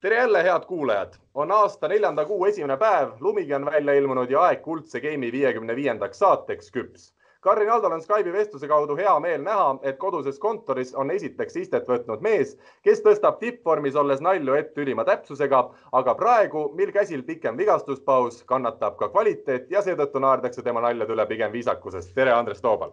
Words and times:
tere 0.00 0.16
jälle, 0.16 0.42
head 0.42 0.64
kuulajad, 0.66 1.12
on 1.34 1.52
aasta 1.52 1.88
neljanda 1.88 2.24
kuu 2.24 2.44
esimene 2.44 2.76
päev, 2.76 3.08
lumigi 3.20 3.54
on 3.54 3.64
välja 3.64 3.94
ilmunud 3.94 4.30
ja 4.30 4.40
aeg 4.40 4.62
kuldse 4.62 5.00
game'i 5.00 5.32
viiekümne 5.32 5.76
viiendaks 5.76 6.18
saateks 6.18 6.70
küps. 6.72 7.10
Karin 7.40 7.70
Aldol 7.70 7.92
on 7.92 8.02
Skype'i 8.02 8.32
vestluse 8.32 8.68
kaudu 8.68 8.96
hea 8.96 9.12
meel 9.20 9.42
näha, 9.44 9.78
et 9.82 9.98
koduses 9.98 10.38
kontoris 10.38 10.94
on 10.94 11.10
esiteks 11.10 11.56
istet 11.56 11.88
võtnud 11.88 12.24
mees, 12.24 12.56
kes 12.82 13.04
tõstab 13.04 13.38
tippvormis 13.40 13.96
olles 13.96 14.20
nalju 14.20 14.56
ette 14.56 14.80
ülima 14.80 15.04
täpsusega, 15.04 15.62
aga 15.92 16.14
praegu, 16.14 16.66
mil 16.76 16.92
käsil 16.96 17.22
pikem 17.22 17.56
vigastuspaus, 17.56 18.42
kannatab 18.44 18.96
ka 18.96 19.08
kvaliteet 19.08 19.70
ja 19.70 19.84
seetõttu 19.84 20.20
naerdakse 20.20 20.62
tema 20.62 20.80
naljade 20.80 21.12
üle 21.12 21.28
pigem 21.28 21.52
viisakusest. 21.52 22.14
tere, 22.14 22.32
Andres 22.32 22.60
Toobal. 22.60 22.92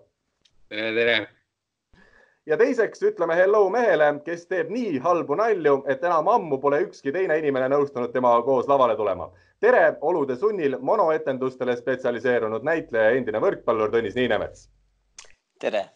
tere, 0.69 0.93
tere 0.93 1.36
ja 2.47 2.57
teiseks 2.57 3.03
ütleme 3.03 3.35
hello 3.35 3.65
mehele, 3.69 4.07
kes 4.25 4.45
teeb 4.47 4.71
nii 4.71 5.01
halbu 5.03 5.35
nalju, 5.39 5.81
et 5.91 6.03
enam 6.03 6.29
ammu 6.31 6.59
pole 6.63 6.79
ükski 6.85 7.11
teine 7.15 7.37
inimene 7.41 7.67
nõustunud 7.73 8.13
temaga 8.13 8.41
koos 8.47 8.69
lavale 8.71 8.95
tulema. 8.95 9.29
tere, 9.59 9.97
olude 10.01 10.35
sunnil 10.37 10.77
monoetendustele 10.79 11.75
spetsialiseerunud 11.75 12.63
näitleja, 12.63 13.15
endine 13.17 13.39
võrkpallur 13.41 13.91
Tõnis 13.91 14.15
Niinemets. 14.15 14.69
tere. 15.59 15.89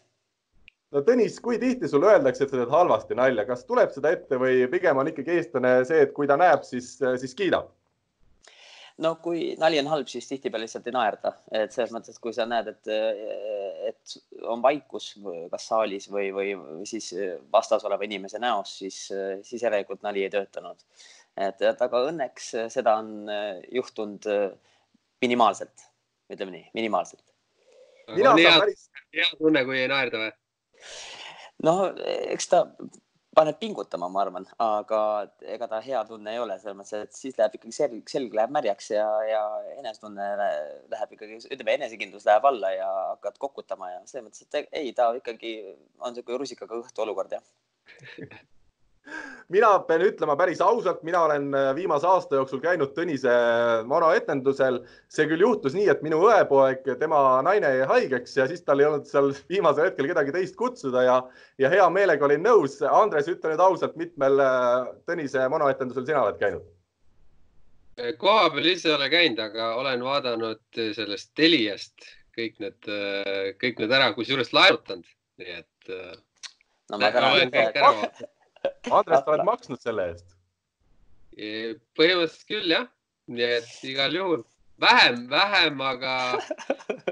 no 0.92 1.02
Tõnis, 1.02 1.40
kui 1.42 1.60
tihti 1.60 1.88
sulle 1.88 2.08
öeldakse, 2.14 2.44
et 2.44 2.50
sa 2.50 2.58
teed 2.58 2.70
halvasti 2.70 3.16
nalja, 3.16 3.46
kas 3.46 3.66
tuleb 3.66 3.92
seda 3.92 4.12
ette 4.12 4.36
või 4.36 4.68
pigem 4.72 4.98
on 4.98 5.08
ikkagi 5.08 5.38
eestlane 5.38 5.86
see, 5.86 6.02
et 6.02 6.14
kui 6.14 6.28
ta 6.28 6.38
näeb, 6.38 6.64
siis, 6.64 6.98
siis 7.24 7.36
kiidab? 7.36 7.72
No 9.02 9.16
kui 9.24 9.54
nali 9.60 9.80
on 9.82 9.90
halb, 9.92 10.10
siis 10.12 10.28
tihtipeale 10.30 10.68
lihtsalt 10.68 10.88
ei 10.90 10.96
naerda, 10.96 11.34
et 11.58 11.74
selles 11.74 11.94
mõttes, 11.96 12.16
et 12.16 12.24
kui 12.24 12.34
sa 12.36 12.46
näed, 12.50 12.70
et, 12.72 12.92
et 13.90 14.16
on 14.52 14.62
vaikus 14.64 15.14
kas 15.52 15.68
saalis 15.72 16.08
või, 16.14 16.30
või 16.36 16.54
siis 16.90 17.12
vastas 17.54 17.86
oleva 17.88 18.08
inimese 18.08 18.42
näos, 18.42 18.76
siis, 18.82 19.04
siis 19.48 19.66
järelikult 19.66 20.04
nali 20.06 20.26
ei 20.26 20.34
töötanud. 20.34 20.86
et, 21.38 21.62
et 21.62 21.86
aga 21.88 22.04
õnneks 22.10 22.52
seda 22.74 22.98
on 23.02 23.30
juhtunud 23.72 24.28
minimaalselt, 25.22 25.88
ütleme 26.34 26.58
nii, 26.58 26.66
minimaalselt. 26.78 27.26
on 28.12 28.42
hea, 28.42 28.58
hea 29.16 29.32
tunne, 29.38 29.66
kui 29.66 29.80
ei 29.80 29.90
naerda 29.92 30.26
või? 30.26 30.36
no 31.66 31.76
eks 32.34 32.50
ta 32.52 32.66
paneb 33.36 33.58
pingutama, 33.62 34.10
ma 34.12 34.22
arvan, 34.26 34.46
aga 34.64 35.02
ega 35.56 35.68
ta 35.72 35.80
hea 35.84 36.02
tunne 36.10 36.34
ei 36.34 36.40
ole, 36.44 36.58
selles 36.60 36.78
mõttes, 36.78 37.06
et 37.08 37.16
siis 37.16 37.38
läheb 37.40 37.56
ikkagi 37.58 37.76
selg, 37.78 38.02
selg 38.12 38.36
läheb 38.36 38.52
märjaks 38.52 38.92
ja, 38.92 39.08
ja 39.28 39.42
enesetunne 39.78 40.30
läheb 40.92 41.16
ikkagi, 41.16 41.40
ütleme, 41.48 41.78
enesekindlus 41.80 42.28
läheb 42.28 42.48
alla 42.52 42.74
ja 42.76 42.90
hakkad 43.14 43.40
kokutama 43.46 43.94
ja 43.94 44.02
selles 44.06 44.28
mõttes, 44.28 44.48
et 44.48 44.74
ei, 44.82 44.92
ta 44.98 45.12
ikkagi 45.20 45.58
on 46.00 46.12
niisugune 46.12 46.42
rusikaga 46.44 46.82
õhtu 46.84 47.06
olukord, 47.08 47.38
jah 47.40 48.42
mina 49.52 49.72
pean 49.88 50.04
ütlema 50.06 50.36
päris 50.40 50.62
ausalt, 50.64 51.02
mina 51.08 51.24
olen 51.26 51.50
äh, 51.58 51.70
viimase 51.76 52.08
aasta 52.08 52.40
jooksul 52.40 52.62
käinud 52.64 52.94
Tõnise 52.96 53.34
monoetendusel. 53.90 54.82
see 55.12 55.28
küll 55.30 55.44
juhtus 55.44 55.76
nii, 55.76 55.88
et 55.92 56.04
minu 56.06 56.22
õepoeg, 56.28 56.88
tema 57.00 57.42
naine 57.46 57.74
jäi 57.76 57.88
haigeks 57.92 58.38
ja 58.38 58.48
siis 58.48 58.64
tal 58.64 58.80
ei 58.80 58.88
olnud 58.88 59.08
seal 59.10 59.32
viimasel 59.52 59.90
hetkel 59.90 60.08
kedagi 60.12 60.36
teist 60.36 60.56
kutsuda 60.60 61.04
ja, 61.08 61.18
ja 61.60 61.72
hea 61.74 61.90
meelega 61.90 62.26
olin 62.26 62.44
nõus. 62.46 62.80
Andres, 62.88 63.30
ütle 63.32 63.54
nüüd 63.54 63.66
ausalt, 63.66 63.98
mitmel 64.00 64.40
äh, 64.40 64.94
Tõnise 65.10 65.48
monoetendusel 65.52 66.08
sina 66.08 66.24
oled 66.28 66.40
käinud? 66.42 66.68
koha 68.18 68.48
peal 68.50 68.66
ise 68.66 68.88
ei 68.88 68.96
ole 68.96 69.10
käinud, 69.12 69.40
aga 69.44 69.66
olen 69.78 70.02
vaadanud 70.02 70.80
sellest 70.96 71.36
Teliast 71.38 72.08
kõik 72.34 72.56
need, 72.64 72.88
kõik 73.62 73.82
need 73.84 73.94
ära, 73.94 74.08
kusjuures 74.16 74.50
laenutanud, 74.56 75.06
nii 75.38 75.58
et. 75.60 75.92
no 76.90 76.98
ma 76.98 77.12
tänan 77.12 78.32
Andres, 78.92 79.24
sa 79.24 79.34
oled 79.34 79.48
maksnud 79.48 79.82
selle 79.82 80.12
eest? 80.12 80.38
põhimõtteliselt 81.98 82.48
küll 82.50 82.74
jah, 82.74 82.88
nii 83.32 83.54
et 83.58 83.70
igal 83.88 84.16
juhul 84.16 84.42
vähem, 84.82 85.28
vähem, 85.30 85.82
aga, 85.82 86.14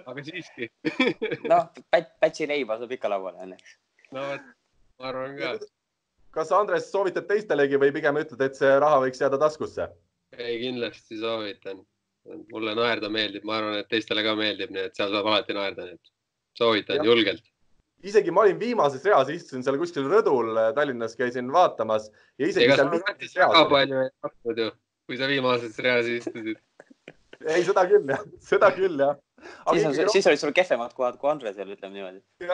aga 0.04 0.24
siiski 0.26 0.70
noh, 1.52 1.70
pätsi 1.94 2.48
leiba 2.50 2.78
saab 2.82 2.94
ikka 2.96 3.12
lauale 3.12 3.46
õnneks. 3.46 3.78
no 4.16 4.26
vot, 4.32 4.50
ma 5.00 5.12
arvan 5.12 5.38
ka. 5.40 5.54
kas 6.36 6.54
Andres 6.56 6.90
soovitad 6.92 7.30
teistelegi 7.30 7.80
või 7.82 7.94
pigem 7.96 8.20
ütled, 8.22 8.42
et 8.46 8.60
see 8.60 8.74
raha 8.84 9.00
võiks 9.06 9.22
jääda 9.24 9.40
taskusse? 9.42 9.88
ei, 10.38 10.60
kindlasti 10.66 11.22
soovitan. 11.22 11.86
mulle 12.52 12.76
naerda 12.78 13.10
meeldib, 13.10 13.46
ma 13.48 13.60
arvan, 13.62 13.80
et 13.80 13.90
teistele 13.90 14.26
ka 14.26 14.36
meeldib, 14.38 14.74
nii 14.76 14.90
et 14.90 15.00
seal 15.00 15.14
saab 15.14 15.32
alati 15.32 15.56
naerda, 15.58 15.88
nii 15.88 15.98
et 15.98 16.14
soovitan 16.60 17.02
ja. 17.02 17.08
julgelt 17.08 17.46
isegi 18.04 18.32
ma 18.32 18.46
olin 18.46 18.60
viimases 18.60 19.04
reas, 19.08 19.32
istusin 19.34 19.66
seal 19.66 19.80
kuskil 19.82 20.08
rõdul 20.12 20.54
äh, 20.56 20.70
Tallinnas, 20.78 21.18
käisin 21.20 21.50
vaatamas 21.52 22.08
ja 22.40 22.48
isegi 22.48 22.70
Ega 22.70 22.80
seal 22.80 22.94
väga 22.94 23.66
palju 23.72 24.06
ei 24.06 24.14
tahtnud 24.24 24.64
ju, 24.64 24.72
kui 25.10 25.20
sa 25.20 25.32
viimases 25.32 25.80
reas 25.84 26.08
istusid 26.20 26.60
ei, 27.48 27.64
seda 27.64 27.86
küll 27.90 28.12
jah, 28.12 28.24
seda 28.44 28.70
küll 28.76 29.00
jah. 29.00 29.16
siis 29.72 29.86
on, 29.88 29.94
siis 30.14 30.28
olid 30.32 30.42
sul 30.42 30.56
kehvemad 30.56 30.94
kohad 30.96 31.16
kui 31.20 31.30
Andresel, 31.32 31.70
ütleme 31.76 31.94
niimoodi. 31.96 32.20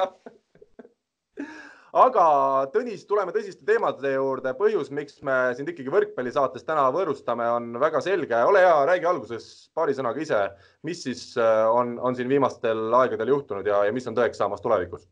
aga 2.06 2.26
Tõnis, 2.74 3.06
tuleme 3.10 3.32
tõsiste 3.36 3.64
teemade 3.68 4.10
juurde. 4.14 4.54
põhjus, 4.60 4.88
miks 4.94 5.16
me 5.26 5.36
sind 5.58 5.68
ikkagi 5.72 5.94
võrkpallisaates 5.94 6.64
täna 6.68 6.84
võõrustame, 6.94 7.46
on 7.58 7.64
väga 7.82 8.00
selge. 8.06 8.38
ole 8.46 8.60
hea, 8.66 8.78
räägi 8.92 9.06
alguses 9.10 9.44
paari 9.74 9.94
sõnaga 9.98 10.20
ise, 10.22 10.42
mis 10.84 11.00
siis 11.08 11.22
äh, 11.38 11.66
on, 11.72 12.00
on 12.00 12.14
siin 12.18 12.30
viimastel 12.30 12.82
aegadel 13.02 13.30
juhtunud 13.34 13.66
ja, 13.68 13.78
ja 13.88 13.92
mis 13.96 14.08
on 14.12 14.18
tõeks 14.18 14.38
saamas 14.42 14.62
tulevikus 14.66 15.04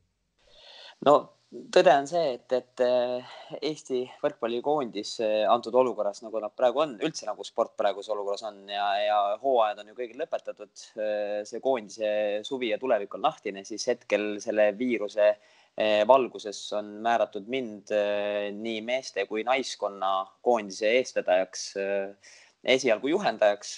no 1.06 1.16
tõde 1.74 1.94
on 1.94 2.08
see, 2.10 2.34
et, 2.38 2.54
et 2.56 2.84
eh, 2.84 3.34
Eesti 3.70 4.02
võrkpallikoondis 4.24 5.14
eh, 5.24 5.40
antud 5.50 5.76
olukorras, 5.78 6.24
nagu 6.26 6.42
nad 6.42 6.54
praegu 6.58 6.84
on, 6.84 6.96
üldse 7.06 7.28
nagu 7.28 7.46
sport 7.46 7.76
praeguses 7.80 8.14
olukorras 8.14 8.46
on 8.50 8.62
ja, 8.72 8.86
ja 9.02 9.18
hooajad 9.42 9.84
on 9.84 9.92
ju 9.92 9.98
kõigil 9.98 10.22
lõpetatud. 10.24 10.86
Eh, 10.98 11.42
see 11.48 11.62
koondise 11.64 12.14
suvi 12.48 12.72
ja 12.72 12.80
tulevik 12.82 13.14
on 13.18 13.26
lahtine, 13.28 13.66
siis 13.68 13.86
hetkel 13.92 14.38
selle 14.44 14.72
viiruse 14.80 15.34
valguses 16.06 16.58
on 16.78 16.92
määratud 17.02 17.48
mind 17.50 17.90
nii 18.54 18.82
meeste 18.86 19.24
kui 19.26 19.42
naiskonna 19.42 20.12
koondise 20.46 20.92
eestvedajaks 21.00 21.64
esialgu 22.76 23.10
juhendajaks. 23.10 23.72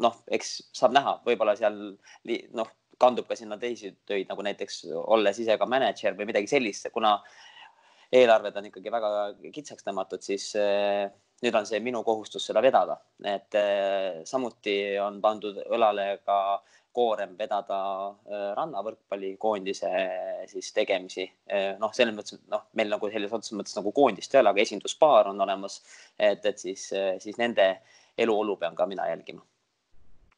noh, 0.00 0.16
eks 0.32 0.54
saab 0.72 0.96
näha, 0.96 1.12
võib-olla 1.28 1.58
seal 1.60 1.76
noh, 2.56 2.72
kandub 2.98 3.28
ka 3.28 3.36
sinna 3.38 3.58
teisi 3.58 3.92
töid, 4.06 4.26
nagu 4.28 4.44
näiteks 4.44 4.82
olles 5.04 5.38
ise 5.38 5.56
ka 5.58 5.66
mänedžer 5.70 6.16
või 6.18 6.28
midagi 6.30 6.50
sellist, 6.50 6.90
kuna 6.94 7.16
eelarved 8.12 8.56
on 8.56 8.68
ikkagi 8.70 8.92
väga 8.92 9.10
kitsaks 9.52 9.84
tõmmatud, 9.86 10.24
siis 10.24 10.50
eh, 10.58 11.04
nüüd 11.44 11.58
on 11.58 11.68
see 11.68 11.80
minu 11.84 12.02
kohustus 12.06 12.48
seda 12.48 12.62
vedada, 12.64 12.98
et 13.24 13.58
eh, 13.58 14.22
samuti 14.28 14.78
on 15.02 15.20
pandud 15.24 15.60
õlale 15.68 16.08
ka 16.24 16.38
koorem 16.98 17.36
vedada 17.38 17.80
eh, 18.26 18.48
rannavõrkpallikoondise 18.56 19.92
siis 20.50 20.72
tegemisi. 20.74 21.28
noh, 21.78 21.92
selles 21.94 22.16
mõttes, 22.16 22.40
noh, 22.48 22.64
meil 22.80 22.90
nagu 22.90 23.10
selles 23.12 23.32
otseses 23.32 23.58
mõttes 23.58 23.76
nagu 23.76 23.92
koondist 23.92 24.34
ei 24.34 24.40
ole, 24.40 24.54
aga 24.54 24.64
esinduspaar 24.64 25.30
on 25.30 25.46
olemas, 25.46 25.82
et, 26.16 26.44
et 26.44 26.58
siis, 26.58 26.88
siis 27.22 27.38
nende 27.38 27.68
eluolu 28.18 28.56
pean 28.56 28.74
ka 28.74 28.88
mina 28.88 29.06
jälgima 29.12 29.44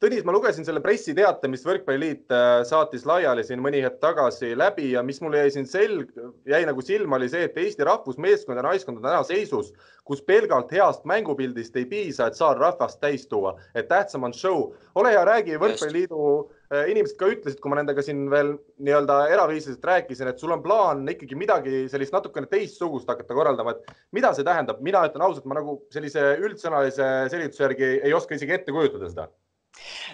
Tõnis, 0.01 0.23
ma 0.25 0.33
lugesin 0.33 0.65
selle 0.65 0.81
pressiteate, 0.81 1.49
mis 1.53 1.61
Võrkpalliliit 1.69 2.33
äh, 2.33 2.63
saatis 2.65 3.03
laiali 3.05 3.43
siin 3.45 3.61
mõni 3.61 3.83
hetk 3.85 3.99
tagasi 4.01 4.55
läbi 4.57 4.87
ja 4.95 5.03
mis 5.05 5.19
mulle 5.21 5.43
jäi 5.43 5.51
siin 5.53 5.67
selg, 5.69 6.15
jäi 6.49 6.61
nagu 6.65 6.81
silma, 6.81 7.19
oli 7.19 7.27
see, 7.29 7.43
et 7.45 7.59
Eesti 7.61 7.85
rahvusmeeskond 7.85 8.57
ja 8.57 8.65
naiskond 8.65 8.97
on 8.97 9.05
täna 9.05 9.19
seisus, 9.29 9.75
kus 10.09 10.23
pelgalt 10.25 10.73
heast 10.73 11.05
mängupildist 11.05 11.77
ei 11.77 11.85
piisa, 11.91 12.31
et 12.31 12.39
saar 12.39 12.57
rahvast 12.57 12.97
täis 13.03 13.27
tuua, 13.29 13.53
et 13.77 13.91
tähtsam 13.91 14.25
on 14.25 14.33
show. 14.33 14.71
ole 14.95 15.13
hea, 15.13 15.27
räägi 15.29 15.61
Võrkpalliliidu 15.61 16.23
äh, 16.39 16.89
inimesed 16.95 17.21
ka 17.21 17.29
ütlesid, 17.35 17.61
kui 17.61 17.75
ma 17.75 17.83
nendega 17.83 18.01
siin 18.07 18.25
veel 18.33 18.55
nii-öelda 18.81 19.19
eraviisiliselt 19.35 19.85
rääkisin, 19.85 20.33
et 20.33 20.41
sul 20.41 20.57
on 20.57 20.65
plaan 20.65 21.05
ikkagi 21.13 21.37
midagi 21.37 21.85
sellist 21.93 22.17
natukene 22.17 22.49
teistsugust 22.49 23.13
hakata 23.13 23.37
korraldama, 23.37 23.77
et 23.77 23.93
mida 24.17 24.33
see 24.33 24.49
tähendab, 24.49 24.81
mina 24.81 25.05
ütlen 25.13 25.29
ausalt, 25.29 25.45
ma 25.45 25.61
nagu 25.61 25.77
sellise 25.93 26.25
üldsõnalise 26.41 27.13
selgituse 27.37 27.67
järgi 27.69 27.93
ei 28.01 28.17
oska 28.17 28.41
isegi 28.41 28.57
ette 28.57 28.73
kujutada 28.73 29.13
seda 29.13 29.29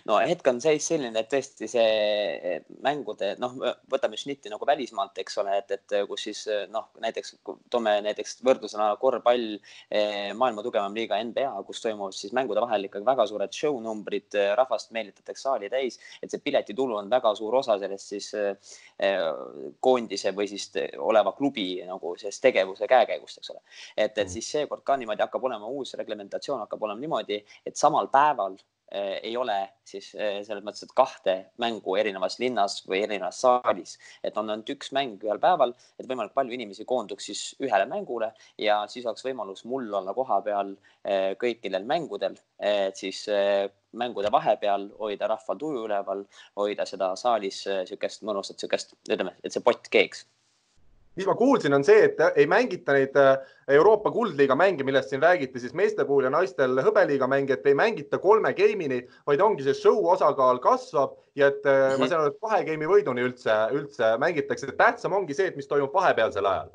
no 0.08 0.18
hetk 0.22 0.46
on 0.50 0.60
seis 0.62 0.86
selline, 0.88 1.18
et 1.20 1.30
tõesti 1.32 1.68
see 1.70 2.56
mängude, 2.84 3.34
noh, 3.42 3.56
võtame 3.90 4.18
šnitti 4.20 4.52
nagu 4.52 4.66
välismaalt, 4.68 5.18
eks 5.22 5.38
ole, 5.42 5.56
et, 5.62 5.76
et 5.76 5.96
kus 6.08 6.26
siis 6.28 6.44
noh, 6.72 6.90
näiteks 7.02 7.36
toome 7.70 7.96
näiteks 8.04 8.40
võrdlusena 8.46 8.88
korvpall, 9.00 9.56
eh, 9.90 10.32
maailma 10.36 10.64
tugevam 10.64 10.94
liiga 10.96 11.18
NBA, 11.22 11.48
kus 11.66 11.82
toimuvad 11.84 12.16
siis 12.16 12.34
mängude 12.36 12.62
vahel 12.64 12.88
ikkagi 12.88 13.06
väga 13.06 13.26
suured 13.30 13.54
show 13.54 13.78
numbrid, 13.82 14.36
rahvast 14.58 14.92
meelitatakse 14.96 15.46
saali 15.46 15.70
täis, 15.72 15.98
et 16.22 16.32
see 16.32 16.42
piletitulu 16.42 16.98
on 17.00 17.10
väga 17.10 17.34
suur 17.38 17.58
osa 17.60 17.78
sellest 17.82 18.14
siis 18.14 18.30
eh, 18.36 19.26
koondise 19.80 20.32
või 20.36 20.48
siis 20.50 20.70
oleva 20.98 21.34
klubi 21.36 21.68
nagu 21.86 22.14
sellest 22.20 22.42
tegevuse 22.44 22.88
käekäigust, 22.90 23.42
eks 23.42 23.52
ole. 23.54 23.62
et, 23.96 24.12
et 24.12 24.24
mm. 24.24 24.32
siis 24.32 24.50
seekord 24.58 24.84
ka 24.86 24.96
niimoodi 24.96 25.24
hakkab 25.24 25.44
olema 25.48 25.68
uus 25.68 25.94
reglementatsioon 25.98 26.64
hakkab 26.64 26.88
olema 26.88 27.00
niimoodi, 27.02 27.42
et 27.66 27.76
samal 27.76 28.10
päeval 28.12 28.56
eh, 28.56 28.75
ei 28.92 29.36
ole 29.36 29.56
siis 29.86 30.12
eh, 30.14 30.40
selles 30.46 30.64
mõttes, 30.64 30.84
et 30.86 30.92
kahte 30.96 31.34
mängu 31.62 31.96
erinevas 31.98 32.38
linnas 32.42 32.78
või 32.86 33.02
erinevas 33.04 33.40
saalis, 33.42 33.96
et 34.22 34.36
on 34.38 34.50
ainult 34.50 34.70
üks 34.76 34.92
mäng 34.96 35.22
ühel 35.26 35.40
päeval, 35.42 35.74
et 35.98 36.06
võimalikult 36.06 36.36
palju 36.38 36.54
inimesi 36.56 36.86
koonduks 36.88 37.26
siis 37.30 37.42
ühele 37.62 37.88
mängule 37.90 38.32
ja 38.62 38.82
siis 38.90 39.06
oleks 39.06 39.26
võimalus 39.26 39.64
mul 39.66 39.90
olla 40.00 40.14
kohapeal 40.14 40.74
eh, 41.04 41.34
kõikidel 41.40 41.86
mängudel, 41.88 42.38
et 42.62 42.96
siis 42.96 43.24
mängude 43.96 44.30
vahepeal 44.32 44.88
hoida 45.00 45.28
rahval 45.30 45.58
tuju 45.60 45.84
üleval, 45.88 46.24
hoida 46.58 46.86
seda 46.88 47.14
saalis 47.18 47.64
niisugust 47.66 48.24
mõnusat 48.26 48.56
niisugust, 48.56 48.96
ütleme, 49.08 49.36
et 49.42 49.54
see 49.54 49.64
pott 49.64 49.90
keeks 49.92 50.24
mis 51.16 51.26
ma 51.26 51.34
kuulsin, 51.34 51.74
on 51.76 51.84
see, 51.84 52.08
et 52.08 52.20
ei 52.36 52.46
mängita 52.50 52.96
neid 52.96 53.16
äh, 53.20 53.36
Euroopa 53.76 54.12
kuldliiga 54.14 54.56
mänge, 54.58 54.84
millest 54.84 55.12
siin 55.12 55.22
räägiti, 55.22 55.60
siis 55.62 55.74
meeste 55.74 56.04
puhul 56.04 56.28
ja 56.28 56.32
naistel 56.32 56.76
hõbeliiga 56.84 57.28
mänge, 57.30 57.56
et 57.56 57.66
ei 57.66 57.76
mängita 57.78 58.20
kolme 58.22 58.52
game'ini, 58.56 59.02
vaid 59.28 59.44
ongi 59.44 59.64
see 59.66 59.76
show 59.76 60.04
osakaal 60.12 60.60
kasvab 60.64 61.16
ja 61.34 61.48
et 61.52 61.64
mm 61.64 61.70
-hmm. 61.70 61.98
ma 61.98 62.04
mhm. 62.04 62.10
saan 62.10 62.20
aru, 62.20 62.34
et 62.34 62.42
kahe 62.44 62.64
game'i 62.70 62.92
võiduni 62.92 63.24
üldse, 63.28 63.56
üldse 63.72 64.16
mängitakse. 64.18 64.76
tähtsam 64.76 65.12
ongi 65.12 65.34
see, 65.34 65.46
et 65.46 65.56
mis 65.56 65.68
toimub 65.68 65.94
vahepealsel 65.94 66.46
ajal 66.46 66.70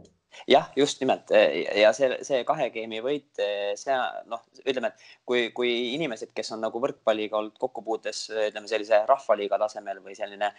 jah, 0.49 0.69
just 0.75 1.01
nimelt. 1.03 1.31
Ja 1.77 1.91
see, 1.95 2.11
see 2.27 2.41
kahe 2.47 2.69
game'i 2.73 3.01
võit, 3.03 3.41
see 3.79 3.97
noh, 4.31 4.43
ütleme, 4.65 4.91
et 4.91 5.07
kui, 5.27 5.47
kui 5.55 5.71
inimesed, 5.95 6.33
kes 6.35 6.53
on 6.55 6.63
nagu 6.65 6.81
võrkpalliga 6.83 7.39
olnud 7.39 7.57
kokkupuutes, 7.61 8.27
ütleme 8.49 8.69
sellise 8.71 9.03
rahvaliiga 9.09 9.59
tasemel 9.61 10.03
või 10.05 10.17
selline 10.17 10.51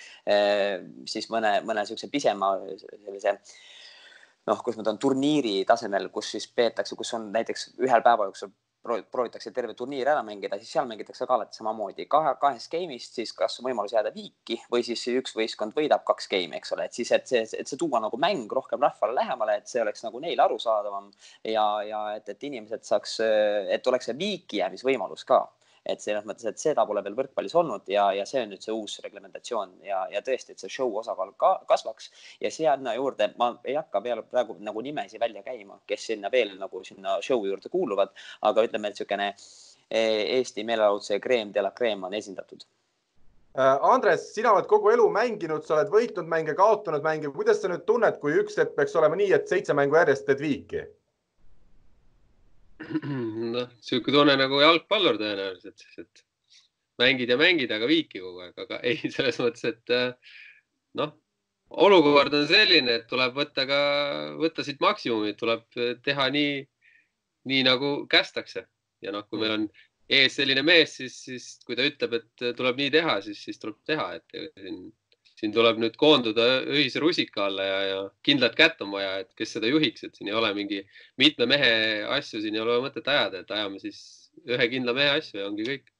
siis 1.08 1.30
mõne, 1.32 1.58
mõne 1.66 1.84
niisuguse 1.84 2.10
pisema 2.12 2.54
sellise 2.82 3.38
noh, 4.48 4.58
kus 4.64 4.78
nad 4.78 4.90
on 4.90 4.98
turniiri 5.02 5.60
tasemel, 5.68 6.10
kus 6.14 6.34
siis 6.34 6.48
peetakse, 6.50 6.98
kus 6.98 7.14
on 7.18 7.30
näiteks 7.34 7.72
ühel 7.82 8.04
päeva 8.04 8.28
jooksul 8.28 8.52
proovitakse 8.82 9.52
terve 9.54 9.74
turniir 9.78 10.08
ära 10.10 10.22
mängida, 10.26 10.58
siis 10.58 10.72
seal 10.74 10.88
mängitakse 10.90 11.26
ka 11.28 11.36
alati 11.36 11.58
samamoodi. 11.58 12.06
Kahe, 12.10 12.34
kahest 12.40 12.70
game'ist, 12.72 13.14
siis 13.18 13.32
kas 13.36 13.60
võimalus 13.62 13.94
jääda 13.94 14.10
viiki 14.14 14.58
või 14.72 14.82
siis 14.86 15.04
üks 15.14 15.36
võistkond 15.38 15.76
võidab 15.78 16.04
kaks 16.08 16.28
game'i, 16.32 16.58
eks 16.58 16.74
ole, 16.76 16.88
et 16.90 16.98
siis, 16.98 17.12
et 17.14 17.30
see, 17.30 17.44
et 17.46 17.70
see 17.70 17.80
tuua 17.80 18.02
nagu 18.02 18.18
mäng 18.20 18.50
rohkem 18.52 18.82
rahvale 18.82 19.14
lähemale, 19.20 19.60
et 19.62 19.70
see 19.70 19.82
oleks 19.82 20.02
nagu 20.06 20.20
neile 20.22 20.42
arusaadavam 20.44 21.10
ja, 21.46 21.66
ja 21.86 22.04
et, 22.16 22.28
et 22.28 22.48
inimesed 22.50 22.86
saaks, 22.88 23.18
et 23.70 23.86
oleks 23.86 24.10
see 24.10 24.18
viiki 24.18 24.62
jäämisvõimalus 24.62 25.26
ka 25.28 25.44
et 25.86 26.02
selles 26.02 26.26
mõttes, 26.28 26.46
et 26.46 26.60
seda 26.62 26.84
pole 26.86 27.02
veel 27.04 27.16
võrkpallis 27.18 27.54
olnud 27.58 27.88
ja, 27.90 28.06
ja 28.14 28.26
see 28.28 28.42
on 28.44 28.52
nüüd 28.52 28.62
see 28.62 28.74
uus 28.74 28.98
reglementatsioon 29.04 29.74
ja, 29.86 30.04
ja 30.12 30.22
tõesti, 30.24 30.54
et 30.54 30.62
see 30.62 30.70
show 30.70 30.94
osakaal 31.00 31.32
ka 31.40 31.52
kasvaks 31.68 32.10
ja 32.42 32.52
sinna 32.54 32.94
juurde 32.98 33.32
ma 33.40 33.52
ei 33.64 33.74
hakka 33.78 34.02
peale 34.04 34.22
praegu 34.28 34.56
nagu 34.62 34.84
nimesi 34.84 35.20
välja 35.22 35.42
käima, 35.46 35.80
kes 35.86 36.06
sinna 36.12 36.30
veel 36.32 36.54
nagu 36.60 36.84
sinna 36.86 37.18
show 37.24 37.42
juurde 37.46 37.72
kuuluvad, 37.72 38.14
aga 38.48 38.68
ütleme, 38.68 38.92
et 38.92 38.98
niisugune 38.98 39.32
eh, 39.32 40.38
Eesti 40.38 40.64
meelelahutuse 40.68 41.18
kreem 41.20 41.52
de 41.52 41.66
la 41.66 41.74
creme 41.74 42.06
on 42.06 42.14
esindatud 42.14 42.62
äh, 43.58 43.90
Andres, 43.90 44.30
sina 44.36 44.54
oled 44.54 44.70
kogu 44.70 44.94
elu 44.94 45.08
mänginud, 45.10 45.66
sa 45.66 45.80
oled 45.80 45.90
võitnud 45.92 46.30
mänge, 46.30 46.54
kaotanud 46.58 47.02
mänge. 47.02 47.34
kuidas 47.34 47.62
sa 47.62 47.72
nüüd 47.72 47.86
tunned, 47.90 48.22
kui 48.22 48.38
üks 48.38 48.58
hetk 48.60 48.76
peaks 48.78 48.94
olema 48.96 49.18
nii, 49.18 49.32
et 49.34 49.50
seitse 49.50 49.74
mängu 49.74 49.98
järjest 49.98 50.30
teed 50.30 50.46
viiki? 50.46 50.86
noh, 53.54 53.72
sihuke 53.84 54.14
tunne 54.14 54.36
nagu 54.38 54.60
jalgpallur 54.62 55.18
tõenäoliselt, 55.20 55.84
et 56.02 56.24
mängid 57.02 57.32
ja 57.32 57.38
mängid, 57.40 57.72
aga 57.74 57.88
viiki 57.90 58.22
kogu 58.22 58.44
aeg, 58.44 58.56
aga 58.64 58.80
ei, 58.88 59.00
selles 59.12 59.40
mõttes, 59.42 59.64
et 59.72 59.94
äh, 59.94 60.34
noh, 61.00 61.14
olukord 61.82 62.34
on 62.36 62.46
selline, 62.50 62.98
et 63.00 63.08
tuleb 63.10 63.36
võtta 63.36 63.64
ka, 63.68 63.80
võtta 64.40 64.64
siit 64.66 64.82
maksimumi, 64.84 65.34
tuleb 65.40 65.64
teha 66.04 66.28
nii, 66.34 66.58
nii 67.48 67.62
nagu 67.66 67.94
kästakse. 68.12 68.66
Ja 69.02 69.14
noh, 69.14 69.24
kui 69.26 69.40
meil 69.40 69.54
on 69.56 69.64
ees 70.12 70.36
selline 70.36 70.62
mees, 70.66 70.98
siis, 71.00 71.16
siis 71.24 71.46
kui 71.66 71.78
ta 71.78 71.86
ütleb, 71.88 72.18
et 72.20 72.44
tuleb 72.58 72.78
nii 72.78 72.92
teha, 72.94 73.16
siis, 73.24 73.40
siis 73.46 73.58
tuleb 73.62 73.80
teha, 73.88 74.12
et 74.18 74.36
siin 74.60 74.84
siin 75.42 75.54
tuleb 75.54 75.80
nüüd 75.82 75.96
koonduda 75.98 76.44
ühise 76.70 77.00
rusika 77.02 77.48
alla 77.48 77.64
ja, 77.66 77.78
ja 77.88 78.02
kindlat 78.22 78.54
kätt 78.58 78.82
on 78.84 78.92
vaja, 78.94 79.16
et 79.24 79.32
kes 79.38 79.56
seda 79.56 79.70
juhiks, 79.70 80.04
et 80.06 80.14
siin 80.14 80.30
ei 80.30 80.36
ole 80.38 80.52
mingi 80.54 80.84
mitme 81.18 81.48
mehe 81.50 81.72
asju, 82.14 82.44
siin 82.44 82.54
ei 82.54 82.62
ole 82.62 82.78
mõtet 82.84 83.10
ajada, 83.10 83.42
et 83.42 83.50
ajame 83.50 83.82
siis 83.82 83.98
ühe 84.46 84.68
kindla 84.70 84.94
mehe 84.94 85.18
asju 85.18 85.40
ja 85.42 85.48
ongi 85.50 85.66
kõik. 85.66 85.90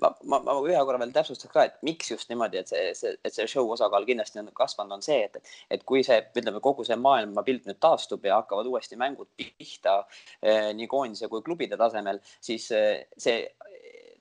Ma, 0.00 0.10
ma, 0.24 0.40
ma 0.40 0.54
ühe 0.64 0.80
korra 0.88 0.98
veel 0.98 1.12
täpsustaks 1.14 1.52
ka, 1.52 1.64
et 1.68 1.76
miks 1.86 2.10
just 2.10 2.30
niimoodi, 2.30 2.62
et 2.62 2.70
see, 2.72 2.90
see, 2.96 3.12
et 3.28 3.34
see 3.34 3.46
show 3.50 3.68
osakaal 3.74 4.06
kindlasti 4.08 4.40
on 4.40 4.48
kasvanud, 4.56 4.96
on 4.96 5.04
see, 5.04 5.18
et, 5.28 5.52
et 5.76 5.84
kui 5.86 6.02
see, 6.06 6.16
ütleme, 6.40 6.62
kogu 6.64 6.86
see 6.88 6.96
maailmapilt 6.98 7.68
nüüd 7.68 7.78
taastub 7.82 8.24
ja 8.26 8.40
hakkavad 8.40 8.66
uuesti 8.70 8.98
mängud 8.98 9.28
pihta 9.38 9.98
eh, 10.40 10.72
nii 10.74 10.88
koondise 10.90 11.30
kui 11.32 11.44
klubide 11.46 11.78
tasemel, 11.78 12.22
siis 12.48 12.70
eh, 12.74 13.04
see 13.20 13.44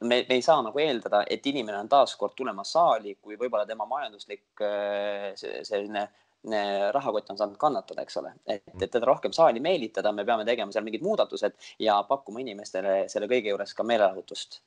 me, 0.02 0.26
me 0.30 0.36
ei 0.36 0.42
saa 0.42 0.62
nagu 0.66 0.80
eeldada, 0.82 1.24
et 1.30 1.46
inimene 1.48 1.78
on 1.80 1.90
taaskord 1.92 2.36
tulemas 2.38 2.74
saali, 2.76 3.16
kui 3.22 3.38
võib-olla 3.40 3.66
tema 3.70 3.88
majanduslik 3.90 4.64
äh, 4.66 5.32
selline 5.38 6.04
äh, 6.04 6.86
rahakott 6.96 7.32
on 7.34 7.40
saanud 7.42 7.60
kannatada, 7.62 8.06
eks 8.06 8.22
ole, 8.22 8.36
et, 8.46 8.64
et 8.76 8.90
teda 8.90 9.06
rohkem 9.08 9.34
saali 9.36 9.64
meelitada, 9.64 10.14
me 10.16 10.26
peame 10.28 10.46
tegema 10.48 10.76
seal 10.76 10.86
mingid 10.88 11.06
muudatused 11.06 11.58
ja 11.84 12.02
pakkuma 12.10 12.44
inimestele 12.44 13.06
selle 13.12 13.30
kõige 13.32 13.54
juures 13.54 13.74
ka 13.78 13.88
meelelahutust. 13.88 14.62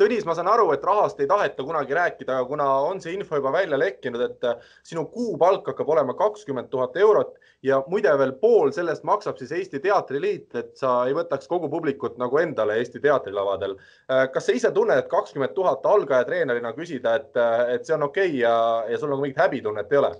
Tõnis, 0.00 0.24
ma 0.24 0.32
saan 0.34 0.48
aru, 0.48 0.70
et 0.72 0.84
rahast 0.86 1.18
ei 1.20 1.28
taheta 1.28 1.64
kunagi 1.66 1.94
rääkida, 1.94 2.38
aga 2.38 2.46
kuna 2.48 2.64
on 2.88 3.00
see 3.02 3.12
info 3.12 3.36
juba 3.36 3.52
välja 3.52 3.76
lekkinud, 3.78 4.22
et 4.24 4.46
äh, 4.48 4.70
sinu 4.86 5.04
kuupalk 5.12 5.68
hakkab 5.68 5.90
olema 5.92 6.14
kakskümmend 6.16 6.70
tuhat 6.72 6.96
eurot 6.96 7.34
ja 7.62 7.82
muide 7.92 8.14
veel 8.18 8.32
pool 8.40 8.72
sellest 8.72 9.04
maksab 9.04 9.36
siis 9.38 9.52
Eesti 9.52 9.82
Teatriliit, 9.84 10.48
et 10.56 10.72
sa 10.80 10.94
ei 11.08 11.16
võtaks 11.16 11.50
kogu 11.50 11.68
publikut 11.72 12.16
nagu 12.20 12.40
endale 12.40 12.78
Eesti 12.80 13.02
teatrilavadel. 13.04 13.76
Äh, 14.08 14.24
kas 14.32 14.48
sa 14.48 14.56
ise 14.56 14.72
tunned, 14.72 15.04
et 15.04 15.12
kakskümmend 15.12 15.52
tuhat 15.54 15.84
algaja 15.92 16.24
treenerina 16.24 16.72
küsida, 16.72 17.18
et, 17.20 17.36
äh, 17.36 17.76
et 17.76 17.84
see 17.84 17.98
on 17.98 18.08
okei 18.08 18.30
okay 18.30 18.40
ja, 18.40 18.56
ja 18.88 18.98
sul 18.98 19.12
nagu 19.12 19.26
mingit 19.26 19.44
häbitunnet 19.44 19.92
ei 19.92 20.00
ole? 20.00 20.14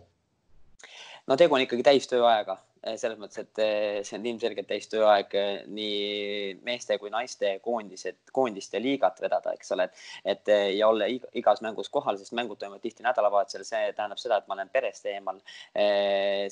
no 1.25 1.41
tegu 1.41 1.57
on 1.57 1.65
ikkagi 1.65 1.83
täistööajaga 1.87 2.59
selles 3.01 3.19
mõttes, 3.21 3.41
et 3.41 3.61
eh, 3.63 3.99
see 4.05 4.19
on 4.19 4.27
ilmselgelt 4.29 4.69
täis 4.69 4.89
tööaeg 4.93 5.35
eh, 5.39 5.63
nii 5.73 6.55
meeste 6.67 6.99
kui 7.01 7.11
naiste 7.13 7.55
koondised, 7.65 8.19
koondiste 8.35 8.81
liigat 8.83 9.21
vedada, 9.25 9.55
eks 9.57 9.73
ole, 9.77 9.89
et 10.35 10.51
ja 10.77 10.89
olla 10.91 11.09
igas 11.09 11.63
mängus 11.65 11.91
kohal, 11.93 12.19
sest 12.21 12.35
mängud 12.37 12.61
toimuvad 12.61 12.85
tihti 12.85 13.07
nädalavahetusel, 13.07 13.65
see 13.67 13.93
tähendab 13.97 14.21
seda, 14.21 14.41
et 14.41 14.49
ma 14.51 14.59
olen 14.59 14.73
perest 14.73 15.07
eemal. 15.11 15.41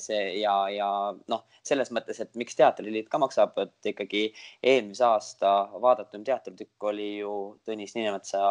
see 0.03 0.21
ja, 0.39 0.55
ja 0.73 0.89
noh, 1.31 1.43
selles 1.65 1.91
mõttes, 1.95 2.19
et 2.23 2.33
miks 2.39 2.57
Teatriliit 2.57 3.09
ka 3.11 3.19
maksab, 3.21 3.57
et 3.61 3.91
ikkagi 3.93 4.25
eelmise 4.61 5.05
aasta 5.07 5.53
vaadatum 5.81 6.23
teatritükk 6.27 6.89
oli 6.91 7.09
ju 7.19 7.33
Tõnis 7.67 7.95
Niinemetsa 7.97 8.43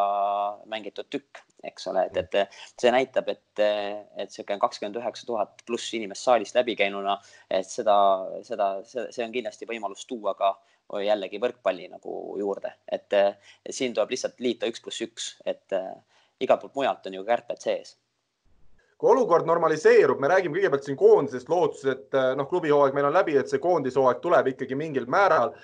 mängitud 0.71 1.09
tükk 1.11 1.43
eks 1.63 1.87
ole, 1.91 2.05
et, 2.09 2.35
et 2.35 2.81
see 2.81 2.91
näitab, 2.93 3.29
et, 3.31 3.61
et 3.61 4.27
niisugune 4.27 4.59
kakskümmend 4.61 4.99
üheksa 4.99 5.27
tuhat 5.27 5.63
pluss 5.67 5.93
inimest 5.95 6.27
saalist 6.27 6.57
läbi 6.57 6.75
käinuna, 6.79 7.17
et 7.49 7.67
seda, 7.69 7.97
seda, 8.47 8.69
see 8.85 9.25
on 9.25 9.33
kindlasti 9.33 9.69
võimalus 9.69 10.05
tuua 10.09 10.35
ka 10.39 10.53
jällegi 11.03 11.39
võrkpalli 11.41 11.87
nagu 11.89 12.37
juurde, 12.37 12.73
et 12.91 13.15
siin 13.69 13.95
tuleb 13.95 14.13
lihtsalt 14.13 14.41
liita 14.43 14.69
üks 14.69 14.83
pluss 14.83 15.03
üks, 15.05 15.29
et 15.45 15.77
igalt 16.43 16.61
poolt 16.61 16.75
mujalt 16.75 17.07
on 17.07 17.19
ju 17.19 17.27
kärped 17.27 17.61
sees. 17.63 17.95
Kui 18.99 19.09
olukord 19.11 19.47
normaliseerub, 19.47 20.19
me 20.21 20.29
räägime 20.31 20.55
kõigepealt 20.55 20.85
siin 20.87 20.97
koondisest, 20.99 21.49
lootuses, 21.51 21.95
et 21.97 22.19
noh, 22.37 22.47
klubihooaeg 22.47 22.93
meil 22.95 23.09
on 23.09 23.15
läbi, 23.15 23.33
et 23.39 23.49
see 23.51 23.59
koondishooaeg 23.63 24.21
tuleb 24.23 24.53
ikkagi 24.53 24.77
mingil 24.79 25.09
määral 25.11 25.55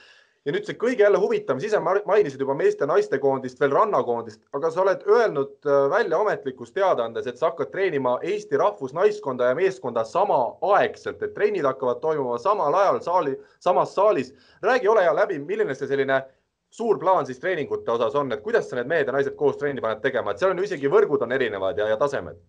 ja 0.45 0.53
nüüd 0.55 0.67
see 0.67 0.77
kõige 0.79 1.03
jälle 1.03 1.19
huvitavam, 1.19 1.59
ise 1.63 1.79
mainisid 1.83 2.41
juba 2.41 2.55
meeste-naiste 2.57 3.19
koondist, 3.21 3.59
veel 3.59 3.73
rannakoondist, 3.75 4.41
aga 4.55 4.71
sa 4.71 4.83
oled 4.85 5.03
öelnud 5.07 5.67
äh, 5.67 5.85
välja 5.91 6.19
ametlikus 6.23 6.71
teadaandes, 6.75 7.27
et 7.27 7.39
sa 7.39 7.49
hakkad 7.49 7.71
treenima 7.73 8.17
Eesti 8.23 8.59
rahvusnaiskonda 8.59 9.51
ja 9.51 9.57
meeskonda 9.59 10.05
samaaegselt, 10.07 11.23
et 11.23 11.35
trennid 11.35 11.67
hakkavad 11.67 11.99
toimuma 12.03 12.39
samal 12.41 12.75
ajal 12.81 13.01
saali, 13.05 13.35
samas 13.59 13.95
saalis. 13.95 14.33
räägi, 14.63 14.87
ole 14.87 15.03
hea 15.03 15.15
läbi, 15.15 15.39
milline 15.39 15.75
see 15.75 15.87
selline 15.87 16.21
suur 16.69 16.99
plaan 16.99 17.25
siis 17.25 17.39
treeningute 17.39 17.91
osas 17.91 18.15
on, 18.15 18.31
et 18.31 18.41
kuidas 18.45 18.69
sa 18.69 18.77
need 18.77 18.87
mehed 18.87 19.07
ja 19.09 19.13
naised 19.15 19.35
koos 19.35 19.57
trenni 19.57 19.81
paned 19.81 20.01
tegema, 20.01 20.31
et 20.31 20.39
seal 20.39 20.53
on 20.53 20.61
ju 20.61 20.69
isegi 20.69 20.91
võrgud 20.91 21.23
on 21.25 21.35
erinevad 21.35 21.77
ja, 21.77 21.89
ja 21.89 21.97
tasemed 21.97 22.39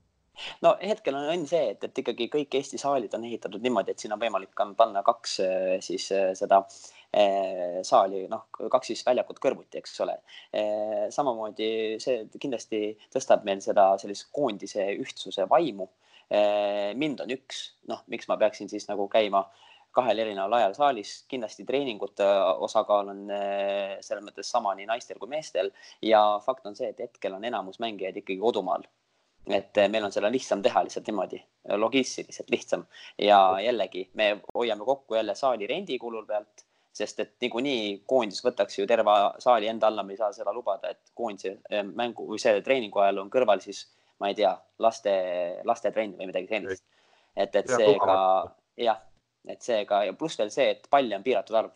no 0.64 0.74
hetkel 0.80 1.16
on 1.16 1.26
õnn 1.32 1.46
see, 1.48 1.72
et, 1.74 1.84
et 1.84 1.98
ikkagi 2.02 2.28
kõik 2.32 2.54
Eesti 2.60 2.78
saalid 2.80 3.14
on 3.16 3.24
ehitatud 3.28 3.62
niimoodi, 3.64 3.92
et 3.92 4.02
siin 4.02 4.12
on 4.14 4.20
võimalik 4.20 4.62
on 4.62 4.74
panna 4.76 5.02
kaks 5.04 5.38
äh, 5.44 5.76
siis 5.84 6.06
seda 6.38 6.62
äh, 6.62 6.99
saali, 7.12 8.26
noh, 8.30 8.46
kaks 8.70 8.92
siis 8.92 9.02
väljakut 9.06 9.40
kõrvuti, 9.42 9.80
eks 9.80 9.96
ole. 10.04 10.16
Eh, 10.52 11.08
samamoodi 11.10 11.98
see 12.02 12.26
kindlasti 12.38 12.94
tõstab 13.12 13.42
meil 13.46 13.62
seda 13.64 13.92
sellist 13.98 14.28
koondise 14.34 14.86
ühtsuse 15.00 15.48
vaimu. 15.50 15.88
Eh, 16.30 16.92
mind 16.94 17.24
on 17.24 17.34
üks, 17.34 17.64
noh, 17.90 18.04
miks 18.06 18.30
ma 18.30 18.38
peaksin 18.38 18.70
siis 18.70 18.86
nagu 18.88 19.08
käima 19.10 19.42
kahel 19.90 20.22
erineval 20.22 20.54
ajal 20.60 20.76
saalis, 20.76 21.24
kindlasti 21.26 21.64
treeningute 21.66 22.26
osakaal 22.62 23.08
on 23.10 23.24
selles 23.26 24.22
mõttes 24.22 24.46
sama 24.46 24.70
nii 24.78 24.86
naistel 24.86 25.18
kui 25.18 25.28
meestel. 25.32 25.72
Ja 26.06 26.38
fakt 26.44 26.68
on 26.70 26.78
see, 26.78 26.92
et 26.92 27.02
hetkel 27.02 27.34
on 27.34 27.44
enamus 27.44 27.80
mängijaid 27.82 28.22
ikkagi 28.22 28.38
kodumaal. 28.38 28.86
Et 29.50 29.82
meil 29.90 30.06
on 30.06 30.14
seda 30.14 30.30
lihtsam 30.30 30.62
teha 30.62 30.84
lihtsalt 30.86 31.10
niimoodi, 31.10 31.40
logistiliselt 31.74 32.54
lihtsam. 32.54 32.86
Ja 33.18 33.58
jällegi 33.58 34.06
me 34.14 34.36
hoiame 34.54 34.86
kokku 34.86 35.18
jälle 35.18 35.34
saali 35.34 35.66
rendikulul 35.66 36.28
pealt 36.28 36.69
sest 36.92 37.20
et 37.22 37.32
niikuinii 37.44 38.02
koondis 38.08 38.42
võtaks 38.44 38.78
ju 38.80 38.86
terve 38.90 39.14
saali 39.42 39.68
enda 39.70 39.88
alla, 39.90 40.02
me 40.06 40.14
ei 40.16 40.20
saa 40.20 40.32
seda 40.34 40.52
lubada, 40.54 40.90
et 40.90 41.12
koondise 41.14 41.56
eh, 41.70 41.84
mängu 41.84 42.26
või 42.30 42.40
see 42.42 42.62
treeningu 42.66 43.02
ajal 43.02 43.22
on 43.24 43.30
kõrval 43.32 43.62
siis, 43.62 43.84
ma 44.20 44.30
ei 44.32 44.38
tea, 44.38 44.52
laste, 44.82 45.12
lastetrenn 45.68 46.16
või 46.18 46.30
midagi 46.32 46.50
sellist. 46.50 46.84
et, 47.36 47.54
et 47.54 47.70
seega 47.70 48.16
jah, 48.80 48.98
et 49.48 49.62
seega 49.62 50.04
ja 50.08 50.16
pluss 50.18 50.40
veel 50.40 50.50
see, 50.54 50.74
et 50.74 50.90
palle 50.90 51.16
on 51.16 51.24
piiratud 51.26 51.62
arv. 51.62 51.72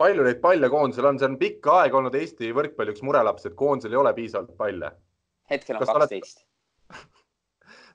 palju 0.00 0.26
neid 0.26 0.40
palle 0.42 0.70
koondisel 0.70 1.10
on, 1.10 1.18
see 1.18 1.30
on 1.32 1.38
pikka 1.40 1.80
aega 1.82 2.00
olnud 2.00 2.14
Eesti 2.18 2.54
võrkpalli 2.54 2.94
üks 2.94 3.04
murelaps, 3.06 3.50
et 3.50 3.58
koondisel 3.58 3.96
ei 3.96 4.02
ole 4.04 4.14
piisavalt 4.14 4.56
palle. 4.56 4.94
hetkel 5.50 5.80
on 5.80 5.86
kaksteist 5.90 6.46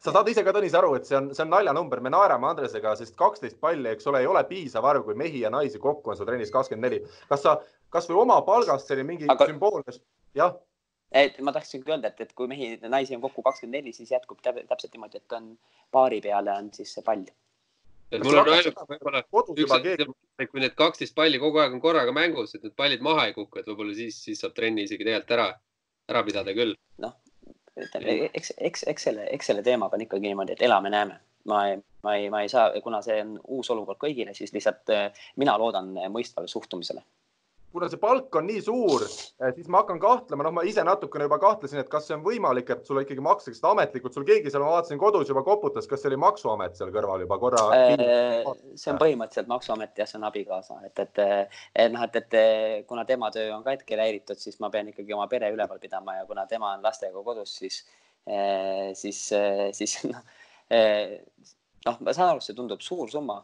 sa 0.03 0.13
saad 0.15 0.29
ise 0.31 0.43
ka, 0.47 0.53
Tõnis, 0.55 0.75
aru, 0.77 0.93
et 0.97 1.09
see 1.09 1.17
on, 1.17 1.27
see 1.35 1.43
on 1.43 1.51
naljanumber, 1.53 2.01
me 2.03 2.11
naerame 2.13 2.47
Andresega, 2.49 2.95
sest 2.99 3.17
kaksteist 3.19 3.59
palli, 3.63 3.91
eks 3.91 4.07
ole, 4.11 4.23
ei 4.23 4.29
ole 4.31 4.43
piisav 4.47 4.87
arv, 4.87 5.03
kui 5.07 5.17
mehi 5.19 5.43
ja 5.43 5.51
naisi 5.53 5.81
kokku 5.83 6.13
on 6.13 6.19
seal 6.19 6.29
trennis 6.29 6.53
kakskümmend 6.55 6.87
neli. 6.87 7.01
kas 7.31 7.43
sa, 7.45 7.57
kasvõi 7.93 8.21
oma 8.23 8.39
palgast 8.47 8.87
selline 8.87 9.09
mingi 9.11 9.29
Aga... 9.31 9.49
sümboolne, 9.49 9.99
jah? 10.39 10.55
et 11.11 11.39
ma 11.43 11.51
tahtsingi 11.55 11.91
öelda, 11.91 12.13
et, 12.13 12.23
et 12.27 12.33
kui 12.37 12.47
mehi 12.47 12.71
ja 12.75 12.91
naisi 12.91 13.17
on 13.17 13.23
kokku 13.25 13.43
kakskümmend 13.45 13.81
neli, 13.81 13.93
siis 13.95 14.11
jätkub 14.13 14.41
täpselt 14.45 14.93
niimoodi, 14.93 15.19
et 15.19 15.37
on 15.37 15.53
paari 15.91 16.21
peale 16.23 16.55
on 16.55 16.71
siis 16.75 16.93
see 16.95 17.05
pall. 17.05 17.25
et 18.11 18.23
mul 18.23 18.39
on 18.39 18.51
ainult 18.55 18.83
võib-olla 18.93 19.23
üks, 19.25 20.13
et 20.39 20.51
kui 20.51 20.63
need 20.63 20.77
kaksteist 20.79 21.17
palli 21.17 21.41
kogu 21.41 21.59
aeg 21.59 21.75
on 21.75 21.81
korraga 21.83 22.13
mängus, 22.15 22.55
et 22.55 22.63
need 22.63 22.77
pallid 22.77 23.03
maha 23.05 23.27
ei 23.27 23.35
kuku, 23.35 23.59
et 23.59 23.67
võib-olla 23.67 23.97
siis, 23.97 24.21
siis 24.29 24.39
saab 24.45 24.55
trenni 24.55 24.87
isegi 24.87 25.03
tegelikult 25.03 25.35
ära, 25.35 25.49
ära 26.13 26.23
pidada 26.29 26.55
küll. 26.55 26.77
noh, 27.03 27.17
eks, 28.33 28.53
eks, 28.57 28.83
eks 28.87 29.07
selle, 29.09 29.27
eks 29.35 29.51
selle 29.51 29.63
teemaga 29.63 29.97
on 29.97 30.05
ikkagi 30.05 30.27
niimoodi, 30.27 30.57
et 30.57 30.65
elame-näeme. 30.67 31.19
ma 31.49 31.61
ei, 31.67 31.77
ma 32.03 32.15
ei, 32.15 32.29
ma 32.29 32.41
ei 32.43 32.49
saa, 32.51 32.69
kuna 32.83 33.01
see 33.01 33.21
on 33.23 33.37
uus 33.47 33.69
olukord 33.73 33.97
kõigile, 34.01 34.33
siis 34.37 34.51
lihtsalt 34.53 34.91
äh, 34.93 35.25
mina 35.39 35.57
loodan 35.57 35.93
mõistvale 36.11 36.47
suhtumisele 36.51 37.01
kuna 37.71 37.89
see 37.89 37.99
palk 38.01 38.35
on 38.39 38.47
nii 38.49 38.61
suur, 38.65 39.03
eh, 39.05 39.51
siis 39.55 39.67
ma 39.71 39.83
hakkan 39.83 39.99
kahtlema, 40.01 40.45
noh, 40.45 40.53
ma 40.55 40.63
ise 40.67 40.83
natukene 40.85 41.27
juba 41.27 41.37
kahtlesin, 41.41 41.81
et 41.83 41.89
kas 41.91 42.07
see 42.07 42.15
on 42.15 42.23
võimalik, 42.25 42.71
et 42.73 42.87
sulle 42.87 43.03
ikkagi 43.05 43.23
makstakse 43.25 43.59
seda 43.59 43.73
ametlikult, 43.75 44.15
sul 44.15 44.25
keegi 44.27 44.51
seal, 44.51 44.63
ma 44.65 44.73
vaatasin 44.75 45.01
kodus 45.01 45.29
juba 45.29 45.43
koputas, 45.45 45.87
kas 45.89 46.01
see 46.01 46.09
oli 46.11 46.19
Maksuamet 46.23 46.79
seal 46.79 46.93
kõrval 46.95 47.25
juba 47.25 47.37
korra? 47.41 47.65
Äh, 47.77 48.49
see 48.73 48.93
on 48.93 49.01
põhimõtteliselt 49.01 49.51
Maksuamet 49.51 50.01
ja 50.01 50.07
see 50.09 50.17
on 50.21 50.25
abikaasa, 50.31 50.79
et, 50.89 51.03
et, 51.05 51.23
et 51.85 51.93
noh, 51.93 52.07
et, 52.07 52.19
et 52.23 52.89
kuna 52.89 53.05
tema 53.09 53.29
töö 53.35 53.53
on 53.55 53.65
ka 53.65 53.77
hetkel 53.77 54.01
häiritud, 54.01 54.41
siis 54.41 54.57
ma 54.63 54.71
pean 54.73 54.89
ikkagi 54.93 55.15
oma 55.17 55.29
pere 55.31 55.51
üleval 55.53 55.81
pidama 55.83 56.17
ja 56.17 56.25
kuna 56.29 56.47
tema 56.49 56.73
on 56.73 56.85
lastega 56.85 57.23
kodus, 57.25 57.53
siis, 57.61 57.83
siis, 58.97 59.21
siis 59.77 59.95
noh, 60.09 60.25
noh, 61.85 62.01
ma 62.01 62.17
saan 62.17 62.33
aru, 62.33 62.43
see 62.43 62.57
tundub 62.57 62.81
suur 62.85 63.11
summa 63.13 63.43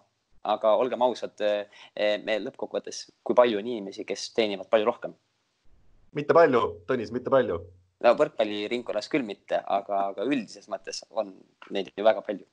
aga 0.54 0.76
olgem 0.82 1.02
ausad, 1.06 1.42
eh, 1.42 2.18
me 2.24 2.38
lõppkokkuvõttes, 2.44 3.06
kui 3.24 3.38
palju 3.38 3.60
on 3.62 3.72
inimesi, 3.72 4.06
kes 4.08 4.30
teenivad 4.38 4.70
palju 4.72 4.92
rohkem? 4.92 5.16
mitte 6.16 6.34
palju, 6.34 6.62
Tõnis, 6.88 7.12
mitte 7.12 7.34
palju. 7.34 7.60
no 8.06 8.16
võrkpalliringkonnas 8.20 9.10
küll 9.12 9.26
mitte, 9.28 9.60
aga, 9.66 10.08
aga 10.14 10.28
üldises 10.30 10.70
mõttes 10.72 11.04
on 11.12 11.34
neid 11.72 11.92
ju 11.96 12.06
väga 12.06 12.24
palju 12.26 12.46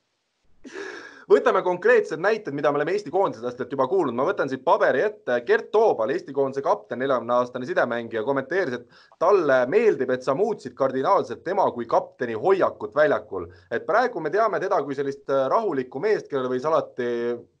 võtame 1.29 1.61
konkreetsed 1.65 2.21
näited, 2.23 2.55
mida 2.55 2.71
me 2.71 2.79
oleme 2.79 2.95
Eesti 2.95 3.11
koondislastelt 3.13 3.71
juba 3.71 3.87
kuulnud, 3.91 4.15
ma 4.17 4.25
võtan 4.27 4.49
siit 4.51 4.63
paberi 4.65 5.03
ette. 5.05 5.39
Gert 5.47 5.71
Toobal, 5.71 6.13
Eesti 6.13 6.35
koondise 6.35 6.63
kapten, 6.65 6.99
neljakümne 7.03 7.35
aastane 7.37 7.69
sidemängija, 7.69 8.23
kommenteeris, 8.27 8.79
et 8.79 9.19
talle 9.21 9.59
meeldib, 9.71 10.13
et 10.13 10.25
sa 10.25 10.35
muutsid 10.37 10.75
kardinaalselt 10.77 11.43
tema 11.43 11.69
kui 11.71 11.87
kapteni 11.89 12.33
hoiakut 12.33 12.95
väljakul. 12.95 13.47
et 13.71 13.85
praegu 13.85 14.19
me 14.19 14.29
teame 14.29 14.59
teda 14.59 14.81
kui 14.83 14.95
sellist 14.95 15.29
äh, 15.29 15.47
rahulikku 15.49 15.99
meest, 15.99 16.27
kellele 16.27 16.49
võis 16.49 16.65
alati 16.65 17.07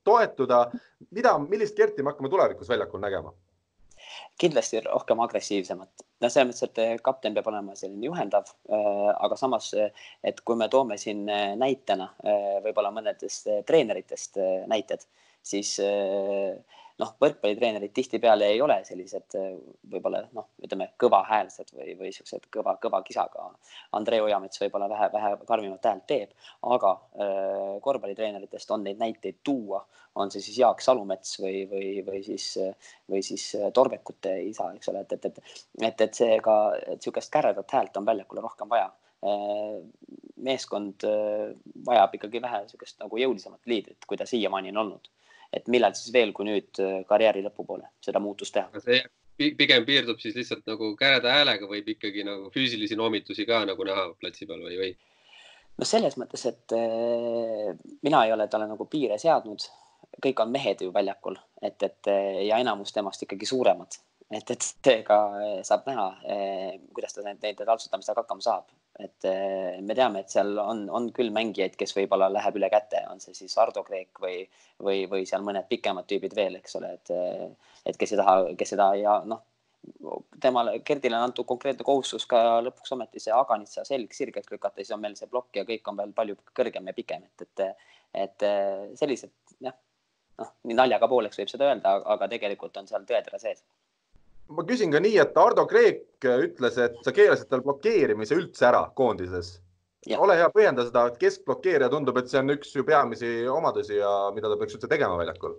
toetuda. 0.03 0.67
mida, 1.11 1.37
millist 1.39 1.75
Gerti 1.75 2.03
me 2.03 2.11
hakkame 2.11 2.29
tulevikus 2.29 2.69
väljakul 2.69 2.99
nägema? 2.99 3.33
kindlasti 4.39 4.81
rohkem 4.81 5.19
agressiivsemat. 5.19 5.89
Noh, 6.23 6.31
selles 6.31 6.49
mõttes, 6.49 6.63
et 6.69 6.81
eh, 6.83 6.93
kapten 7.03 7.35
peab 7.35 7.49
olema 7.51 7.75
selline 7.77 8.07
juhendav, 8.07 8.49
eh, 8.69 9.09
aga 9.13 9.37
samas, 9.39 9.71
eh, 9.77 9.91
et 10.23 10.39
kui 10.47 10.57
me 10.59 10.69
toome 10.71 10.97
siin 11.01 11.25
näitena 11.59 12.09
võib-olla 12.63 12.91
mõnedest 12.95 13.49
treeneritest 13.67 14.39
näited, 14.71 15.03
siis 15.43 15.75
noh, 17.01 17.13
võrkpallitreenerid 17.21 17.93
tihtipeale 17.95 18.47
ei 18.53 18.61
ole 18.61 18.77
sellised 18.85 19.35
võib-olla 19.89 20.23
noh, 20.35 20.49
ütleme 20.63 20.91
kõvahäälsed 21.01 21.73
või, 21.73 21.95
või 21.99 22.11
siuksed 22.13 22.45
kõva, 22.53 22.75
kõva 22.81 23.01
kisaga. 23.05 23.49
Andrei 23.97 24.21
Ojamets 24.21 24.61
võib-olla 24.61 24.89
vähe, 24.91 25.09
vähe 25.13 25.31
karmimat 25.49 25.89
häält 25.89 26.05
teeb, 26.09 26.33
aga 26.75 26.93
äh, 26.93 27.75
korvpallitreeneritest 27.85 28.73
on 28.75 28.85
neid 28.85 29.01
näiteid 29.01 29.41
tuua, 29.43 29.81
on 30.21 30.29
see 30.29 30.43
siis 30.45 30.59
Jaak 30.61 30.83
Salumets 30.85 31.39
või, 31.41 31.63
või, 31.69 31.87
või 32.05 32.21
siis, 32.25 32.51
või 33.09 33.23
siis 33.25 33.47
Torbekute 33.73 34.35
isa, 34.45 34.69
eks 34.77 34.91
ole, 34.91 35.01
et, 35.07 35.17
et, 35.17 35.25
et, 35.31 35.55
et, 35.81 36.05
et 36.05 36.19
seega 36.21 36.57
niisugust 36.91 37.33
käredat 37.33 37.73
häält 37.73 37.97
on 37.97 38.05
väljakule 38.05 38.45
rohkem 38.45 38.69
vaja. 38.69 38.91
Meeskond 40.43 41.05
vajab 41.87 42.15
ikkagi 42.19 42.41
vähe 42.43 42.61
niisugust 42.67 43.01
nagu 43.01 43.17
jõulisemat 43.17 43.71
liidrit, 43.71 44.05
kui 44.05 44.19
ta 44.19 44.29
siiamaani 44.29 44.75
on 44.75 44.81
olnud 44.83 45.12
et 45.53 45.67
millal 45.71 45.95
siis 45.97 46.13
veel, 46.13 46.33
kui 46.35 46.47
nüüd 46.47 46.81
äh, 46.81 47.01
karjääri 47.09 47.43
lõpupoole 47.45 47.89
seda 48.03 48.21
muutust 48.23 48.55
teha. 48.57 48.83
see 48.83 49.03
pigem 49.57 49.85
piirdub 49.85 50.19
siis 50.21 50.35
lihtsalt 50.37 50.67
nagu 50.69 50.91
käreda 50.97 51.31
häälega, 51.33 51.67
võib 51.69 51.87
ikkagi 51.95 52.25
nagu 52.27 52.51
füüsilisi 52.53 52.97
noomitusi 52.99 53.47
ka 53.49 53.63
nagu 53.65 53.87
näha 53.87 54.11
platsi 54.19 54.47
peal 54.49 54.61
või, 54.65 54.77
või? 54.79 54.91
no 55.79 55.89
selles 55.89 56.17
mõttes, 56.21 56.45
et 56.49 56.75
äh, 56.77 57.73
mina 58.05 58.25
ei 58.25 58.35
ole 58.35 58.47
talle 58.47 58.69
nagu 58.69 58.87
piire 58.89 59.17
seadnud, 59.21 59.65
kõik 60.23 60.43
on 60.43 60.53
mehed 60.53 60.85
ju 60.85 60.93
väljakul, 60.93 61.39
et, 61.61 61.81
et 61.81 62.11
ja 62.45 62.59
enamus 62.61 62.93
temast 62.93 63.25
ikkagi 63.25 63.49
suuremad, 63.49 63.97
et, 64.33 64.53
et 64.55 64.65
seega 64.65 65.17
saab 65.67 65.89
näha, 65.89 66.07
kuidas 66.93 67.15
ta 67.15 67.25
nende 67.25 67.53
taltsutamistega 67.59 68.23
hakkama 68.23 68.45
saab. 68.45 68.71
Et 69.01 69.25
eh, 69.25 69.79
me 69.81 69.95
teame, 69.97 70.21
et 70.21 70.29
seal 70.29 70.51
on, 70.61 70.83
on 70.93 71.07
küll 71.15 71.31
mängijaid, 71.33 71.73
kes 71.79 71.95
võib-olla 71.97 72.27
läheb 72.29 72.59
üle 72.59 72.69
käte, 72.69 72.99
on 73.09 73.21
see 73.23 73.33
siis 73.33 73.55
Ardo 73.57 73.81
Kreek 73.87 74.21
või, 74.21 74.43
või, 74.85 75.07
või 75.09 75.25
seal 75.25 75.41
mõned 75.45 75.65
pikemad 75.69 76.05
tüübid 76.09 76.35
veel, 76.37 76.59
eks 76.59 76.77
ole, 76.77 76.91
et, 76.99 77.13
eh, 77.15 77.73
et 77.89 77.97
kes 77.97 78.13
ei 78.13 78.21
taha, 78.21 78.35
kes 78.59 78.73
seda 78.75 78.91
ja 78.99 79.15
noh, 79.25 79.41
temale, 80.43 80.75
Gerdile 80.85 81.17
on 81.17 81.25
antud 81.31 81.49
konkreetne 81.49 81.85
kohustus 81.87 82.27
ka 82.29 82.61
lõpuks 82.67 82.93
ometi 82.93 83.19
see 83.23 83.33
aganitsa 83.33 83.81
selg 83.87 84.13
sirgelt 84.13 84.53
lükata, 84.53 84.77
siis 84.83 84.93
on 84.93 85.01
meil 85.01 85.17
see 85.17 85.31
plokk 85.31 85.57
ja 85.57 85.65
kõik 85.67 85.89
on 85.89 85.97
veel 85.97 86.13
palju 86.21 86.37
kõrgem 86.53 86.91
ja 86.91 86.97
pikem, 87.01 87.25
et, 87.25 87.47
et, 87.47 87.87
et 88.27 88.45
eh, 88.45 88.91
sellised 89.01 89.33
jah, 89.57 89.73
noh, 90.37 90.53
nii 90.69 90.77
naljaga 90.77 91.09
pooleks 91.09 91.41
võib 91.41 91.49
seda 91.49 91.73
öelda, 91.73 91.97
aga 92.13 92.29
tegelikult 92.29 92.77
on 92.77 92.93
seal 92.93 93.09
tõetera 93.09 93.41
sees 93.41 93.65
ma 94.49 94.65
küsin 94.67 94.91
ka 94.93 95.01
nii, 95.03 95.17
et 95.23 95.37
Ardo 95.39 95.65
Kreek 95.69 96.23
ütles, 96.23 96.79
et 96.79 96.95
sa 97.05 97.13
keelasid 97.15 97.49
tal 97.51 97.63
blokeerimise 97.65 98.35
üldse 98.37 98.67
ära 98.69 98.85
koondises. 98.95 99.59
ole 100.17 100.35
hea, 100.39 100.49
põhjenda 100.51 100.85
seda, 100.87 101.05
et 101.07 101.19
keskblokeerija 101.21 101.89
tundub, 101.91 102.17
et 102.19 102.31
see 102.31 102.39
on 102.39 102.55
üks 102.55 102.73
ju 102.75 102.83
peamisi 102.87 103.47
omadusi 103.47 103.99
ja 104.01 104.31
mida 104.35 104.51
ta 104.51 104.57
peaks 104.59 104.75
üldse 104.77 104.89
tegema 104.91 105.19
väljakul. 105.19 105.55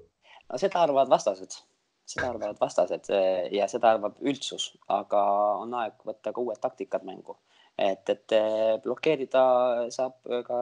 no 0.50 0.60
seda 0.60 0.84
arvavad 0.84 1.08
vastased, 1.12 1.56
seda 2.04 2.28
arvavad 2.34 2.60
vastased 2.60 3.08
ja 3.52 3.68
seda 3.68 3.96
arvab 3.96 4.20
üldsus, 4.20 4.72
aga 4.88 5.24
on 5.64 5.74
aeg 5.80 5.96
võtta 6.04 6.32
ka 6.32 6.44
uued 6.44 6.60
taktikad 6.60 7.04
mängu 7.08 7.38
et, 7.78 8.08
et 8.08 8.34
eh, 8.36 8.76
blokeerida 8.84 9.44
saab 9.94 10.16
ka 10.46 10.58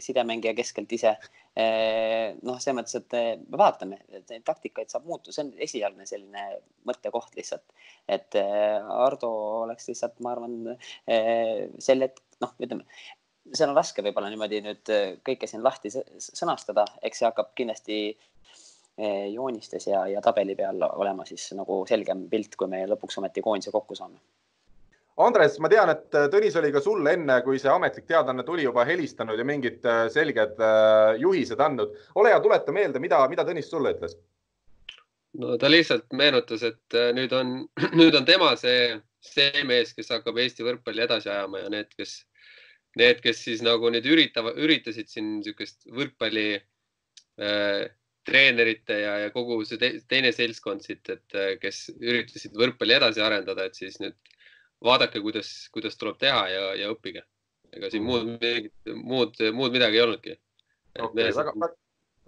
sidemängija 0.00 0.54
keskelt 0.56 0.92
ise. 0.96 1.14
Eh, 1.58 2.32
noh, 2.46 2.58
selles 2.62 2.78
mõttes, 2.78 2.96
et 3.00 3.16
eh, 3.18 3.30
me 3.42 3.60
vaatame, 3.60 4.00
et 4.08 4.28
neid 4.32 4.44
taktikaid 4.46 4.92
saab 4.92 5.06
muuta, 5.08 5.34
see 5.34 5.44
on 5.44 5.52
esialgne 5.66 6.06
selline 6.08 6.46
mõttekoht 6.88 7.36
lihtsalt, 7.36 7.66
et 8.08 8.38
Ardo 8.38 9.30
oleks 9.62 9.90
lihtsalt, 9.90 10.18
ma 10.24 10.32
arvan, 10.32 10.56
sel 11.82 12.06
hetk, 12.06 12.22
noh, 12.42 12.54
ütleme 12.58 12.86
seal 13.52 13.72
on 13.72 13.76
raske 13.76 14.02
võib-olla 14.06 14.30
niimoodi 14.32 14.60
nüüd 14.64 14.90
kõike 15.26 15.48
siin 15.50 15.64
lahti 15.64 15.90
sõnastada, 15.92 16.86
eks 17.02 17.20
see 17.20 17.26
hakkab 17.28 17.50
kindlasti 17.58 17.98
joonistes 19.32 19.88
ja, 19.88 20.04
ja 20.08 20.22
tabeli 20.24 20.54
peal 20.56 20.82
olema 20.88 21.26
siis 21.28 21.48
nagu 21.58 21.82
selgem 21.88 22.28
pilt, 22.32 22.56
kui 22.56 22.70
me 22.70 22.84
lõpuks 22.86 23.18
ometi 23.20 23.44
koondise 23.44 23.74
kokku 23.74 23.98
saame 23.98 24.20
Andres, 25.20 25.58
ma 25.60 25.68
tean, 25.68 25.90
et 25.92 26.16
äh, 26.16 26.28
Tõnis 26.32 26.54
oli 26.56 26.70
ka 26.72 26.80
sulle 26.80 27.12
enne, 27.18 27.34
kui 27.44 27.58
see 27.60 27.68
ametlik 27.68 28.06
teadaanne 28.08 28.46
tuli, 28.48 28.64
juba 28.64 28.86
helistanud 28.88 29.36
ja 29.36 29.44
mingid 29.44 29.84
äh, 29.84 30.06
selged 30.12 30.56
äh, 30.56 31.18
juhised 31.20 31.60
andnud. 31.60 31.92
ole 32.16 32.32
hea, 32.32 32.40
tuleta 32.40 32.72
meelde, 32.72 33.02
mida, 33.02 33.20
mida 33.28 33.44
Tõnis 33.44 33.68
sulle 33.68 33.92
ütles? 33.92 34.16
no 35.42 35.58
ta 35.60 35.68
lihtsalt 35.68 36.08
meenutas, 36.16 36.64
et 36.64 36.98
nüüd 37.16 37.32
on, 37.36 37.54
nüüd 38.00 38.16
on 38.16 38.28
tema 38.28 38.54
see, 38.60 38.96
see 39.24 39.64
mees, 39.68 39.92
kes 39.96 40.12
hakkab 40.16 40.40
Eesti 40.40 40.64
võrkpalli 40.64 41.04
edasi 41.04 41.28
ajama 41.28 41.60
ja 41.60 41.72
need, 41.72 41.92
kes, 41.98 42.22
need, 42.96 43.20
kes 43.24 43.44
siis 43.44 43.60
nagu 43.64 43.92
nüüd 43.92 44.08
üritavad, 44.08 44.56
üritasid 44.64 45.12
siin 45.12 45.34
niisugust 45.38 45.84
võrkpalli 45.92 46.48
äh, 46.56 47.84
treenerite 48.24 48.96
ja, 48.96 49.14
ja 49.26 49.30
kogu 49.34 49.60
see 49.68 49.76
te, 49.76 49.96
teine 50.08 50.32
seltskond 50.32 50.84
siit, 50.84 51.04
et 51.12 51.40
kes 51.60 51.88
üritasid 51.98 52.56
võrkpalli 52.56 52.96
edasi 52.96 53.20
arendada, 53.20 53.66
et 53.68 53.76
siis 53.76 54.00
nüüd 54.00 54.16
vaadake, 54.84 55.22
kuidas, 55.24 55.52
kuidas 55.74 55.98
tuleb 56.00 56.18
teha 56.20 56.42
ja, 56.50 56.64
ja 56.78 56.90
õppige. 56.94 57.24
ega 57.72 57.88
siin 57.92 58.04
muud, 58.04 58.34
muud, 59.00 59.38
muud 59.56 59.72
midagi 59.72 59.96
ei 59.96 60.04
olnudki. 60.04 60.34
Okay, 61.00 61.30
väga, 61.32 61.54
väga, 61.56 61.74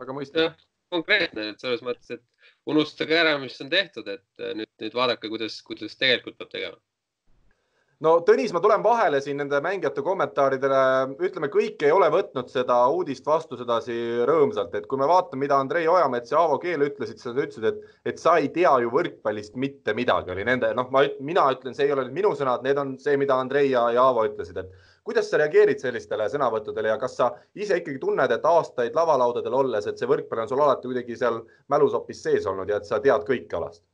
väga 0.00 0.16
mõistlik. 0.16 0.62
konkreetne, 0.94 1.50
et 1.52 1.60
selles 1.60 1.82
mõttes, 1.84 2.10
et 2.14 2.50
unustage 2.70 3.16
ära, 3.18 3.34
mis 3.42 3.60
on 3.60 3.70
tehtud, 3.72 4.08
et 4.08 4.44
nüüd, 4.56 4.70
nüüd 4.80 4.96
vaadake, 4.96 5.28
kuidas, 5.32 5.58
kuidas 5.66 5.98
tegelikult 6.00 6.38
peab 6.38 6.52
tegema 6.52 6.80
no 8.04 8.14
Tõnis, 8.26 8.52
ma 8.52 8.60
tulen 8.62 8.82
vahele 8.84 9.20
siin 9.24 9.38
nende 9.40 9.58
mängijate 9.64 10.02
kommentaaridele. 10.04 10.80
ütleme, 11.24 11.48
kõik 11.52 11.82
ei 11.86 11.92
ole 11.94 12.10
võtnud 12.12 12.50
seda 12.52 12.76
uudist 12.92 13.26
vastu 13.26 13.56
sedasi 13.60 13.96
rõõmsalt, 14.28 14.74
et 14.76 14.88
kui 14.90 15.00
me 15.00 15.08
vaatame, 15.08 15.44
mida 15.44 15.58
Andrei 15.60 15.88
Ojamets 15.88 16.32
ja 16.32 16.42
Aavo 16.42 16.58
Keel 16.62 16.84
ütlesid, 16.88 17.20
siis 17.20 17.32
nad 17.32 17.40
ütlesid, 17.46 17.68
et, 17.70 17.94
et 18.12 18.20
sa 18.20 18.36
ei 18.40 18.50
tea 18.54 18.72
ju 18.84 18.92
võrkpallist 18.92 19.56
mitte 19.60 19.94
midagi, 19.96 20.32
oli 20.34 20.44
nende, 20.46 20.72
noh, 20.76 20.90
ma, 20.94 21.04
mina 21.20 21.46
ütlen, 21.54 21.76
see 21.76 21.88
ei 21.88 21.94
ole 21.96 22.06
nüüd 22.08 22.18
minu 22.20 22.34
sõnad, 22.38 22.64
need 22.66 22.80
on 22.80 22.96
see, 23.00 23.16
mida 23.20 23.38
Andrei 23.40 23.70
ja, 23.70 23.86
ja 23.94 24.04
Aavo 24.10 24.26
ütlesid, 24.28 24.60
et 24.60 24.92
kuidas 25.04 25.30
sa 25.30 25.40
reageerid 25.40 25.80
sellistele 25.80 26.28
sõnavõttudele 26.32 26.92
ja 26.92 27.00
kas 27.00 27.16
sa 27.20 27.32
ise 27.56 27.80
ikkagi 27.80 28.00
tunned, 28.02 28.36
et 28.36 28.46
aastaid 28.48 28.96
lavalaudadel 28.96 29.56
olles, 29.64 29.88
et 29.88 30.00
see 30.00 30.08
võrkpall 30.10 30.44
on 30.44 30.52
sul 30.52 30.62
alati 30.64 30.88
kuidagi 30.90 31.18
seal 31.20 31.42
mälusopis 31.72 32.22
sees 32.24 32.48
olnud 32.48 32.72
ja 32.72 32.80
et 32.80 32.88
sa 32.88 33.00
tead 33.04 33.26
kõike 33.28 33.60
alast? 33.60 33.84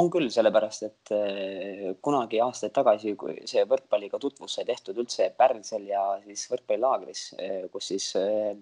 On 0.00 0.10
küll, 0.12 0.28
sellepärast 0.32 0.86
et 0.86 1.12
eh, 1.16 1.82
kunagi 2.04 2.40
aastaid 2.44 2.74
tagasi, 2.76 3.14
kui 3.18 3.36
see 3.48 3.64
võrkpalliga 3.68 4.20
tutvus 4.22 4.58
sai 4.58 4.66
tehtud 4.68 4.98
üldse 5.02 5.30
Pärnsel 5.38 5.86
ja 5.90 6.04
siis 6.24 6.46
võrkpallilaagris, 6.52 7.24
eh, 7.40 7.66
kus 7.72 7.90
siis 7.92 8.10
eh, 8.20 8.54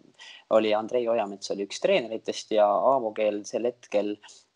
oli 0.55 0.75
Andrei 0.77 1.09
Ojamets 1.09 1.55
oli 1.55 1.67
üks 1.69 1.83
treeneritest 1.85 2.55
ja 2.57 2.69
Aavo 2.93 3.13
Keel 3.17 3.43
sel 3.49 3.71
hetkel 3.71 4.15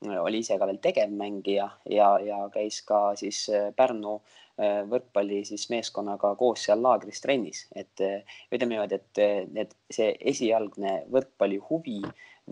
oli 0.09 0.45
ise 0.45 0.59
ka 0.61 0.67
veel 0.69 0.79
tegevmängija 0.83 1.65
ja, 1.91 2.13
ja 2.23 2.45
käis 2.55 2.85
ka 2.87 3.17
siis 3.19 3.49
Pärnu 3.77 4.21
võrkpalli 4.59 5.45
siis 5.47 5.69
meeskonnaga 5.71 6.33
koos 6.39 6.65
seal 6.67 6.81
laagris 6.83 7.21
trennis, 7.23 7.61
et 7.79 8.03
ütleme 8.03 8.73
niimoodi, 8.73 8.99
et 8.99 9.21
need, 9.55 9.75
see 9.95 10.09
esialgne 10.33 10.97
võrkpalli 11.15 11.61
huvi 11.69 12.01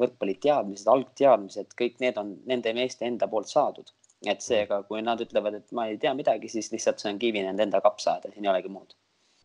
võrkpalliteadmised, 0.01 0.89
algteadmised, 0.93 1.73
kõik 1.79 2.01
need 2.03 2.19
on 2.21 2.37
nende 2.51 2.73
meeste 2.77 3.09
enda 3.09 3.29
poolt 3.31 3.53
saadud. 3.53 3.93
et 4.27 4.41
seega, 4.41 4.79
kui 4.89 5.03
nad 5.05 5.21
ütlevad, 5.21 5.55
et 5.59 5.75
ma 5.77 5.85
ei 5.87 5.99
tea 6.01 6.15
midagi, 6.17 6.49
siis 6.49 6.71
lihtsalt 6.73 7.03
see 7.03 7.11
on 7.13 7.19
kivi 7.21 7.43
nende 7.45 7.63
enda 7.63 7.83
kapsaaeda, 7.85 8.31
siin 8.33 8.47
ei 8.47 8.51
olegi 8.51 8.71
muud. 8.73 8.95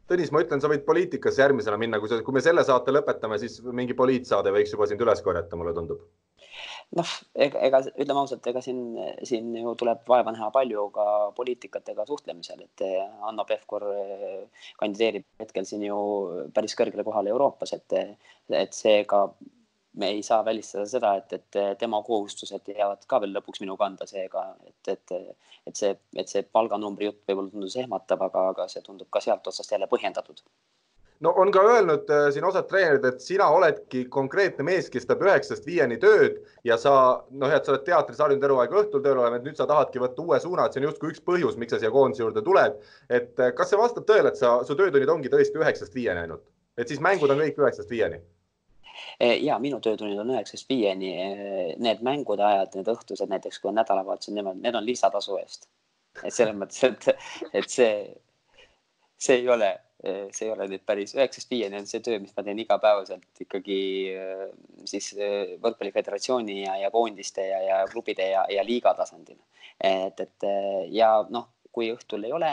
Tõnis, 0.10 0.32
ma 0.32 0.42
ütlen, 0.42 0.64
sa 0.64 0.72
võid 0.72 0.86
poliitikasse 0.88 1.44
järgmisena 1.44 1.78
minna, 1.78 2.00
kui 2.00 2.10
sa, 2.10 2.22
kui 2.24 2.34
me 2.34 2.42
selle 2.42 2.64
saate 2.66 2.96
lõpetame, 2.96 3.38
siis 3.44 3.60
mingi 3.68 3.94
poliitsaade 4.00 4.54
võiks 4.56 4.72
juba 4.74 4.88
sind 4.90 5.04
üles 5.04 5.22
korjata, 5.28 5.60
mulle 5.60 5.76
tundub 5.76 6.08
noh, 6.98 7.12
ega, 7.46 7.62
ega 7.68 7.80
ütleme 7.92 8.20
ausalt, 8.24 8.48
ega 8.52 8.62
siin, 8.64 8.82
siin 9.28 9.54
ju 9.56 9.74
tuleb 9.80 10.04
vaeva 10.10 10.34
näha 10.36 10.50
palju 10.54 10.88
ka 10.96 11.06
poliitikatega 11.38 12.06
suhtlemisel, 12.10 12.66
et 12.68 12.84
Hanno 13.24 13.46
Pevkur 13.48 13.88
eh, 13.94 14.68
kandideerib 14.82 15.28
hetkel 15.42 15.68
siin 15.70 15.86
ju 15.88 15.98
päris 16.56 16.76
kõrgele 16.80 17.06
kohale 17.08 17.32
Euroopas, 17.34 17.76
et, 17.78 17.98
et 18.64 18.76
seega 18.76 19.28
me 19.94 20.10
ei 20.16 20.24
saa 20.24 20.46
välistada 20.46 20.86
seda, 20.88 21.16
et, 21.20 21.34
et 21.34 21.80
tema 21.80 22.02
kohustused 22.04 22.70
jäävad 22.76 23.04
ka 23.08 23.20
veel 23.22 23.34
lõpuks 23.36 23.64
minu 23.64 23.76
kanda, 23.78 24.08
seega 24.08 24.46
et, 24.68 24.94
et, 24.96 25.16
et 25.68 25.76
see, 25.76 25.96
et 26.16 26.32
see 26.32 26.44
palganumbri 26.48 27.10
jutt 27.10 27.24
võib-olla 27.28 27.52
tundus 27.52 27.76
ehmatav, 27.82 28.28
aga, 28.30 28.48
aga 28.54 28.68
see 28.72 28.84
tundub 28.86 29.10
ka 29.12 29.24
sealt 29.24 29.48
otsast 29.52 29.76
jälle 29.76 29.90
põhjendatud 29.92 30.46
no 31.22 31.34
on 31.38 31.52
ka 31.54 31.62
öelnud 31.64 32.10
äh, 32.10 32.28
siin 32.34 32.46
osad 32.48 32.68
treenerid, 32.70 33.06
et 33.06 33.22
sina 33.22 33.48
oledki 33.54 34.06
konkreetne 34.14 34.66
mees, 34.66 34.90
kes 34.94 35.06
teeb 35.10 35.22
üheksast 35.26 35.68
viieni 35.68 36.00
tööd 36.02 36.40
ja 36.68 36.78
sa 36.82 36.94
noh, 37.30 37.54
et 37.54 37.66
sa 37.66 37.76
oled 37.76 37.86
teatris 37.88 38.22
harjunud 38.24 38.48
eluaeg 38.50 38.76
õhtul 38.82 39.04
tööl 39.06 39.22
olema, 39.22 39.38
et 39.38 39.46
nüüd 39.46 39.60
sa 39.60 39.70
tahadki 39.70 40.02
võtta 40.02 40.26
uue 40.26 40.42
suuna, 40.42 40.66
et 40.66 40.76
see 40.76 40.82
on 40.82 40.90
justkui 40.90 41.14
üks 41.14 41.24
põhjus, 41.28 41.60
miks 41.62 41.76
sa 41.76 41.82
siia 41.82 41.94
koondise 41.94 42.26
juurde 42.26 42.44
tuled. 42.46 42.80
et 43.10 43.40
äh, 43.40 43.54
kas 43.58 43.74
see 43.74 43.82
vastab 43.82 44.08
tõele, 44.10 44.34
et 44.34 44.42
sa, 44.42 44.60
su 44.68 44.78
töötunnid 44.78 45.14
ongi 45.14 45.34
tõesti 45.34 45.62
üheksast 45.62 45.98
viieni 45.98 46.26
ainult, 46.26 46.46
et 46.78 46.90
siis 46.90 47.04
mängud 47.04 47.30
on 47.30 47.44
kõik 47.44 47.62
üheksast 47.66 47.94
viieni? 47.94 48.22
Eh, 49.22 49.44
ja 49.44 49.60
minu 49.62 49.78
töötunnid 49.84 50.18
on 50.18 50.32
üheksast 50.34 50.70
viieni. 50.70 51.12
Eh, 51.22 51.76
need 51.82 52.02
mängude 52.06 52.42
ajad, 52.46 52.74
need 52.80 52.90
õhtused 52.90 53.30
näiteks, 53.30 53.60
kui 53.62 53.70
on 53.70 53.78
nädalavahetused, 53.78 54.34
need 54.34 54.78
on 54.80 54.88
lisatasu 54.88 55.38
eest. 55.42 55.70
et 56.26 56.34
selles 56.36 56.58
mõttes, 56.58 56.82
et, 56.84 57.06
et 57.56 57.70
see, 57.72 57.92
see 59.16 59.38
ei 59.44 59.46
ole, 59.54 59.70
eh, 60.04 60.26
see 60.36 60.48
ei 60.48 60.52
ole 60.52 60.68
nüüd 60.68 60.84
päris 60.90 61.14
üheksast 61.16 61.54
viieni 61.54 61.80
on 61.80 61.88
see 61.88 62.02
töö, 62.04 62.18
mis 62.20 62.34
ma 62.36 62.44
teen 62.44 62.60
igapäevaselt 62.60 63.46
ikkagi 63.46 63.78
siis 64.92 65.08
võrkpalliföderatsiooni 65.64 66.58
ja, 66.66 66.76
ja 66.82 66.92
koondiste 66.92 67.46
ja, 67.48 67.62
ja 67.64 67.80
klubide 67.94 68.28
ja, 68.34 68.44
ja 68.52 68.66
liiga 68.68 68.92
tasandil. 68.98 69.40
et, 69.80 70.20
et 70.20 70.50
ja 70.98 71.14
noh, 71.30 71.48
kui 71.72 71.94
õhtul 71.96 72.28
ei 72.28 72.36
ole 72.36 72.52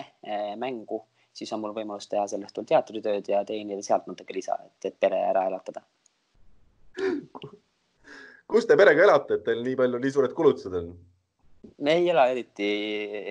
mängu, 0.61 1.03
siis 1.35 1.51
on 1.57 1.65
mul 1.65 1.75
võimalus 1.75 2.07
teha 2.07 2.29
sel 2.31 2.47
õhtul 2.47 2.69
teatritööd 2.69 3.33
ja 3.33 3.43
teenida 3.49 3.83
sealt 3.83 4.07
natuke 4.07 4.39
lisa, 4.39 4.61
et, 4.69 4.93
et 4.93 5.01
pere 5.01 5.25
ära 5.33 5.49
elatada 5.51 5.83
kus 8.49 8.67
te 8.67 8.77
perega 8.81 9.05
elate, 9.05 9.39
et 9.39 9.47
teil 9.47 9.63
nii 9.65 9.77
palju, 9.79 10.01
nii 10.03 10.15
suured 10.15 10.35
kulutused 10.37 10.81
on? 10.81 10.91
me 11.85 11.95
ei 11.99 12.09
ela 12.11 12.29
eriti, 12.31 12.69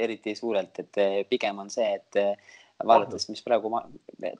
eriti 0.04 0.36
suurelt, 0.36 0.80
et 0.84 1.02
eh, 1.02 1.20
pigem 1.30 1.60
on 1.64 1.70
see, 1.74 1.88
et 1.96 2.20
eh, 2.22 2.56
vaadates, 2.86 3.28
mis 3.32 3.42
praegu 3.46 3.72
ma, 3.74 3.82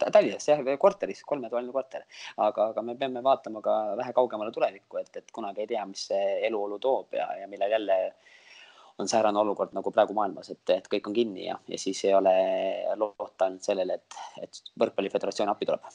Tallinnas 0.04 0.46
jah, 0.50 0.62
korteris, 0.80 1.24
kolmetoaline 1.28 1.74
korter, 1.74 2.04
aga, 2.44 2.72
aga 2.74 2.84
me 2.86 2.98
peame 3.00 3.24
vaatama 3.26 3.62
ka 3.66 3.78
vähe 4.00 4.14
kaugemale 4.18 4.54
tulevikku, 4.54 5.00
et, 5.02 5.22
et 5.22 5.32
kunagi 5.34 5.64
ei 5.64 5.72
tea, 5.72 5.86
mis 5.90 6.08
see 6.12 6.26
eluolu 6.50 6.80
toob 6.84 7.18
ja, 7.18 7.30
ja 7.42 7.48
millal 7.50 7.74
jälle 7.78 7.98
on 8.98 9.10
säärane 9.10 9.40
olukord 9.40 9.74
nagu 9.78 9.94
praegu 9.94 10.16
maailmas, 10.18 10.52
et, 10.54 10.64
et 10.74 10.92
kõik 10.92 11.10
on 11.10 11.18
kinni 11.18 11.48
ja, 11.48 11.58
ja 11.70 11.80
siis 11.82 12.04
ei 12.06 12.14
ole 12.18 12.36
loota 12.98 13.48
ainult 13.48 13.66
sellele, 13.66 14.00
et, 14.02 14.22
et 14.42 14.62
võrkpalliföderatsioon 14.82 15.54
appi 15.54 15.70
tuleb 15.70 15.86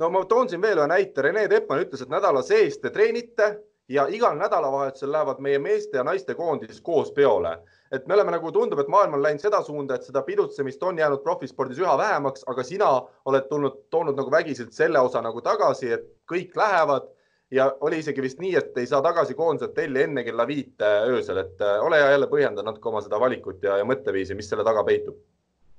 no 0.00 0.10
ma 0.10 0.22
toon 0.24 0.48
siin 0.48 0.62
veel 0.62 0.80
ühe 0.80 0.88
näite, 0.88 1.22
Rene 1.22 1.48
Teppmann 1.48 1.84
ütles, 1.84 2.04
et 2.04 2.12
nädala 2.12 2.42
sees 2.46 2.78
te 2.80 2.92
treenite 2.94 3.50
ja 3.90 4.06
igal 4.08 4.38
nädalavahetusel 4.38 5.12
lähevad 5.12 5.40
meie 5.44 5.58
meeste 5.58 5.98
ja 5.98 6.04
naiste 6.06 6.34
koondis 6.38 6.80
koos 6.80 7.12
peole. 7.12 7.58
et 7.90 8.06
me 8.06 8.14
oleme 8.14 8.30
nagu 8.30 8.52
tundub, 8.54 8.78
et 8.78 8.88
maailm 8.88 9.16
on 9.18 9.22
läinud 9.22 9.42
seda 9.42 9.58
suunda, 9.66 9.96
et 9.96 10.04
seda 10.06 10.22
pidutsemist 10.22 10.82
on 10.86 10.98
jäänud 10.98 11.24
profispordis 11.24 11.78
üha 11.82 11.96
vähemaks, 11.98 12.44
aga 12.46 12.62
sina 12.62 12.90
oled 13.26 13.48
tulnud, 13.50 13.80
toonud 13.90 14.14
nagu 14.16 14.30
vägiselt 14.30 14.72
selle 14.72 15.00
osa 15.00 15.22
nagu 15.26 15.42
tagasi, 15.42 15.90
et 15.96 16.06
kõik 16.32 16.54
lähevad. 16.56 17.10
Ja 17.50 17.64
oli 17.82 17.98
isegi 17.98 18.22
vist 18.22 18.38
nii, 18.38 18.52
et 18.54 18.78
ei 18.78 18.86
saa 18.86 19.02
tagasi 19.02 19.34
koondise 19.34 19.66
hotelli 19.66 20.04
enne 20.04 20.22
kella 20.22 20.46
viite 20.46 20.86
öösel, 21.10 21.42
et 21.42 21.64
äh, 21.66 21.82
ole 21.82 21.98
hea, 21.98 22.12
jälle 22.12 22.28
põhjenda 22.30 22.62
natuke 22.62 22.88
oma 22.88 23.02
seda 23.02 23.18
valikut 23.18 23.66
ja, 23.66 23.80
ja 23.80 23.88
mõtteviisi, 23.90 24.38
mis 24.38 24.46
selle 24.52 24.62
taga 24.64 24.86
peitub 24.86 25.18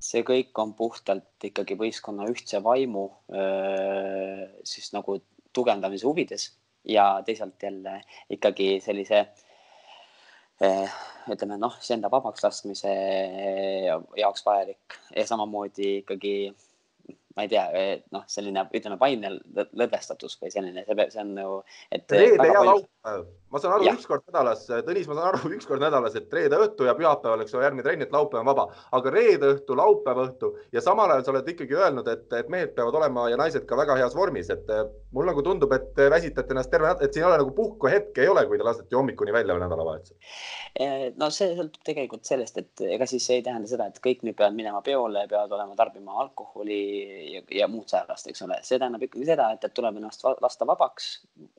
see 0.02 0.24
kõik 0.28 0.58
on 0.64 0.74
puhtalt 0.78 1.46
ikkagi 1.52 1.78
võistkonna 1.78 2.26
ühtse 2.32 2.62
vaimu 2.64 3.06
siis 4.68 4.90
nagu 4.96 5.20
tugevdamise 5.54 6.08
huvides 6.08 6.48
ja 6.90 7.06
teisalt 7.26 7.62
jälle 7.62 8.00
ikkagi 8.34 8.74
sellise 8.82 9.26
ütleme 11.32 11.58
noh, 11.62 11.78
iseenda 11.82 12.10
vabaks 12.12 12.44
laskmise 12.44 12.92
jaoks 14.18 14.46
vajalik 14.46 14.98
ja 15.16 15.26
samamoodi 15.30 15.98
ikkagi 16.02 16.36
ma 17.36 17.46
ei 17.46 17.52
tea, 17.52 17.66
noh, 18.16 18.26
selline 18.32 18.66
ütleme, 18.72 18.98
vaimne 19.02 19.34
lõdvestatus 19.56 20.38
või 20.42 20.52
selline, 20.54 20.86
see 20.86 21.22
on 21.24 21.36
ju, 21.40 21.60
et. 21.92 22.06
reede 22.12 22.48
ja 22.50 22.64
laupäev, 22.66 23.26
ma 23.52 23.62
saan 23.62 23.76
aru, 23.76 23.88
üks 23.94 24.08
kord 24.10 24.26
nädalas, 24.30 24.66
Tõnis, 24.88 25.08
ma 25.10 25.18
saan 25.18 25.28
aru, 25.32 25.52
üks 25.56 25.68
kord 25.70 25.84
nädalas, 25.84 26.16
et 26.20 26.34
reede 26.34 26.60
õhtu 26.62 26.88
ja 26.88 26.96
pühapäeval, 26.98 27.44
eks 27.44 27.56
ole, 27.56 27.66
järgmine 27.68 27.86
trenn, 27.86 28.06
et 28.06 28.16
laupäev 28.16 28.44
on 28.44 28.50
vaba, 28.52 28.68
aga 28.98 29.14
reede 29.14 29.54
õhtu, 29.56 29.78
laupäeva 29.80 30.28
õhtu 30.30 30.52
ja 30.76 30.84
samal 30.84 31.14
ajal 31.14 31.26
sa 31.28 31.34
oled 31.36 31.52
ikkagi 31.54 31.78
öelnud, 31.78 32.12
et, 32.12 32.28
et 32.40 32.52
mehed 32.52 32.76
peavad 32.78 33.00
olema 33.02 33.28
ja 33.32 33.40
naised 33.40 33.68
ka 33.70 33.80
väga 33.80 33.98
heas 34.02 34.16
vormis, 34.18 34.52
et 34.54 34.72
eh, 34.72 34.84
mul 35.16 35.30
nagu 35.30 35.44
tundub, 35.46 35.74
et 35.76 36.04
väsitate 36.12 36.56
ennast 36.56 36.72
terve 36.74 36.90
nädal, 36.90 37.06
et 37.06 37.14
siin 37.14 37.26
ei 37.26 37.30
ole 37.30 37.40
nagu 37.44 37.56
puhkuhetke 37.56 38.26
ei 38.26 38.32
ole, 38.32 38.46
kui 38.50 38.60
te 38.60 38.68
lasete 38.68 38.98
hommikuni 38.98 39.34
välja 39.36 39.58
nädalavahetusel. 39.62 40.18
Eh, 40.80 41.08
no 41.20 41.32
see 41.34 41.56
sõltub 41.58 41.84
tegelikult 41.88 42.28
sellest, 42.28 42.60
et 42.62 42.86
ega 42.96 43.08
siis 43.10 43.28
ei 43.34 43.44
tähenda 43.46 43.70
seda, 43.70 43.90
et 43.92 44.00
kõik 44.04 44.24
nüüd 44.26 44.38
peavad 44.40 44.56
minema 44.58 44.82
peole, 44.86 45.26
peavad 45.32 45.52
olema 45.58 45.76
tarbima 45.80 46.16
alkoholi 46.24 46.82
ja, 47.22 47.42
ja 47.52 47.68
muud 47.72 47.90
säärast, 47.92 48.28
eks 48.32 48.44
ole, 48.46 48.58
see 48.66 48.80
tähendab 48.80 49.04
ikkagi 49.06 49.28
seda, 49.28 49.50
et, 49.56 49.64
et 49.66 49.74
tuleb 49.76 49.98
ennast 50.00 50.24
lasta 50.44 50.68
vabaks. 50.68 51.10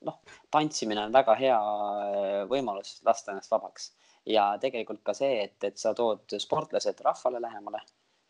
noh, 0.07 0.21
tantsimine 0.53 1.07
on 1.07 1.15
väga 1.15 1.35
hea 1.39 1.59
äh, 1.59 2.39
võimalus 2.51 2.99
lasta 3.07 3.33
ennast 3.33 3.53
vabaks. 3.53 3.91
Ja 4.29 4.53
tegelikult 4.63 5.03
ka 5.03 5.15
see, 5.19 5.43
et, 5.47 5.59
et 5.67 5.79
sa 5.79 5.95
tood 5.99 6.31
sportlased 6.39 7.01
rahvale 7.05 7.41
lähemale, 7.43 7.83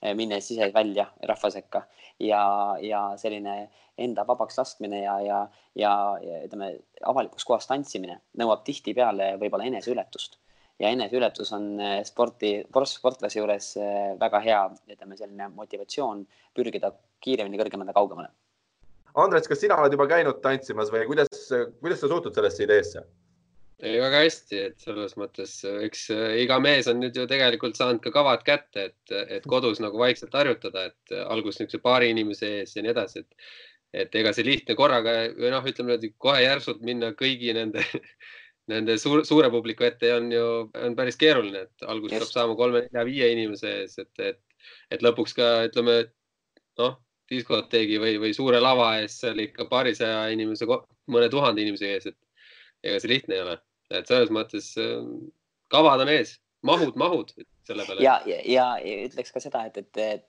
äh, 0.04 0.14
minnes 0.18 0.50
ise 0.54 0.70
välja 0.74 1.08
rahva 1.28 1.50
sekka. 1.52 1.84
Ja, 2.20 2.42
ja 2.80 3.02
selline 3.20 3.56
enda 3.98 4.24
vabaks 4.28 4.58
laskmine 4.58 5.02
ja, 5.02 5.18
ja, 5.20 5.42
ja, 5.78 5.92
ja 6.22 6.44
ütleme, 6.46 6.74
avalikus 7.08 7.44
kohas 7.48 7.68
tantsimine 7.68 8.20
nõuab 8.40 8.64
tihtipeale 8.68 9.34
võib-olla 9.42 9.68
eneseületust. 9.68 10.38
Ja 10.80 10.88
eneseületus 10.90 11.52
on 11.54 11.76
äh, 11.80 12.00
sporti, 12.08 12.56
sportlase 12.90 13.38
juures 13.38 13.74
väga 14.20 14.40
hea, 14.42 14.66
ütleme 14.90 15.18
selline 15.18 15.52
motivatsioon 15.54 16.26
pürgida 16.56 16.90
kiiremini, 17.24 17.60
kõrgemale, 17.60 17.94
kaugemale. 17.96 18.32
Andres, 19.22 19.48
kas 19.48 19.60
sina 19.60 19.76
oled 19.80 19.92
juba 19.92 20.06
käinud 20.08 20.40
tantsimas 20.44 20.92
või 20.92 21.04
kuidas, 21.08 21.50
kuidas 21.82 22.00
sa 22.00 22.08
suhtud 22.08 22.34
sellesse 22.36 22.64
ideesse? 22.68 23.04
ei, 23.82 23.98
väga 23.98 24.20
hästi, 24.22 24.58
et 24.68 24.84
selles 24.84 25.16
mõttes 25.18 25.56
eks 25.66 26.04
äh, 26.14 26.36
iga 26.44 26.60
mees 26.62 26.86
on 26.90 27.00
nüüd 27.02 27.16
ju 27.18 27.24
tegelikult 27.26 27.74
saanud 27.78 27.98
ka 28.04 28.12
kavad 28.14 28.44
kätte, 28.46 28.84
et, 28.92 29.14
et 29.38 29.48
kodus 29.50 29.80
nagu 29.82 29.98
vaikselt 29.98 30.34
harjutada, 30.38 30.84
et 30.92 31.14
alguses 31.24 31.58
niisuguse 31.58 31.82
paari 31.82 32.12
inimese 32.14 32.50
ees 32.60 32.76
ja 32.76 32.84
nii 32.84 32.92
edasi, 32.94 33.24
et, 33.24 33.48
et 34.04 34.14
ega 34.22 34.30
see 34.36 34.46
lihtne 34.46 34.76
korraga 34.78 35.16
või 35.34 35.50
noh, 35.50 35.66
ütleme 35.66 35.96
niimoodi 35.96 36.12
kohe 36.22 36.44
järsult 36.44 36.84
minna 36.86 37.10
kõigi 37.18 37.56
nende 37.58 37.82
nende 38.70 38.96
suur, 39.02 39.24
suure 39.26 39.50
publiku 39.50 39.86
ette 39.88 40.12
on 40.14 40.30
ju, 40.32 40.46
on 40.86 40.96
päris 40.98 41.18
keeruline, 41.18 41.66
et 41.66 41.86
alguses 41.86 42.20
Just. 42.20 42.28
peab 42.28 42.36
saama 42.36 42.58
kolme-nelja-viie 42.58 43.32
inimese 43.34 43.72
ees, 43.80 43.98
et, 43.98 44.12
et, 44.22 44.68
et 44.94 45.02
lõpuks 45.02 45.34
ka 45.34 45.48
ütleme, 45.66 46.04
noh, 46.78 47.00
diskoteegi 47.32 47.98
või, 48.02 48.16
või 48.22 48.32
suure 48.36 48.60
lava 48.62 48.92
ees 49.00 49.18
seal 49.22 49.40
ikka 49.42 49.66
paarisaja 49.70 50.26
inimese, 50.34 50.68
mõne 51.12 51.30
tuhande 51.32 51.64
inimese 51.64 51.94
ees, 51.96 52.10
et 52.12 52.90
ega 52.90 53.00
see 53.02 53.12
lihtne 53.14 53.38
ei 53.38 53.44
ole, 53.46 53.56
et 53.92 54.10
selles 54.10 54.32
mõttes 54.34 54.72
äh, 54.80 55.00
kavad 55.72 56.04
on 56.04 56.12
ees, 56.12 56.36
mahud, 56.66 56.96
mahud 57.00 57.32
selle 57.66 57.86
peale. 57.88 58.02
ja, 58.04 58.18
ja, 58.26 58.42
ja, 58.48 58.68
ütleks 59.06 59.34
ka 59.34 59.42
seda, 59.42 59.66
et, 59.70 59.80
et, 59.82 60.02
et 60.02 60.28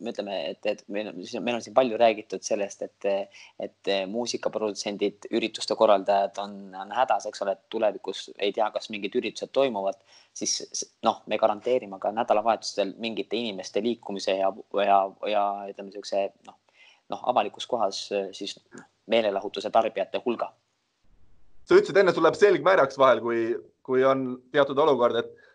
me 0.00 0.12
ütleme, 0.12 0.36
et, 0.52 0.66
et 0.70 0.82
meil 0.92 1.10
on, 1.10 1.18
meil 1.44 1.58
on 1.58 1.64
siin 1.64 1.74
palju 1.76 1.98
räägitud 2.00 2.44
sellest, 2.44 2.84
et, 2.86 3.32
et 3.62 3.90
muusikaprodutsendid, 4.10 5.28
ürituste 5.34 5.76
korraldajad 5.78 6.38
on, 6.42 6.54
on 6.78 6.94
hädas, 6.94 7.26
eks 7.28 7.42
ole, 7.44 7.56
et 7.56 7.64
tulevikus 7.72 8.28
ei 8.36 8.52
tea, 8.56 8.68
kas 8.74 8.90
mingid 8.94 9.16
üritused 9.18 9.52
toimuvad, 9.54 9.98
siis 10.36 10.86
noh, 11.06 11.22
me 11.30 11.40
garanteerime 11.40 12.00
ka 12.02 12.12
nädalavahetustel 12.14 12.94
mingite 13.02 13.38
inimeste 13.40 13.82
liikumise 13.84 14.38
ja, 14.38 14.52
ja, 14.84 15.00
ja 15.34 15.44
ütleme, 15.72 15.90
niisuguse 15.90 16.28
noh, 16.46 16.58
noh, 17.14 17.26
avalikus 17.32 17.66
kohas 17.66 18.04
siis 18.36 18.56
meelelahutuse 19.08 19.70
tarbijate 19.74 20.22
hulga. 20.24 20.52
sa 21.64 21.76
ütlesid 21.76 22.00
enne, 22.00 22.14
sul 22.16 22.24
läheb 22.24 22.38
selg 22.38 22.64
märjaks 22.64 22.98
vahel, 23.00 23.20
kui, 23.24 23.42
kui 23.84 24.04
on 24.04 24.30
teatud 24.52 24.78
olukord, 24.78 25.18
et 25.20 25.47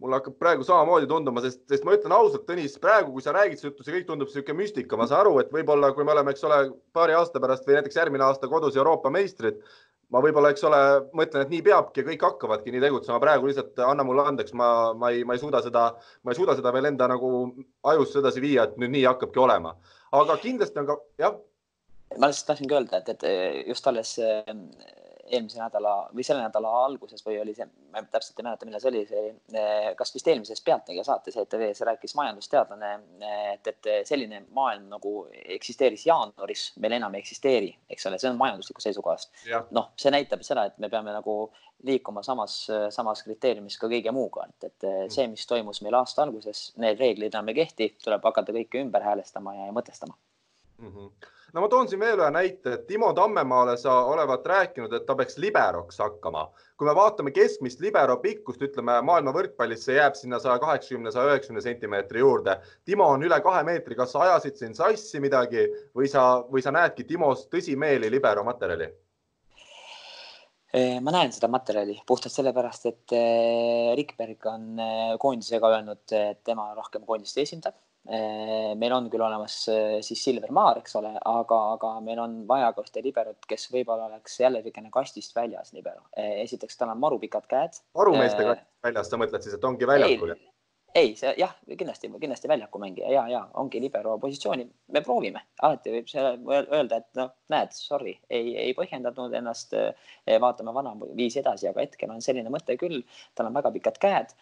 mul 0.00 0.16
hakkab 0.16 0.36
praegu 0.40 0.64
samamoodi 0.64 1.08
tunduma, 1.10 1.42
sest, 1.44 1.60
sest 1.68 1.84
ma 1.84 1.94
ütlen 1.96 2.14
ausalt, 2.16 2.46
Tõnis, 2.48 2.78
praegu, 2.80 3.12
kui 3.14 3.24
sa 3.24 3.34
räägid 3.36 3.60
seda 3.60 3.70
juttu, 3.70 3.84
see 3.84 3.94
kõik 3.98 4.08
tundub 4.08 4.30
niisugune 4.30 4.62
müstika, 4.62 4.96
ma 4.96 5.06
saan 5.10 5.26
aru, 5.26 5.36
et 5.42 5.52
võib-olla 5.52 5.92
kui 5.96 6.06
me 6.06 6.14
oleme, 6.14 6.32
eks 6.32 6.46
ole, 6.48 6.60
paari 6.96 7.16
aasta 7.18 7.42
pärast 7.42 7.68
või 7.68 7.76
näiteks 7.78 8.00
järgmine 8.00 8.24
aasta 8.24 8.48
kodus 8.48 8.78
Euroopa 8.80 9.12
meistrid, 9.12 9.60
ma 10.10 10.22
võib-olla, 10.24 10.54
eks 10.54 10.64
ole, 10.66 10.80
mõtlen, 11.16 11.44
et 11.44 11.52
nii 11.52 11.60
peabki 11.68 12.02
ja 12.02 12.08
kõik 12.08 12.24
hakkavadki 12.26 12.72
nii 12.74 12.84
tegutsema. 12.86 13.20
praegu 13.22 13.50
lihtsalt 13.50 13.78
anna 13.84 14.06
mulle 14.06 14.24
andeks, 14.30 14.56
ma, 14.56 14.70
ma 14.96 15.12
ei, 15.12 15.22
ma 15.28 15.36
ei 15.36 15.42
suuda 15.42 15.60
seda, 15.66 15.84
ma 16.24 16.32
ei 16.32 16.40
suuda 16.40 16.56
seda 16.58 16.72
veel 16.74 16.90
enda 16.90 17.10
nagu 17.10 17.30
ajusse 17.92 18.22
edasi 18.22 18.42
viia, 18.42 18.64
et 18.64 18.80
nüüd 18.80 18.96
nii 18.96 19.04
hakkabki 19.06 19.42
olema. 19.42 19.76
aga 20.16 20.40
kindlasti 20.40 20.80
on 20.80 20.88
ka, 20.88 20.98
jah. 21.20 21.36
ma 22.16 22.32
lihtsalt 22.32 22.54
tahtsingi 22.54 22.78
öelda, 22.78 23.04
et, 23.04 23.12
et 23.14 23.68
just 23.68 23.86
alles 23.86 24.16
eelmise 25.30 25.60
nädala 25.60 25.94
või 26.14 26.24
selle 26.26 26.42
nädala 26.44 26.70
alguses 26.84 27.22
või 27.26 27.38
oli 27.40 27.54
see, 27.56 27.66
ma 27.94 28.02
täpselt 28.10 28.40
ei 28.40 28.46
mäleta, 28.46 28.66
millal 28.68 28.82
see 28.82 28.90
oli, 28.90 29.02
see 29.08 29.64
kas 29.98 30.14
vist 30.14 30.28
eelmises 30.30 30.62
Pealtnägija 30.66 31.04
saates 31.06 31.38
ETV-s 31.40 31.84
rääkis 31.86 32.14
majandusteadlane, 32.18 32.92
et, 33.54 33.72
et 33.72 33.90
selline 34.08 34.42
maailm 34.56 34.88
nagu 34.92 35.14
eksisteeris 35.56 36.06
jaanuaris, 36.08 36.66
meil 36.82 36.98
enam 36.98 37.16
ei 37.16 37.24
eksisteeri, 37.24 37.72
eks 37.90 38.06
ole, 38.10 38.20
see 38.22 38.30
on 38.30 38.38
majandusliku 38.40 38.84
seisukohast. 38.84 39.32
noh, 39.76 39.90
see 40.00 40.12
näitab 40.14 40.44
seda, 40.46 40.66
et 40.70 40.78
me 40.82 40.90
peame 40.92 41.14
nagu 41.14 41.36
liikuma 41.86 42.22
samas, 42.26 42.62
samas 42.92 43.24
kriteeriumis 43.24 43.78
ka 43.80 43.88
kõige 43.88 44.12
muuga, 44.12 44.46
et, 44.50 44.70
et 44.70 45.12
see, 45.12 45.26
mis 45.32 45.46
toimus 45.48 45.80
meil 45.86 45.96
aasta 45.96 46.26
alguses, 46.26 46.70
need 46.82 47.00
reeglid 47.00 47.34
enam 47.34 47.48
ei 47.52 47.62
kehti, 47.62 47.94
tuleb 48.04 48.24
hakata 48.28 48.54
kõike 48.56 48.82
ümber 48.82 49.04
häälestama 49.06 49.56
ja 49.56 49.70
mõtestama 49.74 50.18
mm. 50.78 50.96
-hmm 50.96 51.36
no 51.52 51.64
ma 51.64 51.68
toon 51.70 51.88
siin 51.90 52.00
veel 52.02 52.20
ühe 52.20 52.30
näite, 52.34 52.74
et 52.76 52.86
Timo 52.88 53.10
Tammemaale 53.16 53.76
sa 53.80 54.00
olevat 54.10 54.46
rääkinud, 54.46 54.92
et 54.94 55.06
ta 55.06 55.16
peaks 55.18 55.38
liberoks 55.42 55.98
hakkama. 56.02 56.48
kui 56.80 56.88
me 56.88 56.94
vaatame 56.96 57.30
keskmist 57.36 57.82
libero 57.84 58.16
pikkust, 58.22 58.62
ütleme 58.64 58.94
maailma 59.04 59.34
võrkpallis, 59.36 59.82
see 59.84 59.98
jääb 59.98 60.14
sinna 60.16 60.38
saja 60.40 60.56
kaheksakümne, 60.62 61.12
saja 61.12 61.28
üheksakümne 61.28 61.60
sentimeetri 61.60 62.22
juurde. 62.22 62.54
Timo 62.88 63.04
on 63.12 63.26
üle 63.26 63.36
kahe 63.44 63.60
meetri, 63.68 63.98
kas 63.98 64.14
sa 64.14 64.22
ajasid 64.24 64.56
siin 64.56 64.72
sassi 64.78 65.20
midagi 65.20 65.66
või 65.96 66.08
sa, 66.08 66.40
või 66.48 66.64
sa 66.64 66.72
näedki 66.72 67.04
Timos 67.04 67.44
tõsimeeli 67.52 68.10
libero 68.12 68.44
materjali? 68.46 68.88
ma 71.02 71.10
näen 71.10 71.32
seda 71.34 71.48
materjali 71.50 71.96
puhtalt 72.06 72.30
sellepärast, 72.30 72.84
et 72.86 73.14
Rikberg 73.98 74.46
on 74.46 74.78
koondisega 75.18 75.70
öelnud, 75.74 76.04
et 76.14 76.44
tema 76.46 76.68
rohkem 76.76 77.02
koondist 77.08 77.40
ei 77.40 77.48
esinda 77.48 77.72
meil 78.04 78.92
on 78.96 79.10
küll 79.12 79.22
olemas 79.22 79.54
siis 80.06 80.22
Silver 80.24 80.50
Maar, 80.56 80.80
eks 80.80 80.96
ole, 80.96 81.12
aga, 81.28 81.58
aga 81.76 81.90
meil 82.04 82.18
on 82.22 82.38
vaja 82.48 82.70
ka 82.72 82.84
ühte 82.86 83.02
liberot, 83.04 83.44
kes 83.48 83.68
võib-olla 83.74 84.08
oleks 84.08 84.38
jälle 84.40 84.62
niisugune 84.64 84.92
kastist 84.94 85.36
väljas 85.36 85.74
libero. 85.76 86.06
esiteks, 86.16 86.78
tal 86.80 86.94
on 86.94 87.02
maru 87.02 87.20
pikad 87.20 87.46
käed. 87.50 87.82
marumeeste 87.94 88.46
kastist 88.46 88.88
väljas, 88.88 89.12
sa 89.12 89.20
mõtled 89.20 89.44
siis, 89.44 89.58
et 89.58 89.68
ongi 89.68 89.86
väljakul? 89.86 90.32
ei, 90.94 91.12
see 91.16 91.30
jah, 91.38 91.52
kindlasti, 91.68 92.10
kindlasti 92.20 92.48
väljaku 92.50 92.80
mängija 92.82 93.10
ja, 93.12 93.26
ja 93.30 93.42
ongi 93.62 93.80
libero 93.82 94.16
positsiooni, 94.18 94.66
me 94.94 95.02
proovime, 95.06 95.42
alati 95.62 95.92
võib 95.94 96.08
selle 96.10 96.62
öelda, 96.62 96.98
et 96.98 97.20
noh, 97.20 97.30
näed, 97.52 97.76
sorry, 97.76 98.16
ei, 98.30 98.56
ei 98.64 98.74
põhjendanud 98.78 99.36
ennast. 99.38 99.76
vaatame 100.40 100.74
vanaviisi 100.74 101.40
edasi, 101.42 101.68
aga 101.70 101.84
hetkel 101.84 102.10
on 102.10 102.24
selline 102.24 102.50
mõte 102.50 102.76
küll, 102.80 103.02
tal 103.34 103.50
on 103.50 103.60
väga 103.60 103.72
pikad 103.76 104.02
käed 104.02 104.34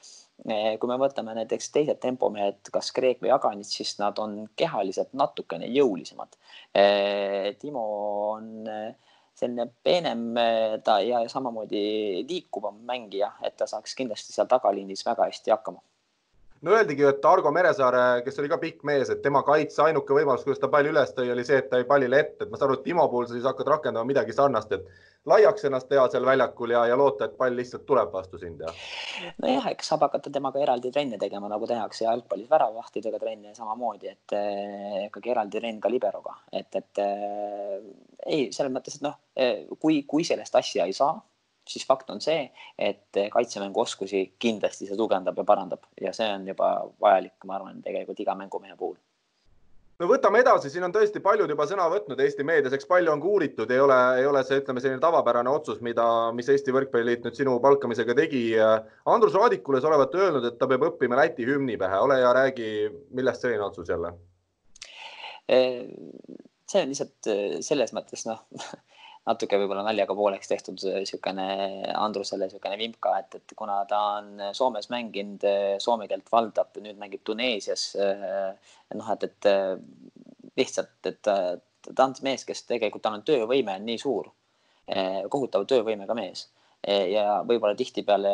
kui 0.45 0.91
me 0.91 0.97
võtame 1.01 1.35
näiteks 1.41 1.73
teised 1.75 1.99
tempomehed, 2.03 2.71
kas 2.73 2.93
Kreek 2.95 3.21
või 3.25 3.33
Aganit, 3.35 3.67
siis 3.67 3.97
nad 3.99 4.19
on 4.23 4.45
kehaliselt 4.57 5.11
natukene 5.19 5.67
jõulisemad. 5.75 6.39
Timo 7.59 7.85
on 8.37 8.69
selline 9.39 9.69
peenem 9.83 10.25
ta 10.87 11.01
ja 11.03 11.25
samamoodi 11.31 12.25
liikuvam 12.29 12.81
mängija, 12.87 13.33
et 13.43 13.59
ta 13.59 13.67
saaks 13.71 13.99
kindlasti 13.99 14.35
seal 14.35 14.51
tagaliinis 14.51 15.05
väga 15.07 15.29
hästi 15.31 15.55
hakkama 15.55 15.83
no 16.63 16.75
öeldigi, 16.75 17.05
et 17.07 17.25
Argo 17.25 17.51
Meresaare, 17.55 18.23
kes 18.27 18.41
oli 18.43 18.51
ka 18.51 18.59
pikk 18.63 18.85
mees, 18.89 19.11
et 19.13 19.23
tema 19.23 19.43
kaitse 19.47 19.83
ainuke 19.85 20.15
võimalus, 20.17 20.45
kuidas 20.47 20.63
ta 20.63 20.71
palli 20.73 20.91
üles 20.93 21.13
tõi, 21.15 21.31
oli 21.35 21.45
see, 21.47 21.61
et 21.63 21.69
ta 21.71 21.81
jäi 21.81 21.87
pallile 21.89 22.23
ette, 22.25 22.45
et 22.45 22.51
ma 22.51 22.59
saan 22.59 22.73
aru, 22.73 22.81
et 22.81 22.87
Timo 22.89 23.07
puhul 23.11 23.29
sa 23.29 23.37
siis 23.37 23.47
hakkad 23.47 23.71
rakendama 23.75 24.09
midagi 24.09 24.35
sarnast, 24.35 24.75
et 24.75 24.89
laiaks 25.27 25.65
ennast 25.69 25.89
teha 25.89 26.07
seal 26.13 26.27
väljakul 26.27 26.73
ja, 26.73 26.85
ja 26.87 26.97
loota, 26.97 27.27
et 27.29 27.37
pall 27.39 27.57
lihtsalt 27.57 27.85
tuleb 27.87 28.13
vastu 28.13 28.39
sind 28.41 28.61
ja. 28.65 28.73
nojah, 29.43 29.71
eks 29.73 29.91
saab 29.93 30.07
hakata 30.07 30.33
temaga 30.35 30.61
eraldi 30.63 30.93
trenne 30.95 31.19
tegema, 31.21 31.51
nagu 31.53 31.67
tehakse 31.67 32.05
jalgpallis 32.05 32.51
väravahtidega 32.51 33.21
trenne 33.23 33.55
samamoodi, 33.57 34.13
et 34.13 34.37
eh, 34.39 35.01
ikkagi 35.09 35.35
eraldi 35.35 35.61
trenn 35.61 35.81
ka 35.81 35.93
liberoga, 35.93 36.37
et, 36.53 36.71
et 36.81 37.03
eh, 37.05 37.75
ei, 38.27 38.47
selles 38.55 38.73
mõttes, 38.75 38.99
et 38.99 39.07
noh, 39.07 39.19
kui, 39.81 40.03
kui 40.09 40.25
sellest 40.27 40.57
asja 40.59 40.87
ei 40.89 40.97
saa 40.97 41.17
siis 41.69 41.85
fakt 41.85 42.09
on 42.11 42.21
see, 42.25 42.47
et 42.81 43.19
kaitsemänguoskusi 43.33 44.23
kindlasti 44.41 44.87
see 44.89 44.97
tugevdab 44.97 45.37
ja 45.37 45.45
parandab. 45.45 45.83
Ja 46.01 46.15
see 46.17 46.25
on 46.33 46.47
juba 46.49 46.71
vajalik, 46.97 47.37
ma 47.45 47.59
arvan, 47.59 47.83
tegelikult 47.85 48.23
iga 48.25 48.33
mängumehe 48.39 48.73
puhul 48.79 48.97
no 49.99 50.09
võtame 50.11 50.43
edasi, 50.43 50.71
siin 50.73 50.87
on 50.87 50.95
tõesti 50.95 51.23
paljud 51.25 51.51
juba 51.51 51.67
sõna 51.69 51.89
võtnud 51.91 52.21
Eesti 52.23 52.47
meedias, 52.47 52.75
eks 52.77 52.89
palju 52.91 53.13
on 53.13 53.23
ka 53.23 53.31
uuritud, 53.31 53.71
ei 53.75 53.83
ole, 53.83 53.99
ei 54.21 54.27
ole 54.31 54.43
see, 54.47 54.61
ütleme, 54.63 54.83
selline 54.85 55.03
tavapärane 55.03 55.51
otsus, 55.51 55.81
mida, 55.85 56.07
mis 56.37 56.51
Eesti 56.53 56.75
Võrkpalliliit 56.75 57.27
nüüd 57.27 57.39
sinu 57.39 57.57
palkamisega 57.65 58.17
tegi. 58.19 58.43
Andrus 59.11 59.37
Raadikule 59.39 59.83
sa 59.83 59.91
olevat 59.91 60.15
öelnud, 60.19 60.47
et 60.47 60.59
ta 60.61 60.71
peab 60.71 60.87
õppima 60.93 61.19
Läti 61.19 61.47
hümni 61.49 61.79
pähe, 61.81 61.99
ole 62.05 62.21
hea, 62.23 62.35
räägi, 62.43 62.69
millest 63.19 63.47
selline 63.47 63.67
otsus 63.71 63.91
jälle? 63.95 64.15
see 65.49 66.83
on 66.83 66.91
lihtsalt 66.91 67.29
selles 67.65 67.95
mõttes 67.97 68.27
noh 68.29 68.43
natuke 69.27 69.59
võib-olla 69.61 69.83
naljaga 69.87 70.15
pooleks 70.17 70.51
tehtud 70.51 70.83
niisugune 70.83 71.47
Andrusele 71.97 72.47
niisugune 72.47 72.79
vimka, 72.81 73.15
et, 73.21 73.39
et 73.41 73.55
kuna 73.57 73.81
ta 73.89 74.01
on 74.19 74.43
Soomes 74.57 74.91
mänginud, 74.93 75.45
soome 75.83 76.09
keelt 76.11 76.31
valdab, 76.33 76.77
nüüd 76.85 77.01
mängib 77.01 77.25
Tuneesias. 77.25 77.91
noh, 78.95 79.11
et, 79.15 79.27
et 79.29 80.59
lihtsalt, 80.59 80.97
et 81.07 81.23
ta 81.23 82.05
on 82.05 82.15
mees, 82.23 82.45
kes 82.49 82.65
tegelikult, 82.69 83.05
tal 83.05 83.19
on 83.19 83.27
töövõime 83.27 83.77
on 83.77 83.89
nii 83.89 83.99
suur, 84.01 84.31
kohutava 85.31 85.69
töövõimega 85.69 86.17
mees 86.17 86.47
ja 86.87 87.43
võib-olla 87.45 87.77
tihtipeale 87.77 88.33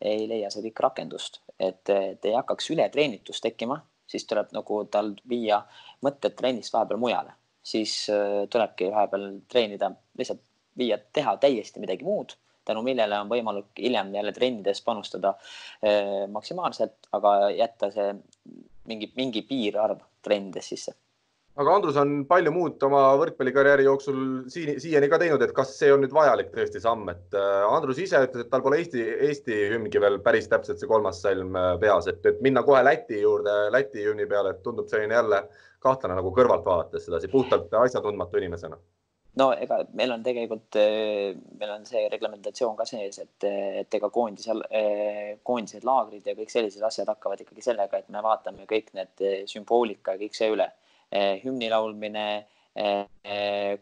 ei 0.00 0.24
leia 0.28 0.48
see 0.50 0.64
kõik 0.64 0.80
rakendust, 0.86 1.42
et, 1.60 1.84
et 1.92 2.24
ei 2.24 2.34
hakkaks 2.34 2.70
ületreenitust 2.72 3.44
tekkima, 3.44 3.76
siis 4.08 4.24
tuleb 4.26 4.54
nagu 4.56 4.80
tal 4.90 5.12
viia 5.28 5.60
mõtted 6.02 6.34
trennist 6.38 6.72
vahepeal 6.74 6.98
mujale 6.98 7.36
siis 7.62 7.94
äh, 8.12 8.44
tulebki 8.50 8.90
vahepeal 8.92 9.26
treenida, 9.48 9.90
lihtsalt 10.18 10.42
viia, 10.78 10.98
teha 11.12 11.36
täiesti 11.42 11.82
midagi 11.82 12.06
muud, 12.06 12.36
tänu 12.64 12.82
millele 12.86 13.18
on 13.20 13.30
võimalik 13.30 13.80
hiljem 13.80 14.14
jälle 14.14 14.32
trennides 14.36 14.82
panustada 14.86 15.34
äh, 15.36 16.26
maksimaalselt, 16.32 17.10
aga 17.16 17.34
jätta 17.50 17.90
see 17.94 18.14
mingi, 18.90 19.12
mingi 19.16 19.44
piirarv 19.46 20.02
trennides 20.24 20.72
sisse 20.72 20.96
aga 21.60 21.74
Andrus 21.76 21.96
on 22.00 22.12
palju 22.28 22.52
muud 22.54 22.84
oma 22.86 23.02
võrkpallikarjääri 23.20 23.84
jooksul 23.84 24.20
siin, 24.52 24.78
siiani 24.80 25.10
ka 25.12 25.18
teinud, 25.20 25.42
et 25.44 25.52
kas 25.56 25.74
see 25.76 25.90
on 25.92 26.00
nüüd 26.04 26.14
vajalik 26.16 26.52
tõesti 26.54 26.80
samm, 26.82 27.08
et 27.12 27.36
äh, 27.36 27.64
Andrus 27.68 28.00
ise 28.00 28.22
ütles, 28.26 28.46
et 28.46 28.52
tal 28.52 28.64
pole 28.64 28.78
Eesti, 28.80 29.02
Eesti 29.28 29.58
hümngi 29.74 30.00
veel 30.02 30.20
päris 30.24 30.48
täpselt 30.48 30.80
see 30.80 30.88
kolmas 30.90 31.20
salm 31.24 31.58
peas, 31.82 32.08
et, 32.12 32.24
et 32.26 32.40
minna 32.44 32.64
kohe 32.66 32.80
Läti 32.86 33.20
juurde, 33.20 33.58
Läti 33.74 34.06
hümni 34.08 34.28
peale, 34.30 34.54
et 34.54 34.64
tundub 34.64 34.88
selline 34.88 35.18
jälle 35.18 35.44
kahtlane 35.84 36.16
nagu 36.16 36.32
kõrvalt 36.36 36.64
vaadates 36.64 37.06
sedasi 37.08 37.28
puhtalt 37.32 37.72
asjatundmatu 37.84 38.40
inimesena 38.40 38.80
no 39.38 39.50
ega 39.54 39.78
meil 39.96 40.10
on 40.14 40.24
tegelikult, 40.24 40.76
meil 41.60 41.72
on 41.76 41.86
see 41.88 42.02
reglementatsioon 42.12 42.76
ka 42.78 42.86
sees, 42.88 43.20
et, 43.22 43.46
et 43.84 43.98
ega 44.00 44.10
koondise, 44.12 44.56
koondised, 45.46 45.86
laagrid 45.86 46.26
ja 46.26 46.34
kõik 46.38 46.52
sellised 46.52 46.82
asjad 46.86 47.10
hakkavad 47.12 47.44
ikkagi 47.44 47.64
sellega, 47.64 48.00
et 48.00 48.10
me 48.12 48.22
vaatame 48.24 48.66
kõik 48.70 48.90
need 48.98 49.24
sümboolika 49.50 50.16
ja 50.16 50.24
kõik 50.24 50.38
see 50.38 50.50
üle. 50.56 50.66
Hümni 51.44 51.70
laulmine, 51.70 52.26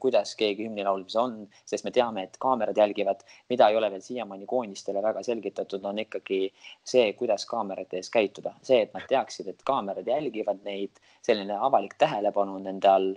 kuidas 0.01 0.33
keegi 0.37 0.65
hümni 0.65 0.85
laulmises 0.85 1.19
on, 1.21 1.35
sest 1.69 1.85
me 1.85 1.93
teame, 1.93 2.25
et 2.25 2.39
kaamerad 2.41 2.77
jälgivad, 2.81 3.21
mida 3.53 3.69
ei 3.69 3.77
ole 3.77 3.91
veel 3.93 4.03
siiamaani 4.03 4.47
koondistele 4.49 5.03
väga 5.05 5.23
selgitatud, 5.23 5.85
on 5.85 6.01
ikkagi 6.05 6.41
see, 6.85 7.13
kuidas 7.19 7.45
kaamerate 7.47 8.01
ees 8.01 8.09
käituda, 8.11 8.55
see, 8.65 8.81
et 8.87 8.97
nad 8.97 9.05
teaksid, 9.11 9.51
et 9.53 9.61
kaamerad 9.67 10.09
jälgivad 10.09 10.65
neid, 10.65 11.03
selline 11.23 11.59
avalik 11.69 11.99
tähelepanu 11.99 12.59
nende 12.65 12.89
all. 12.89 13.13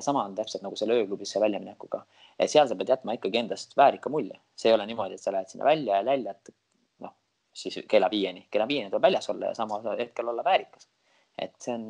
sama 0.00 0.24
on 0.24 0.34
täpselt 0.34 0.62
nagu 0.62 0.76
selle 0.78 0.94
ööklubisse 0.94 1.40
väljaminekuga, 1.42 2.04
et 2.38 2.50
seal 2.50 2.68
sa 2.70 2.76
pead 2.78 2.92
jätma 2.92 3.16
ikkagi 3.16 3.40
endast 3.40 3.74
väärika 3.76 4.10
mulje, 4.10 4.38
see 4.54 4.70
ei 4.70 4.74
ole 4.76 4.86
niimoodi, 4.86 5.18
et 5.18 5.22
sa 5.22 5.32
lähed 5.34 5.50
sinna 5.50 5.66
välja 5.66 5.96
ja 5.96 6.06
läljad 6.06 6.52
noh, 7.02 7.16
siis 7.50 7.80
kella 7.90 8.10
viieni, 8.10 8.46
kella 8.50 8.68
viieni 8.70 8.90
tuleb 8.90 9.08
väljas 9.08 9.26
olla 9.30 9.50
ja 9.50 9.58
samal 9.58 9.98
hetkel 9.98 10.30
olla 10.30 10.44
väärikas 10.46 10.86
et 11.38 11.52
see 11.60 11.74
on, 11.74 11.86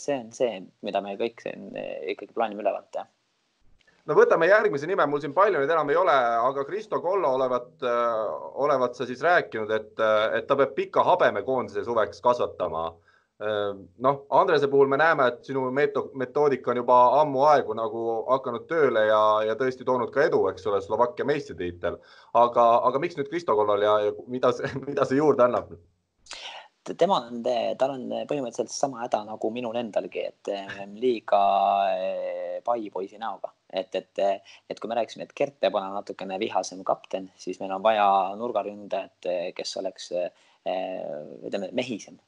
see 0.00 0.14
on 0.18 0.30
see, 0.36 0.62
mida 0.84 1.00
me 1.04 1.16
kõik 1.20 1.42
siin 1.44 1.70
ikkagi 2.12 2.34
plaanime 2.36 2.64
üleval 2.64 2.84
teha. 2.92 3.06
no 4.08 4.16
võtame 4.18 4.48
järgmise 4.50 4.88
nime, 4.90 5.06
mul 5.08 5.22
siin 5.22 5.34
palju 5.36 5.62
neid 5.62 5.70
enam 5.72 5.92
ei 5.92 6.00
ole, 6.00 6.16
aga 6.48 6.64
Kristo 6.68 7.00
Kollo 7.00 7.30
olevat, 7.38 7.70
olevat 8.66 8.98
sa 8.98 9.06
siis 9.08 9.22
rääkinud, 9.24 9.72
et, 9.72 9.94
et 10.36 10.48
ta 10.48 10.58
peab 10.58 10.74
pika 10.76 11.04
habemekoondise 11.06 11.84
suveks 11.86 12.20
kasvatama. 12.24 12.90
noh, 14.06 14.18
Andrese 14.30 14.68
puhul 14.70 14.90
me 14.90 14.98
näeme, 15.00 15.24
et 15.32 15.48
sinu 15.48 15.64
metoodika 15.72 16.70
on 16.70 16.82
juba 16.82 16.98
ammu 17.22 17.46
aegu 17.50 17.74
nagu 17.74 18.02
hakanud 18.28 18.68
tööle 18.68 19.06
ja, 19.08 19.22
ja 19.48 19.56
tõesti 19.58 19.88
toonud 19.88 20.12
ka 20.14 20.28
edu, 20.28 20.44
eks 20.52 20.68
ole, 20.68 20.82
Slovakkia 20.84 21.24
meistritiitel. 21.26 21.96
aga, 22.34 22.68
aga 22.90 23.02
miks 23.02 23.16
nüüd 23.16 23.32
Kristo 23.32 23.56
Kollol 23.56 23.88
ja, 23.88 23.96
ja 24.04 24.12
mida 24.26 24.52
see, 24.52 24.68
mida 24.90 25.08
see 25.08 25.18
juurde 25.22 25.48
annab? 25.48 25.72
Tema 26.98 27.18
on, 27.26 27.42
tal 27.78 27.94
on 27.94 28.06
põhimõtteliselt 28.28 28.72
sama 28.74 29.02
häda 29.04 29.22
nagu 29.28 29.50
minul 29.54 29.76
endalgi, 29.78 30.24
et 30.32 30.50
liiga 30.98 31.42
eh, 31.94 32.56
paipoisi 32.64 33.20
näoga, 33.22 33.52
et, 33.72 33.94
et, 33.94 34.22
et 34.70 34.80
kui 34.80 34.90
me 34.90 34.98
rääkisime, 34.98 35.28
et 35.28 35.36
Gert 35.38 35.58
peab 35.62 35.78
olema 35.78 36.00
natukene 36.00 36.38
vihasem 36.42 36.82
kapten, 36.86 37.30
siis 37.38 37.60
meil 37.62 37.74
on 37.76 37.84
vaja 37.84 38.06
nurgaründajat, 38.38 39.30
kes 39.56 39.76
oleks 39.82 40.10
eh, 40.18 40.28
ütleme 41.46 41.70
mehisem. 41.72 42.18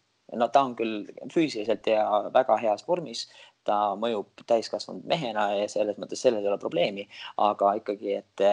no 0.41 0.49
ta 0.49 0.63
on 0.65 0.73
küll 0.79 1.05
füüsiliselt 1.33 1.87
ja 1.91 2.07
väga 2.35 2.57
heas 2.63 2.87
vormis, 2.89 3.27
ta 3.65 3.95
mõjub 3.99 4.45
täiskasvanud 4.49 5.05
mehena 5.09 5.51
ja 5.59 5.69
selles 5.73 5.99
mõttes 6.01 6.23
selles 6.23 6.43
ei 6.45 6.51
ole 6.51 6.59
probleemi, 6.61 7.09
aga 7.43 7.75
ikkagi, 7.81 8.17
et 8.23 8.45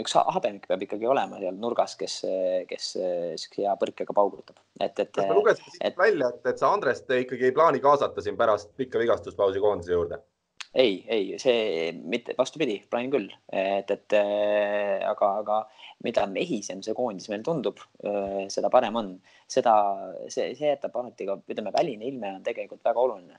üks 0.00 0.14
habemik 0.16 0.66
peab 0.70 0.82
ikkagi 0.86 1.08
olema 1.08 1.38
seal 1.42 1.56
nurgas, 1.60 1.94
kes, 2.00 2.18
kes 2.70 2.90
siukse 2.96 3.64
hea 3.64 3.76
põrkega 3.80 4.16
paugutab, 4.16 4.60
et, 4.80 4.94
et. 4.96 5.10
kas 5.14 5.28
ma 5.28 5.38
lugesin 5.38 5.68
siit 5.68 5.86
et, 5.90 5.96
välja, 5.98 6.32
et, 6.32 6.52
et 6.52 6.62
sa 6.62 6.72
Andrest 6.72 7.10
ikkagi 7.12 7.50
ei 7.50 7.56
plaani 7.56 7.82
kaasata 7.84 8.24
siin 8.24 8.38
pärast 8.40 8.72
pikka 8.78 9.02
vigastuspausi 9.02 9.62
koondise 9.62 9.96
juurde? 9.96 10.22
ei, 10.74 11.04
ei, 11.08 11.38
see 11.40 11.92
mitte, 12.08 12.32
vastupidi, 12.38 12.78
plaanin 12.90 13.12
küll, 13.12 13.28
et, 13.52 13.90
et 13.92 14.16
aga, 14.16 15.28
aga 15.42 15.58
mida 16.04 16.24
mehisem 16.30 16.80
see 16.84 16.96
koondis 16.96 17.28
meil 17.28 17.44
tundub, 17.44 17.82
seda 18.52 18.70
parem 18.72 18.96
on. 18.96 19.12
seda, 19.52 19.74
see, 20.32 20.54
see 20.56 20.70
jätab 20.70 20.96
alati 20.96 21.28
ka, 21.28 21.36
ütleme, 21.44 21.74
väline 21.76 22.08
ilme 22.08 22.30
on 22.38 22.46
tegelikult 22.46 22.80
väga 22.88 23.04
oluline. 23.04 23.36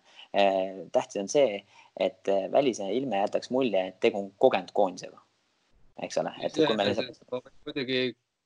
tähtis 0.94 1.24
on 1.24 1.32
see, 1.32 1.64
et 1.98 2.30
väline 2.54 2.94
ilme 2.94 3.26
jätaks 3.26 3.50
mulje, 3.50 3.88
et 3.90 4.00
tegu 4.04 4.22
on 4.22 4.32
kogenud 4.38 4.70
koondisega 4.78 5.23
eks 6.02 6.18
ole, 6.22 6.34
et 6.42 6.56
kui 6.58 6.78
me 6.78 6.88
lihtsalt. 6.90 7.22
muidugi 7.68 8.02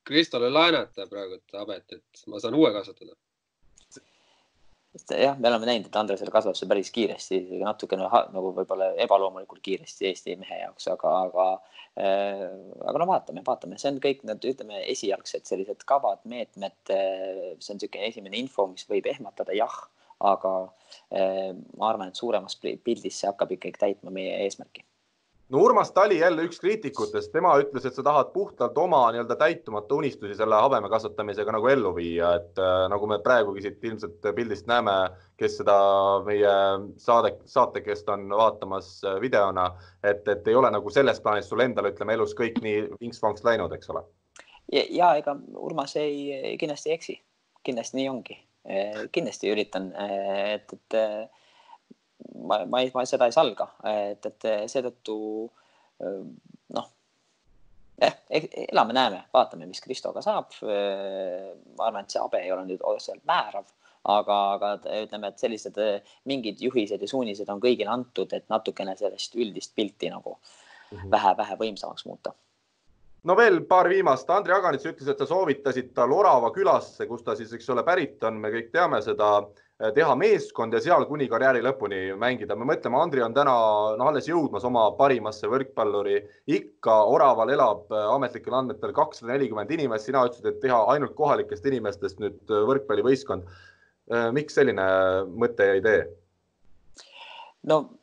Kristole 0.07 0.49
laenata 0.49 1.07
praegu 1.11 1.39
habet, 1.59 1.97
et 1.97 2.27
ma 2.31 2.39
saan 2.39 2.55
uue 2.55 2.71
kasvatada. 2.75 3.15
jah, 5.11 5.35
me 5.37 5.49
oleme 5.49 5.67
näinud, 5.69 5.89
et 5.89 5.97
Andresel 5.99 6.31
kasvab 6.33 6.55
see 6.57 6.69
päris 6.69 6.89
kiiresti, 6.95 7.41
natukene 7.61 8.07
nagu 8.33 8.53
võib-olla 8.55 8.93
ebaloomulikult 9.03 9.61
kiiresti 9.65 10.07
Eesti 10.09 10.37
mehe 10.41 10.61
jaoks, 10.63 10.87
aga, 10.93 11.11
aga 11.27 11.47
äh,, 11.99 12.47
aga 12.87 13.03
no 13.03 13.09
vaatame, 13.11 13.43
vaatame, 13.45 13.77
see 13.81 13.91
on 13.91 14.01
kõik 14.07 14.23
need, 14.29 14.47
ütleme, 14.53 14.81
esialgsed 14.95 15.45
sellised 15.49 15.85
kavad, 15.91 16.23
meetmed. 16.25 16.79
Äh, 16.89 17.53
see 17.59 17.75
on 17.75 17.81
niisugune 17.81 18.09
esimene 18.09 18.41
info, 18.41 18.65
mis 18.71 18.87
võib 18.89 19.11
ehmatada, 19.11 19.53
jah, 19.59 19.77
aga 20.33 20.55
äh, 21.11 21.51
ma 21.77 21.91
arvan, 21.91 22.09
et 22.09 22.23
suuremas 22.23 22.57
pildis 22.63 23.21
see 23.21 23.29
hakkab 23.29 23.53
ikkagi 23.59 23.85
täitma 23.85 24.15
meie 24.15 24.39
eesmärki 24.47 24.87
no 25.49 25.59
Urmas 25.59 25.91
Tali 25.91 26.19
jälle 26.19 26.43
üks 26.43 26.59
kriitikutest, 26.59 27.31
tema 27.31 27.53
ütles, 27.61 27.85
et 27.87 27.95
sa 27.95 28.03
tahad 28.03 28.31
puhtalt 28.33 28.77
oma 28.77 28.99
nii-öelda 29.11 29.37
täitumata 29.39 29.95
unistusi 29.95 30.35
selle 30.35 30.59
habeme 30.59 30.89
kasvatamisega 30.91 31.53
nagu 31.55 31.69
ellu 31.71 31.93
viia, 31.95 32.33
et 32.41 32.59
äh, 32.59 32.87
nagu 32.91 33.07
me 33.07 33.19
praegugi 33.23 33.63
siit 33.63 33.83
ilmselt 33.83 34.27
pildist 34.35 34.67
näeme, 34.67 34.95
kes 35.39 35.59
seda 35.61 35.77
meie 36.27 36.53
saade, 37.01 37.35
saatekest 37.45 38.09
on 38.13 38.27
vaatamas 38.29 38.91
äh, 39.05 39.19
videona, 39.23 39.69
et, 40.03 40.27
et 40.27 40.47
ei 40.47 40.59
ole 40.59 40.71
nagu 40.73 40.91
selles 40.93 41.21
plaanis 41.23 41.49
sul 41.49 41.63
endal, 41.63 41.91
ütleme 41.93 42.17
elus 42.17 42.35
kõik 42.37 42.59
nii 42.63 42.83
vinks-vonks 42.99 43.47
läinud, 43.47 43.73
eks 43.77 43.95
ole. 43.95 44.03
ja, 44.73 45.15
ega 45.15 45.37
Urmas 45.55 45.95
ei, 45.95 46.57
kindlasti 46.59 46.91
ei 46.91 46.99
eksi, 46.99 47.19
kindlasti 47.63 48.01
nii 48.01 48.11
ongi, 48.11 48.39
äh, 48.67 49.03
kindlasti 49.15 49.55
üritan, 49.55 49.93
et, 49.95 50.75
et 50.75 51.01
ma, 52.43 52.65
ma, 52.65 52.83
ma 52.93 53.05
seda 53.05 53.27
ei 53.27 53.35
salga, 53.35 53.69
et, 53.87 54.25
et 54.29 54.47
seetõttu 54.71 55.17
noh, 56.75 56.87
jah, 58.01 58.15
elame-näeme, 58.67 59.23
vaatame, 59.33 59.67
mis 59.69 59.81
Kristoga 59.83 60.21
saab. 60.25 60.53
ma 60.61 61.89
arvan, 61.89 62.03
et 62.03 62.13
see 62.13 62.21
habe 62.21 62.41
ei 62.43 62.53
ole 62.53 62.65
nüüd 62.69 62.83
otseselt 62.83 63.23
määrav, 63.29 63.69
aga, 64.07 64.39
aga 64.55 64.73
ütleme, 65.03 65.31
et 65.31 65.43
sellised 65.43 65.79
mingid 66.29 66.61
juhised 66.63 67.01
ja 67.01 67.09
suunised 67.09 67.49
on 67.49 67.61
kõigile 67.63 67.93
antud, 67.93 68.33
et 68.33 68.47
natukene 68.53 68.95
sellist 68.99 69.35
üldist 69.35 69.75
pilti 69.75 70.11
nagu 70.13 70.37
vähe-vähe 70.91 71.55
mhm. 71.55 71.63
võimsamaks 71.63 72.05
muuta 72.07 72.35
no 73.27 73.35
veel 73.35 73.57
paar 73.67 73.89
viimast. 73.91 74.29
Andri 74.31 74.53
Aganits 74.55 74.85
ütles, 74.87 75.09
et 75.11 75.19
sa 75.19 75.25
soovitasid 75.27 75.89
tal 75.97 76.13
Orava 76.15 76.47
külasse, 76.55 77.03
kus 77.09 77.25
ta 77.25 77.33
siis, 77.35 77.51
eks 77.51 77.73
ole, 77.73 77.83
pärit 77.83 78.23
on, 78.23 78.37
me 78.39 78.53
kõik 78.53 78.69
teame 78.71 79.01
seda 79.03 79.31
Äh, 79.41 79.66
teha 79.77 80.13
meeskond 80.17 80.73
ja 80.73 80.79
seal 80.81 81.05
kuni 81.05 81.27
karjääri 81.29 81.61
lõpuni 81.61 81.99
mängida. 82.17 82.55
me 82.57 82.65
mõtleme, 82.65 82.97
Andri 82.97 83.21
on 83.21 83.33
täna 83.33 83.53
no, 83.97 84.07
alles 84.09 84.25
jõudmas 84.29 84.65
oma 84.65 84.87
parimasse 84.97 85.47
võrkpalluri 85.47 86.17
ikka. 86.49 86.95
Oraval 87.13 87.53
elab 87.53 87.93
äh, 87.93 88.07
ametlikel 88.15 88.57
andmetel 88.57 88.93
kakssada 88.97 89.35
nelikümmend 89.35 89.71
inimest, 89.71 90.09
sina 90.09 90.25
ütlesid, 90.25 90.49
et 90.49 90.61
teha 90.65 90.79
ainult 90.93 91.13
kohalikest 91.15 91.65
inimestest 91.69 92.23
nüüd 92.23 92.41
äh, 92.49 92.65
võrkpallivõistkond. 92.71 93.49
miks 94.31 94.55
selline 94.55 94.83
mõte 95.35 95.65
ja 95.67 95.73
idee? 95.75 96.05
no 97.67 97.96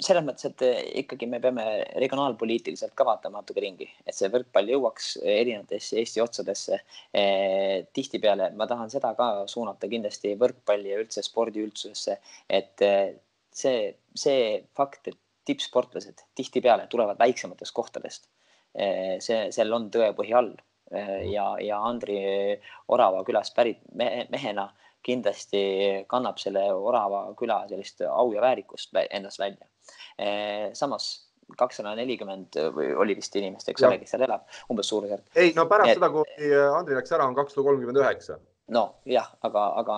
selles 0.00 0.24
mõttes, 0.24 0.46
et 0.48 0.62
eh, 0.64 0.78
ikkagi 1.02 1.28
me 1.30 1.40
peame 1.42 1.64
regionaalpoliitiliselt 2.00 2.94
ka 2.96 3.04
vaatama 3.08 3.40
natuke 3.40 3.62
ringi, 3.64 3.88
et 4.06 4.16
see 4.16 4.30
võrkpall 4.32 4.72
jõuaks 4.72 5.10
erinevatesse 5.20 5.98
Eesti 6.00 6.22
otsadesse 6.24 6.78
eh,. 7.12 7.86
tihtipeale 7.96 8.50
ma 8.56 8.68
tahan 8.70 8.92
seda 8.92 9.12
ka 9.18 9.30
suunata 9.50 9.90
kindlasti 9.90 10.34
võrkpalli 10.40 10.92
ja 10.92 11.00
üldse 11.02 11.24
spordiüldsusesse, 11.26 12.18
et 12.48 12.86
eh, 12.86 13.12
see, 13.52 13.92
see 14.14 14.42
fakt, 14.76 15.12
et 15.12 15.20
tippsportlased 15.48 16.26
tihtipeale 16.38 16.86
tulevad 16.90 17.20
väiksematest 17.20 17.76
kohtadest 17.76 18.28
eh,. 18.74 19.18
see, 19.20 19.48
seal 19.52 19.76
on 19.76 19.90
tõepõhi 19.92 20.36
all 20.36 20.54
eh, 20.92 21.30
ja, 21.32 21.52
ja 21.60 21.80
Andri 21.86 22.20
Orava 22.88 23.24
külast 23.28 23.56
pärit 23.56 23.84
me, 23.92 24.26
mehena 24.32 24.70
kindlasti 25.02 25.60
kannab 26.08 26.38
selle 26.38 26.66
Orava 26.74 27.26
küla 27.38 27.62
sellist 27.68 28.02
au 28.06 28.32
ja 28.34 28.42
väärikust 28.44 28.96
endast 29.10 29.40
välja 29.40 29.66
Eh, 30.20 30.70
samas 30.76 31.10
kakssada 31.58 31.96
nelikümmend 31.98 32.54
või 32.76 32.90
oli 33.02 33.16
vist 33.18 33.34
inimest, 33.38 33.68
eks 33.72 33.82
ole, 33.86 33.96
kes 33.98 34.12
seal 34.12 34.22
elab, 34.26 34.44
umbes 34.70 34.90
suurusjärk. 34.92 35.24
ei, 35.34 35.50
no 35.56 35.64
pärast 35.70 35.94
et, 35.94 35.98
seda, 35.98 36.10
kui 36.14 36.50
Andri 36.76 36.94
läks 36.94 37.14
ära, 37.16 37.26
on 37.26 37.34
kakssada 37.34 37.64
kolmkümmend 37.66 37.98
üheksa. 37.98 38.36
nojah, 38.70 39.32
aga, 39.48 39.64
aga 39.80 39.96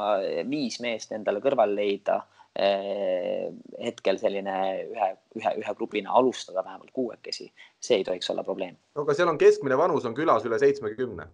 viis 0.48 0.78
meest 0.80 1.12
endale 1.12 1.42
kõrval 1.44 1.74
leida 1.76 2.22
eh, 2.56 3.50
hetkel 3.84 4.20
selline 4.22 4.56
ühe, 4.86 5.10
ühe, 5.42 5.54
ühe 5.60 5.74
grupina 5.76 6.14
alustada 6.22 6.64
vähemalt 6.64 6.94
kuuekesi, 6.96 7.50
see 7.82 8.00
ei 8.00 8.06
tohiks 8.08 8.32
olla 8.32 8.46
probleem. 8.46 8.78
no 8.96 9.04
aga 9.04 9.18
seal 9.18 9.34
on 9.34 9.40
keskmine 9.42 9.76
vanus 9.76 10.08
on 10.08 10.16
külas 10.16 10.48
üle 10.48 10.60
seitsmekümne 10.62 11.28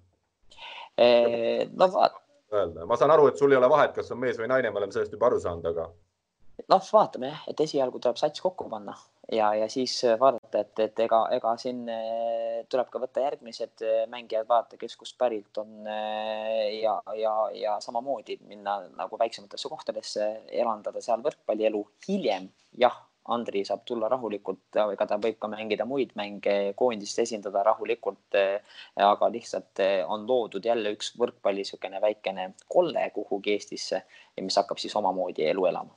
eh,. 0.97 1.69
no 1.71 1.93
vaat. 1.95 2.19
Öelda, 2.53 2.87
ma 2.89 2.97
saan 2.97 3.13
aru, 3.15 3.29
et 3.29 3.41
sul 3.41 3.53
ei 3.53 3.61
ole 3.61 3.71
vahet, 3.71 3.95
kas 3.97 4.13
on 4.15 4.21
mees 4.23 4.39
või 4.41 4.51
naine, 4.51 4.71
me 4.71 4.81
oleme 4.81 4.95
sellest 4.95 5.15
juba 5.17 5.29
aru 5.31 5.41
saanud, 5.43 5.67
aga 5.73 5.89
noh, 6.69 6.91
vaatame 6.93 7.31
jah, 7.31 7.45
et 7.53 7.61
esialgu 7.63 8.01
tuleb 8.03 8.19
sats 8.19 8.43
kokku 8.43 8.67
panna 8.71 8.95
ja, 9.33 9.53
ja 9.55 9.69
siis 9.71 9.95
vaadata, 10.21 10.65
et, 10.65 10.73
et 10.83 11.03
ega, 11.05 11.21
ega 11.37 11.55
siin 11.61 11.85
eh, 11.93 12.65
tuleb 12.71 12.91
ka 12.93 13.03
võtta 13.03 13.23
järgmised 13.27 13.85
eh, 13.87 14.01
mängijad, 14.11 14.49
vaadata, 14.49 14.81
kes 14.81 14.97
kust 14.99 15.19
pärit 15.21 15.61
on 15.63 15.87
ja, 15.87 16.97
ja, 17.17 17.35
ja 17.55 17.77
samamoodi 17.85 18.41
minna 18.49 18.81
nagu 18.97 19.21
väiksematesse 19.21 19.71
kohtadesse, 19.71 20.31
elandada 20.51 21.05
seal 21.05 21.23
võrkpallielu. 21.25 21.85
hiljem 22.09 22.51
jah, 22.81 22.99
Andri 23.35 23.65
saab 23.69 23.85
tulla 23.85 24.09
rahulikult, 24.09 24.79
ega 24.93 25.07
ta 25.07 25.19
võib 25.21 25.39
ka 25.41 25.51
mängida 25.53 25.85
muid 25.89 26.15
mänge, 26.17 26.57
koondist 26.77 27.19
esindada 27.25 27.63
rahulikult. 27.67 28.39
aga 29.09 29.29
lihtsalt 29.33 29.83
on 30.09 30.27
loodud 30.27 30.65
jälle 30.65 30.93
üks 30.97 31.13
võrkpalli 31.19 31.65
niisugune 31.65 32.01
väikene 32.01 32.53
kolle 32.69 33.11
kuhugi 33.15 33.53
Eestisse, 33.57 34.03
mis 34.41 34.57
hakkab 34.57 34.79
siis 34.79 34.95
omamoodi 34.97 35.45
elu 35.45 35.67
elama 35.67 35.97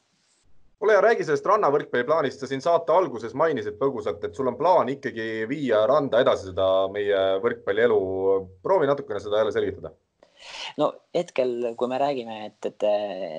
ole 0.82 0.96
hea, 0.96 1.02
räägi 1.06 1.26
sellest 1.28 1.46
rannavõrkpalli 1.46 2.06
plaanist, 2.08 2.42
sa 2.42 2.50
siin 2.50 2.64
saate 2.64 2.94
alguses 2.96 3.36
mainisid 3.38 3.76
põgusalt, 3.78 4.24
et 4.26 4.38
sul 4.38 4.50
on 4.50 4.58
plaan 4.58 4.90
ikkagi 4.90 5.46
viia 5.50 5.84
randa 5.90 6.22
edasi 6.24 6.50
seda 6.50 6.70
meie 6.94 7.20
võrkpallielu. 7.44 8.00
proovi 8.64 8.90
natukene 8.90 9.22
seda 9.22 9.44
jälle 9.44 9.54
selgitada 9.54 9.94
no 10.82 10.88
hetkel, 11.14 11.74
kui 11.78 11.90
me 11.92 12.00
räägime, 12.02 12.40
et, 12.48 12.66
et, 12.66 12.88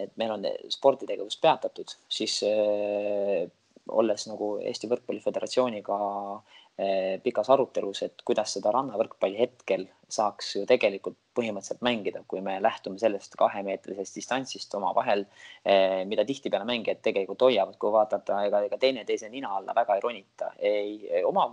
et 0.04 0.12
meil 0.20 0.36
on 0.36 0.46
sporditegevus 0.70 1.40
peatatud, 1.42 1.96
siis 2.06 2.38
äh, 2.46 3.48
olles 3.88 4.26
nagu 4.30 4.56
Eesti 4.62 4.88
Võrkpalli 4.90 5.22
Föderatsiooniga 5.24 5.98
äh, 6.36 6.60
Eh, 6.80 7.18
pikas 7.20 7.50
arutelus, 7.52 7.98
et 8.06 8.22
kuidas 8.24 8.54
seda 8.56 8.70
rannavõrkpalli 8.72 9.36
hetkel 9.36 9.82
saaks 10.08 10.54
ju 10.54 10.62
tegelikult 10.64 11.18
põhimõtteliselt 11.36 11.82
mängida, 11.84 12.22
kui 12.28 12.40
me 12.40 12.54
lähtume 12.64 12.96
sellest 13.00 13.34
kahemeetrisest 13.36 14.16
distantsist 14.16 14.72
omavahel, 14.78 15.26
eh, 15.68 16.00
mida 16.08 16.24
tihtipeale 16.24 16.64
mängijad 16.64 17.02
tegelikult 17.04 17.44
hoiavad, 17.44 17.76
kui 17.76 17.92
vaadata, 17.92 18.38
ega, 18.46 18.62
ega 18.64 18.78
teineteise 18.80 19.28
nina 19.28 19.50
alla 19.58 19.74
väga 19.76 19.98
ei 19.98 20.04
ronita, 20.04 20.48
ei 20.70 21.20
oma 21.28 21.44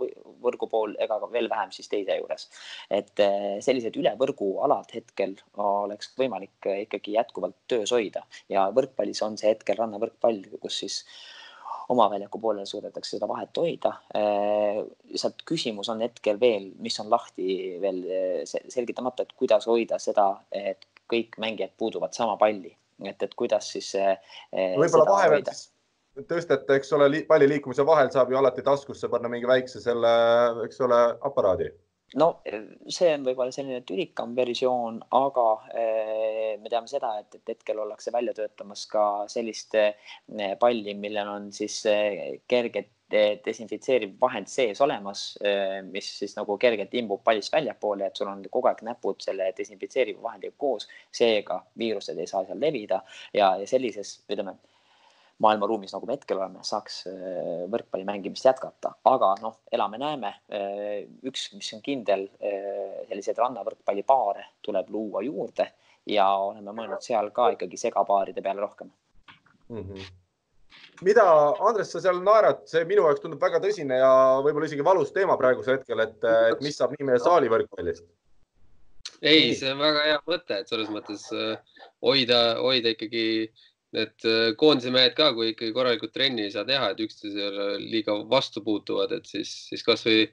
võrgu 0.46 0.68
pool 0.72 0.96
ega 0.98 1.18
veel 1.34 1.50
vähem 1.52 1.74
siis 1.76 1.92
teise 1.92 2.16
juures. 2.16 2.48
et 3.00 3.20
eh, 3.20 3.58
sellised 3.60 3.98
üle 4.00 4.14
võrgu 4.22 4.48
alad 4.64 4.88
hetkel 4.94 5.36
oleks 5.66 6.14
võimalik 6.16 6.70
ikkagi 6.86 7.18
jätkuvalt 7.18 7.60
töös 7.68 7.92
hoida 7.92 8.24
ja 8.48 8.70
võrkpallis 8.72 9.20
on 9.28 9.36
see 9.36 9.52
hetkel 9.52 9.76
rannavõrkpall, 9.84 10.40
kus 10.64 10.80
siis 10.80 11.04
oma 11.90 12.06
väljaku 12.12 12.38
poolel 12.42 12.68
suudetakse 12.68 13.16
seda 13.16 13.28
vahet 13.30 13.56
hoida. 13.58 13.94
Äh, 14.16 14.80
lihtsalt 15.10 15.42
küsimus 15.48 15.90
on 15.92 16.04
hetkel 16.04 16.38
veel, 16.40 16.70
mis 16.82 16.98
on 17.02 17.10
lahti 17.10 17.56
veel 17.82 18.00
äh, 18.06 18.38
selgitamata, 18.46 19.26
et 19.26 19.34
kuidas 19.38 19.66
hoida 19.70 19.98
seda, 20.02 20.30
et 20.54 20.86
kõik 21.10 21.40
mängijad 21.42 21.74
puuduvad 21.78 22.14
sama 22.16 22.36
palli, 22.40 22.72
et, 23.02 23.22
et 23.22 23.36
kuidas 23.38 23.72
siis. 23.74 23.92
Äh, 23.98 24.16
võib-olla 24.54 25.08
vahepeal 25.10 25.52
tõstete, 26.28 26.74
eks 26.76 26.90
ole, 26.92 27.22
palli 27.28 27.46
liikumise 27.48 27.84
vahel 27.86 28.10
saab 28.12 28.32
ju 28.32 28.36
alati 28.36 28.64
taskusse 28.66 29.08
panna 29.08 29.30
mingi 29.30 29.46
väikse 29.48 29.80
selle, 29.80 30.10
eks 30.66 30.82
ole, 30.84 30.98
aparaadi 31.24 31.70
no 32.18 32.28
see 32.90 33.10
on 33.14 33.24
võib-olla 33.26 33.52
selline 33.54 33.82
tülikam 33.86 34.32
versioon, 34.36 35.00
aga 35.14 35.46
eh, 35.78 36.54
me 36.60 36.70
teame 36.72 36.90
seda, 36.90 37.12
et, 37.22 37.36
et 37.38 37.52
hetkel 37.54 37.82
ollakse 37.84 38.12
välja 38.14 38.34
töötamas 38.36 38.86
ka 38.90 39.04
sellist 39.30 39.76
eh, 39.78 39.92
palli, 40.60 40.94
millel 40.98 41.30
on 41.30 41.50
siis 41.54 41.82
eh, 41.90 42.40
kerged 42.50 42.96
desinfitseeriv 43.10 44.12
vahend 44.22 44.46
sees 44.46 44.78
olemas, 44.84 45.32
mis 45.90 46.06
siis 46.20 46.36
nagu 46.36 46.54
kergelt 46.62 46.92
imbub 46.94 47.24
pallist 47.26 47.50
väljapoole, 47.50 48.06
et 48.06 48.20
sul 48.20 48.30
on 48.30 48.44
kogu 48.46 48.70
aeg 48.70 48.84
näpud 48.86 49.18
selle 49.24 49.48
desinfitseeriva 49.56 50.22
vahendiga 50.28 50.54
koos, 50.54 50.86
seega 51.10 51.56
viirused 51.82 52.20
ei 52.22 52.30
saa 52.30 52.44
seal 52.46 52.62
levida 52.62 53.00
ja, 53.34 53.56
ja 53.58 53.66
sellises, 53.66 54.20
ütleme 54.30 54.54
maailmaruumis, 55.40 55.92
nagu 55.94 56.08
me 56.08 56.16
hetkel 56.16 56.38
oleme, 56.38 56.62
saaks 56.66 57.00
äh, 57.08 57.64
võrkpalli 57.72 58.04
mängimist 58.08 58.44
jätkata, 58.44 58.92
aga 59.08 59.32
noh, 59.40 59.60
elame-näeme. 59.72 60.32
Äh, 60.52 60.86
üks, 61.28 61.48
mis 61.56 61.70
on 61.76 61.82
kindel, 61.84 62.26
äh, 62.44 63.00
selliseid 63.08 63.40
rannavõrkpallipaare 63.40 64.46
tuleb 64.66 64.90
luua 64.92 65.24
juurde 65.24 65.70
ja 66.10 66.28
oleme 66.44 66.74
mõelnud 66.76 67.04
seal 67.04 67.30
ka 67.36 67.50
ikkagi 67.56 67.80
segapaaride 67.80 68.42
peale 68.44 68.64
rohkem 68.64 68.90
mm. 69.68 69.84
-hmm 69.84 70.16
mida, 71.00 71.24
Andres, 71.64 71.88
sa 71.90 72.00
seal 72.04 72.18
naerad, 72.22 72.60
see 72.68 72.84
minu 72.84 73.06
jaoks 73.06 73.22
tundub 73.22 73.40
väga 73.40 73.58
tõsine 73.64 73.96
ja 73.96 74.10
võib-olla 74.44 74.66
isegi 74.68 74.84
valus 74.84 75.12
teema 75.12 75.36
praegusel 75.40 75.78
hetkel, 75.78 76.02
et, 76.04 76.26
et 76.52 76.60
mis 76.60 76.76
saab 76.76 76.92
nii 76.92 77.06
meie 77.08 77.18
saali 77.18 77.48
võrkpallist? 77.48 78.04
ei, 79.22 79.54
see 79.56 79.72
on 79.72 79.80
väga 79.80 80.04
hea 80.04 80.18
mõte, 80.28 80.58
et 80.60 80.68
selles 80.68 80.92
mõttes 80.92 81.24
hoida, 82.04 82.40
hoida 82.60 82.92
ikkagi 82.92 83.24
äh, 83.48 83.69
need 83.96 84.26
äh, 84.28 84.52
koondise 84.58 84.92
mehed 84.94 85.16
ka, 85.18 85.32
kui 85.34 85.50
ikkagi 85.52 85.74
korralikult 85.74 86.14
trenni 86.14 86.46
ei 86.46 86.54
saa 86.54 86.66
teha, 86.68 86.92
et 86.92 87.02
üksteisele 87.02 87.72
liiga 87.82 88.14
vastu 88.30 88.62
puutuvad, 88.66 89.12
et 89.16 89.26
siis, 89.26 89.50
siis 89.70 89.82
kasvõi, 89.86 90.28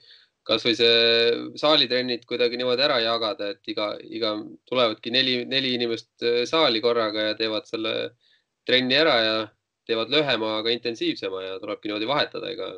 kasvõi 0.47 0.75
see 0.77 0.99
saalitrennid 1.59 2.25
kuidagi 2.29 2.59
niimoodi 2.59 2.85
ära 2.85 2.99
jagada, 3.03 3.51
et 3.55 3.73
iga, 3.73 3.91
iga 4.03 4.35
tulevadki 4.69 5.13
neli, 5.13 5.39
neli 5.49 5.73
inimest 5.79 6.11
äh, 6.25 6.43
saali 6.49 6.83
korraga 6.83 7.31
ja 7.31 7.39
teevad 7.39 7.69
selle 7.69 7.95
trenni 8.67 8.99
ära 8.99 9.17
ja 9.23 9.39
teevad 9.87 10.11
lühema, 10.11 10.57
aga 10.59 10.75
intensiivsema 10.75 11.41
ja 11.45 11.57
tulebki 11.63 11.89
niimoodi 11.89 12.09
vahetada, 12.09 12.51
ega, 12.53 12.69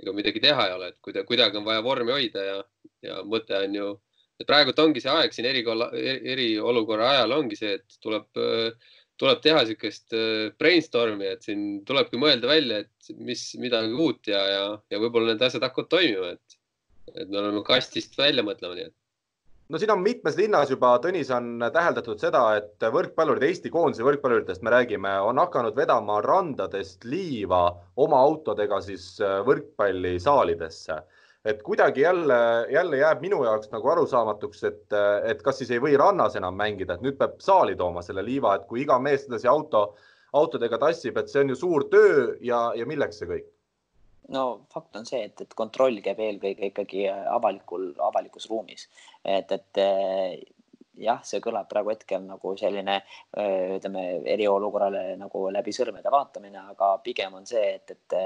ega 0.00 0.16
midagi 0.16 0.42
teha 0.42 0.66
ei 0.66 0.76
ole, 0.80 0.90
et 0.90 0.98
kuidagi, 1.04 1.28
kuidagi 1.30 1.60
on 1.60 1.68
vaja 1.68 1.84
vormi 1.84 2.14
hoida 2.16 2.44
ja, 2.44 2.58
ja 3.04 3.22
mõte 3.28 3.54
on 3.60 3.78
ju, 3.78 3.94
et 4.40 4.48
praegult 4.48 4.80
ongi 4.82 5.00
see 5.04 5.12
aeg 5.12 5.36
siin 5.36 5.46
eriolukorra, 5.48 5.92
eriolukorra 6.34 7.10
ajal 7.14 7.36
ongi 7.38 7.58
see, 7.60 7.76
et 7.78 8.00
tuleb 8.02 8.40
äh, 8.42 8.94
tuleb 9.20 9.40
teha 9.44 9.62
niisugust 9.62 10.14
äh, 10.16 10.50
brainstorm'i, 10.60 11.30
et 11.32 11.46
siin 11.46 11.64
tulebki 11.88 12.20
mõelda 12.20 12.50
välja, 12.50 12.82
et 12.84 13.16
mis 13.16 13.48
midagi 13.60 13.96
uut 13.96 14.30
ja, 14.30 14.42
ja, 14.50 14.68
ja 14.92 15.00
võib-olla 15.02 15.32
need 15.32 15.44
asjad 15.46 15.64
hakkavad 15.66 15.90
toimima, 15.92 16.34
et, 16.36 16.60
et 17.14 17.26
me 17.28 17.40
oleme 17.40 17.64
kastist 17.66 18.16
välja 18.18 18.44
mõtlema, 18.46 18.76
nii 18.76 18.88
et. 18.90 18.94
no 19.72 19.80
siin 19.80 19.94
on 19.94 20.04
mitmes 20.04 20.36
linnas 20.38 20.70
juba, 20.72 20.92
Tõnis, 21.02 21.32
on 21.34 21.64
täheldatud 21.64 22.20
seda, 22.22 22.44
et 22.60 22.88
võrkpallurid, 22.98 23.48
Eesti 23.48 23.72
koondise 23.72 24.04
võrkpalluritest 24.06 24.64
me 24.66 24.74
räägime, 24.76 25.16
on 25.24 25.40
hakanud 25.40 25.76
vedama 25.78 26.20
randadest 26.24 27.08
liiva 27.08 27.68
oma 27.96 28.20
autodega 28.28 28.82
siis 28.84 29.14
äh, 29.24 29.40
võrkpallisaalidesse 29.48 31.00
et 31.46 31.62
kuidagi 31.62 32.02
jälle, 32.02 32.38
jälle 32.72 32.98
jääb 32.98 33.20
minu 33.22 33.44
jaoks 33.44 33.70
nagu 33.70 33.88
arusaamatuks, 33.94 34.64
et, 34.64 34.96
et 35.30 35.42
kas 35.46 35.60
siis 35.62 35.70
ei 35.70 35.82
või 35.82 35.96
rannas 35.98 36.36
enam 36.38 36.56
mängida, 36.58 36.96
et 36.96 37.04
nüüd 37.06 37.18
peab 37.20 37.38
saali 37.44 37.76
tooma 37.78 38.02
selle 38.02 38.24
liiva, 38.26 38.56
et 38.56 38.66
kui 38.70 38.82
iga 38.82 38.98
mees 39.02 39.26
sedasi 39.26 39.48
auto, 39.50 39.84
autodega 40.36 40.80
tassib, 40.82 41.18
et 41.20 41.30
see 41.30 41.44
on 41.44 41.54
ju 41.54 41.58
suur 41.60 41.86
töö 41.92 42.32
ja, 42.44 42.68
ja 42.76 42.88
milleks 42.88 43.22
see 43.22 43.30
kõik? 43.30 43.52
no 44.34 44.66
fakt 44.74 44.98
on 44.98 45.06
see, 45.06 45.22
et, 45.28 45.40
et 45.46 45.54
kontroll 45.54 46.00
käib 46.02 46.18
eelkõige 46.18 46.72
ikkagi 46.72 47.06
avalikul, 47.10 47.92
avalikus 48.08 48.48
ruumis, 48.50 48.88
et, 49.22 49.52
et 49.54 49.82
jah, 50.98 51.20
see 51.22 51.38
kõlab 51.44 51.68
praegu 51.70 51.92
hetkel 51.92 52.24
nagu 52.26 52.56
selline 52.58 52.98
ütleme 53.76 54.06
eriolukorrale 54.34 55.12
nagu 55.20 55.46
läbi 55.54 55.74
sõrmede 55.76 56.10
vaatamine, 56.10 56.64
aga 56.74 56.96
pigem 57.04 57.38
on 57.38 57.46
see, 57.46 57.76
et, 57.78 57.94
et 57.94 58.18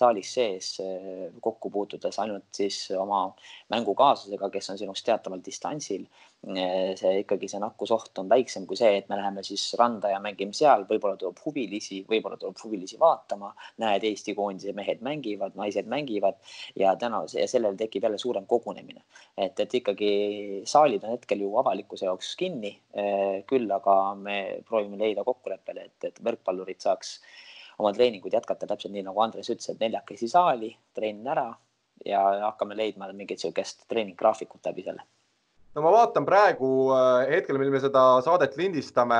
saalis 0.00 0.32
sees 0.34 0.72
eh, 0.84 1.28
kokku 1.42 1.70
puutudes 1.70 2.18
ainult 2.22 2.48
siis 2.56 2.78
oma 2.96 3.26
mängukaaslasega, 3.72 4.50
kes 4.52 4.72
on 4.72 4.80
sinust 4.80 5.06
teataval 5.06 5.42
distantsil. 5.44 6.06
Eh, 6.40 6.94
see 6.96 7.18
ikkagi 7.20 7.50
see 7.52 7.60
nakkusoht 7.60 8.16
on 8.22 8.30
väiksem 8.30 8.64
kui 8.68 8.78
see, 8.80 8.94
et 8.96 9.10
me 9.12 9.18
läheme 9.18 9.42
siis 9.44 9.66
randa 9.76 10.08
ja 10.08 10.20
mängime 10.24 10.56
seal, 10.56 10.86
võib-olla 10.88 11.18
tuleb 11.20 11.42
huvilisi, 11.44 12.00
võib-olla 12.08 12.38
tuleb 12.40 12.56
huvilisi 12.64 12.96
vaatama, 13.00 13.50
näed, 13.84 14.06
Eesti 14.08 14.32
koondise 14.38 14.72
mehed 14.76 15.04
mängivad, 15.04 15.58
naised 15.60 15.90
mängivad 15.92 16.40
ja 16.80 16.94
täna 17.00 17.20
ja 17.36 17.44
sellel 17.50 17.76
tekib 17.76 18.08
jälle 18.08 18.18
suurem 18.18 18.48
kogunemine. 18.48 19.04
et, 19.36 19.60
et 19.60 19.74
ikkagi 19.82 20.10
saalid 20.64 21.04
on 21.04 21.12
hetkel 21.12 21.44
ju 21.44 21.52
avalikkuse 21.60 22.08
jaoks 22.08 22.32
kinni. 22.40 22.72
Eh, 22.96 23.44
küll 23.50 23.68
aga 23.76 24.00
me 24.16 24.40
proovime 24.68 24.96
leida 25.00 25.24
kokkuleppele, 25.28 25.86
et, 25.90 26.08
et 26.08 26.24
võrkpallurid 26.24 26.80
saaks 26.80 27.18
oma 27.80 27.92
treeninguid 27.96 28.36
jätkata 28.36 28.68
täpselt 28.68 28.94
nii, 28.94 29.06
nagu 29.06 29.24
Andres 29.24 29.50
ütles, 29.52 29.72
et 29.72 29.80
neljakesi 29.80 30.28
saali, 30.30 30.74
trenn 30.96 31.26
ära 31.32 31.48
ja 32.06 32.20
hakkame 32.46 32.76
leidma 32.76 33.10
mingit 33.12 33.40
niisugust 33.40 33.88
treeninggraafikut 33.88 34.70
läbi 34.70 34.86
selle. 34.86 35.06
No 35.70 35.84
ma 35.84 35.90
vaatan 35.94 36.24
praegu 36.26 36.68
äh, 36.90 37.28
hetkel, 37.30 37.54
mil 37.60 37.68
me 37.70 37.78
seda 37.78 38.00
saadet 38.26 38.56
lindistame, 38.58 39.18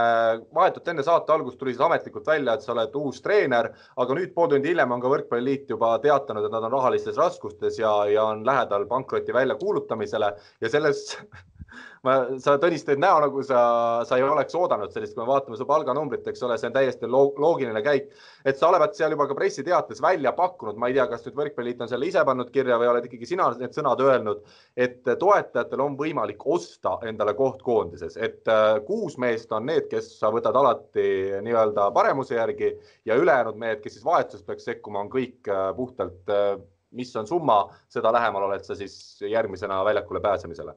vahetult 0.56 0.88
enne 0.90 1.04
saate 1.06 1.30
algust 1.30 1.60
tuli 1.60 1.76
siis 1.76 1.84
ametlikult 1.86 2.26
välja, 2.26 2.56
et 2.56 2.66
sa 2.66 2.72
oled 2.74 2.96
uus 2.98 3.20
treener, 3.22 3.68
aga 4.02 4.16
nüüd 4.18 4.32
pool 4.34 4.50
tundi 4.50 4.72
hiljem 4.72 4.96
on 4.96 5.04
ka 5.04 5.12
Võrkpalliliit 5.12 5.70
juba 5.70 5.92
teatanud, 6.02 6.48
et 6.48 6.56
nad 6.56 6.66
on 6.66 6.74
rahalistes 6.74 7.20
raskustes 7.20 7.78
ja, 7.78 7.92
ja 8.10 8.26
on 8.32 8.42
lähedal 8.46 8.88
pankroti 8.90 9.36
väljakuulutamisele 9.36 10.32
ja 10.64 10.72
selles 10.72 11.04
ma, 12.06 12.16
sa 12.42 12.56
Tõnis 12.60 12.84
teed 12.86 13.00
näo, 13.02 13.18
nagu 13.22 13.42
sa, 13.46 13.60
sa 14.08 14.18
ei 14.18 14.24
oleks 14.24 14.56
oodanud 14.56 14.92
sellist, 14.94 15.14
kui 15.14 15.22
me 15.22 15.28
vaatame 15.30 15.58
su 15.58 15.66
palganumbrit, 15.68 16.26
eks 16.30 16.42
ole, 16.46 16.56
see 16.60 16.70
on 16.70 16.76
täiesti 16.76 17.10
loogiline 17.10 17.82
käik. 17.84 18.10
et 18.44 18.58
sa 18.58 18.70
olevat 18.70 18.96
seal 18.96 19.14
juba 19.14 19.26
ka 19.28 19.36
pressiteates 19.36 20.02
välja 20.02 20.32
pakkunud, 20.36 20.78
ma 20.80 20.88
ei 20.88 20.96
tea, 20.96 21.06
kas 21.10 21.26
nüüd 21.26 21.38
Võrkpalliliit 21.40 21.84
on 21.84 21.92
selle 21.92 22.08
ise 22.08 22.24
pannud 22.26 22.50
kirja 22.54 22.78
või 22.80 22.90
oled 22.92 23.08
ikkagi 23.08 23.28
sina 23.28 23.50
need 23.60 23.76
sõnad 23.76 24.00
öelnud, 24.04 24.42
et 24.76 25.00
toetajatel 25.04 25.84
on 25.84 25.96
võimalik 26.00 26.44
osta 26.46 26.96
endale 27.08 27.34
koht 27.38 27.62
koondises, 27.66 28.16
et 28.16 28.48
äh, 28.50 28.80
kuus 28.88 29.18
meest 29.20 29.52
on 29.56 29.68
need, 29.68 29.88
kes 29.92 30.12
sa 30.20 30.32
võtad 30.34 30.56
alati 30.56 31.06
nii-öelda 31.44 31.90
paremuse 31.96 32.36
järgi 32.38 32.74
ja 33.08 33.16
ülejäänud 33.20 33.60
mehed, 33.60 33.84
kes 33.84 33.98
siis 33.98 34.06
vahetuses 34.06 34.46
peaks 34.46 34.68
sekkuma, 34.68 35.04
on 35.04 35.12
kõik 35.12 35.48
äh, 35.50 35.70
puhtalt 35.76 36.32
äh, 36.32 36.54
mis 36.96 37.12
on 37.16 37.26
summa, 37.26 37.62
seda 37.88 38.10
lähemal 38.12 38.48
oled 38.48 38.64
sa 38.66 38.74
siis 38.74 38.94
järgmisena 39.22 39.84
väljakule 39.86 40.20
pääsemisele 40.20 40.74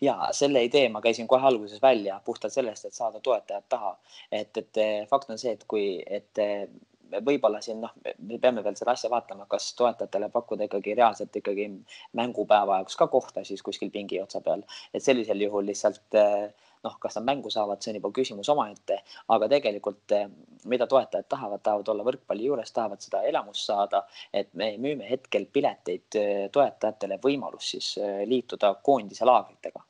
ja 0.00 0.28
selle 0.32 0.62
idee 0.64 0.88
ma 0.88 1.02
käisin 1.04 1.28
kohe 1.28 1.46
alguses 1.46 1.82
välja 1.82 2.20
puhtalt 2.24 2.52
sellest, 2.52 2.84
et 2.84 2.94
saada 2.94 3.20
toetajad 3.20 3.64
taha. 3.68 3.96
et, 4.32 4.56
et 4.56 4.76
eh, 4.76 5.06
fakt 5.10 5.30
on 5.30 5.38
see, 5.38 5.52
et 5.52 5.64
kui, 5.68 6.02
et 6.06 6.38
eh, 6.42 6.68
võib-olla 7.24 7.60
siin 7.64 7.80
noh, 7.80 7.92
me 8.18 8.38
peame 8.42 8.62
veel 8.64 8.76
seda 8.76 8.92
asja 8.92 9.10
vaatama, 9.10 9.46
kas 9.50 9.70
toetajatele 9.78 10.28
pakkuda 10.32 10.68
ikkagi 10.68 10.94
reaalselt 10.98 11.36
ikkagi 11.40 11.68
mängupäeva 12.18 12.80
jaoks 12.80 12.96
ka 13.00 13.08
kohta 13.12 13.44
siis 13.48 13.62
kuskil 13.64 13.90
pingi 13.94 14.20
otsa 14.22 14.40
peal, 14.44 14.64
et 14.94 15.04
sellisel 15.04 15.40
juhul 15.46 15.66
lihtsalt 15.70 16.18
äh, 16.18 16.48
noh, 16.84 16.96
kas 17.00 17.18
nad 17.18 17.26
mängu 17.26 17.50
saavad, 17.50 17.82
see 17.82 17.92
on 17.92 17.98
juba 18.00 18.10
küsimus 18.14 18.48
omaette, 18.52 19.00
aga 19.34 19.48
tegelikult 19.50 20.14
eh, 20.16 20.26
mida 20.70 20.86
toetajad 20.90 21.28
tahavad, 21.28 21.62
tahavad 21.64 21.92
olla 21.94 22.06
võrkpalli 22.08 22.48
juures, 22.48 22.72
tahavad 22.74 23.02
seda 23.04 23.22
elamust 23.28 23.66
saada, 23.68 24.04
et 24.32 24.52
me 24.58 24.72
müüme 24.80 25.08
hetkel 25.10 25.48
pileteid 25.52 26.18
eh, 26.20 26.42
toetajatele 26.54 27.20
võimalus 27.24 27.72
siis 27.74 27.94
eh, 28.02 28.24
liituda 28.28 28.74
koondise 28.82 29.28
laagritega. 29.28 29.84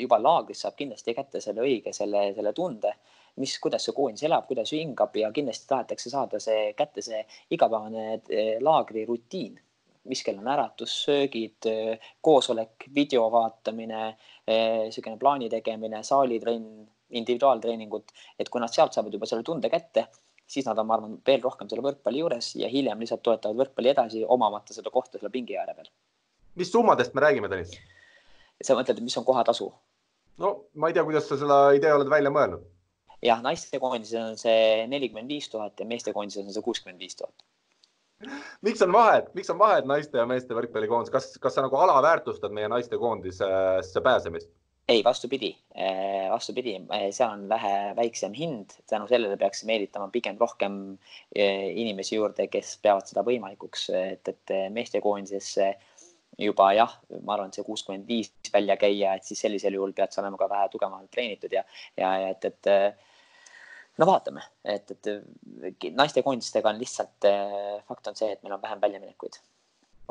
juba 0.00 0.16
laagris 0.18 0.64
saab 0.64 0.74
kindlasti 0.74 1.12
kätte 1.14 1.40
selle 1.40 1.62
õige, 1.62 1.92
selle, 1.94 2.32
selle 2.34 2.52
tunde 2.52 2.90
mis, 3.38 3.52
kuidas 3.62 3.84
see 3.86 3.94
koondis 3.94 4.24
elab, 4.26 4.48
kuidas 4.48 4.72
hingab 4.74 5.14
ja 5.16 5.30
kindlasti 5.30 5.68
tahetakse 5.70 6.10
saada 6.10 6.40
see 6.42 6.72
kätte, 6.74 7.04
see 7.06 7.20
igapäevane 7.54 8.58
laagri 8.58 9.04
rutiin 9.06 9.54
mis 10.08 10.22
kell 10.24 10.38
on 10.40 10.48
äratus, 10.48 10.94
söögid, 11.04 11.68
koosolek, 12.24 12.88
video 12.94 13.26
vaatamine, 13.32 14.16
niisugune 14.48 15.18
plaani 15.20 15.50
tegemine, 15.52 16.02
saalitrenn, 16.06 16.86
individuaaltreeningud, 17.18 18.10
et 18.38 18.48
kui 18.52 18.60
nad 18.60 18.72
sealt 18.72 18.96
saavad 18.96 19.14
juba 19.14 19.28
selle 19.28 19.44
tunde 19.46 19.70
kätte, 19.72 20.06
siis 20.48 20.66
nad 20.68 20.78
on, 20.80 20.88
ma 20.88 20.96
arvan, 20.96 21.16
veel 21.26 21.42
rohkem 21.44 21.68
selle 21.68 21.84
võrkpalli 21.84 22.22
juures 22.22 22.50
ja 22.60 22.68
hiljem 22.72 23.00
lihtsalt 23.04 23.24
toetavad 23.24 23.60
võrkpalli 23.62 23.92
edasi, 23.92 24.24
omamata 24.36 24.76
seda 24.76 24.92
kohta 24.92 25.18
selle 25.18 25.32
pingi 25.32 25.56
ääre 25.60 25.76
peal. 25.76 25.90
mis 26.58 26.72
summadest 26.72 27.14
me 27.14 27.24
räägime, 27.24 27.48
Tõnis? 27.52 27.76
sa 28.64 28.76
mõtled, 28.76 29.00
mis 29.04 29.16
on 29.20 29.28
kohatasu? 29.28 29.70
no 30.44 30.54
ma 30.74 30.88
ei 30.88 30.96
tea, 30.96 31.04
kuidas 31.04 31.28
sa 31.28 31.40
seda 31.40 31.60
idee 31.76 31.92
oled 31.94 32.10
välja 32.12 32.32
mõelnud. 32.34 32.64
jah, 33.24 33.40
naistekoondises 33.44 34.20
on 34.24 34.40
see 34.40 34.86
nelikümmend 34.88 35.32
viis 35.32 35.48
tuhat 35.52 35.80
ja 35.80 35.88
meestekoondises 35.88 36.44
on 36.44 36.56
see 36.56 36.64
kuuskümmend 36.64 37.00
viis 37.00 37.16
tuhat 37.16 37.47
miks 38.66 38.82
on 38.82 38.92
vahet, 38.92 39.34
miks 39.34 39.50
on 39.50 39.58
vahet 39.58 39.86
naiste 39.88 40.18
ja 40.18 40.26
meeste 40.26 40.56
võrkpallikoondis, 40.56 41.12
kas, 41.14 41.34
kas 41.42 41.58
sa 41.58 41.64
nagu 41.64 41.76
alaväärtustad 41.76 42.54
meie 42.54 42.70
naistekoondisesse 42.72 44.02
pääsemist? 44.04 44.50
ei, 44.88 45.02
vastupidi, 45.04 45.56
eh, 45.74 46.30
vastupidi, 46.30 46.74
eh, 46.74 47.10
seal 47.12 47.34
on 47.34 47.48
vähe 47.48 47.92
väiksem 47.96 48.32
hind, 48.32 48.72
tänu 48.88 49.08
sellele 49.08 49.36
peaks 49.36 49.64
meelitama 49.68 50.08
pigem 50.08 50.38
rohkem 50.40 50.78
eh, 51.34 51.76
inimesi 51.76 52.16
juurde, 52.16 52.46
kes 52.48 52.78
peavad 52.82 53.04
seda 53.10 53.24
võimalikuks, 53.26 53.90
et, 53.92 54.32
et 54.32 54.54
meestekoondisesse 54.72 55.68
juba 56.38 56.70
jah, 56.72 56.94
ma 57.20 57.34
arvan, 57.34 57.52
et 57.52 57.58
see 57.58 57.66
kuuskümmend 57.66 58.08
viis 58.08 58.32
välja 58.54 58.78
käia, 58.80 59.12
et 59.18 59.28
siis 59.28 59.44
sellisel 59.44 59.76
juhul 59.76 59.92
pead 59.92 60.14
sa 60.14 60.22
olema 60.22 60.40
ka 60.40 60.48
vähe 60.48 60.72
tugevamalt 60.72 61.10
treenitud 61.12 61.52
ja, 61.52 61.66
ja, 61.98 62.14
ja 62.22 62.32
et, 62.32 62.48
et 62.48 62.72
no 63.98 64.06
vaatame, 64.06 64.44
et, 64.64 64.90
et 64.94 65.92
naistekoondistega 65.96 66.70
on 66.70 66.80
lihtsalt 66.80 67.28
äh, 67.28 67.76
fakt 67.88 68.10
on 68.10 68.18
see, 68.18 68.30
et 68.32 68.42
meil 68.44 68.56
on 68.56 68.62
vähem 68.62 68.80
väljaminekuid. 68.82 69.40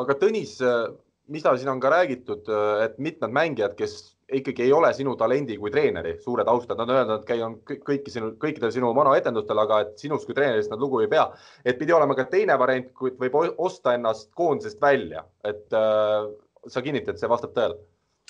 aga 0.03 0.17
Tõnis, 0.21 0.57
äh, 0.63 0.85
mida 1.33 1.55
siin 1.57 1.71
on 1.71 1.81
ka 1.83 1.91
räägitud, 1.93 2.47
äh, 2.51 2.85
et 2.85 3.01
mitmed 3.03 3.33
mängijad, 3.33 3.75
kes 3.79 3.97
ikkagi 4.27 4.65
ei 4.65 4.73
ole 4.75 4.91
sinu 4.93 5.15
talendi 5.15 5.55
kui 5.57 5.71
treeneri 5.71 6.17
suured 6.23 6.47
austajad, 6.51 6.81
nad 6.81 6.89
on 6.89 6.97
öelnud, 6.97 7.21
et 7.21 7.27
käinud 7.29 7.83
kõiki 7.87 8.11
sinu, 8.11 8.33
kõikidel 8.41 8.73
sinu 8.75 8.91
monoetendustel, 8.95 9.63
aga 9.63 9.81
et 9.85 9.93
sinust 10.03 10.27
kui 10.27 10.35
treenerist 10.35 10.73
nad 10.73 10.83
lugu 10.83 10.99
ei 11.03 11.11
pea. 11.11 11.29
et 11.63 11.79
pidi 11.79 11.95
olema 11.95 12.15
ka 12.15 12.27
teine 12.31 12.59
variant, 12.59 12.91
kui 12.93 13.15
võib 13.15 13.39
osta 13.57 13.95
ennast 13.95 14.33
koondisest 14.35 14.81
välja, 14.81 15.23
et 15.47 15.71
äh, 15.71 16.27
sa 16.67 16.83
kinnitad, 16.83 17.19
see 17.19 17.31
vastab 17.31 17.55
tõele 17.55 17.79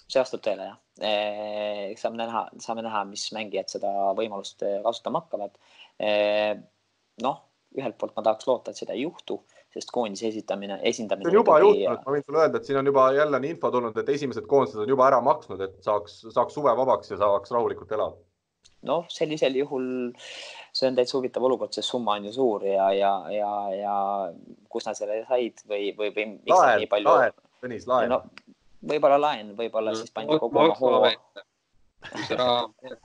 see 0.08 0.22
vastab 0.22 0.43
tõele 0.43 0.70
jah. 0.70 0.78
Saame 0.98 2.20
näha, 2.22 2.48
saame 2.64 2.86
näha, 2.86 3.04
mis 3.10 3.28
mängijad 3.36 3.70
seda 3.76 3.91
võimalust 4.18 4.64
eh, 4.66 4.80
kasutama 4.86 5.24
hakkavad. 5.26 5.58
noh, 7.24 7.38
ühelt 7.78 7.98
poolt 7.98 8.16
ma 8.18 8.24
tahaks 8.26 8.48
loota, 8.48 8.72
et 8.72 8.80
seda 8.80 8.93
ei 8.93 9.04
juhtu, 9.04 9.39
sest 9.74 9.91
koondise 9.93 10.30
esitamine, 10.30 10.80
esindamine. 10.89 11.30
see 11.30 11.36
on 11.36 11.41
juba 11.41 11.58
juhtunud, 11.64 12.06
ma 12.06 12.14
võin 12.16 12.26
sulle 12.26 12.43
öelda, 12.43 12.62
et 12.62 12.70
siin 12.70 12.80
on 12.82 12.89
juba 12.89 13.10
jälle 13.18 13.39
on 13.39 13.50
info 13.50 13.72
tulnud, 13.74 13.98
et 13.98 14.10
esimesed 14.14 14.48
koondised 14.50 14.84
on 14.86 14.93
juba 14.93 15.08
ära 15.10 15.20
maksnud, 15.26 15.62
et 15.66 15.78
saaks, 15.86 16.22
saaks 16.34 16.58
suve 16.58 16.74
vabaks 16.78 17.14
ja 17.14 17.20
saaks 17.22 17.54
rahulikult 17.54 17.93
elada. 17.98 18.18
noh, 18.88 19.06
sellisel 19.10 19.58
juhul 19.58 19.88
see 20.78 20.89
on 20.89 20.98
täitsa 20.98 21.18
huvitav 21.18 21.45
olukord, 21.48 21.74
sest 21.74 21.89
summa 21.89 22.18
on 22.18 22.28
ju 22.30 22.34
suur 22.36 22.66
ja, 22.68 22.91
ja, 22.93 23.14
ja, 23.34 23.52
ja 23.74 23.95
kus 24.70 24.86
nad 24.88 24.98
selle 25.00 25.24
said 25.30 25.66
või, 25.70 25.89
või, 25.98 26.14
või 26.14 26.28
miks 26.36 26.54
laen, 26.54 26.82
nii 26.84 26.91
palju. 26.91 27.18
Tõnis, 27.58 27.88
laen 27.89 28.14
no, 28.14 28.22
võib-olla 28.91 29.19
laen, 29.21 29.53
võib-olla 29.57 29.93
siis 29.97 30.11
pandi 30.13 30.38
kogu 30.39 30.59
oma 30.59 30.75
hoo. 30.80 31.11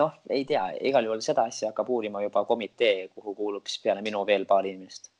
noh, 0.00 0.12
ei 0.30 0.44
tea, 0.48 0.66
igal 0.90 1.06
juhul 1.08 1.22
seda 1.24 1.46
asja 1.48 1.70
hakkab 1.70 1.90
uurima 1.94 2.22
juba 2.24 2.44
komitee, 2.48 3.08
kuhu 3.14 3.34
kuulub 3.38 3.70
siis 3.70 3.82
peale 3.84 4.02
minu 4.04 4.24
veel 4.26 4.46
paar 4.50 4.66
inimest. 4.66 5.10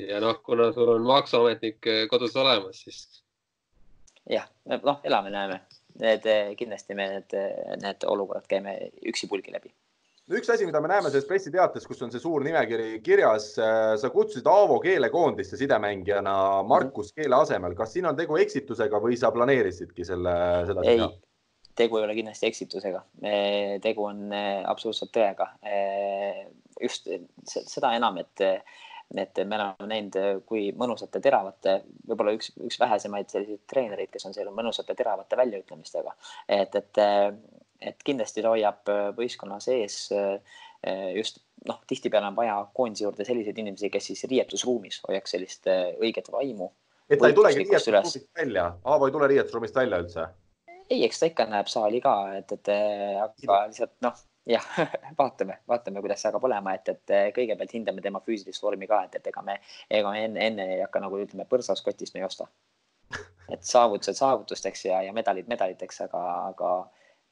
ja 0.00 0.20
noh, 0.20 0.40
kuna 0.42 0.72
sul 0.74 0.94
on 0.96 1.06
maksuametnik 1.06 1.86
eh, 1.92 2.04
kodus 2.10 2.36
olemas, 2.36 2.82
siis. 2.82 3.22
jah, 4.30 4.48
noh, 4.66 5.00
elame-näeme, 5.04 5.60
need 6.02 6.30
kindlasti 6.58 6.94
me 6.98 7.10
need, 7.14 7.36
need 7.82 8.08
olukorrad 8.10 8.48
käime 8.50 8.78
üksipulgi 9.06 9.54
läbi 9.54 9.74
üks 10.34 10.50
asi, 10.50 10.66
mida 10.66 10.80
me 10.82 10.90
näeme 10.90 11.10
selles 11.10 11.26
pressiteates, 11.28 11.86
kus 11.86 12.00
on 12.02 12.10
see 12.12 12.22
suur 12.22 12.44
nimekiri 12.44 13.00
kirjas, 13.04 13.52
äh, 13.62 13.92
sa 14.00 14.10
kutsusid 14.10 14.48
Aavo 14.50 14.78
keelekoondisse 14.82 15.58
sidemängijana 15.60 16.34
Markus 16.66 17.12
Keele 17.14 17.38
asemel. 17.38 17.76
kas 17.78 17.94
siin 17.94 18.08
on 18.10 18.18
tegu 18.18 18.38
eksitusega 18.42 19.00
või 19.02 19.18
sa 19.20 19.30
planeerisidki 19.34 20.06
selle, 20.08 20.34
seda 20.66 20.86
ei, 20.90 21.04
tegu 21.78 22.00
ei 22.00 22.08
ole 22.08 22.16
kindlasti 22.18 22.50
eksitusega. 22.50 23.04
tegu 23.82 24.08
on 24.10 24.26
äh, 24.34 24.64
absoluutselt 24.66 25.14
tõega. 25.14 25.52
Äh, 25.62 26.46
just 26.82 27.06
seda 27.46 27.94
enam, 27.96 28.18
et, 28.20 28.42
et 29.16 29.38
me 29.46 29.56
oleme 29.56 29.86
näinud, 29.92 30.42
kui 30.48 30.72
mõnusate 30.76 31.22
teravate, 31.22 31.78
võib-olla 32.08 32.34
üks, 32.36 32.50
üks 32.66 32.80
vähesemaid 32.82 33.30
selliseid 33.30 33.62
treenereid, 33.70 34.10
kes 34.12 34.26
on 34.26 34.34
seal 34.34 34.50
mõnusate 34.52 34.98
teravate 34.98 35.38
väljaütlemistega. 35.38 36.16
et, 36.48 36.74
et 36.82 37.00
et 37.80 38.02
kindlasti 38.04 38.44
ta 38.44 38.52
hoiab 38.54 38.92
äh, 38.92 39.02
võistkonna 39.16 39.58
sees 39.62 40.06
äh, 40.14 40.38
äh, 40.86 41.10
just 41.16 41.42
noh, 41.68 41.80
tihtipeale 41.88 42.30
on 42.30 42.36
vaja 42.36 42.56
koondise 42.74 43.06
juurde 43.06 43.26
selliseid 43.26 43.58
inimesi, 43.58 43.90
kes 43.90 44.10
siis 44.12 44.24
riietusruumis 44.30 45.00
hoiaks 45.08 45.36
sellist 45.36 45.68
õiget 45.68 46.30
vaimu. 46.32 46.70
et 47.10 47.20
ta 47.20 47.30
ei 47.30 47.36
tulegi 47.36 47.64
riietusruumist 47.64 48.30
välja, 48.38 48.70
Aavo 48.84 49.08
ei 49.08 49.16
tule 49.16 49.28
riietusruumist 49.32 49.74
välja 49.74 50.00
üldse? 50.04 50.28
ei, 50.90 51.02
eks 51.04 51.20
ta 51.20 51.30
ikka 51.32 51.48
näeb 51.50 51.68
saali 51.70 52.00
ka, 52.00 52.16
et, 52.38 52.52
et 52.54 52.70
aga 52.70 53.62
lihtsalt 53.66 53.96
noh, 54.06 54.20
jah, 54.46 54.66
vaatame, 55.20 55.58
vaatame, 55.68 56.02
kuidas 56.04 56.22
see 56.22 56.30
hakkab 56.30 56.46
olema, 56.46 56.76
et, 56.78 56.92
et 56.94 57.34
kõigepealt 57.34 57.74
hindame 57.74 58.04
tema 58.04 58.22
füüsilist 58.22 58.62
vormi 58.62 58.86
ka, 58.90 59.02
et, 59.08 59.18
et 59.18 59.32
ega 59.32 59.42
me, 59.42 59.58
ega 59.90 60.12
me 60.14 60.22
enne, 60.28 60.44
enne 60.52 60.68
ei 60.76 60.84
hakka 60.84 61.02
nagu 61.02 61.18
ütleme, 61.18 61.48
põrsas 61.50 61.82
kotist 61.82 62.14
me 62.14 62.22
ei 62.22 62.28
osta. 62.28 62.46
et 63.54 63.62
saavutused 63.62 64.18
saavutusteks 64.18 64.84
ja, 64.88 65.02
ja 65.06 65.12
medalid 65.14 65.50
medaliteks, 65.50 66.00
aga, 66.06 66.22
aga 66.52 66.70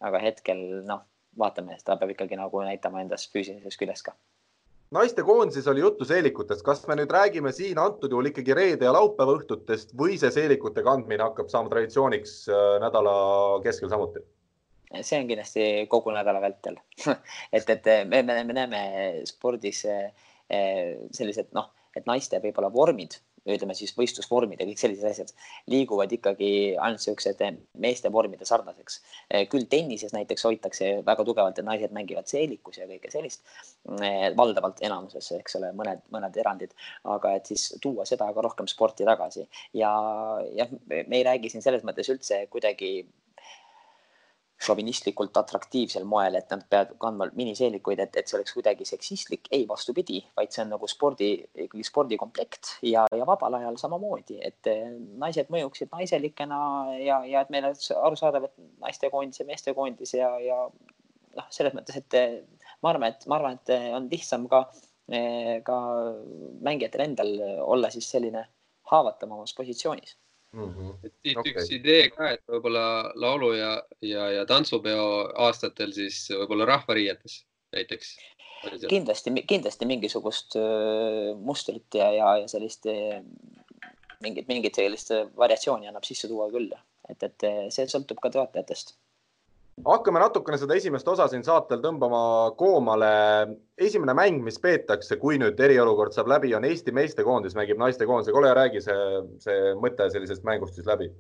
aga 0.01 0.21
hetkel 0.23 0.61
noh, 0.89 1.05
vaatame, 1.39 1.79
ta 1.85 1.97
peab 2.01 2.15
ikkagi 2.15 2.39
nagu 2.39 2.63
näitama 2.65 3.03
endast 3.03 3.33
füüsilisest 3.35 3.81
küljest 3.81 4.07
ka. 4.09 4.15
Naistekoondises 4.95 5.67
oli 5.67 5.81
juttu 5.81 6.07
seelikutest, 6.07 6.63
kas 6.63 6.85
me 6.87 6.95
nüüd 6.99 7.11
räägime 7.11 7.51
siin 7.53 7.79
antud 7.83 8.13
juhul 8.13 8.29
ikkagi 8.31 8.55
reede 8.55 8.87
ja 8.87 8.93
laupäeva 8.95 9.35
õhtutest 9.41 9.95
või 9.99 10.19
see 10.21 10.31
seelikute 10.31 10.85
kandmine 10.87 11.25
hakkab 11.25 11.49
saama 11.51 11.73
traditsiooniks 11.73 12.37
äh, 12.53 12.77
nädala 12.85 13.15
keskel 13.65 13.91
samuti? 13.91 14.23
see 15.03 15.19
on 15.19 15.27
kindlasti 15.27 15.65
kogu 15.91 16.13
nädala 16.15 16.39
vältel. 16.39 16.77
Et, 17.57 17.71
et 17.71 17.89
me, 18.07 18.21
me, 18.23 18.37
me 18.47 18.55
näeme 18.55 18.83
spordis 19.27 19.81
äh, 19.91 20.13
sellised 21.11 21.51
noh, 21.57 21.73
et 21.97 22.07
naiste 22.07 22.39
võib-olla 22.43 22.71
vormid 22.71 23.17
ütleme 23.45 23.75
siis 23.77 23.93
võistlusvormid 23.97 24.61
ja 24.61 24.67
kõik 24.69 24.81
sellised 24.81 25.09
asjad 25.09 25.33
liiguvad 25.73 26.13
ikkagi 26.17 26.51
ainult 26.75 27.03
siuksed 27.05 27.43
meeste 27.81 28.13
vormide 28.13 28.47
sarnaseks. 28.49 29.01
küll 29.53 29.69
tennises 29.71 30.15
näiteks 30.17 30.47
hoitakse 30.49 30.91
väga 31.07 31.25
tugevalt, 31.25 31.59
et 31.59 31.69
naised 31.69 31.93
mängivad 31.93 32.31
seelikus 32.31 32.79
ja 32.81 32.89
kõike 32.89 33.11
sellist. 33.13 33.45
valdavalt 34.37 34.81
enamuses, 34.83 35.33
eks 35.39 35.57
ole, 35.61 35.73
mõned, 35.77 36.01
mõned 36.15 36.37
erandid, 36.41 36.73
aga 37.05 37.35
et 37.37 37.47
siis 37.47 37.75
tuua 37.83 38.07
seda 38.09 38.31
ka 38.33 38.41
rohkem 38.41 38.67
sporti 38.71 39.05
tagasi 39.05 39.47
ja 39.75 39.91
jah, 40.57 40.71
me 40.89 41.17
ei 41.17 41.25
räägi 41.25 41.51
siin 41.51 41.63
selles 41.63 41.85
mõttes 41.85 42.09
üldse 42.13 42.47
kuidagi 42.51 43.05
šovinistlikult 44.65 45.37
atraktiivsel 45.37 46.07
moel, 46.09 46.39
et 46.39 46.51
nad 46.53 46.63
peavad 46.71 46.95
kandma 47.01 47.29
miniseelikuid, 47.37 48.01
et, 48.05 48.17
et 48.21 48.31
see 48.31 48.39
oleks 48.39 48.55
kuidagi 48.57 48.87
seksistlik. 48.89 49.49
ei, 49.51 49.67
vastupidi, 49.69 50.21
vaid 50.37 50.55
see 50.55 50.63
on 50.65 50.73
nagu 50.75 50.89
spordi, 50.91 51.31
ikkagi 51.67 51.87
spordikomplekt 51.87 52.73
ja, 52.89 53.05
ja 53.13 53.27
vabal 53.29 53.59
ajal 53.61 53.79
samamoodi, 53.81 54.39
et 54.45 54.71
eh, 54.73 54.89
naised 55.21 55.53
mõjuksid 55.53 55.93
naiselikena 55.93 56.61
ja, 57.01 57.21
ja 57.29 57.45
et 57.45 57.53
meil 57.55 57.69
oleks 57.69 57.93
arusaadav, 57.95 58.49
et 58.49 58.57
naistekoondis 58.85 59.43
ja 59.43 59.49
meestekoondis 59.49 60.17
ja, 60.19 60.33
ja 60.43 60.59
noh, 61.37 61.47
selles 61.55 61.77
mõttes, 61.77 62.01
et 62.01 62.19
eh, 62.21 62.41
ma 62.83 62.95
arvan, 62.95 63.15
et 63.15 63.29
ma 63.31 63.41
arvan, 63.41 63.61
et 63.61 63.77
eh, 63.77 63.89
on 63.97 64.11
lihtsam 64.11 64.49
ka, 64.51 64.67
ka 65.05 65.79
mängijatel 66.65 67.03
endal 67.05 67.35
olla 67.61 67.91
siis 67.93 68.07
selline 68.09 68.47
haavatavamas 68.89 69.53
positsioonis 69.53 70.15
mm. 70.55 70.75
-hmm. 70.75 70.95
et 71.07 71.15
siit 71.23 71.41
okay. 71.41 71.53
üks 71.53 71.73
idee 71.77 72.09
ka, 72.15 72.31
et 72.37 72.43
võib-olla 72.51 73.13
laulu 73.15 73.53
ja, 73.59 73.73
ja, 74.03 74.29
ja 74.39 74.47
tantsupeo 74.47 75.09
aastatel 75.47 75.93
siis 75.97 76.25
võib-olla 76.31 76.69
rahvariietes 76.71 77.43
näiteks. 77.75 78.17
kindlasti, 78.89 79.35
kindlasti 79.47 79.87
mingisugust 79.87 80.57
mustrit 81.37 82.01
ja, 82.01 82.11
ja, 82.13 82.37
ja 82.43 82.49
sellist 82.49 82.87
mingit, 84.25 84.49
mingit 84.49 84.75
sellist 84.81 85.13
variatsiooni 85.37 85.91
annab 85.91 86.07
sisse 86.09 86.29
tuua 86.31 86.49
küll, 86.53 86.73
et, 87.11 87.23
et 87.23 87.49
see 87.75 87.89
sõltub 87.91 88.23
ka 88.23 88.31
toetajatest 88.33 88.97
hakkame 89.83 90.23
natukene 90.23 90.59
seda 90.61 90.77
esimest 90.79 91.09
osa 91.11 91.27
siin 91.31 91.45
saatel 91.47 91.83
tõmbama 91.83 92.55
koomale. 92.59 93.11
esimene 93.79 94.15
mäng, 94.15 94.43
mis 94.47 94.59
peetakse, 94.63 95.17
kui 95.19 95.39
nüüd 95.41 95.61
eriolukord 95.61 96.15
saab 96.15 96.31
läbi, 96.31 96.55
on 96.55 96.65
Eesti 96.65 96.93
meestekoondis 96.95 97.57
mängib 97.59 97.81
naistekoondisega. 97.83 98.39
ole 98.39 98.51
hea, 98.51 98.59
räägi 98.61 98.85
see, 98.85 99.23
see 99.43 99.73
mõte 99.81 100.11
sellisest 100.11 100.45
mängust 100.47 100.79
siis 100.79 100.87
läbi. 100.87 101.11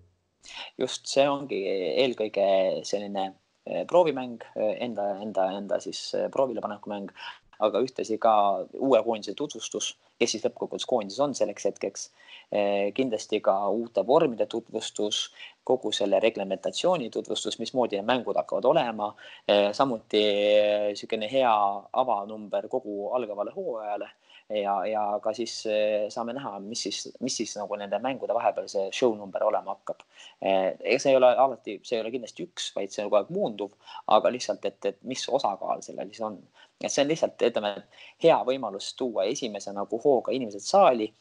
just, 0.78 1.06
see 1.10 1.26
ongi 1.28 1.62
eelkõige 2.04 2.46
selline 2.86 3.26
eh, 3.66 3.84
proovimäng, 3.90 4.42
eh, 4.54 4.76
enda, 4.86 5.08
enda, 5.24 5.48
enda 5.58 5.80
siis 5.80 6.06
eh, 6.14 6.28
proovile 6.30 6.62
paneku 6.62 6.92
mäng, 6.92 7.10
aga 7.58 7.80
ühtlasi 7.84 8.18
ka 8.18 8.34
uue 8.74 9.02
koondise 9.06 9.34
tutvustus, 9.34 9.94
kes 10.18 10.34
siis 10.34 10.44
lõppkokkuvõttes 10.46 10.88
koondises 10.88 11.20
on 11.20 11.34
selleks 11.34 11.70
hetkeks 11.70 12.08
Eh, 12.52 12.92
kindlasti 12.94 13.40
ka 13.40 13.54
uute 13.72 14.04
vormide 14.06 14.46
tutvustus, 14.46 15.32
kogu 15.64 15.90
selle 15.92 16.20
reglementatsiooni 16.20 17.08
tutvustus, 17.10 17.56
mismoodi 17.58 17.98
need 17.98 18.06
mängud 18.06 18.36
hakkavad 18.36 18.68
olema. 18.70 19.08
Eh, 19.48 19.72
samuti 19.72 20.20
eh, 20.20 20.84
niisugune 20.92 21.30
hea 21.32 21.54
avanumber 22.02 22.68
kogu 22.68 23.08
algavale 23.16 23.54
hooajale 23.56 24.10
ja, 24.48 24.74
ja 24.86 25.02
ka 25.22 25.32
siis 25.36 25.54
saame 26.12 26.34
näha, 26.36 26.58
mis 26.60 26.82
siis, 26.86 26.98
mis 27.24 27.36
siis 27.36 27.54
nagu 27.56 27.76
nende 27.80 27.98
mängude 28.02 28.36
vahepeal 28.36 28.68
see 28.68 28.90
show 28.92 29.16
number 29.16 29.44
olema 29.44 29.74
hakkab. 29.74 30.04
ega 30.40 30.98
see 31.00 31.14
ei 31.14 31.18
ole 31.20 31.30
alati, 31.46 31.78
see 31.82 31.98
ei 31.98 32.04
ole 32.04 32.12
kindlasti 32.14 32.46
üks, 32.48 32.70
vaid 32.76 32.92
see 32.92 33.04
on 33.04 33.10
kogu 33.10 33.20
aeg 33.22 33.32
muunduv, 33.34 33.72
aga 34.16 34.32
lihtsalt, 34.34 34.64
et, 34.68 34.80
et 34.92 35.00
mis 35.02 35.24
osakaal 35.28 35.82
sellel 35.86 36.12
siis 36.12 36.24
on. 36.28 36.38
et 36.80 36.92
see 36.92 37.04
on 37.04 37.12
lihtsalt, 37.12 37.46
ütleme, 37.48 37.74
hea 38.24 38.40
võimalus 38.48 38.92
tuua 38.98 39.28
esimese 39.32 39.72
nagu 39.72 40.00
hooga 40.04 40.34
inimesed 40.36 40.64
saali 40.64 41.12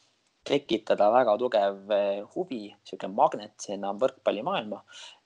tekitada 0.44 1.08
väga 1.12 1.34
tugev 1.40 1.92
eh, 1.94 2.20
huvi, 2.34 2.66
niisugune 2.72 3.16
magnet 3.16 3.64
sinna 3.64 3.92
võrkpallimaailma 3.96 4.80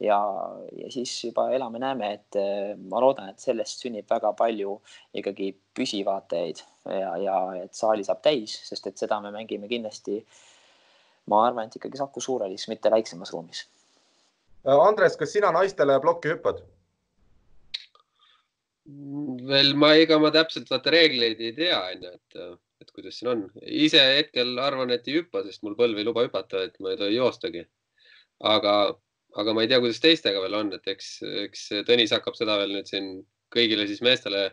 ja, 0.04 0.18
ja 0.78 0.90
siis 0.94 1.12
juba 1.24 1.48
elame-näeme, 1.56 2.10
et 2.14 2.38
eh, 2.38 2.74
ma 2.78 3.02
loodan, 3.02 3.32
et 3.32 3.42
sellest 3.42 3.82
sünnib 3.82 4.06
väga 4.10 4.32
palju 4.38 4.76
ikkagi 5.18 5.50
püsivaatajaid 5.78 6.62
ja, 6.94 7.10
ja 7.22 7.38
et 7.64 7.74
saali 7.74 8.06
saab 8.06 8.22
täis, 8.24 8.54
sest 8.70 8.86
et 8.90 9.00
seda 9.00 9.18
me 9.24 9.34
mängime 9.34 9.70
kindlasti, 9.70 10.20
ma 11.30 11.44
arvan, 11.48 11.68
et 11.68 11.76
ikkagi 11.80 12.00
Saku 12.00 12.22
Suurhallis, 12.24 12.68
mitte 12.70 12.90
väiksemas 12.94 13.34
ruumis. 13.34 13.66
Andres, 14.68 15.16
kas 15.18 15.32
sina 15.32 15.50
naistele 15.54 15.98
plokki 16.02 16.34
hüppad? 16.34 16.62
veel 19.48 19.74
ma, 19.76 19.92
ega 20.00 20.16
ma 20.16 20.30
täpselt 20.32 20.70
vaata 20.72 20.92
reegleid 20.94 21.40
ei 21.44 21.52
tea, 21.52 21.76
onju, 21.90 22.12
et 22.14 22.38
et 22.82 22.90
kuidas 22.94 23.18
siin 23.18 23.32
on. 23.32 23.44
ise 23.86 24.00
hetkel 24.18 24.54
arvan, 24.62 24.92
et 24.94 25.08
ei 25.08 25.18
hüppa, 25.18 25.42
sest 25.46 25.64
mul 25.66 25.76
põlv 25.78 25.98
ei 25.98 26.06
luba 26.06 26.24
hüpata, 26.26 26.64
et 26.68 26.78
ma 26.82 26.94
ei 26.94 27.00
tohi 27.00 27.16
joostagi. 27.16 27.64
aga, 28.54 28.74
aga 29.42 29.54
ma 29.54 29.64
ei 29.64 29.70
tea, 29.70 29.80
kuidas 29.82 30.00
teistega 30.04 30.42
veel 30.44 30.54
on, 30.60 30.72
et 30.76 30.94
eks, 30.94 31.10
eks 31.46 31.64
Tõnis 31.88 32.14
hakkab 32.14 32.38
seda 32.38 32.58
veel 32.60 32.76
nüüd 32.76 32.90
siin 32.90 33.10
kõigile 33.54 33.86
siis 33.88 34.02
meestele 34.04 34.44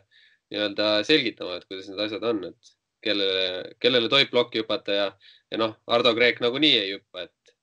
nii-öelda 0.51 0.89
selgitama, 1.07 1.59
et 1.59 1.69
kuidas 1.69 1.89
need 1.89 2.01
asjad 2.01 2.25
on, 2.29 2.43
et 2.49 2.75
kellele, 3.05 3.47
kellele 3.81 4.09
tohib 4.11 4.31
plokki 4.33 4.63
hüpata 4.63 4.99
ja, 4.99 5.07
ja 5.51 5.61
noh, 5.61 5.75
Ardo 5.87 6.13
Kreek 6.17 6.41
nagunii 6.43 6.75
ei 6.79 6.93
hüppa, 6.95 7.25
et, 7.27 7.55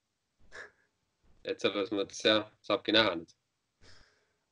et 1.53 1.63
selles 1.63 1.93
mõttes 1.95 2.23
jah, 2.27 2.45
saabki 2.67 2.95
näha 2.95 3.17
nüüd. 3.19 3.35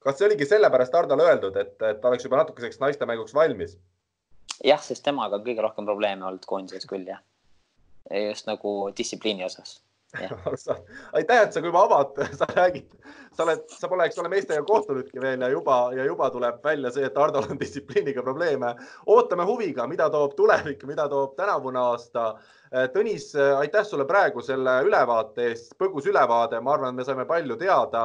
kas 0.01 0.19
see 0.19 0.27
oligi 0.31 0.49
sellepärast 0.49 0.95
Hardole 0.97 1.27
öeldud, 1.29 1.57
et, 1.61 1.77
et 1.91 2.01
ta 2.03 2.11
oleks 2.11 2.27
juba 2.27 2.41
natukeseks 2.41 2.81
naistemänguks 2.83 3.37
valmis? 3.37 3.77
Jah, 4.65 4.83
sest 4.83 5.05
temaga 5.05 5.39
on 5.39 5.45
kõige 5.47 5.63
rohkem 5.65 5.87
probleeme 5.89 6.27
olnud 6.27 6.47
koondises 6.47 6.89
küll 6.91 7.07
jah. 7.09 7.23
just 8.11 8.47
nagu 8.51 8.91
distsipliini 8.97 9.45
osas 9.45 9.79
aitäh, 11.13 11.43
et 11.43 11.53
sa 11.53 11.61
juba 11.61 11.85
avad, 11.85 12.17
sa 12.39 12.47
räägid, 12.57 12.89
sa 13.37 13.45
oled, 13.45 13.63
sa 13.71 13.89
pole, 13.89 14.07
eks 14.09 14.19
ole, 14.19 14.31
meestega 14.33 14.63
kohtunudki 14.67 15.23
veel 15.23 15.45
ja 15.45 15.51
juba 15.53 15.79
ja 15.95 16.07
juba 16.07 16.31
tuleb 16.35 16.59
välja 16.65 16.91
see, 16.95 17.07
et 17.07 17.19
Hardol 17.19 17.47
on 17.51 17.61
distsipliiniga 17.63 18.25
probleeme. 18.27 18.75
ootame 19.07 19.47
huviga, 19.47 19.87
mida 19.91 20.11
toob 20.11 20.35
tulevik, 20.39 20.83
mida 20.91 21.09
toob 21.09 21.37
tänavune 21.39 21.79
aasta. 21.79 22.33
Tõnis, 22.95 23.33
aitäh 23.59 23.83
sulle 23.87 24.05
praegu 24.07 24.43
selle 24.47 24.77
ülevaate 24.87 25.49
eest, 25.51 25.73
põgus 25.79 26.07
ülevaade, 26.07 26.61
ma 26.63 26.77
arvan, 26.77 26.95
me 26.95 27.07
saime 27.07 27.25
palju 27.27 27.57
teada 27.59 28.05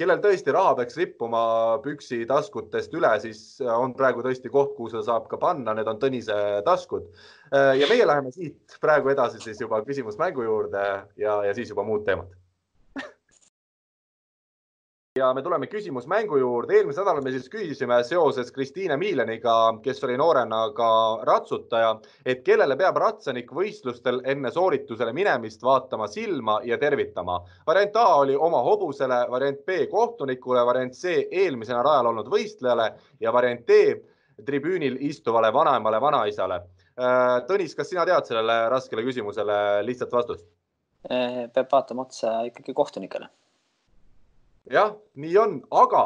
kellel 0.00 0.20
tõesti 0.22 0.52
raha 0.54 0.74
peaks 0.80 0.96
rippuma 0.98 1.42
püksitaskutest 1.84 2.94
üle, 2.98 3.12
siis 3.22 3.40
on 3.62 3.94
praegu 3.98 4.24
tõesti 4.26 4.50
koht, 4.52 4.74
kuhu 4.76 4.90
seda 4.92 5.04
saab 5.06 5.28
ka 5.30 5.38
panna, 5.40 5.74
need 5.74 5.90
on 5.90 6.00
Tõnise 6.02 6.38
taskud. 6.66 7.10
ja 7.52 7.90
meie 7.90 8.06
läheme 8.06 8.32
siit 8.34 8.78
praegu 8.82 9.12
edasi 9.14 9.42
siis 9.42 9.60
juba 9.60 9.82
küsimusmängu 9.86 10.46
juurde 10.46 10.86
ja, 11.16 11.42
ja 11.46 11.54
siis 11.54 11.70
juba 11.70 11.86
muud 11.86 12.06
teemad 12.08 12.32
ja 15.18 15.34
me 15.34 15.42
tuleme 15.42 15.66
küsimusmängu 15.66 16.36
juurde. 16.36 16.74
eelmisel 16.74 17.04
nädalal 17.04 17.22
me 17.22 17.30
siis 17.30 17.44
küsisime 17.50 18.00
seoses 18.02 18.48
Kristiine 18.52 18.96
Miileniga, 18.98 19.52
kes 19.82 20.00
oli 20.04 20.16
noorena 20.18 20.64
ka 20.74 20.88
ratsutaja, 21.22 21.92
et 22.26 22.40
kellele 22.42 22.74
peab 22.76 22.98
ratsanik 22.98 23.52
võistlustel 23.54 24.18
enne 24.32 24.50
sooritusele 24.50 25.12
minemist 25.14 25.62
vaatama 25.62 26.08
silma 26.10 26.56
ja 26.66 26.78
tervitama. 26.78 27.36
variant 27.66 27.96
A 27.96 28.06
oli 28.24 28.34
oma 28.34 28.62
hobusele, 28.66 29.20
variant 29.30 29.62
B 29.66 29.86
kohtunikule, 29.92 30.66
variant 30.66 30.98
C 30.98 31.14
eelmisena 31.30 31.82
rajal 31.82 32.10
olnud 32.10 32.32
võistlejale 32.34 32.90
ja 33.20 33.32
variant 33.32 33.62
D 33.68 33.78
tribüünil 34.44 34.98
istuvale 34.98 35.52
vanaemale, 35.52 36.00
vanaisale. 36.00 36.58
Äh, 36.98 37.38
Tõnis, 37.46 37.78
kas 37.78 37.94
sina 37.94 38.02
tead 38.04 38.26
sellele 38.26 38.58
raskele 38.68 39.06
küsimusele 39.06 39.62
lihtsat 39.86 40.10
vastust? 40.10 40.50
Äh, 41.06 41.46
peab 41.54 41.70
vaatama 41.70 42.02
otsa 42.02 42.40
ikkagi 42.50 42.74
kohtunikele 42.74 43.30
jah, 44.70 44.94
nii 45.14 45.36
on, 45.38 45.62
aga 45.70 46.04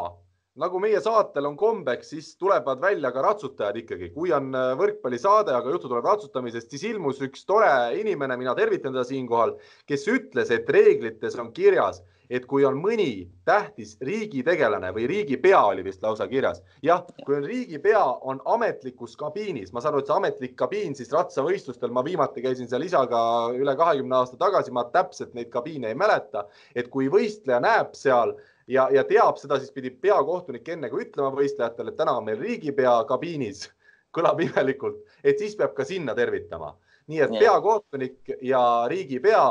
nagu 0.59 0.80
meie 0.82 1.00
saatel 1.02 1.46
on 1.48 1.56
kombeks, 1.59 2.12
siis 2.12 2.32
tulevad 2.40 2.82
välja 2.82 3.12
ka 3.14 3.22
ratsutajad 3.22 3.78
ikkagi. 3.82 4.11
kui 4.14 4.32
on 4.34 4.50
äh, 4.56 4.74
võrkpallisaade, 4.78 5.54
aga 5.54 5.70
juttu 5.74 5.90
tuleb 5.90 6.06
ratsutamisest, 6.09 6.70
siis 6.70 6.88
ilmus 6.90 7.22
üks 7.24 7.46
tore 7.46 7.70
inimene, 7.98 8.36
mina 8.40 8.54
tervitan 8.59 8.92
teda 8.92 9.06
siinkohal, 9.06 9.56
kes 9.86 10.06
ütles, 10.11 10.50
et 10.54 10.70
reeglites 10.70 11.38
on 11.38 11.52
kirjas, 11.54 12.02
et 12.28 12.44
kui 12.44 12.64
on 12.68 12.76
mõni 12.76 13.28
tähtis 13.48 13.94
riigitegelane 14.04 14.90
või 14.92 15.06
riigipea 15.09 15.61
oli 15.70 15.84
vist 15.86 16.02
lausa 16.04 16.26
kirjas. 16.28 16.61
jah, 16.82 17.06
kui 17.24 17.38
on 17.38 17.46
riigipea, 17.48 18.02
on 18.20 18.42
ametlikus 18.44 19.16
kabiinis, 19.16 19.72
ma 19.72 19.80
saan 19.80 19.94
aru, 19.94 20.02
et 20.02 20.11
see 20.11 20.18
ametlik 20.18 20.59
kabiin 20.59 20.98
siis 20.98 21.14
ratsavõistlustel, 21.14 21.94
ma 21.94 22.04
viimati 22.04 22.44
käisin 22.44 22.68
seal 22.68 22.84
isaga 22.84 23.20
üle 23.56 23.76
kahekümne 23.78 24.20
aasta 24.20 24.36
tagasi, 24.36 24.74
ma 24.74 24.84
täpselt 24.92 25.34
neid 25.38 25.48
kabiine 25.54 25.94
ei 25.94 25.98
mäleta, 25.98 26.44
et 26.74 26.90
kui 26.92 27.09
võistleja 27.12 27.62
näeb 27.64 27.96
seal 27.96 28.36
ja, 28.68 28.88
ja 28.92 29.04
teab 29.08 29.38
seda, 29.40 29.58
siis 29.60 29.72
pidi 29.74 29.90
peakohtunik 29.90 30.68
enne 30.74 30.90
kui 30.92 31.06
ütlema 31.06 31.32
võistlejatele, 31.36 31.92
et 31.92 31.98
täna 31.98 32.18
on 32.18 32.26
meil 32.28 32.38
riigipea 32.42 32.94
kabiinis, 33.08 33.66
kõlab 34.16 34.42
imelikult, 34.44 35.00
et 35.24 35.40
siis 35.40 35.56
peab 35.58 35.74
ka 35.76 35.86
sinna 35.88 36.14
tervitama. 36.18 36.74
nii 37.08 37.20
et 37.24 37.34
peakohtunik 37.40 38.34
ja 38.44 38.60
riigipea 38.88 39.44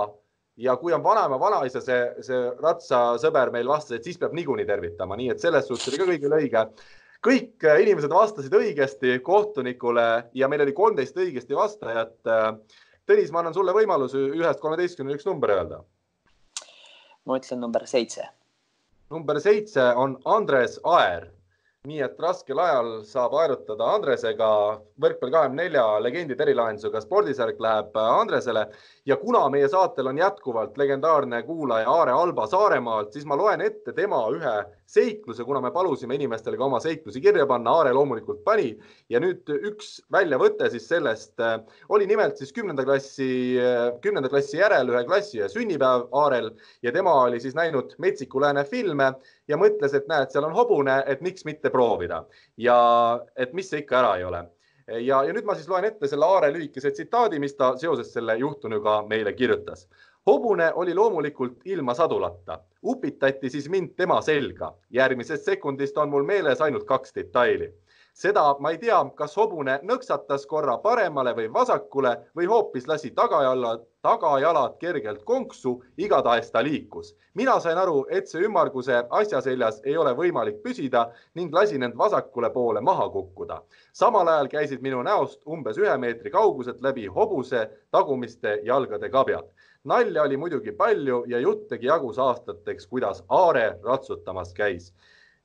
ja 0.61 0.75
kui 0.77 0.93
on 0.93 1.01
vanaema, 1.03 1.39
vanaisa, 1.41 1.81
see, 1.81 1.97
see 2.21 2.37
ratsasõber 2.61 3.49
meil 3.53 3.67
vastas, 3.69 3.97
et 3.97 4.05
siis 4.05 4.17
peab 4.21 4.35
niikuinii 4.37 4.65
tervitama, 4.65 5.17
nii 5.17 5.31
et 5.33 5.41
selles 5.41 5.65
suhtes 5.69 5.89
oli 5.89 5.97
ka 5.97 6.09
kõigil 6.11 6.37
õige. 6.37 6.65
kõik 7.25 7.65
äh, 7.65 7.81
inimesed 7.81 8.13
vastasid 8.13 8.53
õigesti 8.53 9.19
kohtunikule 9.25 10.07
ja 10.37 10.47
meil 10.47 10.61
oli 10.61 10.73
kolmteist 10.73 11.17
õigesti 11.17 11.57
vastajat. 11.57 12.17
Tõnis, 13.07 13.31
ma 13.31 13.39
annan 13.39 13.55
sulle 13.55 13.73
võimaluse 13.73 14.19
ühest 14.35 14.59
kolmeteistkümneni 14.59 15.17
üks 15.17 15.25
number 15.25 15.49
öelda. 15.49 15.83
ma 17.25 17.37
ütlen 17.39 17.59
number 17.59 17.87
seitse 17.87 18.36
number 19.09 19.39
seitse 19.39 19.81
on 19.95 20.17
Andres 20.25 20.79
Aer. 20.83 21.31
nii 21.87 22.01
et 22.03 22.17
raskel 22.19 22.59
ajal 22.59 22.87
saab 23.07 23.35
aerutada 23.39 23.85
Andresega. 23.95 24.47
võrkpalli 24.99 25.31
kahekümne 25.31 25.61
nelja 25.61 25.83
legendide 26.03 26.43
erilahendusega 26.43 26.99
spordisärk 27.05 27.61
läheb 27.63 27.95
Andresele 28.01 28.65
ja 29.05 29.15
kuna 29.21 29.45
meie 29.53 29.69
saatel 29.71 30.11
on 30.11 30.19
jätkuvalt 30.19 30.75
legendaarne 30.77 31.39
kuulaja 31.47 31.87
Aare 31.87 32.11
Alba 32.11 32.47
Saaremaalt, 32.47 33.13
siis 33.13 33.25
ma 33.25 33.37
loen 33.39 33.61
ette 33.61 33.93
tema 33.93 34.19
ühe 34.35 34.57
seikluse, 34.87 35.43
kuna 35.43 35.61
me 35.61 35.71
palusime 35.75 36.15
inimestele 36.15 36.57
ka 36.57 36.65
oma 36.67 36.79
seiklusi 36.83 37.21
kirja 37.23 37.45
panna. 37.49 37.73
Aare 37.77 37.93
loomulikult 37.95 38.43
pani 38.45 38.69
ja 39.11 39.21
nüüd 39.23 39.49
üks 39.71 39.97
väljavõte 40.13 40.69
siis 40.73 40.87
sellest 40.89 41.43
äh, 41.43 41.59
oli 41.93 42.07
nimelt 42.09 42.39
siis 42.39 42.53
kümnenda 42.55 42.85
klassi, 42.87 43.29
äh, 43.61 43.89
kümnenda 44.03 44.31
klassi 44.31 44.61
järel 44.61 44.93
ühe 44.93 45.03
klassi 45.07 45.43
sünnipäev 45.51 46.07
Aarel 46.15 46.51
ja 46.85 46.93
tema 46.95 47.13
oli 47.25 47.41
siis 47.43 47.57
näinud 47.57 47.97
Metsiku 48.01 48.41
Lääne 48.41 48.63
filme 48.67 49.11
ja 49.47 49.59
mõtles, 49.59 49.95
et 49.97 50.07
näed, 50.07 50.31
seal 50.31 50.47
on 50.47 50.55
hobune, 50.55 51.01
et 51.07 51.23
miks 51.25 51.45
mitte 51.47 51.71
proovida 51.73 52.23
ja 52.57 52.77
et 53.35 53.53
mis 53.57 53.69
see 53.69 53.83
ikka 53.83 53.99
ära 54.01 54.15
ei 54.19 54.27
ole 54.27 54.45
ja, 54.87 55.21
ja 55.25 55.33
nüüd 55.35 55.47
ma 55.47 55.55
siis 55.57 55.67
loen 55.69 55.87
ette 55.87 56.07
selle 56.07 56.27
Aare 56.27 56.49
lühikese 56.53 56.91
tsitaadi, 56.95 57.39
mis 57.43 57.55
ta 57.59 57.73
seoses 57.79 58.11
selle 58.13 58.37
juhtunuga 58.39 59.01
meile 59.09 59.33
kirjutas. 59.35 59.87
Hobune 60.27 60.73
oli 60.73 60.93
loomulikult 60.93 61.57
ilma 61.65 61.93
sadulata, 61.93 62.59
upitati 62.83 63.49
siis 63.49 63.69
mind 63.69 63.89
tema 63.95 64.21
selga. 64.21 64.73
järgmisest 64.89 65.43
sekundist 65.43 65.97
on 65.97 66.09
mul 66.09 66.23
meeles 66.23 66.61
ainult 66.61 66.83
kaks 66.83 67.15
detaili. 67.15 67.73
seda 68.13 68.55
ma 68.59 68.71
ei 68.71 68.77
tea, 68.77 68.97
kas 69.15 69.37
hobune 69.37 69.79
nõksatas 69.83 70.45
korra 70.45 70.77
paremale 70.77 71.33
või 71.37 71.53
vasakule 71.53 72.17
või 72.35 72.45
hoopis 72.45 72.87
lasi 72.87 73.11
tagajalad, 73.11 73.85
tagajalad 74.01 74.75
kergelt 74.79 75.23
konksu, 75.23 75.83
igatahes 75.97 76.51
ta 76.51 76.63
liikus. 76.63 77.15
mina 77.33 77.59
sain 77.59 77.77
aru, 77.77 78.05
et 78.09 78.27
see 78.27 78.43
ümmarguse 78.43 79.03
asja 79.09 79.41
seljas 79.41 79.79
ei 79.85 79.97
ole 79.97 80.11
võimalik 80.11 80.59
püsida 80.63 81.11
ning 81.35 81.53
lasin 81.53 81.83
end 81.83 81.95
vasakule 81.97 82.49
poole 82.49 82.81
maha 82.81 83.09
kukkuda. 83.09 83.61
samal 83.93 84.27
ajal 84.27 84.47
käisid 84.47 84.81
minu 84.81 85.03
näost 85.03 85.39
umbes 85.47 85.77
ühe 85.77 85.97
meetri 85.97 86.31
kauguselt 86.31 86.81
läbi 86.81 87.07
hobuse 87.07 87.69
tagumiste 87.91 88.59
jalgade 88.63 89.09
kabjad 89.09 89.47
nalja 89.83 90.23
oli 90.23 90.37
muidugi 90.37 90.71
palju 90.71 91.23
ja 91.27 91.39
jutt 91.39 91.67
tegi 91.69 91.87
jagus 91.87 92.19
aastateks, 92.19 92.87
kuidas 92.87 93.23
Aare 93.29 93.77
ratsutamas 93.83 94.53
käis 94.53 94.93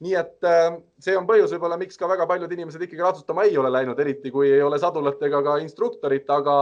nii 0.03 0.15
et 0.19 0.47
äh, 0.47 0.79
see 1.03 1.15
on 1.19 1.27
põhjus 1.29 1.53
võib-olla, 1.55 1.79
miks 1.79 1.99
ka 2.01 2.09
väga 2.11 2.27
paljud 2.27 2.51
inimesed 2.53 2.83
ikkagi 2.83 3.05
ratsutama 3.05 3.47
ei 3.47 3.59
ole 3.61 3.71
läinud, 3.71 3.99
eriti 4.03 4.33
kui 4.35 4.51
ei 4.51 4.63
ole 4.65 4.79
sadulat 4.83 5.23
ega 5.23 5.43
ka 5.47 5.57
instruktorit, 5.63 6.27
aga, 6.33 6.57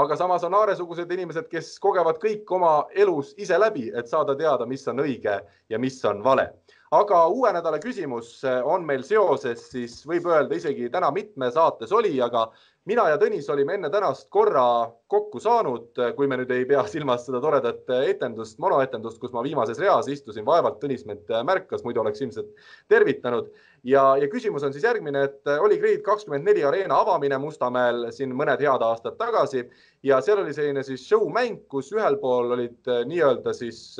aga 0.00 0.16
samas 0.16 0.46
on 0.48 0.56
Aare-sugused 0.56 1.12
inimesed, 1.12 1.50
kes 1.52 1.74
kogevad 1.84 2.20
kõik 2.22 2.48
oma 2.56 2.72
elus 2.96 3.34
ise 3.36 3.58
läbi, 3.60 3.90
et 3.92 4.08
saada 4.08 4.36
teada, 4.38 4.66
mis 4.66 4.86
on 4.88 5.04
õige 5.04 5.36
ja 5.68 5.82
mis 5.82 6.00
on 6.08 6.24
vale. 6.24 6.48
Aga 6.94 7.26
uue 7.28 7.52
nädala 7.52 7.78
küsimus 7.82 8.38
äh, 8.46 8.62
on 8.64 8.86
meil 8.88 9.04
seoses 9.04 9.66
siis 9.72 10.00
võib 10.08 10.28
öelda 10.30 10.56
isegi 10.56 10.88
täna 10.92 11.10
mitme 11.12 11.50
saates 11.52 11.92
oli, 11.92 12.14
aga 12.24 12.48
mina 12.88 13.04
ja 13.10 13.18
Tõnis 13.20 13.48
olime 13.52 13.74
enne 13.76 13.90
tänast 13.92 14.28
korra 14.32 14.88
kokku 15.12 15.40
saanud, 15.42 15.98
kui 16.16 16.28
me 16.30 16.38
nüüd 16.40 16.52
ei 16.54 16.64
pea 16.68 16.84
silmas 16.92 17.26
seda 17.26 17.40
toredat 17.44 17.90
etendust, 17.98 18.58
monoetendust, 18.62 19.20
kus 19.20 19.34
ma 19.34 19.44
viimases 19.44 19.80
reas 19.82 20.08
istusin, 20.08 20.46
vaevalt 20.48 20.80
Tõnis 20.82 21.04
mind 21.08 21.28
märkas, 21.48 21.84
muidu 21.84 22.00
oleks 22.04 22.24
ilmselt 22.24 22.48
tervitanud. 22.88 23.50
ja, 23.84 24.16
ja 24.16 24.28
küsimus 24.32 24.64
on 24.64 24.72
siis 24.72 24.84
järgmine, 24.88 25.26
et 25.28 25.52
oli 25.60 25.78
Grid 25.78 26.02
kakskümmend 26.06 26.48
neli 26.48 26.64
areena 26.64 27.02
avamine 27.04 27.38
Mustamäel 27.38 28.08
siin 28.16 28.32
mõned 28.36 28.64
head 28.64 28.82
aastad 28.82 29.18
tagasi 29.20 29.66
ja 30.02 30.22
seal 30.24 30.40
oli 30.42 30.56
selline 30.56 30.82
siis 30.82 31.04
show 31.08 31.28
mäng, 31.32 31.60
kus 31.68 31.92
ühel 31.92 32.16
pool 32.22 32.56
olid 32.56 32.94
nii-öelda 33.10 33.52
siis, 33.54 33.98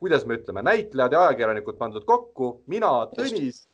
kuidas 0.00 0.26
me 0.26 0.36
ütleme, 0.38 0.62
näitlejad 0.66 1.12
ja 1.12 1.22
ajakirjanikud 1.26 1.78
pandud 1.78 2.04
kokku, 2.04 2.50
mina, 2.66 2.90
Tõnis 3.16 3.64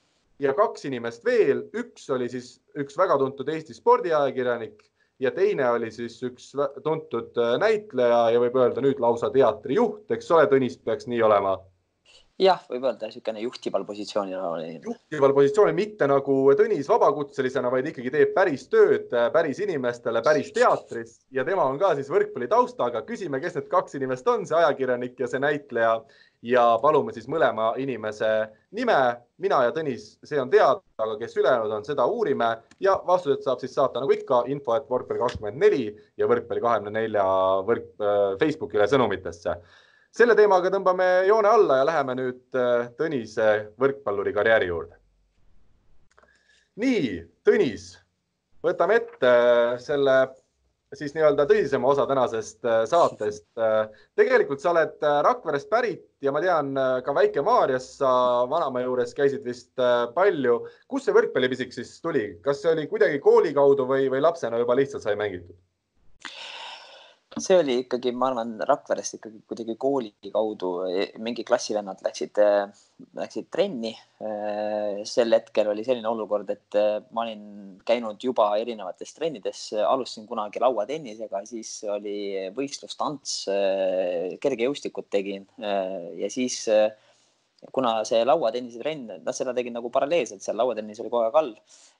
ja 0.43 0.55
kaks 0.59 0.87
inimest 0.89 1.25
veel, 1.25 1.65
üks 1.79 2.09
oli 2.15 2.29
siis 2.31 2.57
üks 2.79 2.97
väga 2.99 3.19
tuntud 3.21 3.49
Eesti 3.49 3.75
spordiajakirjanik 3.77 4.83
ja 5.23 5.31
teine 5.35 5.69
oli 5.71 5.91
siis 5.95 6.17
üks 6.27 6.53
tuntud 6.83 7.39
äh, 7.39 7.57
näitleja 7.63 8.25
ja 8.35 8.41
võib 8.43 8.57
öelda 8.59 8.83
nüüd 8.85 9.03
lausa 9.03 9.31
teatrijuht, 9.35 10.11
eks 10.11 10.31
ole, 10.35 10.49
Tõnis 10.51 10.79
peaks 10.83 11.11
nii 11.11 11.23
olema 11.23 11.59
jah, 12.43 12.63
võib 12.71 12.87
öelda 12.89 13.09
niisugune 13.09 13.43
juhtival 13.45 13.85
positsioonil 13.87 14.39
olev. 14.39 14.89
juhtival 14.89 15.35
positsioonil, 15.37 15.77
mitte 15.77 16.09
nagu 16.11 16.39
Tõnis 16.59 16.89
vabakutselisena, 16.91 17.71
vaid 17.73 17.89
ikkagi 17.93 18.13
teeb 18.15 18.35
päris 18.37 18.67
tööd 18.73 19.13
päris 19.35 19.61
inimestele, 19.63 20.23
päris 20.25 20.53
teatris 20.57 21.21
ja 21.35 21.47
tema 21.49 21.67
on 21.69 21.79
ka 21.81 21.95
siis 21.99 22.11
võrkpalli 22.13 22.51
taustaga. 22.51 23.05
küsime, 23.07 23.41
kes 23.41 23.59
need 23.59 23.71
kaks 23.73 23.99
inimest 23.99 24.29
on, 24.29 24.47
see 24.47 24.59
ajakirjanik 24.59 25.19
ja 25.21 25.31
see 25.31 25.43
näitleja 25.43 25.97
ja 26.43 26.65
palume 26.83 27.13
siis 27.15 27.29
mõlema 27.31 27.73
inimese 27.79 28.31
nime. 28.73 28.99
mina 29.43 29.63
ja 29.65 29.73
Tõnis, 29.75 30.17
see 30.23 30.39
on 30.39 30.51
teada, 30.51 30.81
aga 31.03 31.17
kes 31.19 31.37
ülejäänud 31.37 31.73
on, 31.79 31.85
seda 31.85 32.07
uurime 32.07 32.51
ja 32.81 32.95
vastused 33.07 33.43
saab 33.43 33.63
siis 33.63 33.75
saata 33.75 34.03
nagu 34.03 34.13
ikka 34.15 34.45
info, 34.47 34.77
et 34.77 34.87
võrkpalli 34.91 35.23
kakskümmend 35.23 35.59
neli 35.59 35.89
ja 36.19 36.29
võrkpalli 36.31 36.63
kahekümne 36.63 36.93
nelja 37.01 37.25
võrk 37.67 38.05
Facebookile 38.39 38.87
sõnumitesse 38.91 39.57
selle 40.13 40.37
teemaga 40.37 40.71
tõmbame 40.73 41.09
joone 41.29 41.49
alla 41.49 41.81
ja 41.81 41.89
läheme 41.89 42.17
nüüd 42.19 42.59
äh, 42.59 42.91
Tõnise 42.99 43.49
võrkpalluri 43.81 44.35
karjääri 44.37 44.69
juurde. 44.69 44.99
nii, 46.83 47.17
Tõnis, 47.47 47.95
võtame 48.65 49.01
ette 49.01 49.33
äh, 49.33 49.75
selle 49.81 50.17
siis 50.93 51.15
nii-öelda 51.17 51.47
tõsisema 51.49 51.89
osa 51.89 52.05
tänasest 52.05 52.67
äh, 52.69 52.83
saatest. 52.85 53.47
tegelikult 54.21 54.61
sa 54.61 54.75
oled 54.75 55.07
Rakverest 55.25 55.71
pärit 55.73 56.05
ja 56.21 56.33
ma 56.37 56.43
tean 56.45 56.77
ka 56.77 57.15
Väike-Maarjas 57.17 57.87
sa 58.03 58.13
vanaema 58.53 58.85
juures 58.85 59.17
käisid 59.17 59.49
vist 59.49 59.73
palju. 60.15 60.59
kust 60.93 61.09
see 61.09 61.17
võrkpallipisik 61.17 61.73
siis 61.73 61.97
tuli, 62.05 62.27
kas 62.45 62.61
see 62.61 62.77
oli 62.77 62.85
kuidagi 62.93 63.25
kooli 63.25 63.57
kaudu 63.57 63.89
või, 63.89 64.13
või 64.13 64.21
lapsena 64.21 64.61
juba 64.61 64.77
lihtsalt 64.77 65.09
sai 65.09 65.17
mängitud? 65.17 65.57
See 67.41 67.57
oli 67.57 67.77
ikkagi, 67.83 68.13
ma 68.13 68.29
arvan, 68.31 68.55
Rakverest 68.69 69.17
ikkagi 69.17 69.41
kuidagi 69.49 69.77
kooli 69.81 70.11
kaudu, 70.33 70.73
mingi 71.25 71.45
klassivennad 71.49 72.03
läksid, 72.05 72.41
läksid 73.19 73.49
trenni. 73.53 73.93
sel 75.09 75.35
hetkel 75.35 75.71
oli 75.73 75.85
selline 75.87 76.09
olukord, 76.09 76.51
et 76.53 76.77
ma 77.11 77.25
olin 77.25 77.79
käinud 77.89 78.21
juba 78.23 78.51
erinevates 78.61 79.15
trennides, 79.17 79.63
alustasin 79.81 80.29
kunagi 80.29 80.61
lauatennisega, 80.63 81.45
siis 81.49 81.73
oli 81.91 82.51
võistlus, 82.57 82.99
tants, 83.01 83.39
kergejõustikut 84.43 85.09
tegin 85.11 85.49
ja 85.59 86.31
siis 86.31 86.67
kuna 87.73 88.01
see 88.07 88.23
lauatennise 88.27 88.81
trenn, 88.83 89.19
noh, 89.23 89.35
seda 89.35 89.55
tegin 89.55 89.77
nagu 89.79 89.91
paralleelselt, 89.95 90.43
seal 90.43 90.59
lauatennis 90.59 91.01
oli 91.01 91.11
kogu 91.13 91.25
aeg 91.29 91.37
all 91.39 91.53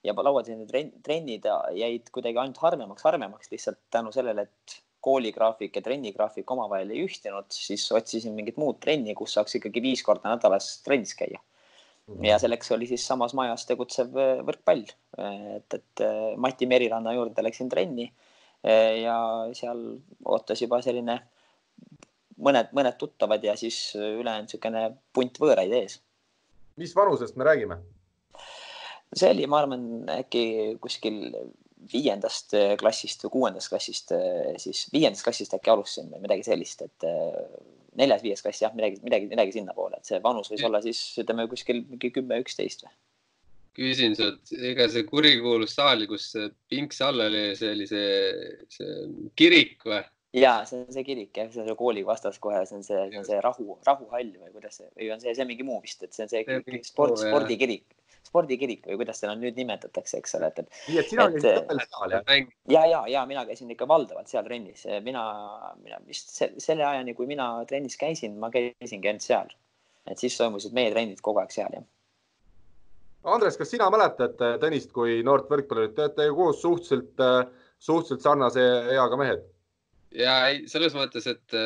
ja 0.03 0.15
lauatennise 0.19 0.87
trennid 1.07 1.47
jäid 1.79 2.11
kuidagi 2.15 2.41
ainult 2.43 2.59
harvemaks, 2.63 3.05
harvemaks 3.07 3.53
lihtsalt 3.53 3.79
tänu 3.95 4.11
sellele, 4.15 4.49
et 4.51 4.81
kooligraafik 5.03 5.77
ja 5.77 5.83
trennigraafik 5.85 6.51
omavahel 6.55 6.93
ei 6.95 7.03
ühtinud, 7.07 7.49
siis 7.51 7.89
otsisin 7.95 8.35
mingit 8.37 8.59
muud 8.61 8.79
trenni, 8.83 9.17
kus 9.19 9.35
saaks 9.37 9.59
ikkagi 9.59 9.83
viis 9.83 10.03
korda 10.07 10.31
nädalas 10.35 10.77
trennis 10.87 11.17
käia. 11.19 11.43
Mhm. 12.11 12.25
ja 12.25 12.39
selleks 12.43 12.73
oli 12.75 12.87
siis 12.91 13.05
samas 13.07 13.31
majas 13.39 13.63
tegutsev 13.67 14.17
äh, 14.19 14.41
võrkpall, 14.43 14.83
et, 15.57 15.77
et 15.77 16.03
äh, 16.03 16.33
Mati 16.37 16.67
Meriranna 16.67 17.13
juurde 17.15 17.45
läksin 17.47 17.71
trenni 17.71 18.09
äh, 18.09 19.05
ja 19.05 19.15
seal 19.55 19.85
ootas 20.27 20.65
juba 20.65 20.81
selline 20.83 21.21
mõned, 22.43 22.75
mõned 22.75 22.99
tuttavad 22.99 23.45
ja 23.47 23.55
siis 23.57 23.95
ülejäänud 23.95 24.51
niisugune 24.51 24.83
punt 25.15 25.39
võõraid 25.39 25.77
ees. 25.79 26.01
mis 26.77 26.97
vanusest 26.97 27.39
me 27.39 27.47
räägime? 27.47 27.79
see 29.15 29.31
oli, 29.31 29.47
ma 29.47 29.63
arvan, 29.63 29.87
äkki 30.11 30.45
kuskil 30.83 31.23
viiendast 31.91 32.55
äh, 32.59 32.75
klassist 32.81 33.25
või 33.27 33.35
kuuendast 33.37 33.73
klassist, 33.73 34.13
äh, 34.15 34.55
siis 34.63 34.87
viiendast 34.93 35.25
klassist 35.27 35.55
äkki 35.57 35.73
alustasin 35.73 36.11
või 36.13 36.25
midagi 36.27 36.47
sellist, 36.47 36.85
et 36.87 37.07
äh, 37.09 37.39
neljas-viies 37.99 38.45
klass 38.45 38.63
jah, 38.65 38.75
midagi, 38.77 39.01
midagi, 39.05 39.29
midagi 39.31 39.57
sinnapoole, 39.57 39.99
et 39.99 40.09
see 40.09 40.21
vanus 40.25 40.51
võis 40.53 40.65
olla 40.69 40.83
siis 40.85 41.01
ütleme 41.23 41.49
kuskil 41.51 41.83
mingi 41.89 42.13
kümme, 42.15 42.41
üksteist 42.45 42.87
või? 42.87 42.95
küsin 43.73 44.13
sult, 44.13 44.51
ega 44.53 44.85
see 44.93 45.07
kurikuulus 45.09 45.79
saal, 45.79 46.05
kus 46.09 46.35
pinks 46.69 46.99
all 47.05 47.25
oli, 47.25 47.55
see 47.57 47.71
oli 47.73 47.87
see, 47.89 48.11
see 48.73 49.07
kirik 49.39 49.87
või? 49.89 50.03
ja 50.37 50.59
see 50.69 50.83
on 50.83 50.93
see 50.93 51.07
kirik 51.09 51.41
jah, 51.41 51.49
see 51.53 51.65
on 51.65 51.71
see 51.71 51.79
kooli 51.81 52.05
vastas 52.09 52.39
kohe, 52.43 52.61
see 52.69 52.79
on 52.79 52.85
see, 52.85 53.01
see 53.09 53.21
on 53.21 53.27
see 53.29 53.41
rahu, 53.45 53.79
rahuhall 53.89 54.37
või 54.37 54.53
kuidas 54.53 54.81
see 54.81 54.93
või 54.93 55.11
on 55.17 55.25
see, 55.25 55.35
see 55.37 55.49
mingi 55.49 55.67
muu 55.67 55.81
vist, 55.85 56.05
et 56.05 56.13
see 56.13 56.27
on 56.27 56.33
see, 56.33 56.45
see 56.45 56.85
sport, 56.89 57.19
spordikirik 57.21 57.89
spordikirik 58.27 58.87
või 58.89 58.99
kuidas 59.01 59.21
seda 59.23 59.35
nüüd 59.39 59.57
nimetatakse, 59.59 60.21
eks 60.23 60.37
ole, 60.39 60.51
et, 60.53 60.61
et. 60.63 60.77
nii 60.89 61.01
et 61.03 61.11
sina 61.11 61.27
käisid 61.33 61.57
ka 61.59 61.65
veel 61.69 61.83
seal 61.85 62.15
jah? 62.15 62.35
ja, 62.75 62.85
ja, 62.91 63.01
ja 63.15 63.25
mina 63.29 63.45
käisin 63.49 63.73
ikka 63.75 63.89
valdavalt 63.91 64.31
seal 64.31 64.47
trennis, 64.47 64.85
mina, 65.07 65.25
mina 65.83 65.99
vist 66.07 66.33
selle 66.39 66.87
ajani, 66.89 67.17
kui 67.19 67.29
mina 67.31 67.49
trennis 67.69 67.99
käisin, 68.01 68.39
ma 68.43 68.51
käisingi 68.55 69.11
ainult 69.11 69.27
seal. 69.27 69.51
et 70.11 70.19
siis 70.23 70.37
toimusid 70.39 70.75
meie 70.77 70.93
trennid 70.95 71.21
kogu 71.25 71.43
aeg 71.43 71.55
seal 71.55 71.79
jah. 71.79 71.89
Andres, 73.33 73.55
kas 73.55 73.71
sina 73.71 73.87
mäletad 73.95 74.41
Tõnist 74.59 74.91
kui 74.95 75.21
noort 75.23 75.51
võrkpallurit, 75.51 75.93
te 75.95 76.09
olete 76.09 76.25
ju 76.27 76.35
koos 76.35 76.63
suhteliselt, 76.63 77.21
suhteliselt 77.79 78.25
sarnase 78.25 78.65
eaga 78.97 79.19
mehed? 79.21 79.45
ja 80.19 80.41
ei, 80.51 80.65
selles 80.71 80.95
mõttes, 80.97 81.29
et 81.31 81.59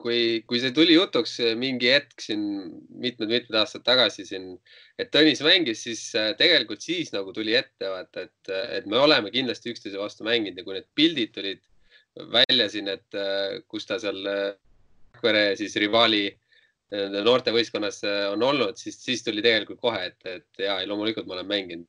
kui, 0.00 0.42
kui 0.48 0.60
see 0.60 0.72
tuli 0.76 0.96
jutuks 0.96 1.38
mingi 1.58 1.90
hetk 1.94 2.22
siin 2.22 2.42
mitmed-mitmed 3.02 3.56
aastad 3.60 3.84
tagasi 3.86 4.26
siin, 4.28 4.50
et 5.00 5.10
Tõnis 5.14 5.42
mängis, 5.44 5.82
siis 5.86 6.02
äh, 6.18 6.32
tegelikult 6.38 6.84
siis 6.84 7.12
nagu 7.14 7.32
tuli 7.36 7.56
ette 7.56 7.90
vaata, 7.92 8.26
et, 8.28 8.52
et 8.78 8.88
me 8.90 9.00
oleme 9.00 9.32
kindlasti 9.34 9.72
üksteise 9.72 10.00
vastu 10.00 10.26
mänginud 10.28 10.60
ja 10.60 10.66
kui 10.66 10.76
need 10.76 10.88
pildid 10.98 11.32
tulid 11.36 11.62
välja 12.32 12.68
siin, 12.72 12.90
et 12.92 13.18
äh, 13.18 13.60
kus 13.68 13.88
ta 13.88 14.00
seal 14.02 14.22
äh, 14.30 14.46
Rakvere 15.16 15.54
siis 15.56 15.72
rivaali 15.80 16.26
noortevõistkonnas 16.92 18.02
on 18.34 18.42
olnud, 18.44 18.76
siis, 18.76 18.98
siis 19.00 19.22
tuli 19.24 19.40
tegelikult 19.40 19.78
kohe, 19.80 20.02
et, 20.10 20.18
et 20.28 20.60
ja 20.60 20.74
loomulikult 20.84 21.24
ma 21.24 21.38
olen 21.38 21.48
mänginud. 21.48 21.86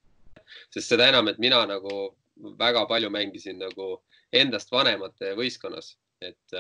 sest 0.72 0.94
seda 0.94 1.10
enam, 1.12 1.28
et 1.28 1.42
mina 1.44 1.60
nagu 1.68 1.98
väga 2.56 2.86
palju 2.88 3.10
mängisin 3.12 3.60
nagu 3.60 3.90
endast 4.32 4.72
vanemate 4.72 5.34
võistkonnas, 5.36 5.92
et 6.24 6.56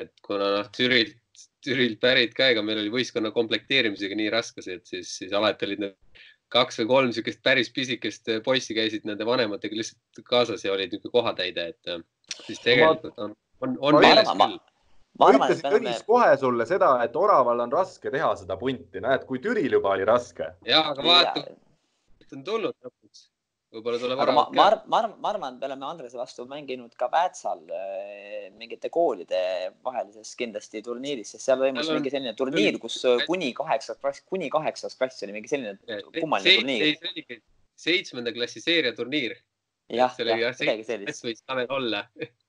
et 0.00 0.12
kuna 0.24 0.50
noh, 0.58 0.70
Türilt, 0.74 1.16
Türilt 1.64 2.00
pärit 2.02 2.34
ka, 2.36 2.50
ega 2.52 2.62
meil 2.62 2.82
oli 2.82 2.92
võistkonna 2.92 3.32
komplekteerimisega 3.34 4.18
nii 4.18 4.32
raskesi, 4.34 4.78
et 4.78 4.86
siis, 4.90 5.14
siis 5.20 5.32
alati 5.36 5.68
olid 5.68 5.84
need 5.86 5.96
kaks 6.54 6.78
või 6.82 6.90
kolm 6.90 7.10
niisugust 7.10 7.40
päris 7.42 7.70
pisikest 7.74 8.30
poissi 8.44 8.76
käisid 8.76 9.06
nende 9.08 9.26
vanematega 9.26 9.78
lihtsalt 9.78 10.26
kaasas 10.28 10.62
ja 10.64 10.74
olid 10.74 10.92
niisugune 10.92 11.16
kohatäide, 11.16 11.66
et 11.72 11.90
äh, 11.90 12.04
siis 12.44 12.62
tegelikult 12.62 13.18
on, 13.18 13.34
on, 13.64 13.76
on 13.80 14.00
meeles 14.04 14.30
küll 14.30 14.60
ma 15.20 15.30
ütlesin 15.34 15.68
Tõnis 15.70 16.00
me... 16.00 16.06
kohe 16.08 16.30
sulle 16.40 16.66
seda, 16.68 16.94
et 17.04 17.16
Oraval 17.18 17.64
on 17.64 17.72
raske 17.72 18.10
teha 18.10 18.32
seda 18.38 18.56
punti, 18.60 19.02
näed, 19.02 19.26
kui 19.28 19.40
Türil 19.42 19.78
juba 19.78 19.94
oli 19.94 20.06
raske. 20.08 20.50
ja, 20.66 20.82
aga 20.90 21.06
vaata, 21.06 21.44
on 22.34 22.44
tulnud 22.46 22.74
lõpuks. 22.74 23.28
Võib-olla 23.74 24.00
tuleb 24.00 24.20
aga 24.24 24.34
ma, 24.36 24.44
ma, 24.54 24.66
ma, 24.86 25.00
ma 25.20 25.30
arvan, 25.32 25.56
et 25.56 25.62
me 25.62 25.68
oleme 25.68 25.88
Andrese 25.88 26.18
vastu 26.18 26.46
mänginud 26.50 26.94
ka 26.98 27.08
Väätsal 27.12 27.62
äh, 27.68 28.50
mingite 28.58 28.90
koolide 28.94 29.40
vahelises 29.86 30.34
kindlasti 30.38 30.82
turniiris, 30.84 31.34
sest 31.34 31.48
seal 31.48 31.62
toimus 31.62 31.90
mingi 31.92 32.12
selline 32.14 32.34
turniir, 32.38 32.78
kus 32.82 33.00
kuni 33.26 33.50
kaheksas 33.56 33.98
klass, 34.02 34.22
kuni 34.30 34.50
kaheksas 34.52 34.96
klass 35.00 35.26
oli 35.26 35.36
mingi 35.36 35.50
selline 35.50 36.00
kummaline 36.20 36.60
turniir. 36.60 37.42
seitsmenda 37.86 38.32
klassi 38.34 38.62
seeria 38.62 38.94
turniir 38.96 39.36
jah, 39.96 40.16
jah, 40.18 40.54
midagi 40.60 40.86
sellist. 40.86 41.24
võis 41.24 41.42
Tanel 41.44 41.70
olla. 41.72 42.02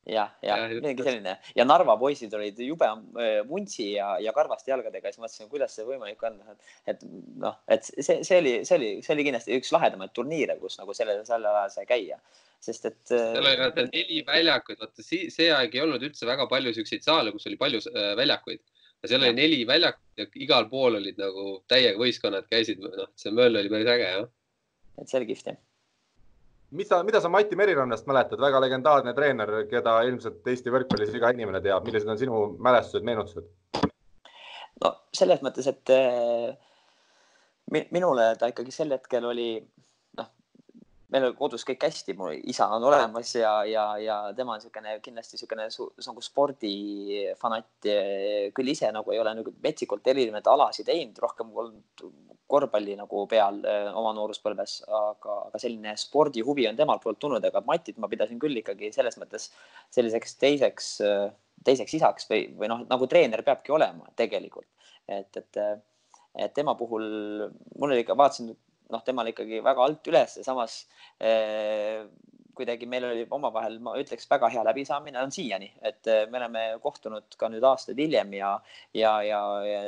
jah, 0.06 0.34
jah, 0.46 0.64
midagi 0.74 1.06
selline 1.06 1.36
ja 1.58 1.66
Narva 1.68 1.96
poisid 2.02 2.34
olid 2.38 2.60
jube 2.66 2.88
äh, 2.88 3.40
vuntsi 3.50 3.92
ja, 3.96 4.16
ja 4.22 4.34
karvaste 4.36 4.72
jalgadega, 4.72 5.12
siis 5.12 5.24
mõtlesin, 5.24 5.50
kuidas 5.52 5.76
see 5.78 5.88
võimalik 5.88 6.22
on, 6.28 6.38
et, 6.54 6.72
et 6.94 7.06
noh, 7.42 7.58
et 7.72 7.88
see, 7.90 8.22
see 8.28 8.40
oli, 8.42 8.56
see 8.68 8.80
oli, 8.80 8.92
see 9.06 9.16
oli 9.16 9.28
kindlasti 9.28 9.58
üks 9.60 9.74
lahedamaid 9.76 10.14
turniire, 10.16 10.58
kus 10.62 10.80
nagu 10.82 10.96
sellel, 10.98 11.24
sellel 11.28 11.52
ajal 11.52 11.76
sai 11.78 11.90
käia, 11.90 12.22
sest 12.64 12.90
et. 12.92 13.02
Äh, 13.10 13.28
seal 13.34 13.44
oli 13.44 13.60
vaata 13.64 13.88
neli 13.90 14.24
väljakut, 14.28 14.80
vaata 14.82 15.06
see 15.10 15.52
aeg 15.52 15.76
ei 15.76 15.84
olnud 15.86 16.08
üldse 16.10 16.30
väga 16.30 16.50
palju 16.52 16.74
siukseid 16.78 17.06
saale, 17.06 17.34
kus 17.36 17.50
oli 17.50 17.60
palju 17.62 17.84
äh, 17.92 18.14
väljakuid 18.20 18.64
ja 19.06 19.12
seal 19.12 19.22
oli 19.22 19.38
neli 19.38 19.62
väljakut 19.68 20.22
ja 20.22 20.26
igal 20.42 20.70
pool 20.72 20.98
olid 21.02 21.20
nagu 21.22 21.60
täiega 21.70 22.00
võistkonnad 22.02 22.50
käisid, 22.50 22.82
noh, 22.82 23.10
see 23.20 23.34
möll 23.36 23.58
oli 23.58 23.72
päris 23.74 23.94
äge, 23.98 24.12
jah. 24.18 24.28
et 25.02 25.10
see 25.10 25.22
oli 25.22 25.34
kihvt, 25.34 25.54
jah 25.54 25.64
mis 26.76 26.90
sa, 26.92 27.02
mida 27.08 27.22
sa 27.22 27.32
Mati 27.32 27.56
Merirannast 27.56 28.08
mäletad, 28.10 28.42
väga 28.42 28.60
legendaarne 28.64 29.14
treener, 29.18 29.52
keda 29.72 29.98
ilmselt 30.10 30.48
Eesti 30.52 30.74
võrkpallis 30.74 31.16
iga 31.16 31.32
inimene 31.34 31.62
teab, 31.64 31.86
millised 31.88 32.12
on 32.12 32.20
sinu 32.20 32.42
mälestused, 32.60 33.06
meenutused? 33.08 33.48
no 34.84 34.92
selles 35.16 35.42
mõttes, 35.46 35.68
et 35.72 35.94
äh, 35.96 36.56
minule 37.96 38.34
ta 38.40 38.50
ikkagi 38.52 38.74
sel 38.76 38.92
hetkel 38.96 39.26
oli 39.32 39.50
meil 41.16 41.30
oli 41.30 41.38
kodus 41.40 41.64
kõik 41.68 41.86
hästi, 41.88 42.16
mu 42.20 42.30
isa 42.52 42.68
on 42.76 42.84
olemas 42.90 43.32
ja, 43.38 43.54
ja, 43.70 43.86
ja 44.02 44.18
tema 44.36 44.56
on 44.56 44.60
niisugune 44.60 44.98
kindlasti 45.04 45.38
niisugune 45.38 45.68
nagu 45.70 46.24
spordifanatt. 46.24 47.88
küll 48.56 48.72
ise 48.74 48.92
nagu 48.92 49.14
ei 49.14 49.22
ole 49.22 49.36
nagu 49.38 49.54
metsikult 49.64 50.08
erinevaid 50.12 50.50
alasid 50.52 50.90
teinud, 50.90 51.22
rohkem 51.24 51.54
olnud 51.56 52.06
korvpalli 52.52 52.98
nagu 53.00 53.24
peal 53.30 53.58
öö, 53.66 53.88
oma 53.98 54.12
nooruspõlves, 54.14 54.76
aga, 54.86 55.38
aga 55.48 55.62
selline 55.62 55.96
spordihuvi 55.98 56.68
on 56.70 56.78
temalt 56.78 57.02
poolt 57.02 57.18
tulnud, 57.24 57.48
aga 57.48 57.64
Matit 57.66 57.98
ma 57.98 58.10
pidasin 58.12 58.38
küll 58.42 58.62
ikkagi 58.62 58.92
selles 58.94 59.18
mõttes 59.18 59.50
selliseks 59.96 60.38
teiseks, 60.44 60.92
teiseks 61.66 61.98
isaks 61.98 62.30
või, 62.30 62.44
või 62.60 62.70
noh, 62.70 62.86
nagu 62.92 63.10
treener 63.10 63.42
peabki 63.48 63.74
olema 63.74 64.12
tegelikult, 64.20 64.70
et, 65.10 65.42
et 65.42 65.62
et 66.36 66.52
tema 66.54 66.74
puhul 66.76 67.06
mul 67.80 67.94
oli 67.94 68.02
ikka, 68.04 68.16
vaatasin 68.20 68.52
noh, 68.92 69.04
temal 69.06 69.30
ikkagi 69.32 69.62
väga 69.66 69.84
alt 69.86 70.08
üles, 70.12 70.38
samas 70.46 70.80
eh, 71.20 72.06
kuidagi 72.56 72.88
meil 72.90 73.06
oli 73.10 73.26
omavahel, 73.36 73.78
ma 73.84 73.96
ütleks, 74.00 74.28
väga 74.32 74.50
hea 74.54 74.64
läbisaamine 74.66 75.22
on 75.22 75.34
siiani, 75.36 75.70
et 75.86 76.08
eh, 76.12 76.26
me 76.32 76.40
oleme 76.42 76.66
kohtunud 76.84 77.38
ka 77.40 77.50
nüüd 77.52 77.66
aastaid 77.68 78.00
hiljem 78.00 78.34
ja, 78.38 78.56
ja, 78.96 79.16
ja, 79.26 79.42
ja 79.68 79.82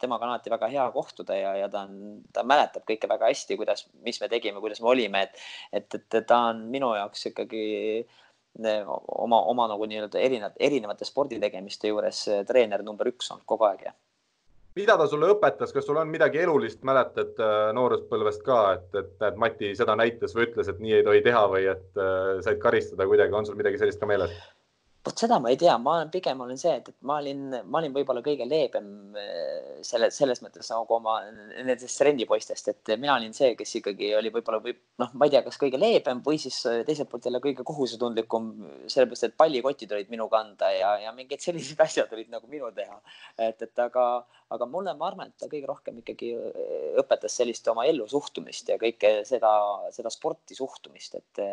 temaga 0.00 0.24
on 0.24 0.34
alati 0.34 0.52
väga 0.52 0.68
hea 0.72 0.84
kohtuda 0.94 1.36
ja, 1.36 1.54
ja 1.60 1.70
ta 1.72 1.84
on, 1.88 2.20
ta 2.32 2.44
mäletab 2.46 2.86
kõike 2.88 3.10
väga 3.10 3.28
hästi, 3.32 3.58
kuidas, 3.60 3.86
mis 4.06 4.20
me 4.22 4.30
tegime, 4.32 4.62
kuidas 4.64 4.80
me 4.84 4.92
olime, 4.94 5.26
et, 5.26 5.42
et, 5.72 5.98
et 5.98 6.28
ta 6.28 6.46
on 6.52 6.64
minu 6.72 6.94
jaoks 6.96 7.28
ikkagi 7.32 7.66
eh, 8.00 8.94
oma, 9.18 9.42
oma 9.50 9.68
nagu 9.74 9.90
nii-öelda 9.90 10.22
erinevad, 10.22 10.58
erinevate 10.62 11.08
sporditegemiste 11.08 11.90
juures 11.90 12.26
treener 12.48 12.86
number 12.86 13.10
üks 13.10 13.32
olnud 13.34 13.48
kogu 13.50 13.68
aeg 13.72 13.88
ja 13.90 13.96
mida 14.78 14.96
ta 14.98 15.06
sulle 15.10 15.30
õpetas, 15.34 15.72
kas 15.74 15.86
sul 15.86 15.98
on 16.00 16.10
midagi 16.10 16.40
elulist 16.42 16.82
mäletad 16.86 17.38
äh, 17.42 17.70
nooruspõlvest 17.76 18.42
ka, 18.46 18.60
et, 18.78 18.90
et 18.98 19.12
näed, 19.22 19.38
Mati 19.44 19.72
seda 19.78 19.96
näitas 19.98 20.34
või 20.36 20.48
ütles, 20.48 20.70
et 20.70 20.82
nii 20.82 20.98
ei 20.98 21.06
tohi 21.06 21.22
teha 21.26 21.44
või 21.50 21.68
et 21.70 22.00
äh, 22.00 22.42
said 22.46 22.60
karistada 22.62 23.06
kuidagi, 23.10 23.34
on 23.38 23.46
sul 23.46 23.58
midagi 23.60 23.80
sellist 23.80 24.02
ka 24.02 24.10
meeles? 24.10 24.34
Vot 25.04 25.20
seda 25.20 25.36
ma 25.42 25.50
ei 25.52 25.58
tea, 25.60 25.74
ma 25.80 25.98
olen 25.98 26.10
pigem 26.12 26.40
olen 26.40 26.58
see, 26.60 26.72
et, 26.78 26.86
et 26.88 27.06
ma 27.08 27.18
olin, 27.20 27.42
ma 27.68 27.80
olin 27.80 27.92
võib-olla 27.92 28.22
kõige 28.24 28.46
leebem 28.48 28.86
äh, 29.20 29.82
selle, 29.84 30.08
selles 30.14 30.40
mõttes 30.40 30.70
nagu 30.72 30.96
oma 30.96 31.18
nendest 31.28 32.00
rendipoistest, 32.06 32.70
et 32.72 32.92
mina 33.00 33.18
olin 33.18 33.34
see, 33.36 33.52
kes 33.58 33.76
ikkagi 33.80 34.14
oli 34.16 34.32
võib-olla 34.32 34.62
või 34.64 34.72
noh, 35.02 35.12
ma 35.12 35.28
ei 35.28 35.34
tea, 35.34 35.42
kas 35.44 35.60
kõige 35.60 35.80
leebem 35.80 36.22
või 36.24 36.40
siis 36.40 36.62
äh, 36.70 36.80
teiselt 36.88 37.10
poolt 37.12 37.28
jälle 37.28 37.42
kõige 37.44 37.66
kohusetundlikum, 37.68 38.48
sellepärast 38.88 39.28
et 39.28 39.36
pallikotid 39.40 39.92
olid 39.92 40.14
minu 40.14 40.30
kanda 40.32 40.72
ja, 40.72 40.94
ja 41.04 41.12
mingid 41.16 41.44
sellised 41.44 41.80
asjad 41.86 42.16
olid 42.16 42.32
nagu 42.32 42.48
minu 42.48 42.72
teha. 42.76 42.96
et, 43.36 43.60
et 43.60 43.84
aga, 43.84 44.08
aga 44.56 44.70
mulle, 44.72 44.96
ma 44.96 45.10
arvan, 45.10 45.34
et 45.34 45.36
ta 45.44 45.52
kõige 45.52 45.68
rohkem 45.68 46.00
ikkagi 46.00 46.32
äh, 46.38 46.90
õpetas 47.04 47.36
sellist 47.36 47.68
oma 47.68 47.84
ellu 47.90 48.08
suhtumist 48.08 48.72
ja 48.72 48.80
kõike 48.80 49.18
seda, 49.28 49.52
seda 49.92 50.12
sporti 50.12 50.56
suhtumist, 50.56 51.20
et 51.20 51.44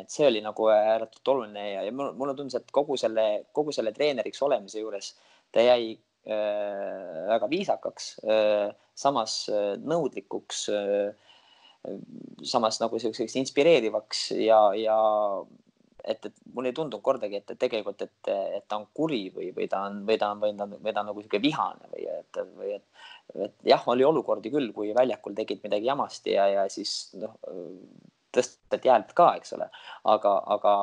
et 0.00 0.12
see 0.12 0.26
oli 0.28 0.42
nagu 0.44 0.68
ääretult 0.72 1.32
oluline 1.32 1.64
ja, 1.72 1.82
ja 1.86 1.94
mulle 1.94 2.34
tundus, 2.38 2.58
et 2.58 2.70
kogu 2.74 2.98
selle, 3.00 3.26
kogu 3.56 3.74
selle 3.74 3.92
treeneriks 3.96 4.42
olemise 4.46 4.82
juures 4.82 5.14
ta 5.52 5.64
jäi 5.64 5.94
äh, 5.94 7.26
väga 7.30 7.48
viisakaks 7.50 8.12
äh,, 8.24 8.68
samas 8.94 9.42
äh, 9.50 9.72
nõudlikuks 9.80 10.68
äh,, 10.74 11.30
samas 12.44 12.80
nagu 12.82 13.00
selliseks 13.00 13.38
inspireerivaks 13.40 14.30
ja, 14.36 14.60
ja 14.76 14.98
et, 16.04 16.26
et 16.26 16.34
mul 16.54 16.68
ei 16.68 16.76
tundunud 16.76 17.02
kordagi, 17.04 17.40
et, 17.40 17.54
tegelikult, 17.60 18.04
et, 18.04 18.30
et 18.30 18.66
ta 18.68 18.78
on 18.80 18.86
kuri 18.96 19.26
või, 19.34 19.50
või 19.56 19.68
ta 19.70 19.84
on, 19.88 20.02
või 20.08 20.18
ta 20.20 20.30
on, 20.34 20.42
või 20.42 20.54
ta 20.56 20.66
on, 20.66 20.76
või 20.76 20.94
ta 20.94 21.02
on 21.02 21.10
nagu 21.12 21.24
sihuke 21.24 21.42
vihane 21.42 21.90
või 21.94 22.06
et, 22.12 22.40
või 22.56 22.72
et, 22.76 23.04
et 23.48 23.68
jah, 23.72 23.84
oli 23.92 24.06
olukordi 24.06 24.52
küll, 24.52 24.72
kui 24.76 24.94
väljakul 24.96 25.36
tegid 25.38 25.64
midagi 25.64 25.88
jamasti 25.90 26.36
ja, 26.36 26.48
ja 26.52 26.68
siis 26.72 27.14
noh 27.20 27.36
tõsteti 28.34 28.90
häält 28.92 29.14
ka, 29.16 29.32
eks 29.40 29.54
ole, 29.56 29.66
aga, 30.12 30.34
aga, 30.56 30.74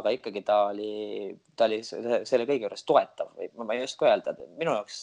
aga 0.00 0.12
ikkagi 0.16 0.42
ta 0.46 0.58
oli, 0.70 1.32
ta 1.56 1.68
oli 1.68 1.80
selle 1.84 2.46
kõige 2.48 2.68
juures 2.68 2.86
toetav 2.88 3.32
või 3.36 3.50
ma 3.66 3.76
ei 3.76 3.84
oska 3.86 4.08
öelda, 4.08 4.36
minu 4.58 4.76
jaoks 4.78 5.02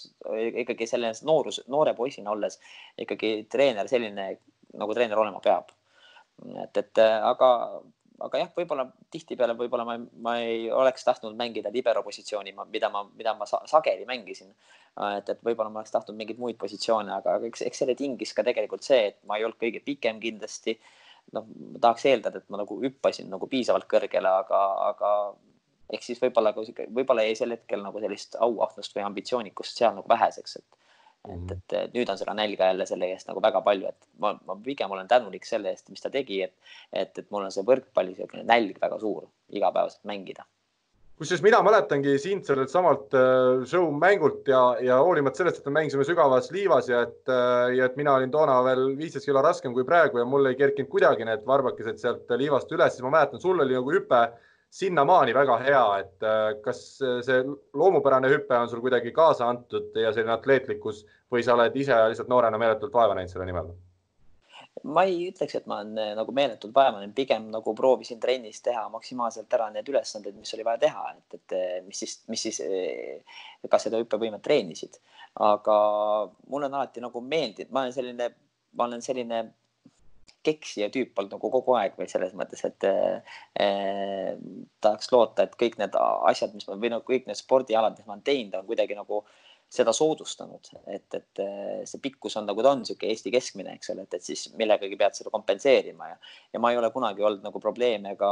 ikkagi 0.64 0.88
selles 0.90 1.24
noorus, 1.28 1.62
noore 1.68 1.96
poisina 1.98 2.32
olles 2.32 2.60
ikkagi 2.98 3.50
treener 3.52 3.92
selline 3.92 4.32
nagu 4.78 4.94
treener 4.94 5.20
olema 5.20 5.42
peab. 5.44 5.72
et, 6.64 6.78
et 6.78 7.02
aga, 7.02 7.50
aga 8.26 8.42
jah, 8.44 8.52
võib-olla 8.56 8.86
tihtipeale 9.12 9.56
võib-olla 9.60 9.86
ma, 9.88 9.96
ma 10.24 10.36
ei 10.44 10.70
oleks 10.72 11.04
tahtnud 11.08 11.36
mängida 11.40 11.72
libero 11.74 12.04
positsiooni, 12.04 12.54
mida 12.72 12.92
ma, 12.94 13.04
mida 13.16 13.34
ma 13.38 13.48
sageli 13.50 14.06
mängisin. 14.08 14.54
et, 15.18 15.30
et 15.30 15.44
võib-olla 15.46 15.72
ma 15.72 15.82
oleks 15.82 15.96
tahtnud 15.96 16.18
mingeid 16.18 16.40
muid 16.42 16.58
positsioone, 16.62 17.14
aga 17.20 17.40
eks, 17.50 17.66
eks 17.68 17.84
selle 17.84 17.96
tingis 18.00 18.34
ka 18.34 18.46
tegelikult 18.48 18.86
see, 18.86 19.12
et 19.12 19.20
ma 19.28 19.38
ei 19.38 19.48
olnud 19.48 19.60
kõige 19.62 19.84
pikem 19.86 20.20
kindlasti 20.24 20.78
noh, 21.36 21.46
ma 21.74 21.82
tahaks 21.84 22.06
eeldada, 22.10 22.42
et 22.42 22.50
ma 22.50 22.62
nagu 22.62 22.80
hüppasin 22.82 23.30
nagu 23.32 23.48
piisavalt 23.52 23.88
kõrgele, 23.92 24.34
aga, 24.44 24.62
aga 24.90 25.14
ehk 25.94 26.06
siis 26.06 26.22
võib-olla 26.22 26.54
ka 26.56 26.66
sihuke, 26.66 26.90
võib-olla 26.94 27.26
jäi 27.28 27.38
sel 27.40 27.56
hetkel 27.56 27.82
nagu 27.86 28.02
sellist 28.04 28.38
auahnust 28.40 28.96
või 28.96 29.06
ambitsioonikust 29.08 29.82
seal 29.82 29.96
nagu 29.98 30.10
väheseks, 30.10 30.60
et 30.62 30.80
et, 31.28 31.36
mhm. 31.36 31.52
et, 31.52 31.94
nüüd 31.94 32.10
on 32.10 32.18
seda 32.18 32.32
nälga 32.32 32.70
jälle 32.70 32.86
selle 32.88 33.10
eest 33.12 33.28
nagu 33.28 33.42
väga 33.44 33.60
palju, 33.62 33.90
et 33.92 34.06
ma, 34.24 34.32
ma 34.48 34.56
pigem 34.64 34.92
olen 34.96 35.08
tänulik 35.08 35.44
selle 35.46 35.74
eest, 35.74 35.90
mis 35.92 36.00
ta 36.00 36.12
tegi, 36.14 36.38
et, 36.46 36.56
et, 36.94 37.12
et 37.12 37.28
mul 37.34 37.44
on 37.44 37.52
see 37.52 37.66
võrkpalli 37.68 38.16
siukene 38.16 38.46
nälg 38.48 38.80
väga 38.80 39.02
suur 39.02 39.28
igapäevaselt 39.52 40.08
mängida 40.08 40.48
kusjuures 41.20 41.42
mina 41.44 41.58
mäletangi 41.66 42.14
sind 42.24 42.46
sellelt 42.48 42.72
samalt 42.72 43.16
äh, 43.18 43.66
show 43.68 43.90
mängult 43.92 44.48
ja, 44.48 44.62
ja 44.80 45.02
hoolimata 45.04 45.42
sellest, 45.42 45.60
et 45.60 45.66
me 45.68 45.82
mängisime 45.82 46.06
sügavas 46.08 46.48
liivas 46.56 46.88
ja 46.88 47.02
et, 47.04 47.26
äh, 47.28 47.74
ja 47.76 47.90
et 47.90 47.98
mina 48.00 48.14
olin 48.16 48.32
toona 48.32 48.56
veel 48.64 48.86
viisteist 48.96 49.28
kilo 49.28 49.42
raskem 49.44 49.76
kui 49.76 49.84
praegu 49.88 50.22
ja 50.22 50.28
mul 50.28 50.48
ei 50.48 50.56
kerkinud 50.60 50.88
kuidagi 50.94 51.28
need 51.28 51.44
varbakesed 51.48 52.00
sealt 52.00 52.32
liivast 52.40 52.72
üles, 52.72 52.96
siis 52.96 53.04
ma 53.04 53.12
mäletan, 53.18 53.44
sul 53.44 53.60
oli 53.60 53.76
nagu 53.76 53.92
hüpe 53.98 54.22
sinnamaani 54.80 55.36
väga 55.36 55.60
hea, 55.66 55.84
et 56.06 56.28
äh, 56.30 56.54
kas 56.64 56.86
see 57.28 57.44
loomupärane 57.84 58.32
hüpe 58.32 58.56
on 58.56 58.72
sul 58.72 58.86
kuidagi 58.86 59.12
kaasa 59.12 59.52
antud 59.52 59.92
ja 60.00 60.16
selline 60.16 60.38
atleetlikkus 60.38 61.04
või 61.36 61.44
sa 61.44 61.60
oled 61.60 61.76
ise 61.76 62.00
lihtsalt 62.14 62.32
noorena 62.32 62.62
meeletult 62.62 62.96
vaeva 62.96 63.20
näinud 63.20 63.36
selle 63.36 63.50
nimel? 63.50 63.74
Ma 64.84 65.04
ei 65.08 65.28
ütleks, 65.28 65.56
et 65.58 65.68
ma 65.70 65.80
olen 65.82 65.98
eh, 66.00 66.12
nagu 66.18 66.34
meeletult 66.36 66.74
vaevanud, 66.76 67.12
pigem 67.16 67.50
nagu 67.54 67.74
proovisin 67.76 68.20
trennis 68.22 68.62
teha 68.66 68.86
maksimaalselt 68.94 69.54
ära 69.58 69.70
need 69.74 69.88
ülesanded, 69.92 70.38
mis 70.40 70.54
oli 70.56 70.66
vaja 70.68 70.82
teha, 70.86 71.06
et, 71.18 71.38
et 71.40 71.56
eh, 71.58 71.78
mis 71.86 72.00
siis, 72.04 72.20
mis 72.32 72.46
siis 72.48 72.62
eh, 72.64 73.40
ka 73.70 73.80
seda 73.82 74.00
hüppevõimet 74.02 74.44
treenisid. 74.46 75.00
aga 75.46 75.76
mulle 76.50 76.68
on 76.68 76.76
alati 76.80 77.02
nagu 77.04 77.22
meeldinud, 77.22 77.72
ma 77.72 77.84
olen 77.84 77.94
selline, 77.96 78.30
ma 78.76 78.88
olen 78.88 79.04
selline 79.06 79.44
keksija 80.44 80.88
tüüp 80.94 81.20
olnud 81.20 81.36
nagu 81.36 81.52
kogu 81.52 81.76
aeg 81.76 81.98
või 82.00 82.08
selles 82.10 82.32
mõttes, 82.38 82.64
et 82.66 82.88
eh, 82.88 84.40
tahaks 84.82 85.12
loota, 85.12 85.46
et 85.46 85.60
kõik 85.60 85.78
need 85.82 85.96
asjad, 86.00 86.56
mis 86.56 86.68
ma 86.68 86.80
või 86.80 86.94
no 86.94 87.04
kõik 87.06 87.28
need 87.28 87.38
spordialad, 87.40 87.98
mis 87.98 88.08
ma 88.08 88.16
olen 88.16 88.26
teinud, 88.26 88.56
on 88.62 88.68
kuidagi 88.70 88.98
nagu 88.98 89.22
äh, 89.26 89.49
seda 89.70 89.94
soodustanud, 89.94 90.72
et, 90.90 91.06
et 91.14 91.42
eh, 91.44 91.82
see 91.86 92.02
pikkus 92.02 92.36
on 92.40 92.48
nagu 92.50 92.64
ta 92.66 92.72
on, 92.74 92.82
niisugune 92.82 93.12
Eesti 93.14 93.34
keskmine, 93.34 93.76
eks 93.78 93.92
ole, 93.94 94.08
et, 94.08 94.18
et 94.18 94.26
siis 94.26 94.48
millegagi 94.58 94.98
pead 94.98 95.18
seda 95.20 95.30
kompenseerima 95.34 96.10
ja, 96.10 96.18
ja 96.56 96.62
ma 96.64 96.72
ei 96.74 96.80
ole 96.80 96.90
kunagi 96.96 97.22
olnud 97.22 97.46
nagu 97.46 97.62
probleeme 97.62 98.16
ka 98.18 98.32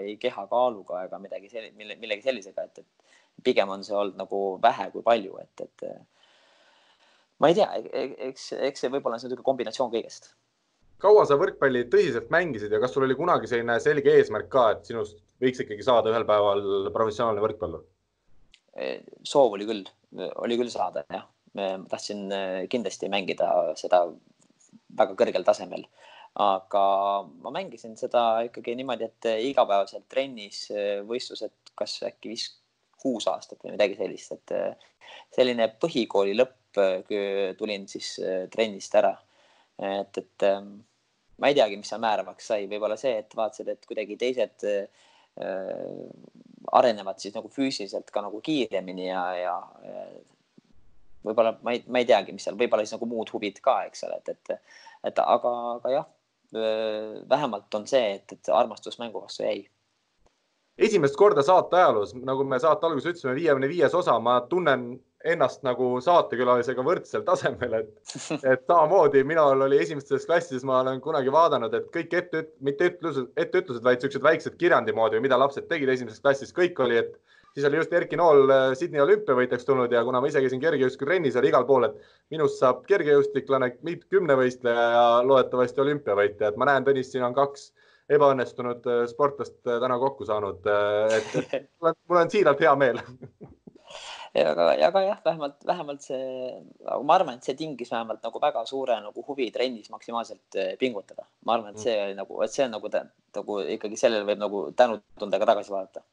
ei 0.00 0.16
kehakaaluga 0.22 1.04
ega 1.04 1.20
midagi 1.20 1.52
sellist, 1.52 1.76
mille, 1.76 1.98
millegi 2.00 2.24
sellisega, 2.24 2.64
et, 2.64 2.80
et 2.80 3.44
pigem 3.44 3.68
on 3.74 3.84
see 3.84 3.96
olnud 3.96 4.16
nagu 4.16 4.42
vähe 4.64 4.88
kui 4.94 5.04
palju, 5.04 5.36
et, 5.44 5.66
et 5.66 5.86
ma 7.44 7.52
ei 7.52 7.60
tea, 7.60 7.68
e-, 7.92 8.10
eks, 8.30 8.54
eks 8.70 8.86
see 8.86 8.92
võib-olla 8.96 9.20
on 9.20 9.26
niisugune 9.26 9.44
kombinatsioon 9.50 9.92
kõigest 9.92 10.32
kaua 11.02 11.28
sa 11.28 11.36
võrkpalli 11.38 11.84
tõsiselt 11.92 12.32
mängisid 12.34 12.72
ja 12.72 12.80
kas 12.82 12.96
sul 12.96 13.04
oli 13.06 13.16
kunagi 13.18 13.50
selline 13.50 13.76
selge 13.82 14.16
eesmärk 14.18 14.48
ka, 14.50 14.70
et 14.74 14.88
sinust 14.88 15.20
võiks 15.42 15.60
ikkagi 15.62 15.84
saada 15.86 16.10
ühel 16.10 16.26
päeval 16.26 16.90
professionaalne 16.94 17.44
võrkpallur? 17.44 17.84
Soov 19.26 19.56
oli 19.56 19.66
küll, 19.68 19.84
oli 20.42 20.58
küll 20.60 20.72
saada 20.72 21.04
jah, 21.10 21.26
ma 21.54 21.70
tahtsin 21.90 22.28
kindlasti 22.70 23.10
mängida 23.12 23.48
seda 23.78 24.04
väga 24.98 25.16
kõrgel 25.18 25.46
tasemel. 25.46 25.86
Aga 26.38 26.82
ma 27.42 27.50
mängisin 27.54 27.96
seda 27.98 28.44
ikkagi 28.46 28.76
niimoodi, 28.78 29.08
et 29.08 29.28
igapäevaselt 29.48 30.06
trennis 30.12 30.66
võistlused, 31.08 31.72
kas 31.78 31.96
äkki 32.06 32.34
viis, 32.34 32.44
kuus 32.98 33.26
aastat 33.30 33.62
või 33.64 33.74
midagi 33.74 33.96
sellist, 33.98 34.36
et 34.36 34.54
selline 35.34 35.70
põhikooli 35.80 36.36
lõpp, 36.36 36.78
tulin 37.58 37.88
siis 37.90 38.12
trennist 38.52 38.94
ära. 39.00 39.16
et, 39.82 40.18
et 40.18 40.46
ma 41.38 41.50
ei 41.50 41.56
teagi, 41.56 41.78
mis 41.78 41.90
seal 41.90 42.02
määravaks 42.02 42.50
sai, 42.50 42.66
võib-olla 42.70 42.98
see, 42.98 43.14
et 43.22 43.34
vaatasid, 43.38 43.70
et 43.72 43.86
kuidagi 43.88 44.18
teised 44.20 44.66
äh, 44.66 45.06
arenevad 46.72 47.20
siis 47.22 47.34
nagu 47.36 47.48
füüsiliselt 47.52 48.10
ka 48.12 48.22
nagu 48.24 48.40
kiiremini 48.44 49.08
ja, 49.08 49.22
ja 49.38 49.54
võib-olla 51.24 51.54
ma 51.62 51.74
ei, 51.74 51.82
ma 51.88 52.02
ei 52.02 52.08
teagi, 52.08 52.34
mis 52.34 52.46
seal, 52.46 52.58
võib-olla 52.58 52.84
siis 52.84 52.96
nagu 52.96 53.08
muud 53.10 53.30
huvid 53.32 53.60
ka, 53.64 53.80
eks 53.88 54.04
ole, 54.08 54.20
et, 54.20 54.34
et, 54.34 54.78
et 55.10 55.20
aga, 55.24 55.54
aga 55.78 55.94
jah, 55.94 56.06
vähemalt 57.28 57.74
on 57.74 57.86
see, 57.88 58.14
et, 58.18 58.32
et 58.32 58.52
armastus 58.54 58.98
mängu 59.00 59.20
vastu 59.22 59.44
jäi. 59.44 59.66
Esimest 60.78 61.16
korda 61.18 61.42
saate 61.42 61.76
ajaloos, 61.76 62.14
nagu 62.14 62.44
me 62.46 62.60
saate 62.62 62.86
alguses 62.86 63.10
ütlesime, 63.10 63.34
viiekümne 63.36 63.68
viies 63.70 63.94
osa, 63.98 64.14
ma 64.22 64.38
tunnen 64.50 64.92
ennast 65.26 65.64
nagu 65.66 65.96
saatekülalisega 66.02 66.82
võrdsel 66.86 67.24
tasemel, 67.26 67.80
et, 67.80 67.88
et 68.46 68.60
samamoodi 68.70 69.24
minul 69.26 69.64
oli 69.66 69.80
esimestes 69.82 70.26
klassides, 70.28 70.66
ma 70.68 70.80
olen 70.84 71.00
kunagi 71.02 71.32
vaadanud, 71.34 71.74
et 71.74 71.88
kõik 71.94 72.14
ette, 72.20 72.44
mitte 72.64 72.92
ütlused, 72.92 73.32
etteütlused, 73.40 73.82
vaid 73.84 74.04
siuksed 74.04 74.22
väiksed 74.22 74.58
kirjandi 74.60 74.94
moodi, 74.94 75.22
mida 75.24 75.38
lapsed 75.40 75.66
tegid 75.70 75.90
esimeses 75.94 76.22
klassis, 76.22 76.54
kõik 76.54 76.78
oli, 76.84 77.00
et 77.02 77.18
siis 77.54 77.66
oli 77.66 77.80
just 77.80 77.92
Erki 77.98 78.18
Nool 78.20 78.46
äh, 78.54 78.68
Sydney 78.78 79.02
olümpiavõitjaks 79.02 79.66
tulnud 79.66 79.92
ja 79.92 80.04
kuna 80.06 80.22
ma 80.22 80.30
ise 80.30 80.42
käisin 80.44 80.62
kergejõustikutrennis, 80.62 81.40
oli 81.40 81.50
igal 81.50 81.66
pool, 81.66 81.88
et 81.88 82.14
minust 82.30 82.62
saab 82.62 82.86
kergejõustiklane, 82.86 83.72
kümnevõistleja 84.06 84.88
ja 84.94 85.04
loodetavasti 85.26 85.82
olümpiavõitja, 85.82 86.52
et 86.52 86.62
ma 86.62 86.70
näen, 86.70 86.86
Tõnis, 86.86 87.10
siin 87.10 87.26
on 87.26 87.34
kaks 87.34 87.72
ebaõnnestunud 88.14 88.86
äh, 88.86 89.04
sportlast 89.10 89.58
äh, 89.66 89.82
täna 89.82 89.98
kokku 89.98 90.30
saanud. 90.30 90.62
et 91.18 91.70
mul 91.82 92.22
on 92.22 92.30
siiralt 92.30 92.62
hea 92.62 92.78
meel 92.78 93.02
aga, 94.34 94.66
aga 94.86 95.02
jah, 95.04 95.20
vähemalt, 95.24 95.56
vähemalt 95.66 96.04
see, 96.04 96.50
ma 96.84 97.16
arvan, 97.16 97.38
et 97.38 97.48
see 97.48 97.56
tingis 97.58 97.90
vähemalt 97.92 98.22
nagu 98.24 98.42
väga 98.42 98.64
suure 98.68 98.98
nagu 99.04 99.24
huvi 99.26 99.48
trennis 99.54 99.90
maksimaalselt 99.90 100.58
eh, 100.60 100.76
pingutada. 100.80 101.26
ma 101.46 101.56
arvan, 101.56 101.74
et 101.74 101.82
see 101.82 101.96
oli 102.02 102.14
nagu, 102.18 102.42
et 102.44 102.52
see 102.52 102.66
on 102.66 102.76
nagu, 102.76 102.92
nagu 103.38 103.58
ikkagi 103.76 104.00
sellele 104.00 104.28
võib 104.28 104.40
nagu 104.42 104.62
tänutundega 104.76 105.48
tagasi 105.52 105.74
vaadata. 105.74 106.04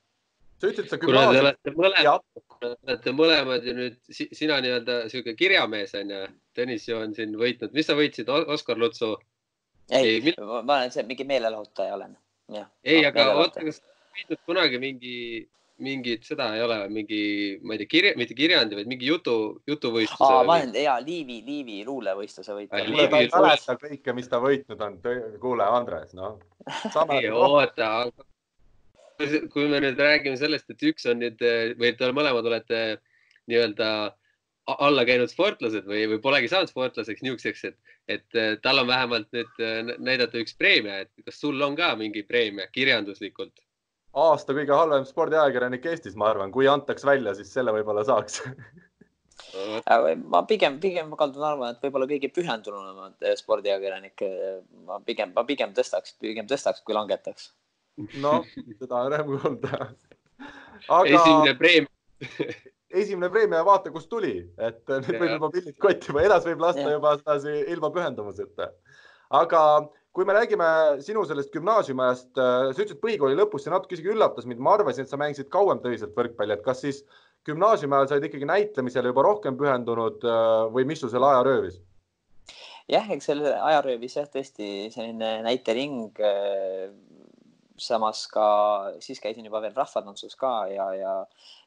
sa 0.61 0.71
ütlesid, 0.71 0.89
sa 0.89 0.99
kuna 1.01 1.25
te 1.31 1.41
olete 1.43 1.75
mõlemad, 1.75 2.27
olete 2.71 3.15
mõlemad 3.15 3.67
ju 3.67 3.77
nüüd, 3.79 3.97
sina 4.09 4.59
nii-öelda 4.63 4.99
sihuke 5.11 5.35
kirjamees 5.39 5.95
on 5.99 6.13
ju, 6.15 6.25
Tõnis 6.55 6.85
ju 6.87 6.95
on 6.95 7.11
siin 7.17 7.33
võitnud, 7.35 7.73
mis 7.75 7.89
sa 7.89 7.97
võitsid, 7.99 8.29
Oskar 8.31 8.79
Lutsu? 8.79 9.17
ei, 9.91 10.21
ei, 10.21 10.35
ma 10.39 10.79
olen 10.79 10.93
see 10.93 11.03
mingi 11.03 11.27
meelelahutaja 11.27 11.97
olen. 11.97 12.15
ei, 12.83 13.03
aga 13.05 13.33
oota, 13.35 13.65
kas 13.65 13.81
võitnud 14.15 14.41
kunagi 14.47 14.79
mingi 14.79 15.17
mingit, 15.83 16.23
seda 16.23 16.49
ei 16.55 16.61
ole, 16.63 16.77
mingi, 16.91 17.21
ma 17.63 17.75
ei 17.75 17.81
tea, 17.81 17.89
kirja, 17.91 18.11
mitte 18.19 18.35
kirjandi, 18.37 18.77
vaid 18.77 18.89
mingi 18.89 19.09
jutu, 19.09 19.35
jutuvõistluse. 19.67 20.27
aa, 20.27 20.43
ma 20.47 20.59
olen 20.61 20.75
ja 20.79 20.95
Liivi, 21.03 21.41
Liivi 21.45 21.81
luulevõistluse 21.87 22.55
võitja. 22.55 22.83
kuule, 22.87 23.07
ta 23.11 23.21
ei 23.23 23.31
mäleta 23.33 23.75
kõike, 23.81 24.15
mis 24.15 24.29
ta 24.31 24.39
võitnud 24.43 24.85
on. 24.87 24.99
kuule, 25.43 25.67
Andres, 25.67 26.13
noh. 26.15 26.37
ei 27.17 27.27
oota, 27.31 27.89
kui 29.51 29.67
me 29.71 29.81
nüüd 29.83 29.99
räägime 29.99 30.39
sellest, 30.39 30.71
et 30.71 30.87
üks 30.91 31.09
on 31.11 31.19
nüüd 31.23 31.43
või 31.81 31.91
te 31.99 32.11
mõlemad 32.15 32.47
olete 32.51 32.85
nii-öelda 33.51 33.89
alla 34.65 35.03
käinud 35.05 35.29
sportlased 35.29 35.85
või, 35.85 36.07
või 36.09 36.21
polegi 36.23 36.49
saanud 36.49 36.71
sportlaseks 36.71 37.21
niisuguseks, 37.21 37.67
et, 37.67 37.77
et 38.09 38.61
tal 38.63 38.81
on 38.81 38.87
vähemalt 38.89 39.27
nüüd 39.35 39.99
näidata 39.99 40.39
üks 40.41 40.55
preemia, 40.57 41.03
et 41.03 41.27
kas 41.27 41.37
sul 41.43 41.59
on 41.61 41.75
ka 41.77 41.91
mingi 41.99 42.23
preemia 42.25 42.71
kirjanduslikult? 42.73 43.64
Aasta 44.15 44.55
kõige 44.55 44.75
halvem 44.75 45.05
spordiajakirjanik 45.07 45.85
Eestis, 45.91 46.15
ma 46.19 46.29
arvan, 46.31 46.51
kui 46.55 46.67
antaks 46.71 47.05
välja, 47.07 47.35
siis 47.37 47.51
selle 47.53 47.73
võib-olla 47.75 48.05
saaks 48.07 48.41
ma 50.33 50.41
pigem, 50.47 50.79
pigem 50.83 51.11
kaldun 51.19 51.43
arvama, 51.43 51.73
et 51.73 51.83
võib-olla 51.83 52.07
kõige 52.09 52.29
pühendunumad 52.33 53.27
eh, 53.27 53.35
spordiajakirjanik. 53.39 54.23
Eh, 54.25 54.61
ma 54.87 54.99
pigem, 55.05 55.33
ma 55.35 55.43
pigem 55.47 55.73
tõstaks, 55.75 56.15
pigem 56.21 56.47
tõstaks, 56.49 56.83
kui 56.85 56.95
langetaks. 56.97 57.51
noh, 58.19 58.47
seda 58.79 59.01
on 59.01 59.11
rõõm 59.13 59.35
kuulda. 59.43 59.89
aga 60.91 61.11
esimene 61.11 61.53
preemia 61.59 61.91
esimene 63.01 63.29
preemia, 63.31 63.63
vaata, 63.67 63.91
kust 63.91 64.09
tuli, 64.11 64.37
et 64.59 64.81
nüüd 64.87 65.19
võib 65.19 65.35
juba 65.35 65.51
pillid 65.53 65.77
kotti 65.81 66.15
või 66.15 66.25
edasi 66.27 66.51
võib 66.51 66.63
lasta 66.63 66.83
ja. 66.83 66.95
juba 66.97 67.15
sedasi 67.19 67.55
ilma 67.73 67.91
pühendumuseta. 67.95 68.71
aga 69.39 69.61
kui 70.15 70.23
me 70.27 70.35
räägime 70.35 70.67
sinu 71.03 71.25
sellest 71.27 71.51
gümnaasiumiajast, 71.51 72.29
äh, 72.39 72.69
sa 72.71 72.83
ütlesid 72.83 73.01
põhikooli 73.03 73.35
lõpus, 73.35 73.65
see 73.65 73.73
natuke 73.73 73.97
isegi 73.97 74.13
üllatas 74.13 74.47
mind, 74.47 74.61
ma 74.63 74.77
arvasin, 74.77 75.03
et 75.03 75.11
sa 75.11 75.19
mängisid 75.19 75.49
kauem 75.51 75.81
tõsiselt 75.83 76.15
võrkpalli, 76.15 76.55
et 76.55 76.63
kas 76.63 76.85
siis 76.85 77.01
gümnaasiumi 77.47 77.97
ajal 77.97 78.07
sa 78.07 78.15
olid 78.15 78.29
ikkagi 78.29 78.47
näitlemisele 78.47 79.11
juba 79.11 79.25
rohkem 79.27 79.59
pühendunud 79.59 80.23
äh, 80.23 80.53
või 80.71 80.87
mis 80.87 81.03
su 81.03 81.11
selle 81.11 81.27
aja 81.33 81.43
röövis? 81.47 81.81
jah, 82.87 83.11
eks 83.11 83.27
selle 83.27 83.51
aja 83.57 83.83
röövis 83.83 84.15
jah, 84.15 84.29
tõesti 84.31 84.87
selline 84.93 85.41
näitering. 85.49 86.23
Äh, 86.23 86.95
samas 87.75 88.21
ka 88.31 88.47
siis 89.03 89.19
käisin 89.19 89.43
juba 89.49 89.59
veel 89.59 89.73
rahvatantsus 89.75 90.37
ka 90.39 90.61
ja, 90.71 90.85
ja, 90.95 91.15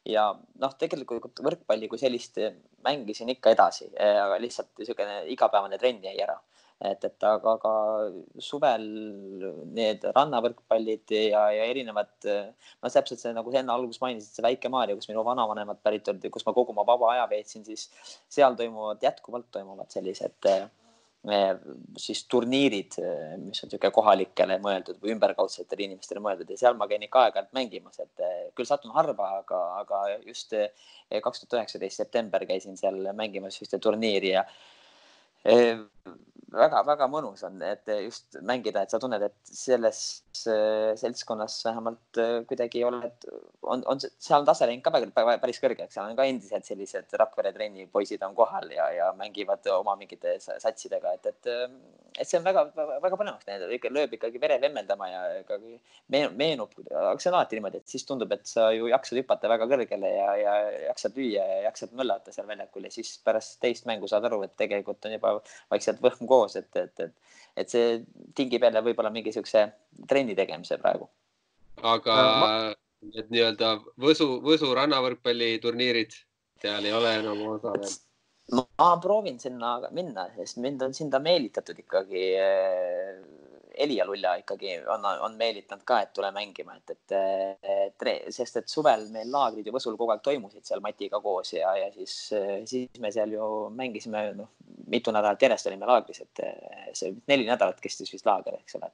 ja 0.08 0.22
noh, 0.32 0.76
tegelikult 0.80 1.42
võrkpalli 1.44 1.90
kui 1.92 2.00
sellist 2.00 2.40
mängisin 2.80 3.28
ikka 3.28 3.52
edasi, 3.52 3.90
aga 3.92 4.38
lihtsalt 4.40 4.70
niisugune 4.80 5.26
igapäevane 5.34 5.76
trenn 5.76 6.00
jäi 6.08 6.16
ära 6.24 6.38
et, 6.78 7.04
et 7.04 7.26
aga, 7.26 7.54
aga 7.56 7.72
suvel 8.42 8.86
need 9.74 10.04
rannavõrkpallid 10.14 11.14
ja, 11.14 11.42
ja 11.54 11.66
erinevad, 11.66 12.12
no 12.22 12.92
täpselt 12.94 13.22
see, 13.22 13.34
nagu 13.34 13.52
sa 13.52 13.62
enne 13.62 13.74
alguses 13.74 14.02
mainisid, 14.02 14.30
see 14.36 14.46
Väike-Maarja, 14.46 14.96
kus 14.98 15.10
minu 15.10 15.24
vanavanemad 15.26 15.82
pärit 15.82 16.08
olid 16.12 16.28
ja 16.28 16.34
kus 16.34 16.46
ma 16.46 16.54
kogu 16.56 16.74
oma 16.74 16.86
vaba 16.86 17.14
aja 17.16 17.28
veetsin, 17.30 17.66
siis 17.66 17.88
seal 18.30 18.58
toimuvad, 18.58 19.02
jätkuvalt 19.02 19.50
toimuvad 19.56 19.90
sellised 19.90 20.50
eh, 20.52 20.68
siis 21.98 22.22
turniirid, 22.30 22.94
mis 23.42 23.64
on 23.64 23.68
niisugune 23.72 23.90
kohalikele 23.98 24.60
mõeldud 24.62 25.02
või 25.02 25.16
ümberkaudsetele 25.16 25.88
inimestele 25.88 26.22
mõeldud 26.22 26.54
ja 26.54 26.60
seal 26.62 26.78
ma 26.78 26.86
käin 26.88 27.02
ikka 27.02 27.26
aeg-ajalt 27.26 27.50
mängimas, 27.58 27.98
et 28.06 28.22
eh, 28.22 28.40
küll 28.54 28.70
satun 28.70 28.94
harva, 28.94 29.32
aga, 29.42 29.64
aga 29.82 30.04
just 30.22 30.54
eh, 30.54 30.70
kaks 31.10 31.42
tuhat 31.42 31.58
üheksateist 31.58 32.06
september 32.06 32.46
käisin 32.46 32.78
seal 32.78 33.02
mängimas 33.18 33.58
ühte 33.66 33.82
turniiri 33.82 34.36
ja 34.36 34.46
väga-väga 36.52 37.08
mõnus 37.10 37.44
on, 37.46 37.60
et 37.62 37.88
just 38.04 38.38
mängida, 38.46 38.82
et 38.82 38.92
sa 38.94 39.00
tunned, 39.02 39.22
et 39.22 39.36
selles 39.44 40.02
seltskonnas 40.46 41.56
vähemalt 41.66 42.18
äh, 42.20 42.34
kuidagi 42.48 42.82
oled, 42.86 43.26
on, 43.62 43.82
on 43.86 44.00
seal 44.02 44.46
tase 44.48 44.68
läinud 44.68 44.84
ka 44.84 44.92
päris 45.42 45.60
kõrgeks, 45.62 45.94
seal 45.94 46.10
on 46.10 46.18
ka 46.18 46.26
endiselt 46.28 46.68
sellised 46.68 47.14
Rakvere 47.20 47.52
trenni 47.56 47.86
poisid 47.92 48.22
on 48.26 48.36
kohal 48.38 48.70
ja, 48.74 48.88
ja 48.94 49.08
mängivad 49.18 49.66
oma 49.74 49.96
mingite 50.00 50.36
satsidega, 50.40 51.14
et, 51.18 51.30
et, 51.32 51.50
äh, 51.52 51.64
et 52.18 52.28
see 52.28 52.40
on 52.40 52.46
väga-väga 52.46 53.20
põnevaks 53.20 53.48
läinud, 53.48 53.74
ikka 53.78 53.92
lööb 53.94 54.16
ikkagi 54.18 54.42
vere 54.42 54.60
vemmeldama 54.62 55.10
ja 55.10 55.22
ikkagi 55.42 55.78
meenub, 56.12 56.74
aga 56.88 57.16
see 57.18 57.32
on 57.32 57.38
alati 57.38 57.58
niimoodi, 57.58 57.82
et 57.82 57.96
siis 57.96 58.06
tundub, 58.08 58.32
et 58.34 58.46
sa 58.48 58.68
ju 58.74 58.90
jaksad 58.92 59.22
hüpata 59.22 59.50
väga 59.50 59.68
kõrgele 59.70 60.12
ja, 60.14 60.28
ja 60.40 60.56
jaksad 60.88 61.18
lüüa 61.18 61.46
ja 61.52 61.62
jaksad 61.68 61.94
möllata 61.98 62.34
seal 62.34 62.48
väljakul 62.50 62.88
ja 62.88 62.92
siis 62.94 63.16
pärast 63.24 63.58
teist 63.62 63.88
mängu 63.88 64.10
saad 64.10 64.26
aru, 64.28 64.42
et 64.46 64.56
tegelikult 64.58 65.04
on 65.08 65.18
juba 65.18 65.38
vaikselt 65.72 66.02
võhm 66.04 66.28
koos, 66.28 66.58
et, 66.60 66.70
et, 66.76 67.08
et, 67.08 67.36
et 67.58 67.70
see 67.72 68.02
tingib 68.38 68.64
jälle 68.66 68.82
võib-olla 68.86 69.10
mingi 69.14 69.32
siukse 69.34 69.64
trenni 70.08 70.36
tegemise 70.38 70.78
praegu. 70.82 71.08
aga 71.82 72.18
need 73.14 73.30
nii-öelda 73.30 73.74
Võsu, 74.02 74.28
Võsu 74.42 74.72
rannavõrkpalliturniirid, 74.74 76.14
seal 76.62 76.88
ei 76.88 76.94
ole 76.94 77.14
enam 77.20 77.42
osa 77.54 77.74
veel? 77.76 77.96
ma 78.78 78.88
proovin 79.02 79.38
sinna 79.38 79.76
minna, 79.92 80.28
sest 80.36 80.56
mind 80.64 80.82
on 80.86 80.94
sinna 80.96 81.20
meelitatud 81.20 81.78
ikkagi 81.84 82.22
eh, 82.40 83.18
Elia 83.78 84.04
Lulla 84.06 84.34
ikkagi 84.40 84.74
on, 84.90 85.04
on 85.26 85.36
meelitanud 85.38 85.84
ka, 85.86 86.00
et 86.02 86.12
tule 86.16 86.30
mängima, 86.34 86.74
et, 86.78 86.90
et, 86.94 87.14
et 87.62 88.06
sest 88.34 88.58
et 88.60 88.68
suvel 88.70 89.06
meil 89.14 89.30
laagrid 89.32 89.66
ju 89.66 89.74
Võsul 89.74 89.96
kogu 90.00 90.14
aeg 90.14 90.24
toimusid 90.24 90.66
seal 90.66 90.82
Matiga 90.84 91.20
koos 91.22 91.52
ja, 91.54 91.74
ja 91.78 91.88
siis, 91.94 92.16
siis 92.66 93.00
me 93.02 93.12
seal 93.14 93.32
ju 93.36 93.46
mängisime, 93.74 94.24
noh, 94.38 94.50
mitu 94.90 95.14
nädalat 95.14 95.42
järjest 95.42 95.70
olime 95.70 95.88
laagris, 95.88 96.24
et 96.26 96.44
see 96.98 97.14
neli 97.30 97.46
nädalat 97.46 97.80
kestis 97.80 98.12
vist 98.12 98.26
laager, 98.26 98.58
eks 98.58 98.78
ole. 98.80 98.90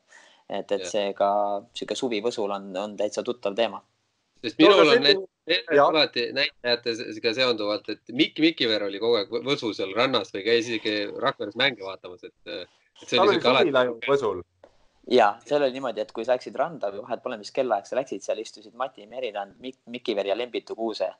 et, 0.49 0.73
et 0.77 0.87
seega 0.89 1.29
sihuke 1.73 1.97
suvi 1.99 2.21
Võsul 2.25 2.53
on, 2.53 2.71
on 2.77 2.97
täitsa 3.01 3.25
tuttav 3.25 3.57
teema. 3.57 3.81
Sest 4.45 4.59
minul 4.61 4.91
on 4.93 5.05
need 5.05 5.79
alati 5.81 6.27
näitajatega 6.37 7.33
seonduvalt, 7.37 7.89
et 7.89 8.13
Mikk 8.13 8.43
Mikiver 8.45 8.85
oli 8.85 9.01
kogu 9.01 9.23
aeg 9.23 9.33
Võsu 9.45 9.73
seal 9.77 9.95
rannas 9.97 10.35
või 10.35 10.45
käis 10.45 10.69
isegi 10.69 11.07
Rakveres 11.25 11.57
mänge 11.57 11.85
vaatamas, 11.87 12.27
et 12.29 13.09
tal 13.09 13.29
oli 13.29 13.41
suvila 13.41 13.89
ju 13.89 13.97
Võsul 14.05 14.45
ja 15.11 15.35
seal 15.45 15.63
oli 15.63 15.77
niimoodi, 15.77 16.01
et 16.01 16.13
kui 16.13 16.25
sa 16.25 16.37
läksid 16.37 16.57
randa 16.57 16.91
või 16.93 17.05
vahet 17.05 17.23
pole, 17.23 17.39
mis 17.41 17.53
kellaaeg 17.55 17.87
sa 17.89 17.99
läksid, 17.99 18.25
seal 18.25 18.41
istusid 18.41 18.75
Mati 18.79 19.07
Merirand 19.07 19.59
Mik, 19.61 19.83
Mikiver 19.93 20.27
ja 20.27 20.37
Lembitu 20.37 20.77
Kuuse 20.79 21.11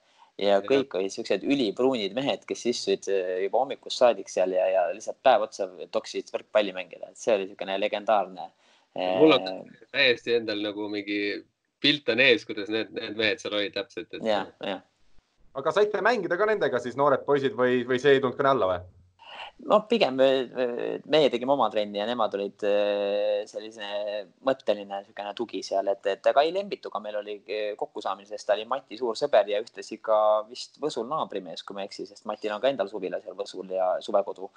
ja 0.41 0.59
kõik 0.65 0.97
olid 0.99 1.13
siuksed 1.15 1.45
ülipruunid 1.47 2.15
mehed, 2.17 2.43
kes 2.49 2.65
istusid 2.73 3.09
äh, 3.13 3.35
juba 3.45 3.61
hommikust 3.63 4.01
saadik 4.01 4.31
seal 4.33 4.55
ja, 4.57 4.67
ja 4.71 4.87
lihtsalt 4.95 5.21
päev 5.23 5.47
otsa 5.47 5.69
toksisid 5.95 6.33
võrkpalli 6.35 6.75
mängida, 6.75 7.11
et 7.11 7.21
see 7.21 7.35
oli 7.35 7.47
niisugune 7.47 7.77
legendaarne. 7.79 8.49
mul 9.21 9.37
on 9.37 9.53
äh, 9.53 9.85
täiesti 9.95 10.35
endal 10.39 10.63
nagu 10.65 10.89
mingi 10.91 11.21
pilt 11.85 12.09
on 12.09 12.23
ees, 12.25 12.47
kuidas 12.49 12.73
need, 12.73 12.91
need 12.97 13.17
mehed 13.19 13.43
seal 13.43 13.55
olid 13.55 13.75
täpselt 13.77 14.11
et.... 14.17 14.27
ja, 14.27 14.45
ja. 14.65 14.81
aga 15.61 15.75
saite 15.77 16.03
mängida 16.03 16.39
ka 16.41 16.49
nendega 16.51 16.81
siis 16.83 16.99
noored 16.99 17.25
poisid 17.27 17.55
või, 17.59 17.83
või 17.87 18.01
see 18.03 18.17
ei 18.17 18.23
tulnud 18.23 18.39
kõne 18.39 18.55
alla 18.57 18.71
või? 18.73 18.85
No 19.71 19.79
pigem 19.89 20.19
meie 20.19 21.29
tegime 21.33 21.55
oma 21.55 21.69
trenni 21.73 22.01
ja 22.01 22.07
nemad 22.09 22.35
olid 22.37 22.65
äh, 22.69 23.45
sellise 23.49 23.87
mõtteline 24.45 25.01
niisugune 25.01 25.33
tugi 25.39 25.63
seal, 25.65 25.89
et, 25.93 26.05
et 26.11 26.29
Kai 26.37 26.51
Lembituga 26.53 27.01
meil 27.03 27.17
oli 27.21 27.37
kokkusaamine, 27.79 28.29
sest 28.29 28.49
ta 28.49 28.57
oli 28.57 28.67
Mati 28.69 28.99
suur 29.01 29.17
sõber 29.19 29.49
ja 29.49 29.63
ühtlasi 29.63 30.01
ka 30.05 30.19
vist 30.51 30.81
Võsul 30.83 31.09
naabrimees, 31.11 31.65
kui 31.65 31.77
ma 31.77 31.85
ei 31.85 31.91
eksi, 31.91 32.07
sest 32.11 32.27
Matil 32.29 32.53
on 32.55 32.63
ka 32.63 32.73
endal 32.73 32.91
suvila 32.93 33.23
seal 33.25 33.39
Võsul 33.39 33.73
ja 33.73 33.95
suvekodu. 34.05 34.51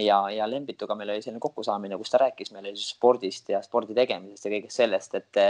ja, 0.00 0.22
ja 0.32 0.48
Lembituga 0.48 0.96
meil 0.98 1.12
oli 1.14 1.24
selline 1.24 1.42
kokkusaamine, 1.44 1.98
kus 2.00 2.14
ta 2.14 2.22
rääkis 2.24 2.54
meile 2.54 2.72
spordist 2.78 3.50
ja 3.52 3.62
spordi 3.62 3.96
tegemisest 3.96 4.48
ja 4.48 4.54
kõigest 4.56 4.80
sellest, 4.80 5.20
et 5.20 5.42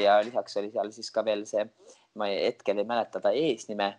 ja 0.00 0.20
lisaks 0.24 0.56
oli 0.56 0.72
seal 0.74 0.92
siis 0.94 1.12
ka 1.14 1.24
veel 1.24 1.46
see 1.46 1.68
ma 2.18 2.26
hetkel 2.30 2.80
ei 2.82 2.86
mäleta 2.88 3.20
ta 3.22 3.30
eesnime, 3.36 3.90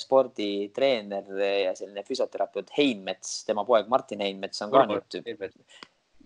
sporditreener 0.00 1.28
ja 1.64 1.74
selline 1.76 2.04
füsioterapeut 2.06 2.72
Heinmets, 2.78 3.42
tema 3.48 3.66
poeg 3.68 3.90
Martin 3.92 4.24
Heinmets 4.24 4.64
on 4.64 4.72
ka 4.72 4.84
Urmas, 4.86 5.18
nüüd. 5.18 5.58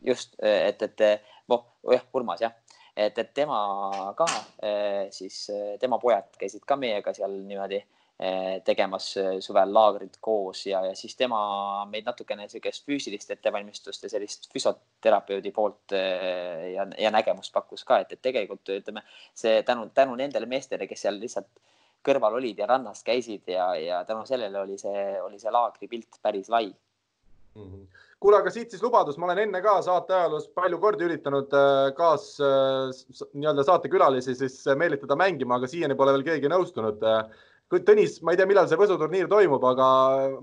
just, 0.06 0.36
et, 0.38 0.82
et 0.82 1.06
noh, 1.50 1.64
jah, 1.90 2.04
Urmas 2.14 2.44
jah, 2.44 2.54
et, 2.94 3.18
et 3.18 3.34
tema 3.34 3.58
ka 4.18 4.28
siis 5.10 5.42
tema 5.82 5.98
pojad 6.02 6.30
käisid 6.38 6.62
ka 6.68 6.78
meiega 6.78 7.14
seal 7.16 7.34
niimoodi 7.40 7.82
Eh, 7.82 8.01
tegemas 8.64 9.08
eh, 9.16 9.40
suvel 9.42 9.72
laagrit 9.74 10.18
koos 10.22 10.66
ja, 10.66 10.82
ja 10.86 10.94
siis 10.98 11.16
tema 11.18 11.40
meid 11.90 12.06
natukene 12.06 12.46
niisugust 12.46 12.86
füüsilist 12.86 13.32
ettevalmistust 13.34 14.06
ja 14.06 14.12
sellist 14.12 14.48
füsioterapeudi 14.52 15.52
poolt 15.54 15.94
eh, 15.98 16.72
ja, 16.74 16.86
ja 16.98 17.12
nägemust 17.14 17.52
pakkus 17.54 17.84
ka, 17.88 18.02
et, 18.02 18.14
et 18.14 18.22
tegelikult 18.22 18.74
ütleme 18.76 19.02
see 19.34 19.62
tänu, 19.66 19.88
tänu 19.94 20.14
nendele 20.18 20.46
meestele, 20.50 20.86
kes 20.90 21.06
seal 21.06 21.18
lihtsalt 21.22 21.50
kõrval 22.06 22.38
olid 22.38 22.58
ja 22.58 22.70
rannas 22.70 23.02
käisid 23.06 23.48
ja, 23.50 23.72
ja 23.78 24.04
tänu 24.06 24.26
sellele 24.28 24.60
oli 24.60 24.78
see, 24.78 25.04
oli 25.22 25.42
see 25.42 25.54
laagripilt 25.54 26.22
päris 26.22 26.50
lai. 26.52 26.70
Mm. 27.58 27.68
-hmm 27.68 28.08
kuule, 28.22 28.38
aga 28.38 28.50
siit 28.54 28.70
siis 28.70 28.82
lubadus, 28.82 29.16
ma 29.18 29.26
olen 29.26 29.40
enne 29.42 29.58
ka 29.64 29.72
saate 29.82 30.14
ajaloos 30.14 30.44
palju 30.54 30.76
kordi 30.78 31.08
üritanud 31.08 31.50
kaas 31.98 32.36
nii-öelda 32.38 33.64
saatekülalisi 33.66 34.36
siis 34.38 34.60
meelitada 34.78 35.16
mängima, 35.18 35.56
aga 35.58 35.66
siiani 35.66 35.96
pole 35.98 36.14
veel 36.14 36.22
keegi 36.28 36.52
nõustunud 36.52 37.02
Tõnis, 37.72 38.18
ma 38.20 38.34
ei 38.34 38.38
tea, 38.38 38.46
millal 38.48 38.68
see 38.68 38.76
võsuturniir 38.76 39.28
toimub, 39.32 39.62
aga 39.64 39.86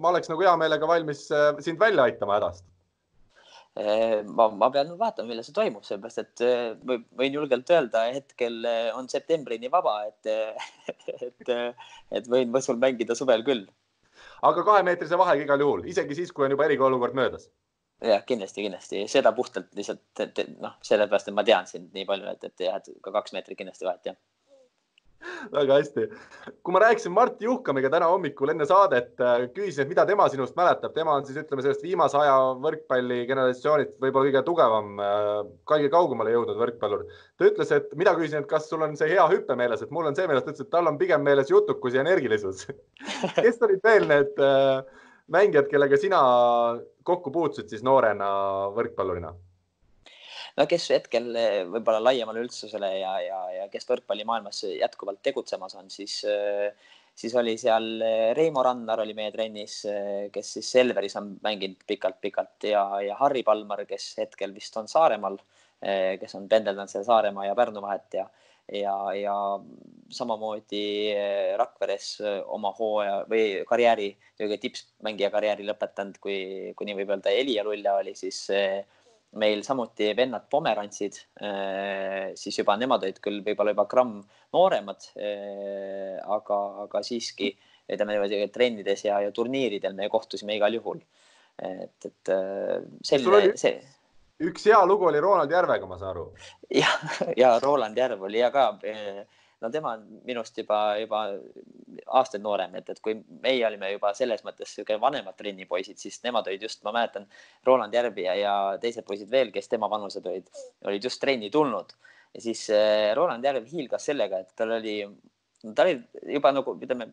ma 0.02 0.10
oleks 0.10 0.32
nagu 0.32 0.42
hea 0.42 0.56
meelega 0.58 0.88
valmis 0.90 1.28
äh, 1.30 1.52
sind 1.62 1.78
välja 1.82 2.08
aitama 2.10 2.40
hädast. 2.40 2.64
Äh, 3.78 4.24
ma, 4.26 4.48
ma 4.50 4.72
pean 4.74 4.96
vaatama, 4.98 5.30
millal 5.30 5.46
see 5.46 5.54
toimub, 5.54 5.86
sellepärast 5.86 6.24
et 6.24 6.44
äh, 6.48 6.98
võin 7.20 7.38
julgelt 7.38 7.70
öelda, 7.70 8.08
hetkel 8.16 8.66
on 8.98 9.12
septembrini 9.12 9.70
vaba, 9.70 10.00
et, 10.10 10.32
et, 11.30 11.54
et 12.18 12.32
võin 12.34 12.50
Võsul 12.56 12.82
mängida 12.82 13.18
suvel 13.18 13.46
küll. 13.46 13.68
aga 14.42 14.66
kahemeetrise 14.66 15.18
vahega 15.20 15.46
igal 15.46 15.62
juhul, 15.62 15.86
isegi 15.92 16.18
siis, 16.18 16.34
kui 16.34 16.48
on 16.48 16.56
juba 16.56 16.66
eriolukord 16.66 17.14
möödas 17.16 17.46
jah, 18.02 18.24
kindlasti, 18.26 18.64
kindlasti 18.64 19.06
seda 19.12 19.34
puhtalt 19.36 19.70
lihtsalt 19.76 20.24
noh, 20.64 20.78
sellepärast, 20.88 21.30
et 21.30 21.36
ma 21.36 21.44
tean 21.46 21.68
sind 21.68 21.94
nii 21.94 22.08
palju, 22.10 22.32
et, 22.32 22.46
et 22.48 22.66
jah, 22.66 22.80
et 22.80 23.04
ka 23.04 23.14
kaks 23.16 23.36
meetrit 23.36 23.60
kindlasti 23.60 23.88
vahet 23.88 24.12
jah 24.12 24.18
väga 25.52 25.78
hästi. 25.80 26.06
kui 26.64 26.74
ma 26.74 26.82
rääkisin 26.84 27.14
Mart 27.14 27.42
Juhkamiga 27.42 27.90
täna 27.92 28.10
hommikul 28.12 28.54
enne 28.54 28.68
saadet, 28.70 29.12
äh, 29.22 29.48
küsisin, 29.56 29.84
et 29.84 29.92
mida 29.92 30.06
tema 30.08 30.28
sinust 30.32 30.56
mäletab, 30.60 30.94
tema 30.96 31.16
on 31.18 31.26
siis 31.28 31.40
ütleme 31.42 31.64
sellest 31.66 31.84
viimase 31.86 32.18
aja 32.20 32.38
võrkpalli 32.64 33.22
generatsioonist 33.30 33.98
võib-olla 34.02 34.30
kõige 34.30 34.44
tugevam, 34.48 34.94
äh, 35.04 35.34
kõige 35.70 35.92
kaugemale 35.94 36.36
jõudnud 36.36 36.62
võrkpallur. 36.62 37.06
ta 37.38 37.50
ütles, 37.50 37.74
et 37.76 37.92
mina 37.96 38.16
küsisin, 38.18 38.44
et 38.44 38.50
kas 38.50 38.70
sul 38.70 38.86
on 38.86 38.96
see 39.00 39.12
hea 39.12 39.28
hüpe 39.32 39.56
meeles, 39.60 39.84
et 39.84 39.92
mul 39.92 40.08
on 40.10 40.16
see 40.16 40.28
meeles, 40.28 40.46
ta 40.46 40.54
ütles, 40.54 40.68
et 40.68 40.72
tal 40.72 40.88
on 40.88 40.98
pigem 41.02 41.24
meeles 41.24 41.52
jutukus 41.52 41.94
ja 41.94 42.06
energilisus 42.06 42.68
kes 43.44 43.62
olid 43.68 43.84
veel 43.84 44.08
need 44.10 44.40
äh, 44.44 44.82
mängijad, 45.28 45.70
kellega 45.72 45.98
sina 45.98 46.24
kokku 47.04 47.32
puutusid 47.32 47.70
siis 47.70 47.86
noorena 47.86 48.30
võrkpallurina? 48.76 49.34
No 50.58 50.66
kes 50.70 50.90
hetkel 50.96 51.30
eh, 51.36 51.64
võib-olla 51.70 52.02
laiemale 52.10 52.44
üldsusele 52.46 52.94
ja, 53.00 53.14
ja, 53.24 53.42
ja 53.58 53.68
kes 53.72 53.88
võrkpallimaailmas 53.90 54.64
jätkuvalt 54.80 55.22
tegutsemas 55.26 55.76
on, 55.80 55.92
siis 55.94 56.22
siis 57.20 57.36
oli 57.36 57.56
seal 57.60 57.88
eh, 58.06 58.32
Reimo 58.38 58.64
Rannar 58.64 59.04
oli 59.04 59.16
meie 59.18 59.32
trennis, 59.36 59.82
eh, 59.90 60.28
kes 60.34 60.54
siis 60.58 60.74
Selveris 60.78 61.18
on 61.20 61.34
mänginud 61.44 61.84
pikalt-pikalt 61.88 62.70
ja, 62.72 62.84
ja 63.04 63.18
Harri 63.20 63.44
Palmar, 63.48 63.84
kes 63.90 64.14
hetkel 64.22 64.56
vist 64.56 64.78
on 64.80 64.88
Saaremaal, 64.92 65.40
kes 65.80 66.34
on 66.36 66.50
pendeldanud 66.52 66.92
seal 66.92 67.06
Saaremaa 67.08 67.46
ja 67.48 67.54
Pärnu 67.56 67.80
vahet 67.80 68.18
ja, 68.18 68.26
ja, 68.76 68.96
ja 69.16 69.36
samamoodi 70.12 70.82
Rakveres 71.56 72.10
oma 72.52 72.74
hooaja 72.76 73.22
või 73.32 73.46
karjääri, 73.70 74.10
tippmängija 74.60 75.30
karjääri 75.32 75.64
lõpetanud, 75.70 76.20
kui, 76.20 76.36
kui 76.76 76.90
nii 76.90 76.98
võib 77.00 77.14
öelda, 77.16 77.32
Elia 77.32 77.64
Lulja 77.64 77.96
oli 78.02 78.12
siis 78.20 78.42
meil 79.38 79.62
samuti 79.64 80.10
vennad 80.18 80.48
Pomerantsid, 80.50 81.20
äh, 81.44 82.32
siis 82.40 82.58
juba 82.62 82.76
nemad 82.80 83.04
olid 83.06 83.20
küll 83.22 83.44
võib-olla 83.46 83.76
juba 83.76 83.86
gramm 83.90 84.16
nooremad, 84.56 85.12
äh, 85.20 86.18
aga, 86.26 86.60
aga 86.86 87.04
siiski 87.06 87.52
ütleme 87.90 88.18
trennides 88.54 89.06
ja, 89.06 89.20
ja 89.22 89.32
turniiridel 89.34 89.96
me 89.98 90.10
kohtusime 90.10 90.58
igal 90.58 90.74
juhul. 90.74 91.02
et, 91.60 92.06
et 92.06 92.32
äh, 92.34 92.80
selline, 93.04 93.58
see. 93.60 93.82
üks 94.48 94.66
hea 94.70 94.80
lugu 94.88 95.10
oli 95.10 95.20
Roland 95.20 95.52
Järvega, 95.52 95.86
ma 95.86 95.98
saan 96.00 96.14
aru. 96.16 96.30
ja, 96.74 96.90
ja 97.42 97.58
Roland 97.62 97.98
Järv 97.98 98.24
oli 98.30 98.42
ja 98.42 98.52
ka 98.56 98.72
no 99.62 99.70
tema 99.72 99.94
on 99.98 100.06
minust 100.28 100.58
juba, 100.58 100.80
juba 101.00 101.24
aastaid 102.20 102.44
noorem, 102.44 102.76
et, 102.80 102.90
et 102.90 103.02
kui 103.04 103.18
meie 103.44 103.66
olime 103.68 103.92
juba 103.94 104.14
selles 104.18 104.44
mõttes 104.46 104.72
sihuke 104.76 105.00
vanemad 105.02 105.38
trennipoisid, 105.40 106.00
siis 106.02 106.22
nemad 106.24 106.48
olid 106.48 106.64
just, 106.68 106.84
ma 106.88 106.94
mäletan, 106.96 107.28
Roland 107.68 107.96
Järvi 107.96 108.28
ja, 108.28 108.36
ja 108.40 108.54
teised 108.82 109.08
poisid 109.08 109.32
veel, 109.32 109.52
kes 109.56 109.72
tema 109.72 109.90
vanused 109.92 110.26
olid, 110.26 110.48
olid 110.88 111.10
just 111.10 111.22
trenni 111.22 111.52
tulnud. 111.54 111.96
Ja 112.36 112.44
siis 112.46 112.68
eh, 112.74 113.10
Roland 113.18 113.46
Järv 113.46 113.66
hiilgas 113.72 114.06
sellega, 114.06 114.44
et 114.44 114.54
tal 114.58 114.76
oli 114.78 115.00
ta 115.76 115.84
oli 115.84 115.98
juba 116.36 116.52
nagu 116.56 116.74
ütleme, 116.80 117.10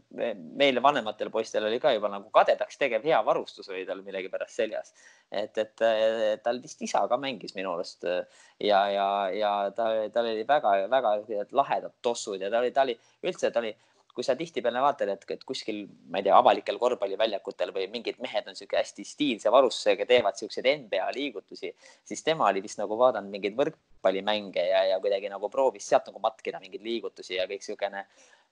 meile 0.60 0.82
vanematel 0.82 1.32
poistel 1.34 1.66
oli 1.66 1.80
ka 1.82 1.90
juba 1.96 2.10
nagu 2.12 2.30
kadedaks 2.34 2.78
tegev 2.78 3.02
hea 3.06 3.18
varustus 3.26 3.68
oli 3.72 3.82
tal 3.88 4.04
millegipärast 4.06 4.60
seljas. 4.60 4.92
et, 5.30 5.58
et 5.58 6.42
tal 6.44 6.60
vist 6.62 6.82
isa 6.86 7.02
ka 7.10 7.18
mängis 7.18 7.56
minu 7.56 7.72
arust 7.74 8.06
ja, 8.06 8.80
ja, 8.94 9.08
ja 9.34 9.52
ta, 9.74 9.90
tal 10.14 10.30
oli 10.30 10.46
väga-väga 10.46 11.16
lahedad 11.50 11.98
tossud 12.02 12.40
ja 12.40 12.50
ta 12.50 12.62
oli, 12.62 12.70
ta 12.70 12.86
oli 12.86 12.98
üldse, 13.26 13.50
ta 13.50 13.64
oli 13.64 13.74
kui 14.16 14.24
sa 14.24 14.32
tihtipeale 14.32 14.80
vaatad, 14.80 15.10
et, 15.12 15.24
et 15.34 15.42
kuskil, 15.44 15.82
ma 16.08 16.22
ei 16.22 16.24
tea, 16.24 16.36
avalikel 16.40 16.78
korvpalliväljakutel 16.80 17.72
või 17.76 17.84
mingid 17.92 18.16
mehed 18.24 18.46
on 18.48 18.56
sihuke 18.56 18.78
hästi 18.78 19.04
stiilse 19.04 19.52
varustusega, 19.52 20.06
teevad 20.08 20.38
siukseid 20.40 20.70
NBA 20.86 21.10
liigutusi, 21.18 21.74
siis 22.08 22.24
tema 22.24 22.48
oli 22.48 22.62
vist 22.64 22.80
nagu 22.80 22.96
vaadanud 22.96 23.28
mingeid 23.34 23.58
võrkpallimänge 23.58 24.64
ja, 24.70 24.86
ja 24.92 24.96
kuidagi 25.04 25.28
nagu 25.28 25.50
proovis 25.52 25.90
sealt 25.90 26.08
nagu 26.08 26.22
matkida 26.24 26.62
mingeid 26.64 26.86
liigutusi 26.88 27.36
ja 27.36 27.44
kõik 27.50 27.68
siukene 27.68 28.06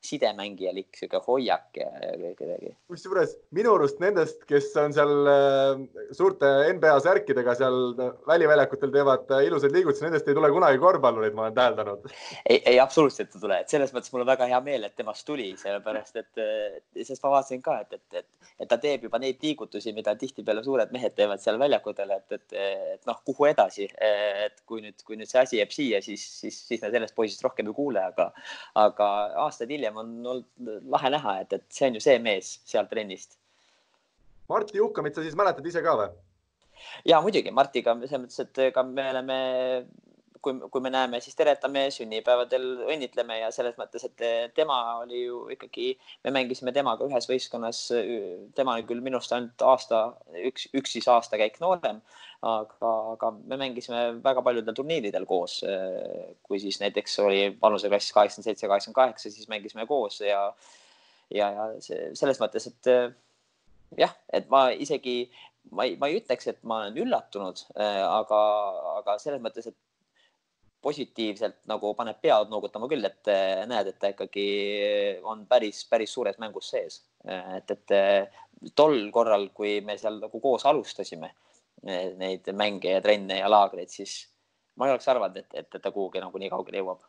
sidemängijalik 0.05 0.97
sihuke 0.99 1.21
hoiak 1.27 1.79
ja, 1.79 1.87
ja 2.21 2.33
kuidagi. 2.37 2.75
kusjuures 2.91 3.35
minu 3.57 3.75
arust 3.79 4.01
nendest, 4.03 4.43
kes 4.49 4.69
on 4.81 4.93
seal 4.97 5.31
äh, 5.31 5.85
suurte 6.17 6.51
NBA 6.75 6.97
särkidega 7.05 7.55
seal 7.59 7.79
väliväljakutel 8.29 8.93
teevad 8.95 9.33
äh, 9.33 9.47
ilusaid 9.49 9.73
liigutusi, 9.75 10.05
nendest 10.05 10.29
ei 10.29 10.37
tule 10.37 10.51
kunagi 10.53 10.81
korvpallureid, 10.83 11.37
ma 11.37 11.47
olen 11.47 11.57
täheldanud. 11.57 12.09
ei, 12.45 12.61
ei 12.75 12.81
absoluutselt 12.83 13.33
ei 13.33 13.45
tule, 13.47 13.61
et 13.65 13.73
selles 13.73 13.95
mõttes 13.97 14.13
mul 14.13 14.25
on 14.27 14.31
väga 14.33 14.49
hea 14.51 14.61
meel, 14.67 14.85
et 14.89 14.97
temast 14.99 15.27
tuli, 15.29 15.51
sellepärast 15.61 16.21
et, 16.21 16.43
sest 17.01 17.25
ma 17.25 17.35
vaatasin 17.39 17.65
ka, 17.65 17.79
et, 17.87 17.97
et, 17.99 18.21
et, 18.21 18.51
et 18.65 18.71
ta 18.71 18.79
teeb 18.81 19.09
juba 19.09 19.21
neid 19.23 19.41
liigutusi, 19.45 19.95
mida 19.97 20.17
tihtipeale 20.21 20.65
suured 20.67 20.93
mehed 20.95 21.17
teevad 21.17 21.43
seal 21.43 21.59
väljakutel, 21.61 22.13
et, 22.19 22.39
et, 22.39 22.59
et 22.99 23.09
noh, 23.09 23.21
kuhu 23.27 23.49
edasi, 23.51 23.89
et 23.97 24.61
kui 24.69 24.85
nüüd, 24.85 25.01
kui 25.07 25.19
nüüd 25.21 25.31
see 25.31 25.41
asi 25.41 25.61
jääb 25.61 25.73
siia, 25.75 26.03
siis, 26.05 26.25
siis, 26.43 26.61
siis 26.69 26.85
me 26.85 26.93
sellest 26.93 27.17
poisist 27.17 27.45
rohkem 27.45 27.73
ei 27.73 27.77
kuule, 27.77 28.05
aga, 28.13 28.31
aga 28.85 29.11
aastaid 29.47 29.73
hiljem 29.73 29.94
hiljem 29.95 29.97
on 29.97 30.27
olnud 30.27 30.91
lahe 30.91 31.11
näha, 31.11 31.41
et, 31.41 31.53
et 31.53 31.65
see 31.71 31.89
on 31.89 31.95
ju 31.95 32.01
see 32.01 32.19
mees 32.19 32.61
sealt 32.65 32.91
trennist. 32.91 33.39
Martti 34.49 34.79
Juhkamit 34.79 35.15
sa 35.15 35.23
siis 35.23 35.37
mäletad 35.37 35.67
ise 35.67 35.83
ka 35.83 35.97
või? 35.97 36.11
ja 37.07 37.21
muidugi 37.23 37.51
Martiga 37.55 37.95
selles 37.95 38.21
mõttes, 38.21 38.41
et 38.41 38.59
ega 38.67 38.83
me 38.83 39.09
oleme 39.11 39.39
kui, 40.45 40.57
kui 40.73 40.83
me 40.85 40.91
näeme, 40.93 41.21
siis 41.25 41.37
teretame 41.39 41.87
sünnipäevadel, 41.95 42.67
õnnitleme 42.93 43.39
ja 43.41 43.51
selles 43.55 43.79
mõttes, 43.81 44.05
et 44.07 44.25
tema 44.57 44.77
oli 45.01 45.25
ju 45.25 45.41
ikkagi, 45.55 45.95
me 46.27 46.35
mängisime 46.37 46.75
temaga 46.77 47.07
ühes 47.09 47.29
võistkonnas, 47.31 47.81
tema 48.59 48.77
oli 48.77 48.87
küll 48.89 49.03
minust 49.05 49.33
ainult 49.35 49.65
aasta, 49.67 50.05
üks, 50.45 50.69
üks 50.77 50.95
siis 50.97 51.09
aastakäik 51.11 51.59
noorem, 51.65 52.03
aga, 52.45 52.93
aga 53.15 53.33
me 53.39 53.59
mängisime 53.61 54.05
väga 54.25 54.45
paljudel 54.45 54.77
turniiridel 54.77 55.27
koos. 55.29 55.63
kui 56.45 56.61
siis 56.61 56.81
näiteks 56.83 57.19
oli 57.25 57.43
vanuseklass 57.61 58.13
kaheksakümmend 58.13 58.51
seitse, 58.51 58.69
kaheksakümmend 58.69 59.01
kaheksa, 59.01 59.33
siis 59.33 59.49
mängisime 59.49 59.89
koos 59.91 60.21
ja, 60.21 60.47
ja, 61.31 61.51
ja 61.51 61.69
see, 61.85 62.13
selles 62.19 62.41
mõttes, 62.43 62.69
et 62.71 62.93
jah, 63.99 64.15
et 64.33 64.49
ma 64.53 64.69
isegi 64.71 65.25
ma 65.73 65.87
ei, 65.87 65.97
ma 66.01 66.11
ei 66.11 66.19
ütleks, 66.21 66.49
et 66.51 66.61
ma 66.67 66.83
olen 66.83 66.99
üllatunud, 67.05 67.65
äh, 67.79 68.01
aga, 68.05 68.41
aga 69.01 69.17
selles 69.23 69.43
mõttes, 69.45 69.69
et 69.71 69.79
positiivselt 70.85 71.63
nagu 71.71 71.95
paneb 71.99 72.21
pead 72.23 72.53
noogutama 72.53 72.89
küll, 72.91 73.05
et 73.09 73.33
äh, 73.33 73.65
näed, 73.71 73.91
et 73.91 73.99
ta 74.01 74.13
ikkagi 74.13 74.47
on 75.25 75.47
päris, 75.51 75.83
päris 75.91 76.13
suures 76.15 76.39
mängus 76.43 76.71
sees. 76.75 77.01
Äh, 77.29 77.57
et, 77.59 77.75
et 77.75 78.77
tol 78.77 78.99
korral, 79.15 79.49
kui 79.57 79.79
me 79.85 79.99
seal 80.01 80.21
nagu 80.23 80.41
koos 80.41 80.65
alustasime 80.69 81.33
neid 81.85 82.47
mänge 82.57 82.95
ja 82.95 83.01
trenne 83.05 83.37
ja 83.37 83.49
laagreid, 83.51 83.91
siis 83.93 84.23
ma 84.81 84.87
ei 84.87 84.95
oleks 84.95 85.09
arvanud, 85.11 85.37
et, 85.37 85.51
et, 85.53 85.69
et 85.69 85.83
ta 85.83 85.93
kuhugi 85.93 86.23
nagu 86.23 86.41
nii 86.41 86.49
kaugele 86.53 86.81
jõuab 86.81 87.03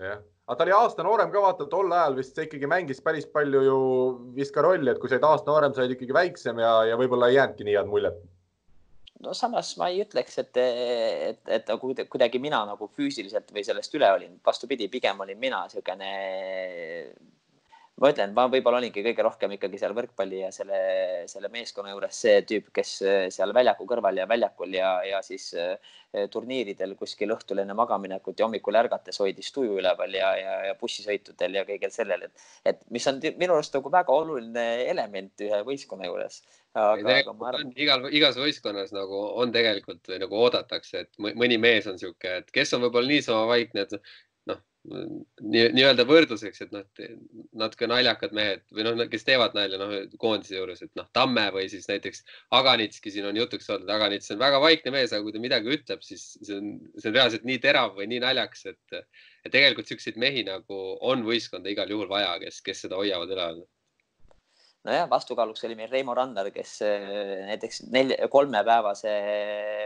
jah, 0.00 0.20
aga 0.46 0.58
ta 0.58 0.66
oli 0.66 0.74
aasta 0.74 1.06
noorem 1.06 1.32
ka, 1.32 1.42
vaata 1.42 1.66
tol 1.70 1.92
ajal 1.92 2.16
vist 2.18 2.38
ikkagi 2.40 2.68
mängis 2.70 3.02
päris 3.04 3.26
palju 3.30 3.62
ju 3.64 3.78
vist 4.36 4.54
ka 4.54 4.64
rolli, 4.66 4.90
et 4.90 5.00
kui 5.02 5.10
said 5.10 5.24
aasta 5.26 5.50
noorem, 5.50 5.74
said 5.76 5.94
ikkagi 5.94 6.16
väiksem 6.16 6.60
ja, 6.62 6.74
ja 6.90 6.98
võib-olla 7.00 7.30
ei 7.30 7.38
jäänudki 7.38 7.66
nii 7.68 7.76
head 7.78 7.90
muljet. 7.90 8.18
No 9.24 9.34
samas 9.36 9.74
ma 9.80 9.90
ei 9.92 10.02
ütleks, 10.04 10.38
et, 10.42 10.60
et, 10.60 11.54
et 11.58 11.72
kuidagi 12.12 12.40
mina 12.42 12.64
nagu 12.68 12.88
füüsiliselt 12.96 13.52
või 13.54 13.64
sellest 13.66 13.94
üle 13.98 14.10
olin, 14.16 14.40
vastupidi, 14.44 14.90
pigem 14.92 15.24
olin 15.24 15.40
mina 15.40 15.64
niisugune 15.64 16.12
ma 18.02 18.10
ütlen, 18.10 18.32
ma 18.34 18.46
võib-olla 18.50 18.80
olingi 18.80 19.02
kõige 19.04 19.22
rohkem 19.22 19.52
ikkagi 19.54 19.78
seal 19.78 19.94
võrkpalli 19.94 20.40
ja 20.40 20.48
selle, 20.54 20.78
selle 21.30 21.50
meeskonna 21.52 21.92
juures 21.92 22.18
see 22.24 22.40
tüüp, 22.48 22.72
kes 22.74 22.94
äh, 23.06 23.18
seal 23.34 23.54
väljaku 23.54 23.86
kõrval 23.90 24.18
ja 24.18 24.26
väljakul 24.30 24.74
ja, 24.74 24.96
ja 25.06 25.20
siis 25.22 25.52
äh, 25.58 25.76
turniiridel 26.30 26.96
kuskil 26.98 27.34
õhtul 27.36 27.62
enne 27.62 27.76
magamaminekut 27.78 28.38
ja 28.38 28.48
hommikul 28.48 28.80
ärgates 28.80 29.20
hoidis 29.22 29.52
tuju 29.54 29.78
üleval 29.78 30.18
ja, 30.18 30.32
ja, 30.38 30.58
ja 30.70 30.74
bussisõitudel 30.80 31.60
ja 31.60 31.64
kõigel 31.68 31.94
sellel, 31.94 32.26
et, 32.26 32.50
et 32.72 32.82
mis 32.94 33.06
on 33.10 33.22
minu 33.38 33.54
arust 33.54 33.78
nagu 33.78 33.94
väga 33.94 34.18
oluline 34.22 34.66
element 34.90 35.46
ühe 35.46 35.62
võistkonna 35.66 36.10
juures. 36.10 36.42
Aga, 36.74 37.16
aga 37.20 37.34
ma 37.38 37.50
arvan. 37.52 37.72
igal, 37.78 38.06
igas 38.14 38.38
võistkonnas 38.40 38.92
nagu 38.94 39.24
on 39.42 39.54
tegelikult 39.54 40.10
nagu 40.20 40.44
oodatakse, 40.46 41.06
et 41.06 41.24
mõni 41.24 41.58
mees 41.62 41.88
on 41.90 41.98
sihuke, 42.00 42.40
et 42.42 42.54
kes 42.54 42.74
on 42.76 42.84
võib-olla 42.86 43.10
niisama 43.14 43.46
vaikne, 43.50 43.86
et 43.86 43.98
nii-öelda 44.84 46.04
võrdluseks, 46.04 46.60
et 46.66 46.72
noh, 46.74 46.84
natuke 47.56 47.86
naljakad 47.88 48.34
mehed 48.36 48.64
või 48.74 48.84
noh, 48.84 48.98
kes 49.08 49.24
teevad 49.24 49.54
nalja 49.56 49.78
noh, 49.80 49.94
koondise 50.20 50.58
juures, 50.58 50.82
et 50.84 50.92
noh, 50.98 51.06
Tamme 51.16 51.46
või 51.54 51.70
siis 51.72 51.88
näiteks 51.88 52.20
Aganitski 52.58 53.12
siin 53.14 53.30
on 53.30 53.38
jutuks 53.38 53.70
olnud, 53.72 53.88
Aganits 53.94 54.34
on 54.34 54.42
väga 54.42 54.60
vaikne 54.60 54.92
mees, 54.92 55.14
aga 55.14 55.24
kui 55.24 55.32
ta 55.32 55.40
midagi 55.40 55.72
ütleb, 55.78 56.04
siis 56.04 56.26
see 56.36 56.58
on, 56.58 56.74
see 56.98 57.08
on 57.08 57.16
reaalselt 57.16 57.48
nii 57.48 57.62
terav 57.64 57.96
või 57.96 58.10
nii 58.12 58.20
naljakas, 58.26 58.66
et, 58.74 58.98
tegelikult 59.48 59.88
siukseid 59.88 60.20
mehi 60.20 60.44
nagu 60.44 60.82
on 61.04 61.24
võistkonda 61.24 61.72
igal 61.72 61.88
juhul 61.88 62.10
vaja, 62.10 62.36
kes, 62.44 62.60
kes 62.64 62.84
seda 62.84 63.00
hoiavad 63.00 63.32
üleval 63.32 63.64
nojah, 64.84 65.06
vastukaaluks 65.10 65.64
oli 65.64 65.76
meil 65.78 65.90
Reimo 65.92 66.14
Randar, 66.16 66.50
kes 66.52 66.72
äh, 66.84 67.06
näiteks 67.48 67.82
nelja, 67.92 68.28
kolmepäevase 68.32 69.12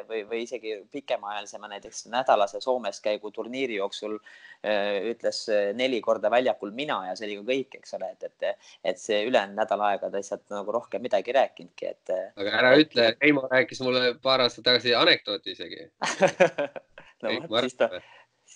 või, 0.09 0.25
või 0.29 0.43
isegi 0.45 0.75
pikemaajalisema 0.93 1.71
näiteks 1.71 2.07
nädalase 2.13 2.61
Soomes 2.65 3.01
käigu 3.05 3.31
turniiri 3.35 3.79
jooksul 3.79 4.17
äh, 4.19 4.99
ütles 5.13 5.45
äh, 5.55 5.71
neli 5.79 6.01
korda 6.05 6.31
väljakul 6.35 6.75
mina 6.75 7.01
ja 7.09 7.15
see 7.19 7.29
oli 7.29 7.39
ka 7.39 7.47
kõik, 7.53 7.79
eks 7.79 7.95
ole, 7.99 8.11
et, 8.17 8.27
et, 8.27 8.69
et 8.93 9.01
see 9.03 9.23
ülejäänud 9.29 9.59
nädal 9.61 9.87
aega 9.91 10.11
ta 10.11 10.19
lihtsalt 10.19 10.47
nagu 10.55 10.75
rohkem 10.75 11.05
midagi 11.05 11.33
ei 11.33 11.39
rääkinudki, 11.39 11.95
et. 11.95 12.15
aga 12.35 12.59
ära 12.63 12.75
et... 12.75 12.89
ütle, 12.89 13.09
Reimo 13.23 13.47
rääkis 13.51 13.83
mulle 13.87 14.17
paar 14.23 14.43
aastat 14.47 14.67
tagasi 14.67 14.97
anekdooti 14.99 15.55
isegi 15.55 15.87
no 17.23 17.39
vot, 17.47 17.63
siis 17.69 17.79
ta, 17.79 17.91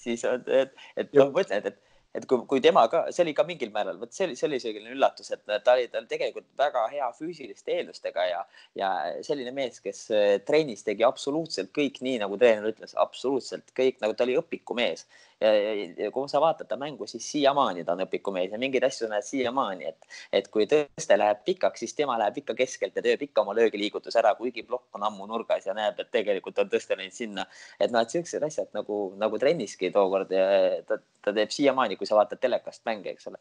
siis 0.02 0.26
on, 0.26 0.42
et, 0.50 0.74
et 0.98 1.14
noh, 1.14 1.30
ma 1.30 1.46
ütlen, 1.46 1.70
et, 1.70 1.91
et 2.14 2.26
kui, 2.28 2.44
kui 2.48 2.60
tema 2.64 2.84
ka, 2.92 3.06
see 3.14 3.24
oli 3.24 3.34
ka 3.36 3.44
mingil 3.48 3.72
määral, 3.74 3.98
vot 4.00 4.12
see 4.12 4.26
oli, 4.28 4.36
see 4.38 4.48
oli 4.48 4.60
selline 4.62 4.92
üllatus, 4.92 5.32
et 5.32 5.42
ta 5.48 5.76
oli, 5.76 5.88
ta 5.92 6.00
oli 6.02 6.10
tegelikult 6.10 6.48
väga 6.60 6.84
hea 6.92 7.08
füüsiliste 7.16 7.76
eeldustega 7.78 8.26
ja, 8.28 8.42
ja 8.78 8.90
selline 9.24 9.54
mees, 9.56 9.80
kes 9.84 10.04
eh, 10.12 10.34
trennis 10.46 10.84
tegi 10.86 11.06
absoluutselt 11.08 11.72
kõik 11.76 12.02
nii, 12.04 12.18
nagu 12.24 12.38
treener 12.40 12.68
ütles, 12.72 12.96
absoluutselt 13.00 13.72
kõik, 13.78 14.00
nagu 14.04 14.16
ta 14.16 14.26
oli 14.28 14.36
õpikumees 14.40 15.06
ja, 15.42 15.52
ja, 15.52 15.72
ja 16.04 16.10
kui 16.14 16.30
sa 16.30 16.40
vaatad 16.42 16.68
ta 16.70 16.78
mängu, 16.80 17.06
siis 17.10 17.26
siiamaani 17.34 17.84
ta 17.84 17.96
on 17.96 18.04
õpikumees 18.06 18.54
ja 18.54 18.60
mingeid 18.62 18.86
asju 18.86 19.08
näed 19.10 19.26
siiamaani, 19.26 19.90
et, 19.90 20.08
et 20.40 20.48
kui 20.54 20.66
tõste 20.70 21.18
läheb 21.18 21.42
pikaks, 21.46 21.82
siis 21.84 21.94
tema 21.98 22.18
läheb 22.20 22.42
ikka 22.42 22.56
keskelt 22.58 22.96
ja 22.96 23.04
teeb 23.04 23.26
ikka 23.28 23.44
oma 23.44 23.56
löögiliigutuse 23.58 24.20
ära, 24.22 24.34
kuigi 24.38 24.64
plokk 24.68 24.98
on 24.98 25.06
ammu 25.08 25.28
nurgas 25.30 25.66
ja 25.68 25.76
näeb, 25.76 26.00
et 26.00 26.12
tegelikult 26.14 26.62
on 26.62 26.72
tõste 26.72 26.98
läinud 26.98 27.16
sinna. 27.16 27.46
et 27.80 27.92
noh, 27.92 28.02
et 28.02 28.16
siuksed 28.16 28.42
asjad 28.48 28.72
nagu, 28.76 29.04
nagu 29.18 29.38
trenniski 29.42 29.90
tookord 29.94 30.32
ja 30.32 30.48
ta, 30.88 31.00
ta 31.24 31.34
teeb 31.36 31.54
siiamaani, 31.54 31.96
kui 32.00 32.08
sa 32.08 32.18
vaatad 32.18 32.40
telekast 32.42 32.84
mänge, 32.88 33.16
eks 33.16 33.30
ole 33.32 33.40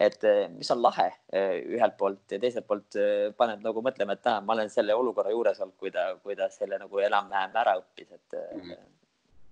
et 0.00 0.24
eh, 0.24 0.46
mis 0.48 0.70
on 0.72 0.80
lahe 0.80 1.10
eh, 1.36 1.58
ühelt 1.76 1.98
poolt 2.00 2.32
ja 2.32 2.38
teiselt 2.40 2.66
poolt 2.68 2.96
eh, 2.96 3.26
paneb 3.36 3.60
nagu 3.64 3.82
mõtlema, 3.84 4.16
et 4.16 4.30
näe, 4.30 4.44
ma 4.46 4.56
olen 4.56 4.72
selle 4.72 4.96
olukorra 4.96 5.34
juures 5.34 5.60
olnud, 5.60 5.76
kui 5.80 5.92
ta, 5.92 6.06
kui 6.24 6.38
ta 6.38 6.48
selle 6.52 6.80
nagu 6.80 7.04
enam-vähem 7.04 7.60
ära 7.62 7.76
õppis, 7.82 8.08
et 8.16 8.40
mm. 8.40 8.64
-hmm 8.64 8.88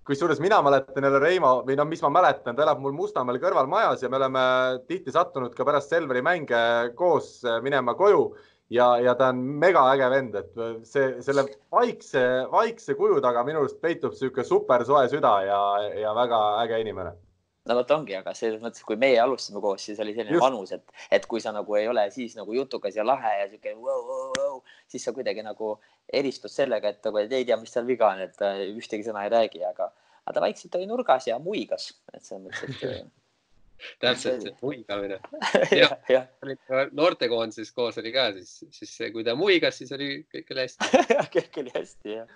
kusjuures 0.09 0.39
mina 0.41 0.57
mäletan 0.65 1.05
jälle 1.05 1.19
Reimo 1.21 1.59
või 1.67 1.77
no 1.77 1.85
mis 1.85 2.01
ma 2.01 2.09
mäletan, 2.13 2.55
ta 2.57 2.65
elab 2.65 2.81
mul 2.81 2.95
Mustamäel 2.97 3.37
kõrval 3.41 3.69
majas 3.69 4.01
ja 4.01 4.09
me 4.09 4.17
oleme 4.17 4.45
tihti 4.89 5.13
sattunud 5.13 5.53
ka 5.53 5.67
pärast 5.67 5.93
Selveri 5.93 6.23
mänge 6.25 6.61
koos 6.97 7.43
minema 7.61 7.93
koju 7.99 8.23
ja, 8.73 8.89
ja 9.03 9.13
ta 9.19 9.29
on 9.33 9.43
megaäge 9.61 10.09
vend, 10.09 10.35
et 10.41 10.59
see, 10.89 11.11
selle 11.25 11.45
vaikse, 11.73 12.25
vaikse 12.51 12.97
kuju 12.97 13.21
taga 13.21 13.45
minu 13.45 13.61
arust 13.61 13.81
peitub 13.83 14.15
niisugune 14.15 14.47
super 14.49 14.85
soe 14.87 15.05
süda 15.13 15.33
ja, 15.45 15.63
ja 16.01 16.13
väga 16.17 16.43
äge 16.63 16.81
inimene 16.85 17.13
no 17.69 17.77
vot 17.77 17.91
ongi, 17.93 18.15
aga 18.17 18.33
selles 18.37 18.61
mõttes, 18.63 18.81
kui 18.87 18.97
meie 18.97 19.19
alustasime 19.21 19.61
koos, 19.61 19.83
siis 19.85 19.99
oli 20.01 20.15
selline 20.15 20.37
Just. 20.37 20.45
vanus, 20.45 20.73
et, 20.73 21.05
et 21.13 21.25
kui 21.29 21.41
sa 21.43 21.53
nagu 21.53 21.77
ei 21.77 21.85
ole 21.91 22.07
siis 22.13 22.33
nagu 22.39 22.55
jutukas 22.55 22.97
ja 22.97 23.05
lahe 23.05 23.35
ja 23.43 23.45
sihuke 23.51 23.75
wow, 23.77 24.01
wow, 24.07 24.31
wow, 24.39 24.48
siis 24.89 25.05
sa 25.05 25.13
kuidagi 25.15 25.43
nagu 25.45 25.75
eristud 26.13 26.51
sellega, 26.51 26.93
et 26.93 27.05
nagu 27.05 27.21
ei 27.21 27.29
tea, 27.29 27.57
mis 27.61 27.73
tal 27.73 27.87
viga 27.87 28.09
on, 28.13 28.25
et 28.25 28.43
ühtegi 28.73 29.07
sõna 29.07 29.25
ei 29.25 29.33
räägi, 29.33 29.63
aga, 29.67 29.91
aga 30.25 30.35
ta 30.35 30.43
vaikselt 30.43 30.77
oli 30.79 30.89
nurgas 30.89 31.29
ja 31.29 31.39
muigas, 31.43 31.91
et 32.13 32.23
selles 32.25 32.45
mõttes, 32.47 32.83
et 32.89 33.15
täpselt 34.03 34.43
see 34.43 34.55
muigamine. 34.61 35.19
ja. 35.81 35.91
ja., 36.11 36.25
noortekoondises 36.91 37.71
koos 37.75 37.99
oli 38.01 38.11
ka, 38.15 38.31
siis, 38.39 38.65
siis 38.75 39.13
kui 39.13 39.23
ta 39.27 39.37
muigas, 39.39 39.77
siis 39.79 39.93
oli 39.95 40.25
kõik 40.33 40.51
oli 40.55 40.65
hästi 40.65 41.05
kõik 41.37 41.63
oli 41.63 41.77
hästi, 41.77 42.17
jah 42.17 42.27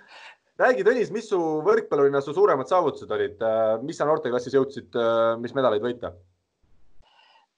räägi, 0.61 0.85
Tõnis, 0.85 1.11
mis 1.13 1.27
su 1.29 1.39
võrkpallurina 1.65 2.21
su 2.21 2.33
suuremad 2.35 2.69
saavutused 2.69 3.11
olid, 3.13 3.41
äh, 3.41 3.73
mis 3.85 3.97
sa 3.99 4.07
noorteklassis 4.09 4.53
jõudsid, 4.53 4.93
äh, 4.93 5.33
mis 5.41 5.55
medaleid 5.57 5.83
võita? 5.83 6.13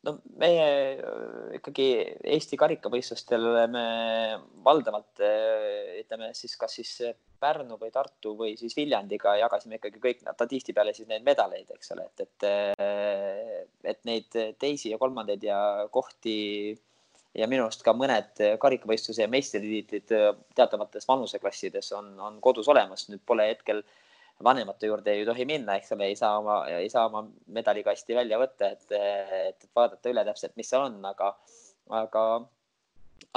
No 0.06 0.16
meie 0.42 0.66
äh, 0.96 1.58
ikkagi 1.60 1.88
Eesti 2.36 2.60
karikavõistlustel 2.62 3.50
oleme 3.52 3.86
valdavalt 4.66 5.24
ütleme 6.02 6.32
siis 6.38 6.56
kas 6.62 6.78
siis 6.80 6.96
Pärnu 7.42 7.78
või 7.82 7.92
Tartu 7.94 8.34
või 8.40 8.56
siis 8.58 8.74
Viljandiga 8.78 9.36
jagasime 9.38 9.78
ikkagi 9.78 10.00
kõik 10.02 10.24
nad 10.26 10.40
tihtipeale 10.40 10.94
siis 10.96 11.10
neid 11.10 11.26
medaleid, 11.28 11.68
eks 11.76 11.92
ole, 11.94 12.08
et, 12.08 12.24
et, 12.24 12.46
et 13.92 14.00
neid 14.08 14.38
teisi 14.62 14.94
ja 14.94 14.98
kolmandaid 15.02 15.44
ja 15.44 15.60
kohti 15.92 16.38
ja 17.36 17.48
minu 17.52 17.66
arust 17.66 17.84
ka 17.86 17.94
mõned 17.96 18.42
karikavõistluse 18.62 19.28
meistritiitlid 19.32 20.14
äh, 20.16 20.32
teatavates 20.58 21.08
vanuseklassides 21.10 21.92
on, 21.98 22.14
on 22.22 22.42
kodus 22.44 22.70
olemas, 22.72 23.08
nüüd 23.12 23.24
pole 23.28 23.50
hetkel 23.52 23.84
vanemate 24.44 24.90
juurde 24.90 25.14
ei 25.14 25.26
tohi 25.28 25.46
minna, 25.48 25.78
eks 25.80 25.94
ole, 25.96 26.10
ei 26.12 26.18
saa 26.20 26.40
oma, 26.40 26.58
ei 26.68 26.90
saa 26.92 27.06
oma 27.10 27.24
medalikasti 27.56 28.18
välja 28.18 28.40
võtta, 28.42 28.74
et, 28.76 28.92
et, 28.92 29.70
vaadata 29.76 30.12
üle 30.12 30.26
täpselt, 30.28 30.56
mis 30.60 30.70
seal 30.70 30.88
on, 30.90 30.98
aga, 31.08 31.32
aga, 32.02 32.26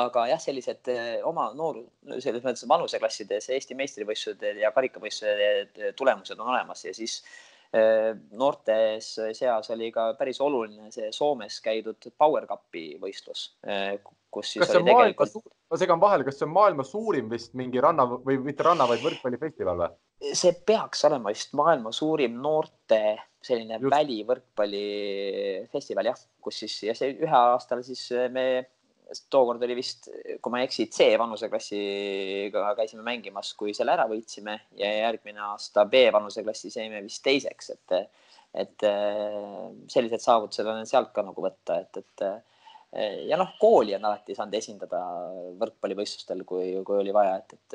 aga 0.04 0.26
jah, 0.32 0.42
sellised 0.42 0.90
äh, 0.94 1.12
oma 1.28 1.50
noor, 1.58 1.84
selles 2.18 2.42
mõttes 2.42 2.66
vanuseklassides 2.68 3.50
Eesti 3.54 3.78
meistrivõistluste 3.78 4.56
ja 4.62 4.72
karikavõistluste 4.74 5.94
tulemused 5.98 6.38
on 6.38 6.50
olemas 6.54 6.84
ja 6.88 6.96
siis 6.96 7.20
Äh, 7.68 8.14
noortes 8.32 9.10
seas 9.36 9.66
oli 9.74 9.90
ka 9.92 10.14
päris 10.16 10.38
oluline 10.40 10.88
see 10.88 11.10
Soomes 11.12 11.58
käidud 11.60 12.06
Power 12.16 12.46
Cupi 12.48 12.94
võistlus, 13.02 13.42
äh, 13.68 13.98
kus 14.32 14.54
siis 14.54 14.62
kas 14.62 14.72
see 14.72 14.80
on 14.80 14.86
tegelikult... 14.88 15.34
maailma, 15.34 15.52
ma 15.68 15.80
segan 15.82 16.00
vahele, 16.00 16.24
kas 16.24 16.38
see 16.40 16.46
on 16.46 16.54
maailma 16.54 16.86
suurim 16.88 17.28
vist 17.28 17.52
mingi 17.60 17.82
ranna 17.84 18.06
või 18.08 18.38
mitte 18.40 18.64
ranna, 18.64 18.86
vaid 18.88 19.04
võrkpallifestival 19.04 19.82
või? 19.82 19.92
See 20.18 20.52
peaks 20.66 21.04
olema 21.08 21.30
vist 21.34 21.52
maailma 21.58 21.90
suurim 21.94 22.34
noorte 22.42 23.00
selline 23.48 23.76
Just. 23.78 23.92
välivõrkpallifestival 23.94 26.04
jah, 26.10 26.18
kus 26.42 26.56
siis 26.64 26.74
ja 26.88 26.94
see 26.98 27.08
ühe 27.14 27.38
aastal 27.38 27.80
siis 27.86 28.02
me 28.34 28.44
tookord 29.32 29.62
oli 29.64 29.74
vist, 29.78 30.02
kui 30.42 30.50
ma 30.52 30.58
ei 30.60 30.66
eksi, 30.68 30.84
C 30.92 30.98
vanuseklassiga 31.20 32.74
käisime 32.76 33.02
mängimas, 33.06 33.48
kui 33.56 33.70
selle 33.76 33.92
ära 33.94 34.04
võitsime 34.10 34.54
ja 34.76 34.88
järgmine 35.06 35.40
aasta 35.46 35.80
B 35.88 35.94
vanuseklassis 36.12 36.76
jäime 36.76 37.00
vist 37.06 37.22
teiseks, 37.24 37.66
et, 37.72 37.88
et 38.66 38.78
sellised 39.88 40.22
saavutused 40.24 40.66
on 40.68 40.86
sealt 40.88 41.10
ka 41.16 41.20
nagu 41.24 41.40
võtta, 41.46 41.72
et, 41.80 41.92
et 42.02 42.18
ja 43.30 43.36
noh, 43.40 43.50
kooli 43.60 43.92
on 43.96 44.04
alati 44.10 44.36
saanud 44.36 44.54
esindada 44.60 45.00
võrkpallivõistlustel, 45.60 46.40
kui, 46.48 46.64
kui 46.84 46.96
oli 47.00 47.12
vaja, 47.16 47.32
et, 47.40 47.50
et 47.56 47.68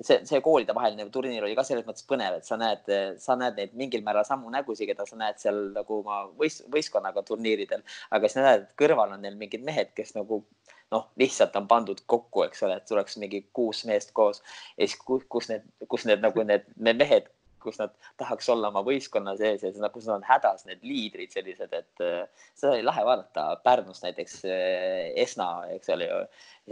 see, 0.00 0.20
see 0.28 0.40
koolide 0.44 0.74
vaheline 0.76 1.06
turniir 1.12 1.44
oli 1.46 1.56
ka 1.58 1.64
selles 1.66 1.86
mõttes 1.88 2.06
põnev, 2.08 2.38
et 2.40 2.48
sa 2.48 2.58
näed, 2.60 2.90
sa 3.22 3.36
näed 3.38 3.58
neid 3.58 3.74
mingil 3.78 4.04
määral 4.06 4.26
samu 4.28 4.52
nägusid, 4.52 4.88
keda 4.90 5.06
sa 5.08 5.18
näed 5.20 5.40
seal 5.42 5.60
nagu 5.76 6.00
oma 6.00 6.22
võist, 6.38 6.64
võistkonnaga 6.72 7.24
turniiridel, 7.26 7.84
aga 8.16 8.30
siis 8.30 8.40
näed, 8.44 8.68
et 8.68 8.76
kõrval 8.80 9.16
on 9.16 9.24
neil 9.24 9.36
mingid 9.40 9.64
mehed, 9.66 9.92
kes 9.96 10.14
nagu 10.16 10.42
noh, 10.90 11.10
lihtsalt 11.20 11.56
on 11.60 11.68
pandud 11.70 12.00
kokku, 12.10 12.46
eks 12.48 12.64
ole, 12.66 12.80
et 12.80 12.88
tuleks 12.88 13.18
mingi 13.22 13.44
kuus 13.56 13.84
meest 13.88 14.14
koos 14.16 14.42
ja 14.76 14.86
siis 14.86 14.96
kus 15.00 15.50
need, 15.52 15.68
kus 15.88 16.08
need 16.08 16.24
nagu 16.24 16.42
need, 16.46 16.66
need 16.80 16.98
mehed, 16.98 17.28
kus 17.60 17.76
nad 17.76 17.92
tahaks 18.18 18.48
olla 18.50 18.70
oma 18.72 18.80
võistkonna 18.86 19.34
sees 19.36 19.62
ja 19.62 19.90
kus 19.92 20.08
nad 20.08 20.16
on 20.16 20.24
hädas, 20.24 20.64
need 20.66 20.80
liidrid 20.86 21.32
sellised, 21.34 21.74
et 21.76 22.04
äh, 22.04 22.48
seda 22.56 22.72
oli 22.72 22.86
lahe 22.86 23.04
vaadata. 23.04 23.44
Pärnus 23.64 24.00
näiteks 24.02 24.38
äh, 24.48 25.10
Esna, 25.20 25.50
eks 25.76 25.92
ole 25.92 26.08
ju, 26.08 26.20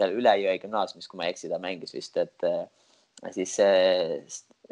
seal 0.00 0.16
Üle 0.16 0.34
Jõe 0.40 0.56
gümnaasiumis, 0.64 1.10
kui 1.10 1.20
ma 1.20 1.28
ei 1.28 1.36
eksi, 1.36 1.52
ta 1.52 1.60
mängis 1.62 1.92
vist, 1.94 2.16
et 2.16 2.48
siis, 3.30 3.56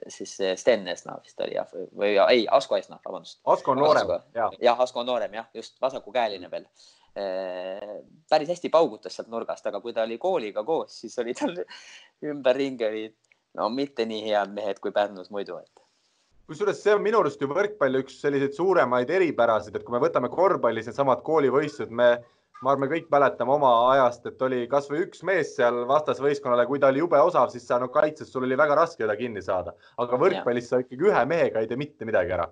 siis 0.09 0.37
Sten 0.61 0.89
Esna 0.89 1.17
vist 1.23 1.41
oli 1.41 1.57
jah, 1.57 1.73
või 1.97 2.15
ei, 2.29 2.47
Asko 2.51 2.77
Esna, 2.77 3.01
vabandust. 3.05 3.41
Asko 3.45 3.75
on 3.75 3.83
noorem. 3.83 4.13
jah 4.35 4.55
ja,, 4.61 4.77
Asko 4.79 5.03
on 5.03 5.11
noorem 5.11 5.35
jah, 5.41 5.49
just 5.55 5.81
vasakukäeline 5.83 6.51
veel. 6.51 6.69
päris 8.29 8.49
hästi 8.53 8.69
paugutas 8.69 9.15
sealt 9.17 9.31
nurgast, 9.33 9.67
aga 9.67 9.81
kui 9.81 9.95
ta 9.97 10.05
oli 10.05 10.19
kooliga 10.21 10.65
koos, 10.65 11.01
siis 11.01 11.19
oli 11.19 11.35
tal 11.35 11.55
ümberringi 12.25 12.85
olid 12.85 13.17
no 13.57 13.71
mitte 13.73 14.05
nii 14.05 14.27
head 14.29 14.53
mehed 14.53 14.83
kui 14.85 14.93
Pärnus 14.93 15.31
muidu, 15.33 15.57
et 15.57 15.87
kusjuures 16.47 16.79
see 16.83 16.95
on 16.95 17.03
minu 17.03 17.21
arust 17.23 17.41
ju 17.43 17.49
võrkpalli 17.51 18.05
üks 18.05 18.21
selliseid 18.23 18.55
suuremaid 18.55 19.11
eripärasid, 19.11 19.75
et 19.75 19.85
kui 19.87 19.97
me 19.97 20.03
võtame 20.03 20.31
korvpallis 20.31 20.87
needsamad 20.91 21.25
koolivõistlused, 21.27 21.91
me 21.91 22.11
ma 22.63 22.73
arvan, 22.73 22.85
me 22.87 22.91
kõik 22.93 23.09
mäletame 23.13 23.53
oma 23.57 23.73
ajast, 23.93 24.29
et 24.31 24.43
oli 24.43 24.63
kasvõi 24.71 25.05
üks 25.07 25.25
mees 25.29 25.55
seal 25.57 25.83
vastasvõistkonnale, 25.89 26.67
kui 26.69 26.81
ta 26.83 26.93
oli 26.93 27.03
jube 27.03 27.21
osav, 27.21 27.51
siis 27.53 27.67
sa 27.69 27.81
no 27.83 27.91
kaitses, 27.93 28.31
sul 28.33 28.47
oli 28.49 28.59
väga 28.59 28.79
raske 28.79 29.05
teda 29.05 29.17
kinni 29.19 29.43
saada, 29.45 29.77
aga 30.03 30.21
võrkpallis 30.23 30.71
sa 30.73 30.81
ikkagi 30.85 31.11
ühe 31.11 31.27
mehega 31.29 31.63
ei 31.63 31.69
tee 31.71 31.81
mitte 31.81 32.09
midagi 32.09 32.37
ära 32.39 32.49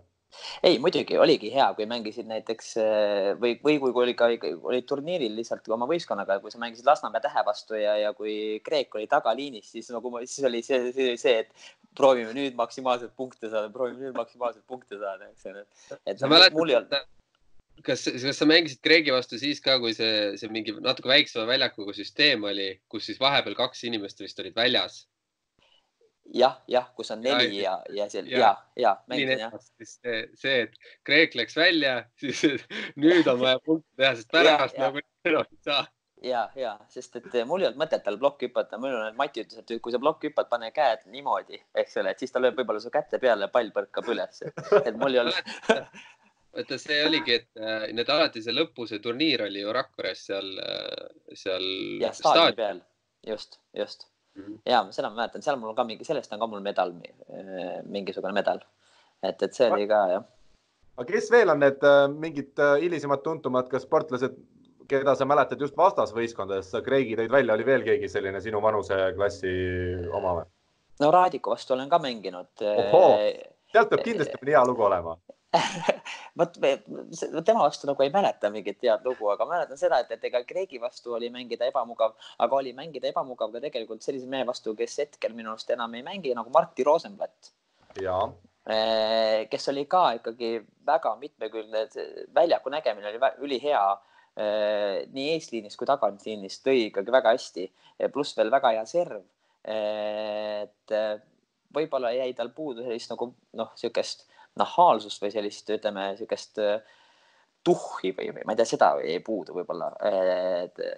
ei, 0.66 0.78
muidugi 0.82 1.18
oligi 1.20 1.50
hea, 1.54 1.66
kui 1.76 1.86
mängisid 1.90 2.28
näiteks 2.30 2.70
äh, 2.82 3.28
või, 3.40 3.54
või 3.62 3.78
kui 3.82 4.02
oli 4.02 4.14
ka, 4.18 4.28
olid 4.66 4.86
turniiril 4.88 5.36
lihtsalt 5.38 5.68
oma 5.74 5.88
võistkonnaga, 5.90 6.40
kui 6.42 6.52
sa 6.52 6.60
mängisid 6.62 6.88
Lasnamäe 6.88 7.22
Tähe 7.24 7.44
vastu 7.46 7.78
ja, 7.78 7.96
ja 8.00 8.12
kui 8.16 8.60
Kreek 8.66 8.94
oli 8.98 9.08
tagaliinis, 9.10 9.70
siis 9.76 9.90
nagu 9.94 10.12
ma, 10.12 10.24
siis 10.26 10.46
oli 10.48 10.62
see, 10.66 10.90
see, 10.96 11.16
see, 11.20 11.44
et 11.44 11.98
proovime 11.98 12.34
nüüd 12.36 12.58
maksimaalselt 12.58 13.14
punkte 13.16 13.50
saada, 13.50 13.70
proovime 13.74 14.08
nüüd 14.08 14.18
maksimaalselt 14.18 14.66
punkte 14.66 14.98
saada, 14.98 15.30
eks 15.30 15.52
ole. 15.52 15.66
et 16.02 16.18
sa 16.18 16.30
mäletad, 16.30 16.58
mul 16.58 16.72
ei 16.74 16.80
olnud 16.80 16.96
kas, 17.82 18.04
kas 18.06 18.38
sa 18.38 18.46
mängisid 18.48 18.82
Kreegi 18.84 19.14
vastu 19.14 19.38
siis 19.40 19.60
ka, 19.64 19.78
kui 19.82 19.94
see, 19.96 20.34
see 20.40 20.52
mingi 20.52 20.76
natuke 20.78 21.10
väiksema 21.10 21.46
väljakuga 21.48 21.96
süsteem 21.96 22.44
oli, 22.50 22.70
kus 22.88 23.08
siis 23.10 23.20
vahepeal 23.20 23.56
kaks 23.58 23.84
inimest 23.88 24.22
vist 24.22 24.40
olid 24.42 24.56
väljas? 24.56 25.04
jah, 26.34 26.56
jah, 26.70 26.86
kus 26.96 27.10
on 27.12 27.20
neli 27.20 27.58
ja, 27.58 27.76
ja, 27.88 28.04
ja 28.04 28.06
seal 28.10 28.30
ja, 28.30 28.38
ja, 28.38 28.52
ja 28.80 28.94
mängisin 29.10 29.42
jah. 29.44 29.58
see, 29.82 30.22
see, 30.40 30.62
et 30.66 30.78
Kreek 31.04 31.36
läks 31.36 31.56
välja, 31.56 31.98
siis 32.20 32.40
nüüd 33.02 33.28
on 33.28 33.42
vaja 33.42 33.60
punkte 33.64 34.00
teha, 34.00 34.14
sest 34.16 34.32
pärast 34.32 34.80
nagu 34.80 35.04
enam 35.28 35.44
ei 35.44 35.60
saa 35.66 35.84
ja, 36.24 36.46
ja 36.56 36.72
sest 36.88 37.16
et 37.20 37.28
mul 37.48 37.62
ei 37.62 37.68
olnud 37.68 37.80
mõtet 37.82 38.04
tal 38.06 38.16
plokk 38.20 38.46
hüpata, 38.46 38.80
mul 38.80 38.96
on, 38.96 39.16
Mati 39.18 39.44
ütles, 39.44 39.60
et 39.60 39.76
kui 39.84 39.92
sa 39.92 40.00
plokk 40.00 40.24
hüppad, 40.28 40.48
pane 40.50 40.70
käed 40.74 41.04
niimoodi, 41.12 41.60
eks 41.76 42.00
ole, 42.00 42.14
et 42.14 42.24
siis 42.24 42.32
ta 42.32 42.42
lööb 42.42 42.56
võib-olla 42.58 42.80
su 42.82 42.92
käte 42.94 43.20
peale, 43.22 43.50
pall 43.52 43.72
põrkab 43.74 44.08
üles, 44.14 44.40
et 44.80 44.94
mul 44.96 45.16
ei 45.16 45.24
olnud 45.24 45.84
vaata, 46.54 46.78
see 46.80 47.00
oligi, 47.06 47.38
et 47.40 47.60
äh, 47.60 47.86
need 47.96 48.10
alati 48.12 48.42
see 48.44 48.54
lõpu, 48.54 48.86
see 48.88 49.02
turniir 49.02 49.44
oli 49.46 49.62
ju 49.62 49.72
Rakveres 49.74 50.24
seal, 50.28 50.50
äh, 50.62 51.34
seal. 51.38 51.66
jah, 52.02 52.14
staadioni 52.16 52.58
peal, 52.58 52.80
just, 53.26 53.58
just 53.76 54.06
mm. 54.36 54.44
-hmm. 54.44 54.60
ja 54.70 54.84
seda 54.90 55.10
ma 55.10 55.22
mäletan, 55.22 55.42
seal 55.42 55.58
mul 55.60 55.72
on 55.72 55.78
ka 55.78 55.86
mingi, 55.88 56.06
sellest 56.06 56.32
on 56.32 56.42
ka 56.42 56.50
mul 56.50 56.64
medal, 56.64 56.94
äh, 56.94 57.76
mingisugune 57.84 58.34
medal. 58.36 58.62
et, 59.22 59.42
et 59.42 59.54
see 59.54 59.70
oli 59.70 59.86
ka 59.90 60.00
jah. 60.12 60.26
aga 60.96 61.12
kes 61.12 61.30
veel 61.30 61.50
on 61.50 61.62
need 61.64 61.86
mingid 62.18 62.66
hilisemad 62.80 63.22
tuntumad, 63.22 63.68
kas 63.68 63.86
sportlased, 63.88 64.36
keda 64.88 65.14
sa 65.14 65.24
mäletad 65.24 65.60
just 65.60 65.76
vastasvõistkondadest, 65.76 66.70
sa 66.70 66.82
Kreegi 66.84 67.16
tõid 67.16 67.32
välja, 67.32 67.54
oli 67.54 67.66
veel 67.66 67.86
keegi 67.86 68.08
selline 68.08 68.40
sinu 68.40 68.60
vanuseklassi 68.62 69.54
oma 70.12 70.40
või? 70.40 70.50
no 71.00 71.10
Raadiku 71.10 71.50
vastu 71.50 71.74
olen 71.74 71.88
ka 71.88 71.98
mänginud. 71.98 72.52
sealt 73.72 73.90
peab 73.90 74.04
kindlasti 74.04 74.38
hea 74.46 74.64
lugu 74.64 74.84
olema 74.86 75.16
vot 76.38 76.56
tema 77.46 77.62
vastu 77.62 77.88
nagu 77.88 78.02
ei 78.02 78.12
mäleta 78.14 78.50
mingit 78.50 78.80
head 78.82 79.04
lugu, 79.06 79.28
aga 79.32 79.46
mäletan 79.48 79.78
seda, 79.78 80.00
et, 80.02 80.10
et 80.16 80.24
ega 80.30 80.42
Kreegi 80.46 80.80
vastu 80.82 81.14
oli 81.14 81.30
mängida 81.34 81.68
ebamugav, 81.70 82.16
aga 82.42 82.58
oli 82.58 82.72
mängida 82.76 83.10
ebamugav 83.10 83.52
ka 83.54 83.62
tegelikult 83.62 84.02
sellise 84.02 84.26
mehe 84.30 84.46
vastu, 84.48 84.74
kes 84.78 84.98
hetkel 85.04 85.36
minu 85.36 85.52
arust 85.52 85.70
enam 85.74 85.94
ei 85.94 86.02
mängi 86.06 86.34
nagu 86.34 86.50
Martti 86.54 86.86
Rosenblatt. 86.86 87.52
kes 89.50 89.68
oli 89.68 89.84
ka 89.86 90.02
ikkagi 90.18 90.56
väga 90.86 91.14
mitmekülgne, 91.20 91.86
väljaku 92.34 92.72
nägemine 92.72 93.12
oli 93.12 93.32
ülihea 93.46 93.84
nii 95.14 95.28
eesliinis 95.36 95.76
kui 95.78 95.86
tagaliinis 95.86 96.58
tõi 96.64 96.88
ikkagi 96.88 97.12
väga 97.14 97.36
hästi, 97.36 97.68
pluss 98.12 98.34
veel 98.36 98.50
väga 98.50 98.74
hea 98.74 98.86
serv. 98.88 99.22
et 99.64 100.92
võib-olla 101.74 102.10
jäi 102.12 102.32
tal 102.36 102.50
puudu 102.54 102.82
sellist 102.82 103.12
nagu 103.12 103.30
noh, 103.56 103.70
niisugust 103.74 104.26
nahaalsust 104.60 105.22
või 105.22 105.32
sellist, 105.34 105.70
ütleme, 105.74 106.10
niisugust 106.12 106.60
äh, 106.62 106.96
tuhhi 107.64 108.12
või, 108.16 108.30
või 108.36 108.44
ma 108.44 108.54
ei 108.54 108.60
tea, 108.60 108.68
seda 108.68 108.90
ei 109.00 109.20
puudu 109.24 109.54
võib-olla 109.56 109.88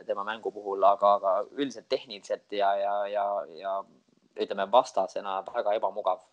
tema 0.07 0.25
mängu 0.27 0.51
puhul, 0.51 0.83
aga, 0.83 1.13
aga 1.21 1.35
üldiselt 1.55 1.87
tehniliselt 1.89 2.57
ja, 2.59 2.73
ja, 2.81 2.95
ja, 3.13 3.27
ja 3.55 3.77
ütleme 4.43 4.67
vastasena 4.73 5.41
väga 5.47 5.77
ebamugav. 5.79 6.25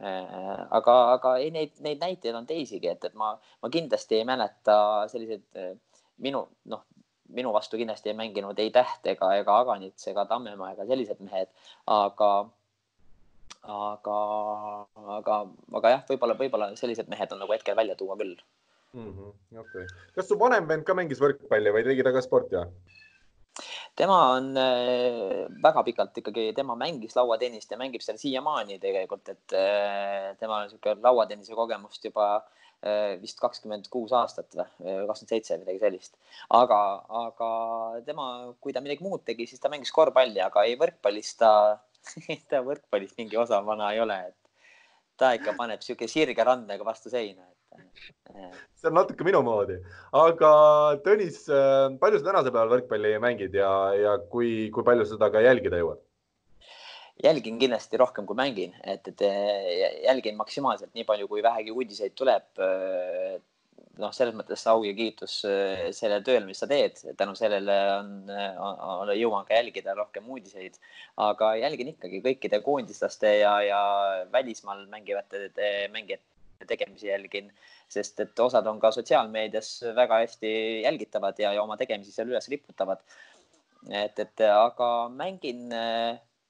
Äh, 0.00 0.66
aga, 0.74 0.94
aga 1.12 1.36
ei, 1.38 1.52
neid, 1.54 1.76
neid 1.84 2.00
näiteid 2.02 2.34
on 2.34 2.48
teisigi, 2.48 2.88
et, 2.90 3.04
et 3.06 3.14
ma, 3.14 3.28
ma 3.62 3.70
kindlasti 3.70 4.18
ei 4.18 4.24
mäleta 4.26 4.76
selliseid 5.12 5.60
äh, 5.60 5.76
minu, 6.24 6.40
noh, 6.72 6.82
minu 7.34 7.52
vastu 7.54 7.78
kindlasti 7.78 8.10
ei 8.10 8.18
mänginud 8.18 8.58
ei 8.58 8.72
Täht 8.74 9.06
ega, 9.12 9.30
ega 9.38 9.60
Aganits 9.62 10.10
ega 10.10 10.26
Tammemaa 10.26 10.72
ega 10.74 10.86
sellised 10.88 11.22
mehed, 11.22 11.52
aga 11.86 12.30
aga, 13.64 14.18
aga, 15.18 15.38
aga 15.80 15.94
jah, 15.96 16.02
võib-olla, 16.10 16.36
võib-olla 16.36 16.70
sellised 16.76 17.08
mehed 17.08 17.32
on 17.32 17.40
nagu 17.44 17.54
hetkel 17.56 17.76
välja 17.78 17.96
tuua 17.96 18.16
küll 18.20 18.36
mm. 18.92 19.12
-hmm. 19.12 19.60
okei 19.60 19.86
okay., 19.86 20.10
kas 20.16 20.28
su 20.28 20.38
vanem 20.40 20.68
vend 20.68 20.84
ka 20.84 20.96
mängis 20.96 21.22
võrkpalli 21.22 21.72
või 21.72 21.84
tegi 21.86 22.04
ta 22.04 22.12
ka 22.12 22.22
sporti? 22.24 22.60
tema 23.96 24.18
on 24.34 24.56
äh, 24.58 25.46
väga 25.62 25.84
pikalt 25.86 26.18
ikkagi, 26.18 26.52
tema 26.56 26.74
mängis 26.78 27.16
lauatennist 27.16 27.70
ja 27.70 27.78
mängib 27.78 28.02
seal 28.02 28.18
siiamaani 28.18 28.80
tegelikult, 28.82 29.28
et 29.28 29.54
äh, 29.54 30.34
temal 30.40 30.64
on 30.64 30.68
niisugune 30.68 31.06
lauatennise 31.06 31.54
kogemust 31.54 32.04
juba 32.04 32.28
äh, 32.36 33.14
vist 33.22 33.38
kakskümmend 33.40 33.88
kuus 33.92 34.12
aastat 34.12 34.50
või 34.58 34.66
kakskümmend 35.06 35.30
seitse, 35.36 35.58
midagi 35.62 35.82
sellist. 35.82 36.18
aga, 36.50 36.80
aga 37.24 37.50
tema, 38.06 38.28
kui 38.60 38.74
ta 38.74 38.82
midagi 38.84 39.06
muud 39.06 39.24
tegi, 39.24 39.46
siis 39.46 39.62
ta 39.62 39.70
mängis 39.72 39.94
korvpalli, 39.94 40.42
aga 40.42 40.66
ei 40.66 40.76
võrkpallis 40.80 41.36
ta 41.38 41.54
ta 42.50 42.62
võrkpallis 42.66 43.14
mingi 43.18 43.38
osavana 43.40 43.90
ei 43.94 44.00
ole, 44.04 44.18
et 44.30 45.20
ta 45.20 45.34
ikka 45.36 45.54
paneb 45.58 45.84
sihuke 45.84 46.08
sirge 46.10 46.46
randmega 46.46 46.86
vastu 46.86 47.12
seina, 47.12 47.46
et. 47.46 47.52
Eh. 48.30 48.50
see 48.78 48.90
on 48.90 48.94
natuke 49.00 49.26
minu 49.26 49.40
moodi, 49.46 49.80
aga 50.14 50.50
Tõnis, 51.06 51.40
eh, 51.50 51.86
palju 52.00 52.20
sa 52.20 52.28
tänasel 52.28 52.54
päeval 52.54 52.76
võrkpalli 52.76 53.14
mängid 53.22 53.56
ja, 53.58 53.70
ja 53.98 54.18
kui, 54.30 54.70
kui 54.74 54.86
palju 54.86 55.06
seda 55.10 55.30
ka 55.34 55.42
jälgida 55.44 55.80
jõuad? 55.82 56.02
jälgin 57.22 57.58
kindlasti 57.60 57.98
rohkem, 57.98 58.26
kui 58.26 58.36
mängin, 58.38 58.72
et, 58.82 59.06
et 59.10 59.26
eh, 59.26 59.82
jälgin 60.04 60.38
maksimaalselt 60.38 60.94
nii 60.94 61.06
palju, 61.08 61.28
kui 61.30 61.42
vähegi 61.46 61.74
uudiseid 61.74 62.14
tuleb 62.18 62.46
noh, 64.00 64.12
selles 64.14 64.34
mõttes 64.36 64.64
au 64.70 64.82
ja 64.86 64.92
kiitus 64.96 65.38
äh, 65.48 65.88
sellele 65.94 66.24
tööle, 66.26 66.44
mis 66.48 66.60
sa 66.62 66.68
teed, 66.70 67.00
tänu 67.18 67.36
sellele 67.38 67.76
on, 67.98 68.12
on, 68.58 69.12
jõuan 69.16 69.46
ka 69.48 69.58
jälgida 69.58 69.94
rohkem 69.98 70.28
uudiseid, 70.30 70.78
aga 71.22 71.54
jälgin 71.60 71.92
ikkagi 71.94 72.22
kõikide 72.24 72.60
koondislaste 72.64 73.36
ja, 73.40 73.54
ja 73.64 73.80
välismaal 74.32 74.86
mängivate 74.90 75.48
mängijate 75.94 76.68
tegemisi 76.68 77.10
jälgin, 77.10 77.50
sest 77.92 78.20
et 78.24 78.40
osad 78.40 78.66
on 78.70 78.78
ka 78.80 78.90
sotsiaalmeedias 78.94 79.70
väga 79.96 80.22
hästi 80.22 80.52
jälgitavad 80.86 81.38
ja, 81.38 81.52
ja 81.52 81.62
oma 81.62 81.76
tegemisi 81.76 82.14
seal 82.14 82.30
üles 82.32 82.48
riputavad. 82.48 83.02
et, 83.90 84.18
et 84.18 84.46
aga 84.48 84.90
mängin 85.12 85.68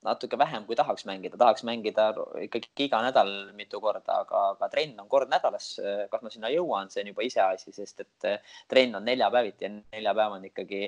natuke 0.05 0.39
vähem, 0.39 0.67
kui 0.69 0.77
tahaks 0.79 1.07
mängida, 1.09 1.39
tahaks 1.41 1.65
mängida 1.67 2.11
ikkagi 2.45 2.87
iga 2.87 3.01
nädal 3.05 3.31
mitu 3.57 3.81
korda, 3.83 4.21
aga, 4.25 4.43
aga 4.55 4.69
trenn 4.73 4.99
on 5.01 5.09
kord 5.09 5.33
nädalas. 5.33 5.75
kas 6.11 6.25
ma 6.25 6.33
sinna 6.33 6.53
jõuan, 6.53 6.91
see 6.93 7.05
on 7.05 7.13
juba 7.15 7.25
iseasi, 7.27 7.73
sest 7.73 8.05
et 8.05 8.29
eh, 8.29 8.53
trenn 8.71 9.01
on 9.01 9.09
neljapäeviti 9.09 9.67
ja 9.67 9.73
neljapäev 9.77 10.39
on 10.39 10.51
ikkagi 10.51 10.83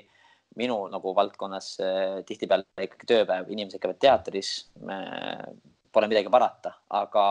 minu 0.56 0.76
nagu 0.92 1.12
valdkonnas 1.16 1.70
tihtipeale 2.28 2.86
ikkagi 2.86 3.08
tööpäev, 3.10 3.48
inimesed 3.52 3.82
käivad 3.82 3.98
teatris. 4.00 4.52
Pole 5.96 6.08
midagi 6.12 6.28
parata, 6.28 6.74
aga, 6.92 7.24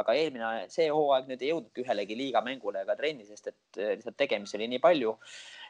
aga 0.00 0.12
eelmine, 0.16 0.50
see 0.72 0.86
hooaeg 0.88 1.26
nüüd 1.28 1.42
ei 1.44 1.50
jõudnudki 1.50 1.82
ühelegi 1.84 2.16
liiga 2.16 2.40
mängule 2.44 2.80
ega 2.80 2.96
trenni, 2.96 3.26
sest 3.28 3.50
et 3.50 3.80
lihtsalt 3.80 4.16
tegemisi 4.16 4.56
oli 4.56 4.70
nii 4.72 4.80
palju. 4.80 5.12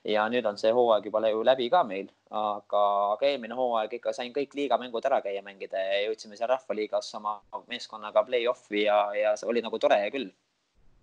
Ja 0.07 0.27
nüüd 0.31 0.47
on 0.47 0.59
see 0.61 0.73
hooaeg 0.75 1.09
juba 1.09 1.23
läbi 1.25 1.69
ka 1.73 1.83
meil, 1.87 2.09
aga, 2.31 2.83
aga 3.15 3.29
eelmine 3.29 3.57
hooaeg 3.59 3.97
ikka 3.99 4.13
sain 4.17 4.33
kõik 4.35 4.55
liigamängud 4.55 5.07
ära 5.09 5.21
käia 5.25 5.43
mängida 5.43 5.81
ja 5.83 6.03
jõudsime 6.07 6.39
seal 6.39 6.51
Rahvaliigas 6.53 7.15
oma 7.19 7.41
meeskonnaga 7.71 8.23
play-off'i 8.29 8.85
ja, 8.87 9.01
ja 9.17 9.35
see 9.37 9.49
oli 9.51 9.65
nagu 9.65 9.79
tore 9.83 9.99
küll. 10.15 10.31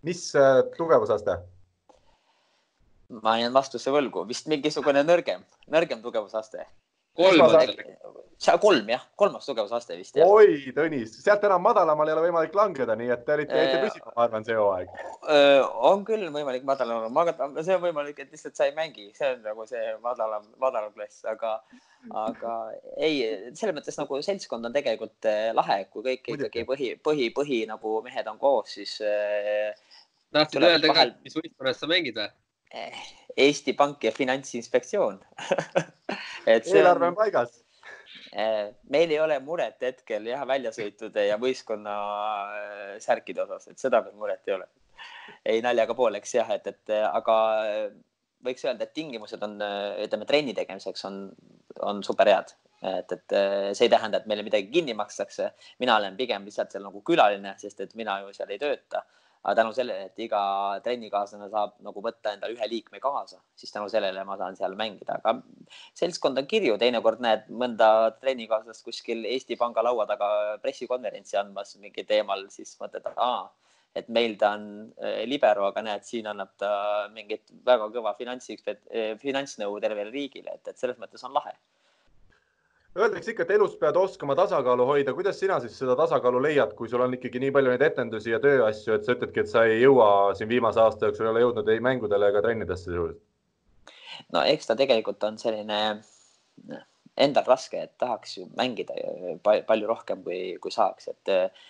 mis 0.03 0.29
äh, 0.35 0.63
tugevusaste? 0.77 1.37
ma 3.21 3.37
jään 3.37 3.53
vastuse 3.53 3.91
võlgu, 3.93 4.23
vist 4.27 4.47
mingisugune 4.49 5.03
nõrgem, 5.03 5.43
nõrgem 5.71 6.01
tugevusaste. 6.01 6.65
Kolm 7.17 7.41
on 7.45 7.53
seal. 8.43 8.59
kolm 8.59 8.89
jah, 8.89 9.03
kolmas 9.19 9.45
tugevusaste 9.47 9.95
vist. 9.97 10.17
oi, 10.23 10.57
Tõnis, 10.75 11.13
sealt 11.23 11.45
enam 11.47 11.63
madalamale 11.63 12.11
ei 12.11 12.15
ole 12.17 12.25
võimalik 12.25 12.57
langeda, 12.57 12.95
nii 12.99 13.11
et 13.13 13.23
te 13.25 13.35
olite, 13.37 13.59
jäite 13.59 13.79
püsima, 13.83 14.11
ma 14.15 14.25
arvan, 14.25 14.45
see 14.47 14.57
hooaeg. 14.57 14.91
on 15.89 16.03
küll 16.07 16.27
võimalik 16.33 16.67
madalam 16.67 17.21
aga 17.23 17.35
see 17.61 17.77
on 17.77 17.83
võimalik, 17.85 18.19
et 18.19 18.35
lihtsalt 18.35 18.59
sa 18.59 18.67
ei 18.67 18.75
mängi, 18.77 19.09
see 19.17 19.31
on 19.35 19.41
nagu 19.45 19.67
see 19.69 19.95
madalam, 20.03 20.45
madalam 20.61 20.93
klass, 20.97 21.23
aga, 21.29 21.55
aga 22.25 22.57
ei, 22.97 23.23
selles 23.53 23.77
mõttes 23.77 23.99
nagu 24.01 24.21
seltskond 24.27 24.69
on 24.69 24.75
tegelikult 24.75 25.31
lahe, 25.55 25.83
kui 25.93 26.05
kõik 26.09 26.33
ikkagi 26.35 26.67
põhi, 26.69 26.93
põhi, 27.09 27.31
põhi 27.35 27.63
nagu 27.69 27.99
mehed 28.05 28.31
on 28.31 28.41
koos, 28.41 28.75
siis. 28.79 28.99
tahtsid 30.33 30.65
öelda 30.65 30.95
ka, 30.97 31.11
mis 31.23 31.37
võistkonnas 31.37 31.79
sa 31.79 31.91
mängid 31.91 32.17
või? 32.19 32.31
Eesti 33.37 33.73
Pank 33.73 34.03
ja 34.03 34.11
Finantsinspektsioon 34.11 35.19
eelarve 36.47 37.07
on 37.07 37.17
paigas. 37.17 37.59
meil 38.89 39.11
ei 39.11 39.19
ole 39.21 39.39
muret 39.39 39.81
hetkel 39.81 40.25
jah, 40.29 40.45
väljasõitude 40.47 41.27
ja 41.27 41.37
võistkonna 41.41 41.97
särkide 43.01 43.43
osas, 43.45 43.67
et 43.69 43.79
seda 43.81 44.01
veel 44.05 44.17
muret 44.17 44.47
ei 44.47 44.55
ole. 44.55 44.67
ei 45.45 45.61
naljaga 45.61 45.95
pooleks 45.97 46.35
jah, 46.35 46.49
et, 46.55 46.67
et 46.67 46.95
aga 47.05 47.37
võiks 48.43 48.65
öelda, 48.65 48.83
et 48.83 48.93
tingimused 48.93 49.41
on, 49.45 49.57
ütleme 50.03 50.25
trenni 50.29 50.53
tegemiseks 50.57 51.05
on, 51.09 51.25
on 51.81 52.03
super 52.03 52.29
head 52.29 52.53
et, 52.83 53.11
et 53.15 53.35
see 53.77 53.87
ei 53.87 53.91
tähenda, 53.91 54.19
et 54.19 54.25
meile 54.27 54.43
midagi 54.43 54.67
kinni 54.71 54.93
makstakse. 54.97 55.53
mina 55.79 55.95
olen 55.97 56.17
pigem 56.19 56.45
lihtsalt 56.45 56.73
seal 56.73 56.83
nagu 56.83 57.01
külaline, 57.05 57.55
sest 57.57 57.79
et 57.85 57.93
mina 57.95 58.19
ju 58.23 58.33
seal 58.35 58.51
ei 58.51 58.59
tööta 58.59 59.05
aga 59.43 59.55
tänu 59.59 59.73
sellele, 59.75 60.07
et 60.07 60.21
iga 60.23 60.41
trennikaaslane 60.85 61.49
saab 61.51 61.73
nagu 61.83 62.03
võtta 62.05 62.31
endale 62.35 62.55
ühe 62.55 62.67
liikme 62.71 63.01
kaasa, 63.03 63.41
siis 63.59 63.73
tänu 63.75 63.89
sellele 63.91 64.23
ma 64.27 64.37
saan 64.39 64.55
seal 64.55 64.77
mängida, 64.79 65.17
aga 65.19 65.35
seltskond 65.99 66.39
on 66.39 66.47
kirju, 66.47 66.77
teinekord 66.79 67.19
näed 67.23 67.49
mõnda 67.63 67.89
trennikaaslast 68.21 68.85
kuskil 68.87 69.25
Eesti 69.33 69.59
Panga 69.59 69.83
laua 69.83 70.07
taga 70.07 70.29
pressikonverentsi 70.63 71.37
andmas 71.41 71.75
mingi 71.81 72.07
teemal, 72.07 72.47
siis 72.55 72.71
mõtled, 72.79 73.03
et 73.03 73.19
aa, 73.27 73.43
et 73.99 74.07
meil 74.07 74.37
ta 74.39 74.55
on 74.57 74.65
eh, 74.95 75.23
libero, 75.27 75.67
aga 75.67 75.83
näed, 75.89 76.07
siin 76.07 76.31
annab 76.31 76.55
ta 76.57 76.71
mingit 77.13 77.51
väga 77.67 77.91
kõva 77.93 78.15
finantsi, 78.17 78.57
eh, 78.65 79.13
finantsnõu 79.21 79.75
tervele 79.83 80.13
riigile, 80.15 80.55
et, 80.55 80.71
et 80.71 80.79
selles 80.79 81.01
mõttes 81.03 81.27
on 81.27 81.35
lahe 81.35 81.57
Öeldakse 82.93 83.31
ikka, 83.33 83.47
et 83.47 83.51
elus 83.55 83.73
pead 83.81 83.97
oskama 83.97 84.35
tasakaalu 84.37 84.85
hoida. 84.85 85.13
kuidas 85.17 85.39
sina 85.39 85.59
siis 85.59 85.77
seda 85.79 85.95
tasakaalu 85.97 86.41
leiad, 86.45 86.75
kui 86.77 86.89
sul 86.89 87.01
on 87.01 87.13
ikkagi 87.17 87.39
nii 87.41 87.51
palju 87.55 87.73
neid 87.73 87.85
etendusi 87.87 88.29
ja 88.29 88.39
tööasju, 88.43 88.93
et 88.93 89.05
sa 89.05 89.15
ütledki, 89.15 89.41
et 89.41 89.49
sa 89.49 89.63
ei 89.65 89.79
jõua 89.81 90.07
siin 90.37 90.49
viimase 90.49 90.81
aasta 90.81 91.09
jooksul 91.09 91.25
ei 91.25 91.31
ole 91.31 91.45
jõudnud 91.45 91.71
ei 91.73 91.81
mängudele 91.81 92.29
ega 92.29 92.43
trennidesse 92.45 92.91
sisuliselt? 92.91 93.21
no 94.33 94.43
eks 94.45 94.69
ta 94.69 94.75
tegelikult 94.77 95.25
on 95.25 95.39
selline 95.41 95.79
endal 97.25 97.45
raske, 97.47 97.81
et 97.81 97.93
tahaks 98.01 98.37
ju 98.37 98.45
mängida 98.57 98.95
palju 99.43 99.89
rohkem, 99.89 100.21
kui, 100.25 100.39
kui 100.61 100.73
saaks, 100.73 101.09
et 101.11 101.31
eh, 101.33 101.65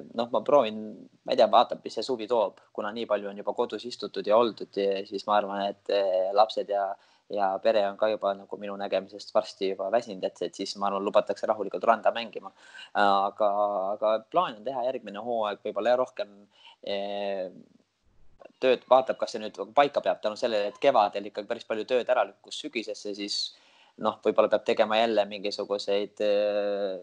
noh, 0.00 0.28
ma 0.32 0.42
proovin, 0.44 0.82
ma 1.24 1.34
ei 1.34 1.40
tea, 1.40 1.48
vaatab, 1.52 1.82
mis 1.84 1.96
see 1.98 2.04
suvi 2.06 2.28
toob, 2.28 2.60
kuna 2.76 2.92
nii 2.92 3.08
palju 3.08 3.32
on 3.32 3.40
juba 3.40 3.56
kodus 3.56 3.84
istutud 3.88 4.28
ja 4.28 4.36
oldud, 4.36 4.80
siis 5.08 5.26
ma 5.28 5.36
arvan, 5.40 5.66
et 5.72 5.92
eh, 5.92 6.30
lapsed 6.36 6.72
ja 6.72 6.90
ja 7.32 7.48
pere 7.62 7.82
on 7.88 7.96
ka 8.00 8.08
juba 8.12 8.34
nagu 8.36 8.58
minu 8.60 8.74
nägemisest 8.80 9.32
varsti 9.34 9.72
juba 9.72 9.88
väsinud, 9.92 10.24
et, 10.28 10.42
et 10.46 10.60
siis 10.60 10.74
ma 10.76 10.88
arvan, 10.88 11.04
lubatakse 11.04 11.48
rahulikult 11.48 11.84
randa 11.88 12.12
mängima. 12.14 12.52
aga, 13.02 13.48
aga 13.94 14.12
plaan 14.30 14.58
on 14.60 14.66
teha 14.66 14.84
järgmine 14.90 15.22
hooaeg 15.24 15.62
võib-olla 15.64 15.96
rohkem 16.00 16.34
eh, 16.84 17.48
tööd, 18.62 18.84
vaatab, 18.90 19.18
kas 19.20 19.34
see 19.34 19.42
nüüd 19.42 19.58
paika 19.74 20.04
peab 20.04 20.20
tänu 20.22 20.38
sellele, 20.38 20.70
et 20.70 20.80
kevadel 20.82 21.30
ikkagi 21.30 21.48
päris 21.48 21.66
palju 21.68 21.88
tööd 21.88 22.08
ära 22.12 22.26
lükkus 22.28 22.60
sügisesse, 22.62 23.14
siis 23.16 23.40
noh, 24.02 24.20
võib-olla 24.24 24.52
peab 24.52 24.66
tegema 24.68 25.00
jälle 25.00 25.24
mingisuguseid 25.32 26.24
eh, 26.26 27.00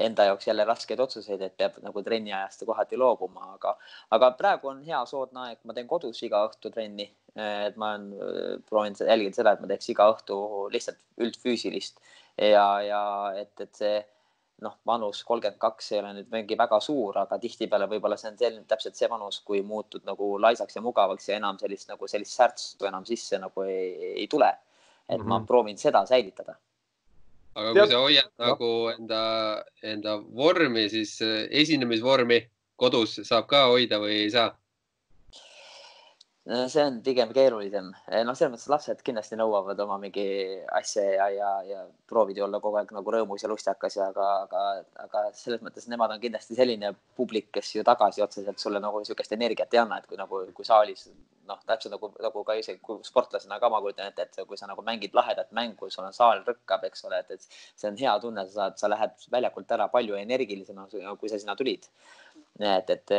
enda 0.00 0.24
jaoks 0.24 0.46
jälle 0.46 0.64
raskeid 0.64 1.00
otsuseid, 1.00 1.40
et 1.42 1.56
peab 1.56 1.78
nagu 1.82 2.02
trenni 2.02 2.32
ajast 2.32 2.64
kohati 2.66 2.96
loobuma, 2.96 3.54
aga, 3.54 3.76
aga 4.14 4.30
praegu 4.38 4.70
on 4.70 4.82
hea 4.86 5.00
soodne 5.06 5.46
aeg, 5.46 5.58
ma 5.64 5.74
teen 5.74 5.88
kodus 5.90 6.22
iga 6.22 6.44
õhtu 6.48 6.72
trenni. 6.74 7.10
et 7.38 7.76
ma 7.78 7.92
olen 7.94 8.62
proovinud 8.66 9.00
jälgida 9.06 9.36
seda, 9.36 9.52
et 9.52 9.60
ma 9.62 9.68
teeks 9.70 9.92
iga 9.92 10.08
õhtu 10.10 10.36
lihtsalt 10.74 10.98
üldfüüsilist 11.22 12.00
ja, 12.34 12.64
ja 12.82 13.02
et, 13.38 13.52
et 13.60 13.78
see 13.78 14.00
noh, 14.64 14.74
vanus 14.86 15.20
kolmkümmend 15.26 15.60
kaks 15.62 15.92
ei 15.92 16.00
ole 16.00 16.12
nüüd 16.16 16.32
mingi 16.32 16.56
väga 16.58 16.80
suur, 16.82 17.20
aga 17.20 17.38
tihtipeale 17.38 17.86
võib-olla 17.90 18.18
see 18.18 18.32
on 18.32 18.38
selline, 18.40 18.64
täpselt 18.70 18.98
see 18.98 19.10
vanus, 19.10 19.38
kui 19.46 19.62
muutud 19.66 20.02
nagu 20.08 20.32
laisaks 20.42 20.78
ja 20.78 20.82
mugavaks 20.82 21.28
ja 21.30 21.36
enam 21.38 21.60
sellist 21.60 21.92
nagu 21.92 22.10
sellist 22.10 22.34
särtsu 22.40 22.88
enam 22.90 23.06
sisse 23.06 23.38
nagu 23.38 23.66
ei, 23.66 24.14
ei 24.24 24.26
tule. 24.26 24.50
et 25.08 25.16
mm 25.16 25.22
-hmm. 25.22 25.28
ma 25.28 25.38
mhm. 25.38 25.46
proovin 25.46 25.78
seda 25.78 26.06
säilitada 26.06 26.58
aga 27.58 27.74
kui 27.74 27.90
sa 27.90 28.02
hoiad 28.04 28.30
nagu 28.38 28.70
enda, 28.92 29.22
enda 29.82 30.16
vormi, 30.40 30.86
siis 30.92 31.16
eh, 31.26 31.48
esinemisvormi 31.62 32.40
kodus 32.78 33.18
saab 33.26 33.48
ka 33.50 33.66
hoida 33.72 33.98
või 34.02 34.22
ei 34.24 34.30
saa? 34.34 34.52
See 36.48 36.82
on 36.82 37.00
pigem 37.04 37.32
keerulisem, 37.36 37.90
eh, 38.08 38.22
noh, 38.24 38.36
selles 38.36 38.54
mõttes 38.54 38.70
lapsed 38.72 39.02
kindlasti 39.04 39.36
nõuavad 39.36 39.80
oma 39.84 39.98
mingi 40.00 40.24
asja 40.78 41.04
ja, 41.04 41.26
ja, 41.34 41.50
ja 41.68 41.82
proovid 42.08 42.40
ju 42.40 42.46
olla 42.46 42.60
kogu 42.64 42.78
aeg 42.80 42.94
nagu 42.96 43.12
rõõmus 43.12 43.44
ja 43.44 43.50
lustakas 43.52 43.98
ja 43.98 44.06
aga, 44.08 44.28
aga, 44.46 44.62
aga 45.04 45.24
selles 45.36 45.60
mõttes 45.64 45.90
nemad 45.92 46.14
on 46.14 46.22
kindlasti 46.22 46.56
selline 46.56 46.94
publik, 47.20 47.50
kes 47.58 47.74
ju 47.76 47.84
tagasi 47.84 48.24
otseselt 48.24 48.64
sulle 48.64 48.80
nagu 48.80 49.02
niisugust 49.02 49.36
energiat 49.36 49.76
ei 49.76 49.82
anna, 49.82 50.00
et 50.00 50.08
kui 50.08 50.20
nagu, 50.20 50.40
kui 50.56 50.64
saalis 50.64 51.10
noh, 51.48 51.60
täpselt 51.68 51.92
nagu, 51.92 52.12
nagu 52.16 52.44
ka 52.48 52.56
isegi 52.56 52.80
kui 52.84 53.04
sportlasena 53.04 53.60
ka 53.60 53.68
ma 53.72 53.84
kujutan 53.84 54.08
ette, 54.08 54.30
et 54.30 54.48
kui 54.48 54.56
sa 54.56 54.68
nagu 54.70 54.84
mängid 54.84 55.16
lahedat 55.16 55.52
mängu, 55.56 55.92
sul 55.92 56.08
on 56.08 56.16
saal 56.16 56.44
rõkkab, 56.48 56.88
eks 56.88 57.04
ole, 57.08 57.24
et, 57.24 57.36
et 57.36 57.60
see 57.76 57.92
on 57.92 58.00
hea 58.00 58.18
tunne, 58.24 58.48
sa 58.48 58.62
saad, 58.62 58.80
sa 58.80 58.88
lähed 58.92 59.28
väljakult 59.32 59.76
ära 59.76 59.92
palju 59.92 60.16
energilisena, 60.16 60.88
kui 61.20 61.28
sa 61.28 61.40
sinna 61.40 61.56
tulid. 61.60 61.88
et, 62.58 62.90
et 62.96 63.18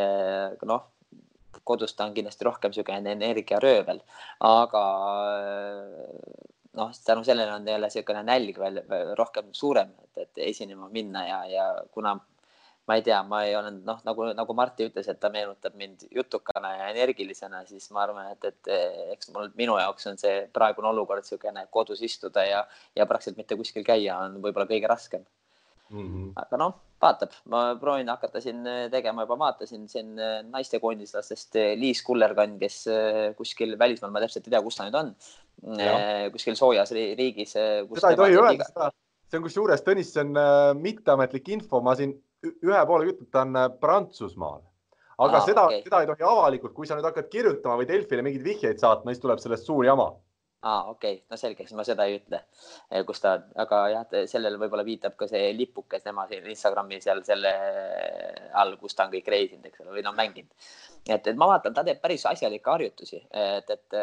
noh 0.66 0.90
kodus 1.64 1.96
ta 1.96 2.08
on 2.08 2.16
kindlasti 2.16 2.48
rohkem 2.48 2.74
niisugune 2.74 3.14
energiaröövel, 3.16 4.02
aga 4.46 4.84
noh, 6.80 6.92
tänu 7.06 7.24
sellele 7.28 7.54
on 7.54 7.68
jälle 7.68 7.90
niisugune 7.92 8.24
nälg 8.24 8.60
veel 8.60 9.14
rohkem 9.20 9.54
suurem, 9.54 9.94
et, 10.04 10.26
et 10.26 10.44
esinema 10.50 10.90
minna 10.94 11.26
ja, 11.28 11.40
ja 11.50 11.70
kuna 11.92 12.18
ma 12.90 12.96
ei 12.98 13.04
tea, 13.06 13.20
ma 13.24 13.44
ei 13.46 13.54
olnud 13.54 13.84
noh, 13.86 14.00
nagu, 14.02 14.26
nagu 14.34 14.54
Martti 14.58 14.88
ütles, 14.90 15.06
et 15.12 15.20
ta 15.22 15.30
meenutab 15.30 15.76
mind 15.78 16.08
jutukana 16.16 16.72
ja 16.74 16.88
energilisena, 16.90 17.62
siis 17.70 17.86
ma 17.94 18.02
arvan, 18.08 18.32
et, 18.34 18.48
et 18.50 18.72
eks 19.14 19.30
mul, 19.36 19.52
minu 19.60 19.78
jaoks 19.78 20.10
on 20.10 20.18
see 20.18 20.48
praegune 20.56 20.90
olukord 20.90 21.22
niisugune 21.22 21.68
kodus 21.74 22.02
istuda 22.06 22.48
ja, 22.48 22.64
ja 22.98 23.06
praktiliselt 23.10 23.38
mitte 23.44 23.58
kuskil 23.60 23.86
käia 23.86 24.18
on 24.26 24.40
võib-olla 24.42 24.66
kõige 24.72 24.90
raskem 24.90 25.22
mm. 25.22 26.08
-hmm. 26.08 26.32
aga 26.42 26.62
noh, 26.64 26.80
vaatab, 27.02 27.36
ma 27.52 27.64
proovin 27.80 28.10
hakata 28.12 28.42
siin 28.44 28.64
äh, 28.68 28.86
tegema, 28.92 29.24
juba 29.26 29.38
vaatasin 29.40 29.88
siin 29.92 30.14
äh, 30.20 30.40
naistekoondislastest 30.48 31.60
äh, 31.60 31.74
Liis 31.80 32.02
Kullergann, 32.06 32.58
kes 32.62 32.82
kuskil 33.38 33.78
välismaal, 33.80 34.14
ma 34.14 34.24
täpselt 34.24 34.48
ei 34.48 34.56
tea, 34.56 34.64
kus 34.66 34.80
ta 34.80 34.88
nüüd 34.88 34.98
on, 35.00 35.12
kuskil 36.34 36.58
soojas 36.60 36.94
riigis. 36.94 37.56
seda 37.56 38.14
ei 38.14 38.20
tohi 38.20 38.40
öelda, 38.40 38.68
seda, 38.72 38.90
see 39.30 39.40
on 39.40 39.46
kusjuures, 39.48 39.86
Tõnis, 39.86 40.14
see 40.16 40.26
on 40.26 40.80
mitteametlik 40.80 41.54
info, 41.56 41.84
ma 41.86 41.96
siin 42.00 42.16
ühe 42.46 42.82
poolega 42.88 43.16
ütlen, 43.16 43.32
ta 43.32 43.46
on 43.46 43.80
Prantsusmaal 43.80 44.64
aga 45.20 45.42
Aa, 45.42 45.44
seda 45.44 45.68
okay., 45.68 45.84
seda 45.84 46.00
ei 46.04 46.08
tohi 46.08 46.24
avalikult, 46.24 46.74
kui 46.76 46.88
sa 46.88 46.96
nüüd 46.96 47.08
hakkad 47.08 47.28
kirjutama 47.32 47.76
või 47.82 47.88
Delfile 47.90 48.24
mingeid 48.24 48.46
vihjeid 48.46 48.80
saatma, 48.80 49.12
siis 49.12 49.24
tuleb 49.24 49.42
sellest 49.44 49.68
suur 49.68 49.84
jama 49.88 50.14
aa 50.62 50.72
ah,, 50.80 50.90
okei 50.92 51.14
okay., 51.14 51.26
no 51.32 51.38
selge, 51.40 51.64
siis 51.64 51.78
ma 51.78 51.86
seda 51.88 52.04
ei 52.10 52.18
ütle, 52.18 52.42
eh, 52.92 53.04
kus 53.08 53.22
ta, 53.24 53.38
aga 53.64 53.78
jah, 53.94 54.18
sellele 54.28 54.60
võib-olla 54.60 54.84
viitab 54.84 55.16
ka 55.20 55.28
see 55.32 55.54
lipuke 55.56 56.02
tema 56.04 56.26
siin 56.28 56.50
Instagrami 56.52 57.00
seal 57.04 57.22
selle 57.28 57.54
all, 58.60 58.76
kus 58.82 58.98
ta 58.98 59.06
on 59.08 59.14
kõik 59.14 59.32
reisinud, 59.32 59.70
eks 59.70 59.86
ole, 59.86 59.94
või 59.96 60.04
noh, 60.04 60.16
mänginud. 60.18 60.52
et, 61.08 61.32
et 61.32 61.40
ma 61.40 61.48
vaatan, 61.54 61.76
ta 61.78 61.86
teeb 61.88 62.02
päris 62.04 62.28
asjalikke 62.28 62.74
harjutusi, 62.76 63.22
et, 63.32 63.72
et, 63.72 64.00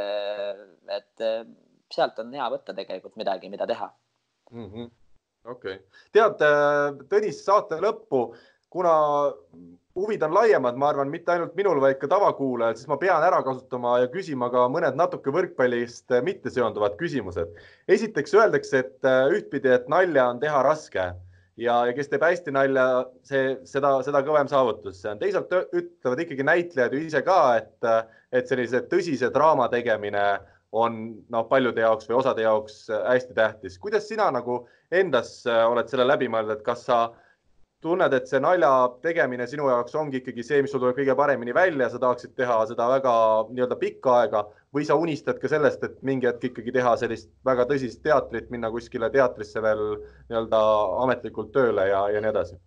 et 0.96 1.26
sealt 1.92 2.24
on 2.24 2.32
hea 2.32 2.48
võtta 2.56 2.74
tegelikult 2.74 3.20
midagi, 3.20 3.52
mida 3.52 3.68
teha 3.68 3.90
mm 4.50 4.70
-hmm.. 4.70 4.90
okei 5.52 5.76
okay., 5.76 6.06
tead, 6.16 6.40
Tõnis, 7.12 7.44
saate 7.44 7.82
lõppu, 7.84 8.30
kuna 8.72 8.96
huvid 9.97 10.23
on 10.23 10.35
laiemad, 10.36 10.77
ma 10.77 10.90
arvan, 10.93 11.10
mitte 11.10 11.32
ainult 11.32 11.55
minul, 11.56 11.81
vaid 11.81 11.98
ka 12.01 12.09
tavakuulajal, 12.12 12.77
siis 12.77 12.89
ma 12.90 12.98
pean 13.01 13.24
ära 13.24 13.40
kasutama 13.44 13.97
ja 14.02 14.10
küsima 14.12 14.51
ka 14.52 14.66
mõned 14.73 14.98
natuke 14.98 15.32
võrkpallist 15.32 16.12
mitte 16.27 16.52
seonduvad 16.52 16.98
küsimused. 17.01 17.55
esiteks 17.89 18.35
öeldakse, 18.36 18.85
et 18.85 19.09
ühtpidi, 19.32 19.73
et 19.73 19.89
nalja 19.89 20.28
on 20.32 20.43
teha 20.43 20.62
raske 20.66 21.06
ja, 21.56 21.78
kes 21.97 22.10
teeb 22.12 22.24
hästi 22.27 22.52
nalja, 22.55 22.86
see, 23.27 23.56
seda, 23.68 23.97
seda 24.06 24.20
kõvem 24.27 24.51
saavutus 24.52 25.01
see 25.01 25.14
on. 25.14 25.23
teisalt 25.23 25.52
ütlevad 25.73 26.24
ikkagi 26.27 26.44
näitlejad 26.44 26.93
ju 26.93 27.02
ise 27.06 27.23
ka, 27.27 27.40
et, 27.62 28.12
et 28.36 28.52
sellise 28.52 28.85
tõsise 28.90 29.32
draama 29.32 29.70
tegemine 29.73 30.27
on 30.77 30.98
noh, 31.32 31.47
paljude 31.48 31.81
jaoks 31.81 32.09
või 32.10 32.18
osade 32.20 32.44
jaoks 32.44 32.82
hästi 32.93 33.36
tähtis. 33.36 33.78
kuidas 33.81 34.09
sina 34.09 34.28
nagu 34.35 34.66
endas 34.93 35.39
oled 35.47 35.89
selle 35.89 36.05
läbi 36.05 36.28
mõelnud, 36.28 36.59
et 36.59 36.66
kas 36.66 36.85
sa 36.85 37.06
tunned, 37.85 38.15
et 38.16 38.28
see 38.31 38.40
nalja 38.43 38.70
tegemine 39.05 39.47
sinu 39.51 39.69
jaoks 39.70 39.94
ongi 40.01 40.20
ikkagi 40.20 40.44
see, 40.47 40.61
mis 40.65 40.73
sul 40.73 40.81
tuleb 40.82 40.97
kõige 40.98 41.16
paremini 41.19 41.55
välja, 41.57 41.89
sa 41.93 42.01
tahaksid 42.03 42.35
teha 42.39 42.59
seda 42.70 42.89
väga 42.93 43.12
nii-öelda 43.51 43.78
pikka 43.81 44.15
aega 44.20 44.44
või 44.77 44.86
sa 44.89 44.97
unistad 45.01 45.40
ka 45.43 45.51
sellest, 45.53 45.85
et 45.85 45.98
mingi 46.07 46.28
hetk 46.28 46.48
ikkagi 46.51 46.74
teha 46.78 46.97
sellist 47.01 47.31
väga 47.47 47.69
tõsist 47.70 48.03
teatrit, 48.07 48.48
minna 48.55 48.70
kuskile 48.73 49.11
teatrisse 49.12 49.62
veel 49.62 49.85
nii-öelda 49.98 50.62
ametlikult 51.05 51.53
tööle 51.57 51.89
ja, 51.90 52.07
ja 52.12 52.24
nii 52.24 52.32
edasi? 52.32 52.59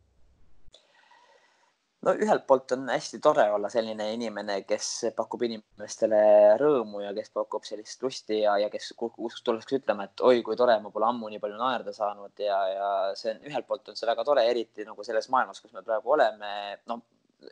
No 2.05 2.13
ühelt 2.23 2.45
poolt 2.47 2.71
on 2.75 2.87
hästi 2.89 3.19
tore 3.23 3.45
olla 3.51 3.69
selline 3.71 4.07
inimene, 4.15 4.61
kes 4.67 4.87
pakub 5.17 5.43
inimestele 5.47 6.21
rõõmu 6.61 7.03
ja 7.03 7.11
kes 7.17 7.31
pakub 7.35 7.67
sellist 7.67 8.03
lusti 8.05 8.41
ja, 8.43 8.55
ja 8.61 8.69
kes, 8.71 8.93
kus 8.99 9.41
tullakse 9.43 9.81
ütlema, 9.81 10.07
et 10.07 10.23
oi, 10.29 10.41
kui 10.45 10.57
tore, 10.59 10.77
ma 10.83 10.93
pole 10.95 11.09
ammu 11.09 11.31
nii 11.33 11.41
palju 11.43 11.59
naerda 11.59 11.93
saanud 11.95 12.43
ja, 12.45 12.59
ja 12.71 12.89
see 13.19 13.33
on 13.35 13.47
ühelt 13.51 13.67
poolt 13.67 13.91
on 13.91 13.99
see 13.99 14.07
väga 14.09 14.25
tore, 14.27 14.47
eriti 14.47 14.87
nagu 14.87 15.03
selles 15.07 15.27
maailmas, 15.33 15.59
kus 15.63 15.75
me 15.75 15.83
praegu 15.85 16.15
oleme. 16.15 16.53
no 16.87 17.01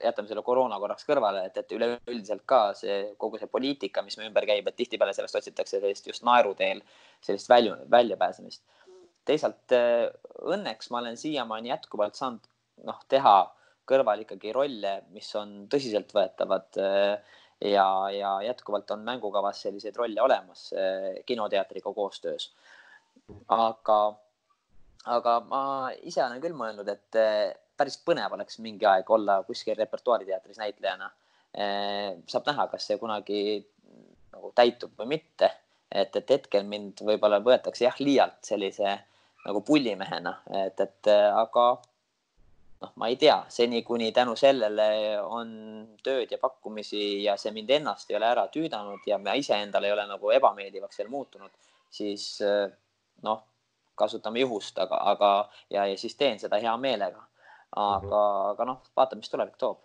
jätame 0.04 0.28
selle 0.28 0.44
koroona 0.44 0.80
korraks 0.84 1.06
kõrvale, 1.08 1.46
et, 1.48 1.58
et 1.62 1.70
üleüldiselt 1.72 2.44
ka 2.46 2.74
see 2.76 3.14
kogu 3.20 3.40
see 3.40 3.48
poliitika, 3.52 4.02
mis 4.04 4.18
meie 4.20 4.28
ümber 4.28 4.48
käib, 4.48 4.68
et 4.68 4.76
tihtipeale 4.76 5.14
sellest 5.16 5.40
otsitakse 5.40 5.80
sellist 5.80 6.08
just 6.08 6.26
naeru 6.28 6.52
teel 6.60 6.82
sellist 7.24 7.48
välju, 7.52 7.76
väljapääsemist. 7.92 8.64
teisalt 9.28 9.76
õnneks 10.56 10.92
ma 10.92 11.00
olen 11.04 11.18
siiamaani 11.20 11.72
jätkuvalt 11.72 12.20
saanud 12.20 12.44
noh, 12.88 13.00
teha 13.12 13.38
kõrval 13.88 14.24
ikkagi 14.24 14.54
rolle, 14.56 14.94
mis 15.16 15.28
on 15.40 15.54
tõsiseltvõetavad 15.72 16.80
äh, 16.84 17.36
ja, 17.72 17.88
ja 18.14 18.32
jätkuvalt 18.46 18.92
on 18.96 19.06
mängukavas 19.08 19.62
selliseid 19.66 19.96
rolle 19.98 20.22
olemas 20.22 20.70
äh, 20.74 21.22
kinoteatriga 21.26 21.94
koostöös. 21.94 22.52
aga, 23.48 24.00
aga 25.06 25.40
ma 25.48 25.62
ise 26.04 26.24
olen 26.24 26.44
küll 26.44 26.58
mõelnud, 26.58 26.90
et 26.92 27.20
äh, 27.20 27.54
päris 27.78 28.00
põnev 28.04 28.36
oleks 28.36 28.60
mingi 28.64 28.88
aeg 28.90 29.10
olla 29.10 29.42
kuskil 29.48 29.78
repertuaariteatris 29.78 30.58
näitlejana. 30.58 31.12
saab 32.28 32.46
näha, 32.46 32.66
kas 32.70 32.84
see 32.86 32.98
kunagi 33.02 33.40
nagu 34.34 34.52
täitub 34.54 34.92
või 35.00 35.16
mitte. 35.16 35.50
et, 35.92 36.16
et 36.16 36.30
hetkel 36.30 36.66
mind 36.68 37.02
võib-olla 37.08 37.40
võetakse 37.42 37.86
jah, 37.86 37.96
liialt 38.00 38.44
sellise 38.46 38.98
nagu 39.46 39.62
pullimehena, 39.66 40.34
et, 40.66 40.82
et 40.84 41.10
aga 41.14 41.64
noh, 42.82 42.92
ma 42.96 43.10
ei 43.12 43.18
tea, 43.18 43.38
seni 43.50 43.82
kuni 43.84 44.12
tänu 44.14 44.36
sellele 44.38 44.88
on 45.24 45.50
tööd 46.04 46.32
ja 46.32 46.38
pakkumisi 46.42 47.24
ja 47.24 47.38
see 47.38 47.52
mind 47.56 47.72
ennast 47.80 48.12
ei 48.12 48.18
ole 48.20 48.30
ära 48.30 48.48
tüüdanud 48.54 49.06
ja 49.10 49.18
ma 49.22 49.34
iseendale 49.40 49.90
ei 49.90 49.96
ole 49.96 50.06
nagu 50.10 50.32
ebameeldivaks 50.36 51.02
veel 51.02 51.10
muutunud, 51.14 51.52
siis 51.90 52.38
noh, 53.24 53.44
kasutame 53.98 54.44
juhust, 54.44 54.78
aga, 54.80 55.00
aga 55.14 55.32
ja, 55.74 55.88
ja 55.90 55.98
siis 55.98 56.16
teen 56.18 56.40
seda 56.40 56.62
hea 56.62 56.76
meelega. 56.78 57.24
aga 57.76 58.00
mm, 58.00 58.10
-hmm. 58.10 58.52
aga 58.52 58.66
noh, 58.66 58.78
vaatame, 58.96 59.20
mis 59.20 59.30
tulevik 59.30 59.58
toob. 59.58 59.80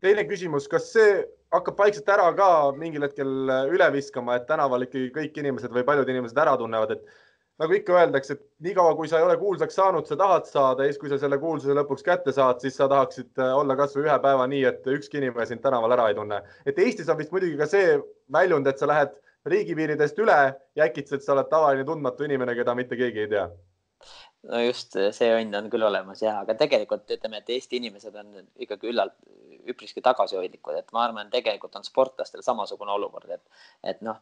teine 0.00 0.24
küsimus, 0.24 0.68
kas 0.68 0.92
see 0.92 1.24
hakkab 1.52 1.78
vaikselt 1.78 2.08
ära 2.08 2.26
ka 2.36 2.72
mingil 2.72 3.02
hetkel 3.02 3.30
üle 3.72 3.88
viskama, 3.92 4.36
et 4.36 4.46
tänaval 4.46 4.84
ikkagi 4.84 5.08
kõik 5.14 5.40
inimesed 5.40 5.72
või 5.72 5.84
paljud 5.84 6.08
inimesed 6.08 6.38
ära 6.38 6.56
tunnevad, 6.56 6.90
et 6.90 7.08
nagu 7.58 7.74
ikka 7.74 7.94
öeldakse, 7.98 8.36
et 8.36 8.42
niikaua, 8.68 8.94
kui 8.98 9.08
sa 9.10 9.18
ei 9.18 9.26
ole 9.26 9.36
kuulsaks 9.40 9.78
saanud, 9.78 10.06
sa 10.06 10.16
tahad 10.18 10.46
saada 10.46 10.86
ja 10.86 10.92
siis, 10.92 11.00
kui 11.02 11.10
sa 11.10 11.18
selle 11.18 11.38
kuulsuse 11.42 11.74
lõpuks 11.78 12.04
kätte 12.06 12.34
saad, 12.34 12.60
siis 12.62 12.76
sa 12.78 12.88
tahaksid 12.90 13.42
äh, 13.42 13.54
olla 13.58 13.76
kasvõi 13.78 14.06
ühe 14.06 14.18
päeva 14.24 14.46
nii, 14.50 14.64
et 14.70 14.86
ükski 14.94 15.20
inimene 15.22 15.46
sind 15.48 15.64
tänaval 15.64 15.96
ära 15.96 16.08
ei 16.10 16.18
tunne. 16.18 16.42
et 16.66 16.78
Eestis 16.78 17.08
on 17.08 17.18
vist 17.18 17.34
muidugi 17.34 17.58
ka 17.58 17.66
see 17.70 17.96
väljund, 18.32 18.66
et 18.70 18.78
sa 18.78 18.90
lähed 18.90 19.16
riigipiiridest 19.48 20.18
üle 20.22 20.38
ja 20.76 20.86
äkitselt 20.86 21.24
sa 21.24 21.34
oled 21.34 21.50
tavaline 21.50 21.86
tundmatu 21.88 22.26
inimene, 22.28 22.54
keda 22.58 22.74
mitte 22.78 22.98
keegi 23.00 23.26
ei 23.26 23.32
tea 23.34 23.48
no 24.46 24.60
just 24.62 24.94
see 24.94 25.30
õnn 25.34 25.56
on 25.58 25.70
küll 25.72 25.86
olemas 25.86 26.22
ja, 26.22 26.38
aga 26.44 26.54
tegelikult 26.58 27.10
ütleme, 27.10 27.42
et 27.42 27.50
Eesti 27.56 27.80
inimesed 27.82 28.14
on 28.18 28.36
ikkagi 28.62 28.92
üllalt 28.92 29.16
üpriski 29.68 30.00
tagasihoidlikud, 30.04 30.78
et 30.78 30.92
ma 30.96 31.04
arvan, 31.04 31.30
tegelikult 31.32 31.76
on 31.76 31.84
sportlastel 31.84 32.44
samasugune 32.44 32.94
olukord, 32.94 33.30
et, 33.34 33.64
et 33.84 34.00
noh, 34.06 34.20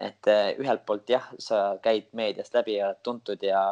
et 0.00 0.30
eh, 0.30 0.54
ühelt 0.60 0.84
poolt 0.86 1.10
jah, 1.10 1.28
sa 1.42 1.78
käid 1.82 2.10
meediast 2.18 2.54
läbi 2.54 2.76
ja 2.76 2.90
oled 2.90 3.02
tuntud 3.04 3.42
ja, 3.44 3.62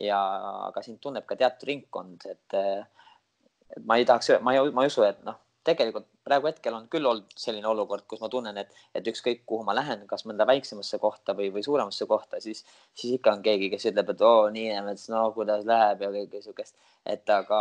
ja 0.00 0.20
aga 0.68 0.82
sind 0.84 1.00
tunneb 1.02 1.26
ka 1.28 1.36
teatud 1.38 1.68
ringkond, 1.68 2.28
et, 2.30 2.56
eh, 2.56 3.82
ma 3.84 3.98
ei 4.00 4.06
tahaks, 4.08 4.36
ma 4.40 4.56
ei, 4.56 4.70
ma 4.72 4.86
ei 4.86 4.92
usu, 4.92 5.04
et 5.06 5.20
noh, 5.26 5.38
tegelikult 5.66 6.08
praegu 6.26 6.48
hetkel 6.48 6.74
on 6.74 6.86
küll 6.90 7.06
olnud 7.06 7.34
selline 7.38 7.68
olukord, 7.70 8.06
kus 8.10 8.22
ma 8.22 8.30
tunnen, 8.30 8.56
et, 8.62 8.70
et 8.94 9.10
ükskõik 9.10 9.44
kuhu 9.46 9.66
ma 9.66 9.74
lähen, 9.76 10.06
kas 10.10 10.24
mõnda 10.26 10.46
väiksemasse 10.48 10.98
kohta 11.02 11.34
või, 11.38 11.50
või 11.54 11.64
suuremasse 11.66 12.06
kohta, 12.10 12.40
siis, 12.42 12.64
siis 12.94 13.18
ikka 13.18 13.36
on 13.36 13.44
keegi, 13.44 13.70
kes 13.74 13.90
ütleb, 13.92 14.14
et 14.14 14.24
oo, 14.26 14.46
Niinemets, 14.54 15.10
no 15.12 15.26
kuidas 15.36 15.66
läheb 15.68 16.06
ja 16.06 16.12
kõike 16.14 16.42
siukest, 16.42 16.78
et 17.06 17.34
aga, 17.34 17.60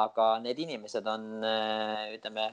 aga 0.00 0.32
need 0.44 0.60
inimesed 0.66 1.06
on, 1.08 1.30
eh, 1.44 2.04
ütleme, 2.18 2.50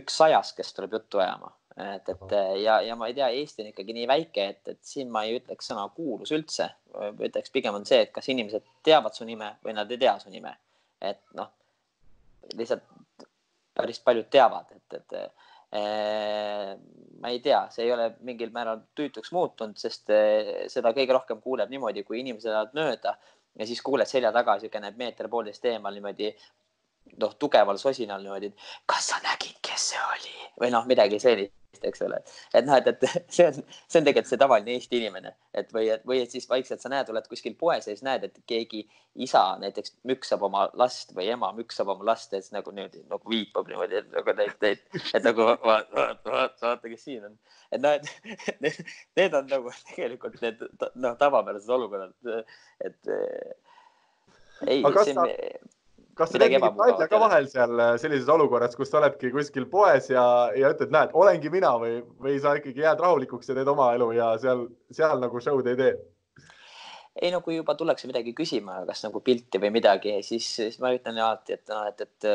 üks 0.00 0.20
sajas, 0.20 0.52
kes 0.56 0.74
tuleb 0.76 0.98
juttu 0.98 1.24
ajama 1.24 1.54
et, 1.76 2.08
et 2.08 2.32
ja, 2.62 2.80
ja 2.82 2.96
ma 2.98 3.08
ei 3.10 3.14
tea, 3.14 3.28
Eesti 3.40 3.62
on 3.62 3.70
ikkagi 3.72 3.94
nii 3.96 4.06
väike, 4.10 4.46
et, 4.54 4.62
et 4.74 4.80
siin 4.82 5.10
ma 5.14 5.24
ei 5.26 5.36
ütleks 5.38 5.70
sõna 5.70 5.84
kuulus 5.94 6.32
üldse. 6.34 6.70
ütleks 7.28 7.52
pigem 7.54 7.76
on 7.78 7.86
see, 7.86 8.00
et 8.06 8.12
kas 8.14 8.28
inimesed 8.32 8.66
teavad 8.86 9.14
su 9.14 9.26
nime 9.28 9.54
või 9.64 9.76
nad 9.76 9.90
ei 9.90 10.00
tea 10.00 10.16
su 10.22 10.32
nime. 10.34 10.56
et 11.00 11.20
noh, 11.38 11.52
lihtsalt 12.58 12.82
päris 13.78 14.00
paljud 14.02 14.26
teavad, 14.30 14.72
et, 14.74 14.96
et 14.98 15.16
eh, 15.78 16.72
ma 17.22 17.30
ei 17.30 17.40
tea, 17.44 17.60
see 17.70 17.84
ei 17.86 17.92
ole 17.94 18.08
mingil 18.26 18.50
määral 18.54 18.80
tüütuks 18.98 19.30
muutunud, 19.36 19.78
sest 19.78 20.10
eh, 20.10 20.54
seda 20.72 20.90
kõige 20.96 21.14
rohkem 21.14 21.42
kuuleb 21.44 21.70
niimoodi, 21.70 22.02
kui 22.06 22.24
inimesed 22.24 22.50
lähevad 22.50 22.74
mööda 22.74 23.14
ja 23.58 23.66
siis 23.66 23.82
kuuled 23.82 24.08
selja 24.10 24.32
taga 24.34 24.56
niisugune 24.56 24.90
meeter-poolteist 24.98 25.70
eemal 25.70 25.94
niimoodi 25.94 26.32
noh, 27.20 27.36
tugeval 27.38 27.80
sosinal 27.80 28.22
niimoodi, 28.24 28.52
et 28.52 28.68
kas 28.86 29.12
sa 29.12 29.22
nägid, 29.24 29.56
kes 29.64 29.92
see 29.92 30.04
oli 30.14 30.36
või 30.58 30.74
noh, 30.74 30.86
midagi 30.90 31.20
sellist 31.22 31.54
eks 31.86 32.02
ole. 32.02 32.18
et 32.54 32.66
noh, 32.66 32.76
et, 32.78 32.88
et 32.88 33.04
see 33.34 33.46
on, 33.48 33.58
see 33.86 34.00
on 34.00 34.06
tegelikult 34.06 34.30
see 34.30 34.40
tavaline 34.40 34.74
Eesti 34.74 35.00
inimene, 35.00 35.32
et 35.56 35.70
või, 35.74 35.90
või 36.08 36.22
et 36.24 36.34
siis 36.34 36.48
vaikselt 36.50 36.82
sa 36.82 36.90
näed, 36.92 37.10
oled 37.12 37.28
kuskil 37.30 37.54
poes 37.60 37.86
ja 37.86 37.94
siis 37.94 38.04
näed, 38.06 38.26
et 38.26 38.40
keegi 38.50 38.84
isa 39.26 39.42
näiteks 39.62 39.96
müksab 40.08 40.44
oma 40.46 40.66
last 40.78 41.14
või 41.16 41.28
ema 41.34 41.50
müksab 41.56 41.92
oma 41.94 42.06
last 42.10 42.34
ja 42.34 42.42
siis 42.42 42.54
nagu 42.54 42.72
niimoodi 42.74 43.04
nagu 43.10 43.30
viipab 43.30 43.70
niimoodi, 43.70 44.02
et 44.02 44.10
nagu 44.14 44.36
neid, 44.40 44.58
neid, 44.64 44.84
et 45.14 45.24
nagu 45.24 45.48
vaat, 45.48 45.64
vaat, 45.94 46.20
vaat, 46.26 46.60
vaata, 46.64 46.92
kes 46.92 47.06
siin 47.06 47.30
on. 47.30 47.38
et 47.72 47.82
noh, 47.84 47.96
et 47.98 48.60
need, 48.64 48.82
need 49.20 49.38
on 49.38 49.50
nagu 49.54 49.74
tegelikult 49.92 50.38
need 50.44 50.68
noh, 50.94 51.16
tavapärased 51.20 51.74
olukorrad, 51.78 52.14
et 52.84 53.12
ei. 54.66 54.82
aga 54.82 54.94
kas 54.96 55.12
sa 55.14 55.26
kas 56.18 56.32
sa 56.32 56.40
teed 56.40 56.56
mingit 56.56 56.78
nalja 56.78 57.08
ka 57.10 57.20
vahel 57.22 57.48
seal 57.50 57.80
äh, 57.80 57.94
sellises 58.02 58.28
olukorras, 58.34 58.76
kus 58.78 58.90
sa 58.90 59.00
oledki 59.00 59.30
kuskil 59.34 59.68
poes 59.70 60.10
ja, 60.10 60.24
ja 60.58 60.72
ütled, 60.74 60.92
näed, 60.94 61.14
olengi 61.14 61.52
mina 61.54 61.74
või, 61.80 62.00
või 62.24 62.38
sa 62.42 62.56
ikkagi 62.58 62.84
jääd 62.84 63.02
rahulikuks 63.04 63.50
ja 63.50 63.58
teed 63.58 63.70
oma 63.70 63.92
elu 63.96 64.10
ja 64.18 64.32
seal, 64.42 64.66
seal 64.94 65.22
nagu 65.22 65.42
show'd 65.44 65.70
ei 65.70 65.78
tee? 65.78 65.94
Ei 67.22 67.30
no 67.34 67.40
kui 67.44 67.56
juba 67.56 67.74
tullakse 67.78 68.08
midagi 68.10 68.32
küsima, 68.36 68.78
kas 68.88 69.02
nagu 69.04 69.20
pilti 69.24 69.60
või 69.62 69.70
midagi, 69.74 70.14
siis, 70.26 70.46
siis 70.58 70.78
ma 70.82 70.92
ütlen 70.94 71.18
alati, 71.18 71.56
et 71.58 71.72
noh, 71.72 71.84
et, 71.90 72.04
et, 72.04 72.28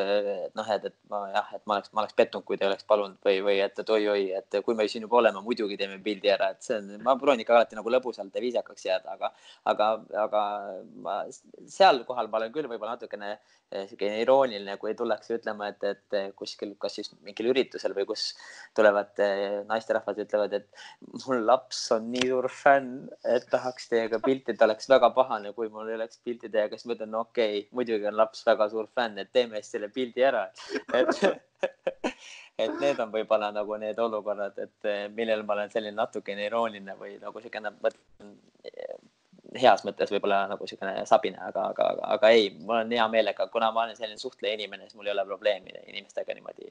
noh, 0.58 0.72
et, 0.76 0.88
et 0.90 0.98
ma 1.12 1.22
jah, 1.32 1.54
et 1.58 1.64
ma 1.70 1.78
oleks, 1.78 1.94
ma 1.94 2.04
oleks 2.04 2.18
pettunud, 2.18 2.46
kui 2.48 2.60
te 2.60 2.68
oleks 2.68 2.88
palunud 2.90 3.20
või, 3.26 3.40
või 3.46 3.58
et, 3.64 3.80
et 3.80 3.94
oi-oi, 3.98 4.26
et 4.40 4.60
kui 4.66 4.78
me 4.78 4.88
siin 4.92 5.08
juba 5.08 5.22
oleme, 5.22 5.44
muidugi 5.46 5.80
teeme 5.80 6.00
pildi 6.04 6.34
ära, 6.34 6.52
et 6.54 6.68
see 6.68 6.78
on, 6.82 6.92
ma 7.06 7.16
proovin 7.20 7.44
ikka 7.46 7.58
alati 7.58 7.80
nagu 7.80 7.96
lõbusalt 7.96 8.36
ja 8.36 8.44
viisakaks 8.44 8.88
jääda, 8.90 9.18
aga, 9.18 9.32
aga, 9.74 9.90
aga 10.26 10.46
ma 11.06 11.20
seal 11.32 12.04
kohal 12.08 12.32
ma 12.32 12.42
olen 12.42 12.56
küll 12.56 12.72
võib-olla 12.72 12.98
natukene 12.98 13.38
sihuke 13.74 14.10
irooniline, 14.22 14.76
kui 14.82 14.94
tullakse 14.98 15.38
ütlema, 15.40 15.72
et, 15.74 15.84
et 15.88 16.36
kuskil, 16.38 16.76
kas 16.82 16.98
siis 17.00 17.10
mingil 17.26 17.50
üritusel 17.54 17.96
või 17.98 18.06
kus 18.10 18.28
tulevad 18.78 19.18
eh, 19.24 19.62
naisterahvad, 19.70 20.20
ütlevad, 20.26 20.54
et 20.60 21.24
mul 21.24 21.44
laps 21.48 21.82
on 21.96 22.12
nii 22.14 22.30
suur 22.30 22.50
fänn, 22.52 23.08
et 23.26 23.48
tahaks 23.52 23.90
teiega 23.92 24.20
pilti, 24.24 24.56
ta 24.58 24.68
oleks 24.74 24.90
väga 24.90 25.10
pahane, 25.16 25.54
kui 25.54 25.70
mul 25.70 25.90
ei 25.90 25.96
oleks 26.00 26.20
pilti 26.26 26.50
teiega, 26.50 26.78
siis 26.78 26.90
ma 26.90 26.98
ütlen, 26.98 27.12
no 27.14 27.24
okei 27.28 27.60
okay,, 27.60 27.70
muidugi 27.78 28.10
on 28.10 28.18
laps 28.18 28.46
väga 28.48 28.70
suur 28.74 28.90
fänn, 28.96 29.22
et 29.22 29.32
teeme 29.32 29.62
siis 29.62 29.78
selle 29.78 29.90
pildi 29.94 30.26
ära. 30.26 30.48
et 31.00 31.14
et 32.64 32.74
need 32.80 33.00
on 33.02 33.12
võib-olla 33.14 33.50
nagu 33.54 33.78
need 33.82 34.00
olukorrad, 34.00 34.58
et 34.62 34.90
millel 35.16 35.46
ma 35.48 35.56
olen 35.58 35.72
selline 35.74 35.98
natukene 35.98 36.46
irooniline 36.50 36.98
või 37.00 37.16
nagu 37.22 37.42
siukene, 37.42 37.74
mõtlen 37.84 38.36
heas 39.60 39.84
mõttes 39.88 40.12
võib-olla 40.14 40.44
nagu 40.50 40.66
niisugune 40.66 41.06
sabine, 41.10 41.40
aga, 41.42 41.68
aga, 41.74 41.90
aga, 41.96 42.10
aga 42.18 42.32
ei, 42.36 42.50
mul 42.60 42.80
on 42.82 42.96
hea 42.96 43.06
meelega, 43.12 43.48
kuna 43.54 43.72
ma 43.76 43.86
olen 43.86 43.98
selline 43.98 44.20
suhtleja 44.22 44.58
inimene, 44.58 44.88
siis 44.88 44.98
mul 45.00 45.10
ei 45.10 45.14
ole 45.16 45.26
probleemi 45.30 45.76
inimestega 45.92 46.36
niimoodi 46.38 46.68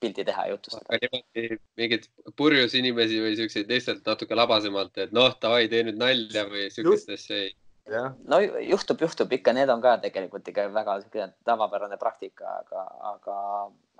pildi 0.00 0.24
teha 0.24 0.46
ja 0.46 0.54
jutustada. 0.54 0.86
aga 0.96 1.10
niimoodi 1.12 1.60
mingeid 1.80 2.06
purjus 2.36 2.76
inimesi 2.78 3.20
või 3.22 3.34
siukseid 3.38 3.70
lihtsalt 3.70 4.06
natuke 4.06 4.38
labasemalt, 4.38 4.96
et 5.04 5.16
noh, 5.16 5.34
davai, 5.42 5.66
tee 5.72 5.84
nüüd 5.86 6.00
nalja 6.00 6.46
või 6.50 6.68
siukest 6.74 7.12
asja 7.16 7.42
ei 7.44 7.52
no 8.30 8.38
juhtub, 8.40 9.00
juhtub. 9.02 9.32
Ikka, 9.32 9.52
need 9.56 9.70
on 9.72 9.82
ka 9.82 9.96
tegelikult 10.02 10.48
ikka 10.48 10.66
väga 10.74 10.96
tavapärane 11.46 11.98
praktika, 12.00 12.60
aga, 12.60 12.84
aga, 13.12 13.36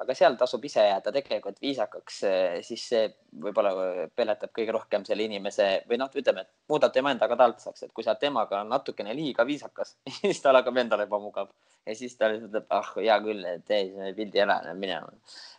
aga 0.05 0.17
seal 0.17 0.37
tasub 0.41 0.65
ise 0.65 0.85
jääda 0.87 1.13
tegelikult 1.15 1.59
viisakaks, 1.63 2.21
siis 2.67 2.85
see 2.93 3.09
võib-olla 3.43 3.73
peletab 4.17 4.53
kõige 4.57 4.75
rohkem 4.77 5.07
selle 5.09 5.27
inimese 5.27 5.69
või 5.91 6.01
noh, 6.03 6.13
ütleme, 6.15 6.47
et 6.47 6.71
muudab 6.71 6.95
tema 6.95 7.15
endaga 7.15 7.39
taltsaks, 7.41 7.87
et 7.87 7.93
kui 7.97 8.07
sa 8.07 8.15
temaga 8.21 8.63
natukene 8.69 9.15
liiga 9.17 9.47
viisakas 9.49 9.97
siis 10.21 10.41
tal 10.45 10.61
hakkab 10.61 10.79
endale 10.85 11.09
ebamugav 11.09 11.51
ja 11.87 11.99
siis 11.99 12.17
ta 12.21 12.31
ütleb, 12.37 12.71
ah, 12.71 12.95
hea 12.97 13.19
küll, 13.27 13.51
tee 13.67 13.85
selle 13.91 14.15
pildi 14.17 14.47
ära, 14.47 14.61
lähen 14.65 14.81
minema. 14.81 15.13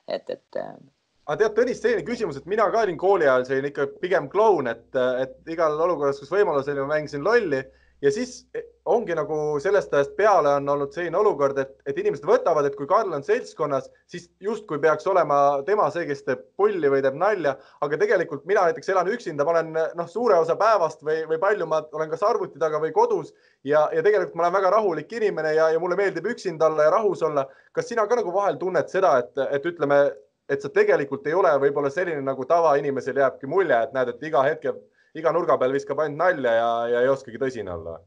et, 0.07 0.29
et 0.29 0.61
aga 0.61 1.37
tead, 1.43 1.53
Tõnis, 1.59 1.83
selline 1.83 2.07
küsimus, 2.07 2.39
et 2.39 2.47
mina 2.49 2.65
ka 2.71 2.85
olin 2.85 2.97
kooli 2.99 3.27
ajal 3.27 3.45
selline 3.47 3.71
ikka 3.71 3.87
pigem 4.01 4.27
kloun, 4.31 4.71
et, 4.71 4.87
et 5.21 5.53
igal 5.53 5.77
olukorras, 5.79 6.19
kus 6.19 6.31
võimalus 6.31 6.69
oli, 6.71 6.81
ma 6.81 6.95
mängisin 6.95 7.23
lolli 7.25 7.61
ja 8.01 8.11
siis 8.11 8.47
e, 8.57 8.63
ongi 8.89 9.15
nagu 9.15 9.35
sellest 9.61 9.93
ajast 9.93 10.15
peale 10.17 10.55
on 10.57 10.69
olnud 10.73 10.93
selline 10.95 11.17
olukord, 11.19 11.57
et, 11.61 11.73
et 11.85 11.97
inimesed 12.01 12.25
võtavad, 12.25 12.65
et 12.65 12.75
kui 12.77 12.87
Karl 12.89 13.13
on 13.13 13.23
seltskonnas, 13.25 13.89
siis 14.09 14.27
justkui 14.41 14.79
peaks 14.81 15.07
olema 15.09 15.37
tema 15.67 15.87
see, 15.93 16.07
kes 16.09 16.25
teeb 16.25 16.41
pulli 16.57 16.89
või 16.91 17.03
teeb 17.05 17.19
nalja, 17.21 17.53
aga 17.85 17.99
tegelikult 18.01 18.47
mina 18.49 18.65
näiteks 18.69 18.89
elan 18.93 19.11
üksinda, 19.13 19.45
ma 19.45 19.55
olen 19.55 19.71
noh, 19.99 20.09
suure 20.09 20.39
osa 20.41 20.57
päevast 20.59 21.05
või, 21.05 21.21
või 21.29 21.39
palju 21.41 21.69
ma 21.69 21.83
olen 21.93 22.11
kas 22.13 22.25
arvuti 22.27 22.61
taga 22.61 22.81
või 22.81 22.93
kodus 22.95 23.33
ja, 23.63 23.85
ja 23.93 24.01
tegelikult 24.01 24.35
ma 24.35 24.47
olen 24.47 24.57
väga 24.57 24.73
rahulik 24.77 25.13
inimene 25.19 25.53
ja, 25.57 25.69
ja 25.73 25.81
mulle 25.81 25.99
meeldib 25.99 26.27
üksinda 26.33 26.71
olla 26.71 26.89
ja 26.89 26.95
rahus 26.97 27.21
olla. 27.27 27.45
kas 27.71 27.87
sina 27.87 28.07
ka 28.07 28.17
nagu 28.17 28.33
vahel 28.33 28.57
tunned 28.59 28.89
seda, 28.89 29.17
et, 29.21 29.45
et 29.51 29.65
ütleme, 29.65 30.01
et 30.49 30.61
sa 30.61 30.71
tegelikult 30.73 31.27
ei 31.29 31.37
ole 31.37 31.51
võib-olla 31.61 31.91
selline 31.93 32.23
nagu 32.25 32.45
tavainimesel 32.49 33.21
jääbki 33.21 33.47
mulje, 33.47 33.77
et 33.77 33.93
näed, 33.95 34.15
et 34.15 34.25
iga 34.31 34.41
hetke 34.47 34.73
iga 35.17 35.33
nurga 35.35 35.57
peal 35.59 35.75
viskab 35.75 35.99
ainult 36.03 36.23
nalja 36.23 36.55
ja, 36.57 36.71
ja 36.95 37.03
ei 37.05 37.11
oskagi 37.11 37.41
tõsine 37.41 37.73
olla? 37.73 37.99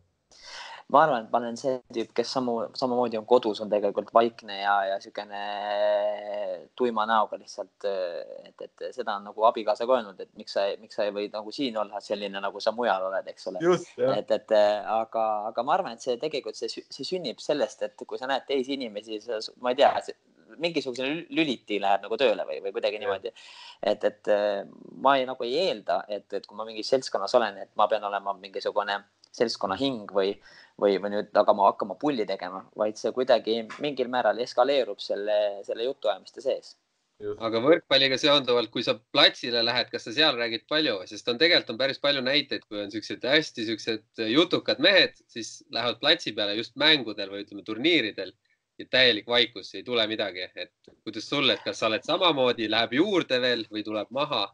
ma 0.93 1.01
arvan, 1.07 1.25
et 1.25 1.33
ma 1.33 1.41
olen 1.41 1.57
see 1.59 1.79
tüüp, 1.97 2.11
kes 2.17 2.31
samu, 2.37 2.55
samamoodi 2.77 3.17
on 3.19 3.25
kodus, 3.29 3.61
on 3.65 3.71
tegelikult 3.73 4.11
vaikne 4.15 4.59
ja, 4.61 4.75
ja 4.91 4.99
niisugune 5.01 5.41
tuima 6.77 7.07
näoga 7.09 7.39
lihtsalt, 7.41 7.87
et, 7.89 8.67
et 8.67 8.85
seda 8.95 9.17
on 9.17 9.25
nagu 9.31 9.47
abikaasa 9.49 9.89
ka 9.89 9.97
öelnud, 9.97 10.21
et 10.21 10.31
miks 10.39 10.55
sa, 10.57 10.67
miks 10.81 10.99
sa 10.99 11.07
ei 11.09 11.15
või 11.17 11.31
nagu 11.33 11.55
siin 11.57 11.79
olla 11.81 12.03
selline, 12.05 12.43
nagu 12.45 12.61
sa 12.61 12.75
mujal 12.77 13.09
oled, 13.09 13.33
eks 13.33 13.49
ole. 13.51 13.65
et, 14.13 14.37
et 14.37 14.55
aga, 14.59 15.25
aga 15.49 15.67
ma 15.67 15.77
arvan, 15.79 15.97
et 15.97 16.05
see 16.05 16.21
tegelikult 16.21 16.61
see, 16.61 16.85
see 16.85 17.09
sünnib 17.15 17.41
sellest, 17.43 17.83
et 17.89 18.05
kui 18.05 18.21
sa 18.21 18.29
näed 18.31 18.47
teisi 18.51 18.77
inimesi, 18.77 19.23
ma 19.65 19.73
ei 19.73 19.81
tea, 19.81 19.95
mingisugune 20.63 21.27
lüliti 21.35 21.81
läheb 21.83 22.05
nagu 22.07 22.19
tööle 22.21 22.47
või, 22.49 22.61
või 22.65 22.75
kuidagi 22.77 23.01
niimoodi. 23.03 23.33
et, 23.83 24.05
et 24.05 24.33
ma 25.03 25.17
ei, 25.19 25.27
nagu 25.29 25.47
ei 25.47 25.57
eelda, 25.67 26.03
et, 26.09 26.27
et 26.33 26.47
kui 26.47 26.59
ma 26.59 26.67
mingis 26.69 26.93
seltskonnas 26.95 27.35
olen, 27.39 27.59
et 27.67 27.73
ma 27.77 27.89
pean 27.91 28.05
olema 28.05 28.37
mingisugune 28.39 29.01
seltskonna 29.35 29.77
hing 29.81 30.11
või, 30.15 30.37
või, 30.81 30.99
või 31.03 31.17
nüüd 31.17 31.35
hakkama, 31.35 31.69
hakkama 31.73 31.99
pulli 32.01 32.27
tegema, 32.27 32.63
vaid 32.79 33.01
see 33.01 33.13
kuidagi 33.17 33.61
mingil 33.83 34.11
määral 34.13 34.39
eskaleerub 34.45 35.03
selle, 35.03 35.39
selle 35.67 35.91
jutuajamiste 35.91 36.45
sees 36.45 36.75
Just. 37.23 37.39
aga 37.47 37.61
võrkpalliga 37.63 38.17
seonduvalt, 38.19 38.73
kui 38.75 38.83
sa 38.83 38.97
platsile 39.15 39.61
lähed, 39.63 39.91
kas 39.93 40.03
sa 40.09 40.13
seal 40.17 40.35
räägid 40.35 40.65
palju, 40.71 40.97
sest 41.07 41.29
on 41.31 41.39
tegelikult 41.39 41.71
on 41.71 41.79
päris 41.79 42.01
palju 42.03 42.25
näiteid, 42.27 42.65
kui 42.67 42.81
on 42.83 42.91
siuksed 42.91 43.23
hästi 43.31 43.67
siuksed 43.69 44.25
jutukad 44.33 44.83
mehed, 44.83 45.21
siis 45.31 45.61
lähevad 45.75 46.01
platsi 46.03 46.35
peale 46.35 46.57
just 46.59 46.75
mängudel 46.81 47.31
või 47.31 47.45
ütleme 47.45 47.63
turniiridel 47.69 48.35
täielik 48.91 49.27
vaikus, 49.27 49.75
ei 49.75 49.83
tule 49.87 50.07
midagi, 50.11 50.49
et 50.57 50.93
kuidas 51.05 51.29
sul, 51.29 51.49
et 51.51 51.63
kas 51.65 51.79
sa 51.79 51.89
oled 51.91 52.05
samamoodi, 52.07 52.69
läheb 52.71 52.97
juurde 52.99 53.41
veel 53.41 53.67
või 53.71 53.85
tuleb 53.87 54.11
maha? 54.11 54.47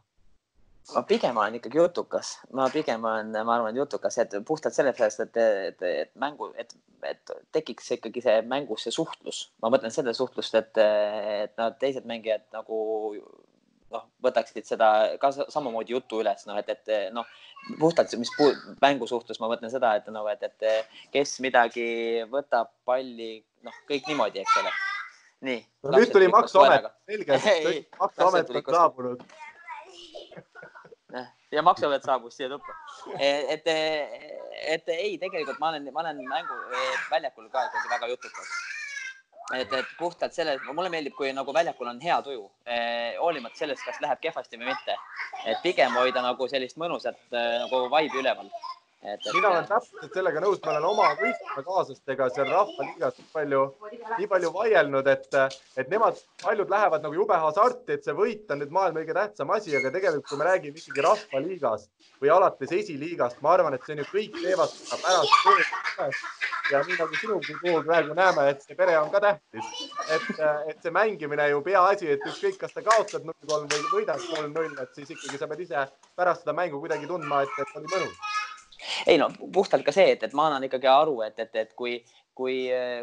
ma 0.95 1.03
pigem 1.07 1.37
olen 1.37 1.55
ikkagi 1.59 1.77
jutukas, 1.77 2.31
ma 2.57 2.65
pigem 2.73 3.03
olen, 3.05 3.35
ma 3.45 3.55
arvan, 3.55 3.77
jutukas, 3.77 4.17
et 4.17 4.33
puhtalt 4.47 4.75
sellepärast, 4.75 5.19
et, 5.27 5.37
et, 5.37 5.83
et 5.85 6.11
mängu, 6.19 6.49
et, 6.57 6.73
et 7.07 7.33
tekiks 7.53 7.91
ikkagi 7.97 8.23
see 8.25 8.41
mängus 8.49 8.87
see 8.87 8.95
suhtlus. 8.95 9.43
ma 9.61 9.69
mõtlen 9.73 9.93
selle 9.93 10.13
suhtlust, 10.17 10.57
et, 10.57 10.81
et 11.45 11.53
nad 11.61 11.77
teised 11.79 12.07
mängijad 12.09 12.47
nagu 12.55 12.81
noh, 13.91 14.07
võtaksid 14.23 14.67
seda 14.67 14.89
ka 15.21 15.31
samamoodi 15.41 15.95
jutu 15.95 16.21
üles, 16.23 16.45
noh, 16.47 16.57
et, 16.59 16.71
et 16.73 17.13
noh, 17.15 17.27
puhtalt, 17.79 18.13
mis 18.19 18.31
mängu 18.81 19.07
suhtes 19.09 19.39
ma 19.41 19.49
mõtlen 19.51 19.71
seda, 19.73 19.93
et 19.99 20.09
noh, 20.13 20.27
et, 20.31 20.47
et 20.47 21.13
kes 21.13 21.37
midagi 21.43 21.85
võtab 22.31 22.71
palli, 22.87 23.37
noh, 23.65 23.77
kõik 23.89 24.09
niimoodi, 24.09 24.43
eks 24.43 24.57
ole. 24.63 24.73
nii. 25.49 25.61
no 25.87 25.95
nüüd 25.97 26.11
tuli 26.15 26.27
maksuamet, 26.31 26.89
selge, 27.09 27.39
maksuamet 27.99 28.51
on 28.51 28.75
saabunud. 28.75 29.23
ja 31.51 31.63
maksuamet 31.65 32.05
saabus 32.07 32.37
siia 32.39 32.51
tuppa. 32.51 32.77
et, 33.19 33.65
et, 33.67 33.73
et 34.75 34.93
ei, 34.97 35.17
tegelikult 35.21 35.59
ma 35.59 35.73
olen, 35.73 35.89
ma 35.93 36.05
olen 36.05 36.21
mängu 36.29 36.61
väljakul 37.11 37.49
ka 37.49 37.67
ikkagi 37.69 37.97
väga 37.97 38.13
jutukas 38.15 38.53
et, 39.57 39.73
et 39.73 39.93
puhtalt 39.99 40.33
selle, 40.33 40.57
mulle 40.73 40.89
meeldib, 40.93 41.15
kui 41.17 41.31
nagu 41.35 41.53
väljakul 41.53 41.89
on 41.91 42.01
hea 42.01 42.19
tuju 42.25 42.43
eh,, 42.65 43.17
hoolimata 43.19 43.63
sellest, 43.63 43.85
kas 43.85 44.01
läheb 44.03 44.21
kehvasti 44.23 44.59
või 44.59 44.71
mitte. 44.71 44.97
et 45.45 45.57
pigem 45.63 45.95
hoida 45.97 46.21
nagu 46.21 46.47
sellist 46.47 46.77
mõnusat 46.77 47.19
eh, 47.31 47.57
nagu 47.63 47.87
vibe'i 47.93 48.21
üleval 48.23 48.51
et, 49.01 49.19
et.... 49.27 49.33
mina 49.33 49.49
olen 49.49 49.67
täpselt 49.69 50.13
sellega 50.15 50.41
nõus, 50.43 50.59
ma 50.65 50.73
olen 50.75 50.85
oma 50.91 51.07
võistluskaaslastega 51.19 52.27
seal 52.35 52.51
Rahvaliigas 52.51 53.17
nii 53.17 53.29
palju, 53.33 53.63
nii 54.19 54.29
palju 54.33 54.51
vaielnud, 54.57 55.09
et, 55.09 55.37
et 55.81 55.89
nemad, 55.93 56.19
paljud 56.43 56.73
lähevad 56.73 57.05
nagu 57.05 57.17
jube 57.17 57.39
hasarti, 57.45 57.97
et 57.97 58.05
see 58.05 58.15
võit 58.17 58.53
on 58.53 58.61
nüüd 58.61 58.73
maailma 58.77 59.01
kõige 59.01 59.17
tähtsam 59.17 59.53
asi, 59.55 59.73
aga 59.77 59.93
tegelikult, 59.95 60.29
kui 60.29 60.41
me 60.41 60.49
räägime 60.49 60.81
ikkagi 60.81 61.05
Rahvaliigast 61.07 62.11
või 62.21 62.33
alates 62.35 62.75
esiliigast, 62.77 63.41
ma 63.41 63.55
arvan, 63.55 63.77
et 63.77 63.87
see 63.87 63.97
on 63.97 64.03
ju 64.03 64.09
kõik 64.11 64.37
teevad 64.37 64.75
seda 64.75 65.01
pärast 65.05 65.39
tööd. 65.47 66.19
ja 66.71 66.83
nii 66.87 66.97
nagu 66.99 67.17
sinu 67.19 67.39
puhul 67.47 67.81
praegu 67.87 68.13
näeme, 68.15 68.45
et 68.53 68.61
see 68.63 68.77
pere 68.77 68.93
on 68.99 69.09
ka 69.11 69.19
tähtis, 69.23 69.71
et, 70.13 70.29
et 70.71 70.85
see 70.85 70.93
mängimine 70.93 71.49
ju 71.51 71.63
peaasi, 71.65 72.13
et 72.13 72.29
ükskõik, 72.29 72.61
kas 72.61 72.77
sa 72.77 72.85
kaotad 72.85 73.25
null 73.27 73.49
kolm 73.49 73.67
või 73.73 73.89
võidad 73.95 74.21
kolm 74.29 74.53
null, 74.53 74.77
et 74.79 74.93
siis 74.95 75.11
ikkagi 75.17 75.41
sa 75.41 75.49
pead 75.51 75.65
ise 75.65 75.87
pärast 76.15 76.45
seda 76.45 76.55
mängu 76.55 76.79
kuidagi 76.79 77.09
tundma, 77.09 77.43
et, 77.43 77.59
et 77.65 77.75
oli 77.81 77.91
mõnus 77.91 78.30
ei 79.07 79.17
no 79.21 79.29
puhtalt 79.53 79.85
ka 79.85 79.93
see, 79.95 80.11
et, 80.15 80.23
et 80.23 80.33
ma 80.37 80.49
annan 80.49 80.67
ikkagi 80.67 80.89
aru, 80.91 81.21
et, 81.27 81.39
et, 81.39 81.55
et 81.65 81.73
kui, 81.77 81.99
kui, 82.35 82.57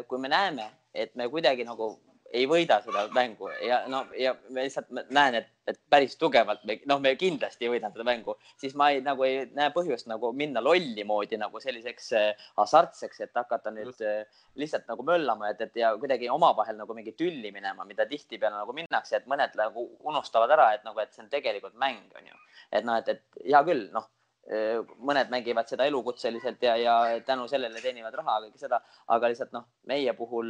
kui 0.07 0.21
me 0.21 0.31
näeme, 0.31 0.69
et 0.93 1.15
me 1.15 1.29
kuidagi 1.31 1.67
nagu 1.67 1.93
ei 2.33 2.45
võida 2.49 2.77
seda 2.83 3.05
mängu 3.13 3.49
ja 3.65 3.79
no 3.89 4.03
ja 4.17 4.35
me 4.53 4.65
lihtsalt 4.65 4.89
näen, 5.13 5.39
et, 5.39 5.47
et 5.69 5.79
päris 5.89 6.15
tugevalt 6.19 6.61
me 6.67 6.77
noh, 6.89 7.01
me 7.01 7.15
kindlasti 7.17 7.65
ei 7.65 7.71
võida 7.73 7.89
seda 7.93 8.05
mängu, 8.05 8.35
siis 8.61 8.75
ma 8.77 8.91
ei, 8.93 9.01
nagu 9.05 9.25
ei 9.25 9.47
näe 9.57 9.71
põhjust 9.73 10.09
nagu 10.09 10.31
minna 10.37 10.61
lolli 10.63 11.05
moodi 11.07 11.39
nagu 11.41 11.61
selliseks 11.63 12.11
äh, 12.19 12.45
hasartseks, 12.59 13.23
et 13.25 13.41
hakata 13.41 13.73
nüüd 13.73 14.03
äh, 14.05 14.43
lihtsalt 14.61 14.85
nagu 14.91 15.05
möllama, 15.07 15.49
et, 15.53 15.65
et 15.65 15.81
ja 15.81 15.95
kuidagi 15.97 16.29
omavahel 16.33 16.77
nagu 16.77 16.97
mingi 16.97 17.15
tülli 17.17 17.53
minema, 17.55 17.87
mida 17.89 18.05
tihtipeale 18.09 18.61
nagu 18.61 18.77
minnakse, 18.77 19.17
et 19.17 19.29
mõned 19.29 19.57
nagu 19.57 19.89
unustavad 20.11 20.53
ära, 20.57 20.71
et 20.77 20.85
nagu, 20.85 21.01
et 21.01 21.13
see 21.15 21.25
on 21.25 21.33
tegelikult 21.33 21.77
mäng, 21.81 22.05
on 22.17 22.29
ju. 22.29 22.39
et 22.69 22.85
noh, 22.85 23.01
et, 23.01 23.09
et 23.15 23.45
hea 23.49 23.65
küll, 23.65 23.89
noh 23.95 24.09
mõned 25.05 25.29
mängivad 25.29 25.69
seda 25.69 25.85
elukutseliselt 25.85 26.63
ja, 26.65 26.75
ja 26.81 26.93
tänu 27.25 27.45
sellele 27.47 27.81
teenivad 27.83 28.15
raha, 28.17 28.39
kõike 28.47 28.61
seda, 28.61 28.79
aga 29.13 29.29
lihtsalt 29.29 29.51
noh, 29.53 29.67
meie 29.89 30.13
puhul 30.17 30.49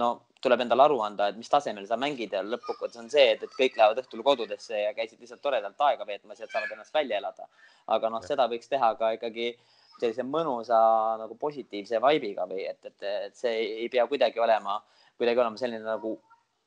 no 0.00 0.08
tuleb 0.42 0.64
endale 0.64 0.86
aru 0.86 0.98
anda, 1.04 1.28
et 1.28 1.36
mis 1.36 1.50
tasemel 1.50 1.86
sa 1.88 1.98
mängid 2.00 2.32
ja 2.34 2.42
lõppkokkuvõttes 2.44 3.00
on 3.02 3.10
see, 3.12 3.26
et, 3.34 3.44
et 3.44 3.52
kõik 3.58 3.76
lähevad 3.78 4.00
õhtul 4.02 4.24
kodudesse 4.26 4.80
ja 4.80 4.94
käisid 4.96 5.20
lihtsalt 5.20 5.42
toredalt 5.44 5.80
aega 5.86 6.06
veetmas 6.08 6.40
ja 6.40 6.48
saavad 6.48 6.72
ennast 6.72 6.94
välja 6.94 7.20
elada. 7.20 7.48
aga 7.86 8.10
noh, 8.10 8.24
seda 8.24 8.48
võiks 8.50 8.70
teha 8.70 8.94
ka 9.00 9.12
ikkagi 9.18 9.52
sellise 10.00 10.24
mõnusa 10.26 10.80
nagu 11.20 11.36
positiivse 11.38 12.00
vibe'iga 12.02 12.48
või 12.50 12.64
et, 12.70 12.80
et, 12.84 13.06
et 13.28 13.36
see 13.38 13.54
ei 13.84 13.88
pea 13.92 14.06
kuidagi 14.10 14.40
olema, 14.40 14.80
kuidagi 15.20 15.44
olema 15.44 15.60
selline 15.60 15.84
nagu 15.84 16.16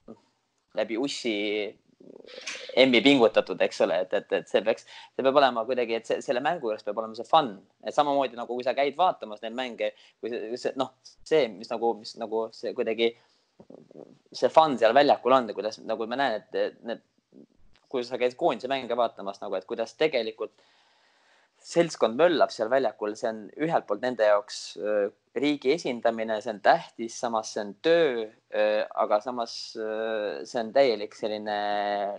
noh, 0.07 0.21
läbi 0.77 0.97
ussi 1.01 1.35
emmi 2.77 3.01
pingutatud, 3.01 3.61
eks 3.65 3.81
ole, 3.85 4.01
et, 4.05 4.13
et, 4.13 4.33
et 4.39 4.49
see 4.49 4.61
peaks, 4.65 4.85
see 5.15 5.25
peab 5.25 5.39
olema 5.39 5.63
kuidagi, 5.65 5.97
et 5.97 6.09
see, 6.09 6.19
selle 6.25 6.43
mängu 6.45 6.69
juures 6.69 6.85
peab 6.85 6.99
olema 7.01 7.17
see 7.17 7.27
fun, 7.27 7.53
et 7.83 7.95
samamoodi 7.95 8.37
nagu 8.37 8.53
kui 8.53 8.65
sa 8.65 8.75
käid 8.77 8.97
vaatamas 8.99 9.41
neid 9.43 9.55
mänge, 9.57 9.91
kui 10.21 10.31
see, 10.31 10.73
noh, 10.79 10.93
see, 11.25 11.47
mis 11.53 11.71
nagu, 11.73 11.93
mis 12.01 12.13
nagu 12.21 12.47
see 12.55 12.75
kuidagi 12.77 13.13
see 14.37 14.49
fun 14.53 14.77
seal 14.77 14.93
väljakul 14.93 15.33
on, 15.33 15.49
kuidas 15.57 15.79
nagu 15.81 16.07
ma 16.09 16.19
näen, 16.19 16.43
et 16.43 16.81
need, 16.85 17.03
kui 17.89 18.03
sa 18.05 18.19
käid 18.21 18.35
koondise 18.37 18.69
mänge 18.71 18.97
vaatamas 18.99 19.41
nagu, 19.41 19.57
et 19.57 19.65
kuidas 19.65 19.95
tegelikult 19.97 20.53
seltskond 21.67 22.15
möllab 22.19 22.51
seal 22.53 22.69
väljakul, 22.71 23.15
see 23.19 23.29
on 23.29 23.39
ühelt 23.65 23.87
poolt 23.87 24.03
nende 24.05 24.27
jaoks 24.27 24.59
riigi 25.37 25.73
esindamine, 25.75 26.39
see 26.41 26.53
on 26.53 26.61
tähtis, 26.63 27.17
samas 27.19 27.51
see 27.53 27.63
on 27.65 27.73
töö, 27.83 28.27
aga 29.03 29.19
samas 29.25 29.55
see 29.75 30.61
on 30.61 30.71
täielik 30.75 31.17
selline 31.17 31.57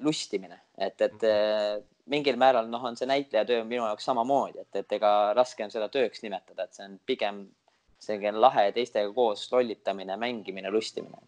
lustimine, 0.05 0.61
et, 0.77 1.01
et 1.09 1.27
mingil 2.13 2.37
määral 2.41 2.69
noh, 2.69 2.85
on 2.91 2.99
see 2.99 3.09
näitlejatöö 3.09 3.65
minu 3.65 3.87
jaoks 3.87 4.11
samamoodi, 4.11 4.67
et, 4.67 4.83
et 4.83 4.99
ega 4.99 5.15
raske 5.39 5.65
on 5.65 5.73
seda 5.73 5.89
tööks 5.93 6.23
nimetada, 6.25 6.69
et 6.69 6.77
see 6.77 6.85
on 6.91 7.01
pigem 7.09 7.47
selline 8.05 8.39
lahe 8.39 8.69
teistega 8.77 9.11
koos 9.17 9.49
lollitamine, 9.53 10.21
mängimine, 10.21 10.71
lustimine 10.71 11.25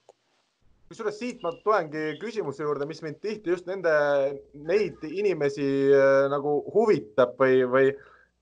kusjuures 0.90 1.20
siit 1.20 1.42
ma 1.44 1.52
tulengi 1.54 2.16
küsimuse 2.18 2.64
juurde, 2.64 2.86
mis 2.90 2.98
mind 3.04 3.20
tihti 3.22 3.52
just 3.52 3.68
nende, 3.70 3.92
neid 4.66 5.04
inimesi 5.06 5.66
äh, 5.94 6.24
nagu 6.32 6.56
huvitab 6.74 7.36
või, 7.38 7.60
või 7.70 7.92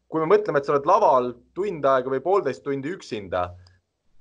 kui 0.09 0.23
me 0.23 0.29
mõtleme, 0.31 0.61
et 0.61 0.69
sa 0.69 0.75
oled 0.75 0.87
laval 0.89 1.33
tund 1.57 1.85
aega 1.87 2.13
või 2.13 2.23
poolteist 2.25 2.65
tundi 2.65 2.93
üksinda, 2.95 3.51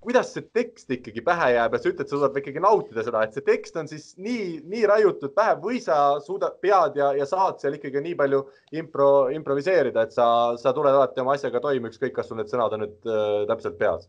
kuidas 0.04 0.30
see 0.36 0.46
tekst 0.56 0.92
ikkagi 0.94 1.24
pähe 1.26 1.50
jääb 1.56 1.74
ja 1.76 1.80
sa 1.82 1.90
ütled, 1.90 2.08
sa 2.08 2.16
suudad 2.16 2.38
ikkagi 2.40 2.62
nautida 2.64 3.04
seda, 3.04 3.24
et 3.26 3.34
see 3.36 3.46
tekst 3.48 3.80
on 3.80 3.90
siis 3.90 4.12
nii, 4.20 4.62
nii 4.72 4.86
raiutud 4.88 5.34
pähe 5.36 5.56
või 5.64 5.82
sa 5.84 6.20
suudad, 6.24 6.60
pead 6.64 7.00
ja, 7.00 7.10
ja 7.18 7.28
saad 7.28 7.60
seal 7.64 7.80
ikkagi 7.80 8.04
nii 8.04 8.16
palju 8.20 8.44
impro, 8.80 9.10
improviseerida, 9.36 10.06
et 10.08 10.16
sa, 10.16 10.28
sa 10.60 10.76
tuled 10.76 10.94
alati 10.94 11.24
oma 11.24 11.36
asjaga 11.36 11.64
toime, 11.64 11.92
ükskõik, 11.92 12.16
kas 12.20 12.30
sul 12.30 12.40
need 12.40 12.52
sõnad 12.52 12.78
on 12.78 12.86
nüüd 12.86 13.12
äh, 13.12 13.44
täpselt 13.52 13.80
peas 13.82 14.08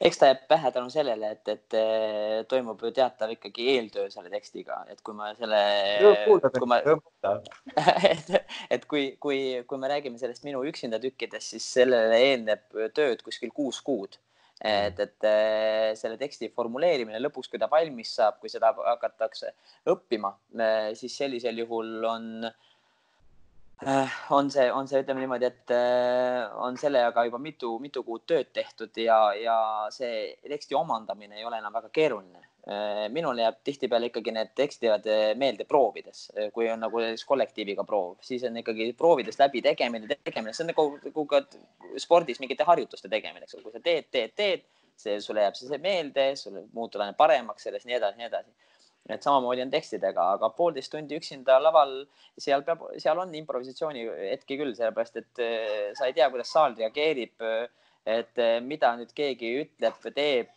eks 0.00 0.20
ta 0.20 0.30
jääb 0.30 0.44
pähe 0.50 0.70
tänu 0.74 0.90
sellele, 0.92 1.32
et, 1.34 1.50
et 1.50 1.76
eh, 1.78 2.44
toimub 2.50 2.82
ju 2.84 2.92
teatav 2.94 3.32
ikkagi 3.34 3.66
eeltöö 3.74 4.06
selle 4.12 4.30
tekstiga, 4.32 4.80
et 4.92 5.02
kui 5.04 5.16
ma 5.18 5.32
selle, 5.38 5.62
kui 6.54 6.70
ma, 6.70 6.78
et, 8.12 8.32
et 8.76 8.86
kui, 8.90 9.10
kui, 9.20 9.40
kui 9.66 9.82
me 9.82 9.90
räägime 9.90 10.20
sellest 10.20 10.46
minu 10.46 10.62
üksinda 10.70 11.02
tükkidest, 11.02 11.56
siis 11.56 11.66
sellele 11.80 12.22
eelneb 12.30 12.80
tööd 12.94 13.24
kuskil 13.26 13.54
kuus 13.54 13.82
kuud. 13.84 14.20
Et, 14.58 14.96
et 14.98 15.26
eh, 15.28 15.92
selle 15.94 16.16
teksti 16.18 16.48
formuleerimine 16.50 17.20
lõpuks, 17.22 17.46
kui 17.50 17.60
ta 17.62 17.68
valmis 17.70 18.10
saab, 18.18 18.40
kui 18.42 18.50
seda 18.50 18.72
hakatakse 18.74 19.52
õppima, 19.86 20.32
eh, 20.58 20.88
siis 20.98 21.14
sellisel 21.20 21.62
juhul 21.62 22.08
on 22.10 22.48
Äh, 22.48 22.67
on 24.30 24.50
see, 24.50 24.66
on 24.72 24.88
see, 24.90 25.02
ütleme 25.02 25.22
niimoodi, 25.22 25.48
et 25.48 25.72
äh, 25.74 26.44
on 26.64 26.76
sellega 26.80 27.24
juba 27.28 27.38
mitu, 27.42 27.76
mitu 27.82 28.02
kuud 28.06 28.24
tööd 28.26 28.50
tehtud 28.54 28.96
ja, 28.98 29.18
ja 29.38 29.56
see 29.94 30.34
teksti 30.42 30.74
omandamine 30.78 31.38
ei 31.38 31.46
ole 31.46 31.60
enam 31.62 31.74
väga 31.78 31.90
keeruline. 31.94 32.42
Äh, 32.68 33.04
minul 33.14 33.38
jääb 33.38 33.60
tihtipeale 33.64 34.10
ikkagi 34.10 34.34
need 34.34 34.50
tekstid 34.58 35.06
meelde 35.40 35.64
proovides, 35.68 36.26
kui 36.54 36.68
on 36.72 36.82
nagu 36.84 37.04
kollektiiviga 37.30 37.86
proov, 37.88 38.18
siis 38.24 38.44
on 38.48 38.58
ikkagi 38.60 38.90
proovides 38.98 39.38
läbi 39.40 39.62
tegemine, 39.64 40.10
tegemine, 40.18 40.52
see 40.56 40.66
on 40.66 40.72
nagu, 40.74 40.88
nagu 41.04 41.26
ka 41.30 41.44
spordis 42.02 42.42
mingite 42.42 42.66
harjutuste 42.68 43.08
tegemine, 43.08 43.46
eks 43.46 43.56
ole, 43.56 43.68
kui 43.68 43.76
sa 43.78 43.84
teed, 43.84 44.10
teed, 44.12 44.34
teed, 44.36 44.66
see 44.98 45.20
sulle 45.22 45.46
jääb 45.46 45.56
see 45.56 45.78
meelde, 45.80 46.32
sul 46.36 46.64
muutud 46.74 47.00
aina 47.00 47.14
paremaks 47.16 47.68
selles, 47.68 47.86
nii 47.86 48.00
edasi, 48.00 48.18
nii 48.18 48.28
edasi 48.28 48.67
et 49.08 49.24
samamoodi 49.24 49.64
on 49.64 49.72
tekstidega, 49.72 50.28
aga 50.36 50.50
poolteist 50.56 50.92
tundi 50.92 51.16
üksinda 51.18 51.58
laval, 51.62 52.02
seal 52.40 52.64
peab, 52.66 52.84
seal 53.00 53.20
on 53.22 53.34
improvisatsiooni 53.40 54.04
hetki 54.34 54.58
küll, 54.60 54.74
sellepärast 54.76 55.20
et 55.22 55.42
eh, 55.44 55.90
sa 55.98 56.08
ei 56.08 56.16
tea, 56.16 56.28
kuidas 56.32 56.52
saal 56.54 56.76
reageerib. 56.78 57.36
et 58.08 58.40
eh, 58.40 58.54
mida 58.64 58.94
nüüd 58.96 59.10
keegi 59.12 59.48
ütleb, 59.60 59.96
teeb, 60.16 60.52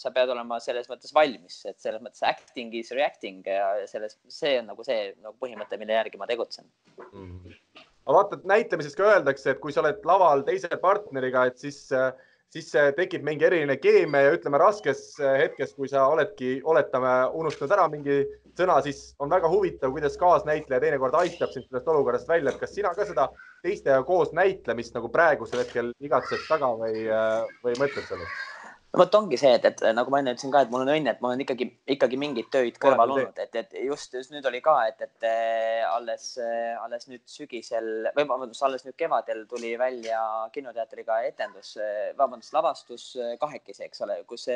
sa 0.00 0.12
pead 0.14 0.30
olema 0.32 0.56
selles 0.64 0.86
mõttes 0.88 1.12
valmis, 1.12 1.58
et 1.68 1.76
selles 1.82 2.00
mõttes 2.00 2.22
acting 2.24 2.72
is 2.78 2.92
reacting 2.96 3.44
ja 3.44 3.66
selles, 3.90 4.16
see 4.32 4.54
on 4.62 4.70
nagu 4.72 4.86
see 4.86 5.10
nagu 5.18 5.34
põhimõte, 5.42 5.76
mille 5.80 5.98
järgi 5.98 6.20
ma 6.20 6.28
tegutsen 6.30 6.64
mm. 6.96 7.34
-hmm. 7.34 7.82
aga 8.06 8.16
vaata, 8.16 8.38
et 8.38 8.46
näitamises 8.48 8.96
ka 8.96 9.10
öeldakse, 9.10 9.50
et 9.50 9.60
kui 9.60 9.76
sa 9.76 9.82
oled 9.84 10.00
laval 10.08 10.46
teise 10.48 10.72
partneriga, 10.80 11.44
et 11.50 11.60
siis 11.60 11.82
äh, 11.92 12.14
siis 12.52 12.70
tekib 12.96 13.24
mingi 13.26 13.46
eriline 13.48 13.76
keemia 13.82 14.26
ja 14.26 14.34
ütleme 14.36 14.60
raskes 14.60 15.04
äh, 15.20 15.36
hetkes, 15.44 15.74
kui 15.78 15.90
sa 15.90 16.06
oledki, 16.12 16.58
oletame, 16.64 17.12
unustanud 17.40 17.74
ära 17.76 17.88
mingi 17.92 18.22
sõna, 18.58 18.78
siis 18.84 19.04
on 19.22 19.32
väga 19.32 19.50
huvitav, 19.50 19.92
kuidas 19.94 20.18
kaasnäitleja 20.20 20.82
teinekord 20.84 21.16
aitab 21.18 21.54
sind 21.54 21.66
sellest 21.68 21.90
olukorrast 21.90 22.30
välja, 22.30 22.52
et 22.52 22.62
kas 22.62 22.74
sina 22.76 22.94
ka 22.94 23.06
seda 23.08 23.28
teistega 23.64 24.02
koos 24.06 24.34
näitlemist 24.36 24.94
nagu 24.94 25.10
praegusel 25.12 25.64
hetkel 25.64 25.94
igatsed 26.04 26.46
taga 26.48 26.74
või, 26.78 27.06
äh, 27.08 27.40
või 27.64 27.78
mõtled 27.80 28.06
sellest? 28.10 28.53
No 28.94 29.00
vot 29.02 29.16
ongi 29.18 29.38
see, 29.40 29.50
et, 29.58 29.64
et 29.66 29.80
nagu 29.96 30.12
ma 30.12 30.20
enne 30.22 30.32
ütlesin 30.36 30.52
ka, 30.54 30.60
et 30.64 30.70
mul 30.70 30.84
on 30.84 30.90
õnn, 30.92 31.08
et 31.10 31.22
mul 31.22 31.34
on 31.34 31.40
ikkagi, 31.42 31.66
ikkagi 31.90 32.18
mingid 32.20 32.46
töid 32.54 32.76
kõrval 32.82 33.10
olnud, 33.16 33.40
et, 33.42 33.56
et 33.58 33.72
just, 33.82 34.14
just 34.14 34.30
nüüd 34.30 34.46
oli 34.46 34.60
ka, 34.62 34.76
et, 34.86 35.00
et 35.02 35.26
eh, 35.26 35.80
alles, 35.88 36.28
eh, 36.38 36.76
alles 36.78 37.08
nüüd 37.10 37.24
sügisel 37.30 37.88
või 38.14 38.28
vabandust, 38.30 38.62
alles 38.66 38.86
nüüd 38.86 38.94
kevadel 39.00 39.42
tuli 39.50 39.72
välja 39.80 40.20
kinoteatriga 40.54 41.18
etendus, 41.26 41.72
eh, 41.82 42.12
vabandust, 42.18 42.54
lavastus 42.54 43.08
kahekesi, 43.42 43.82
eks 43.88 44.04
ole, 44.06 44.20
kus, 44.30 44.46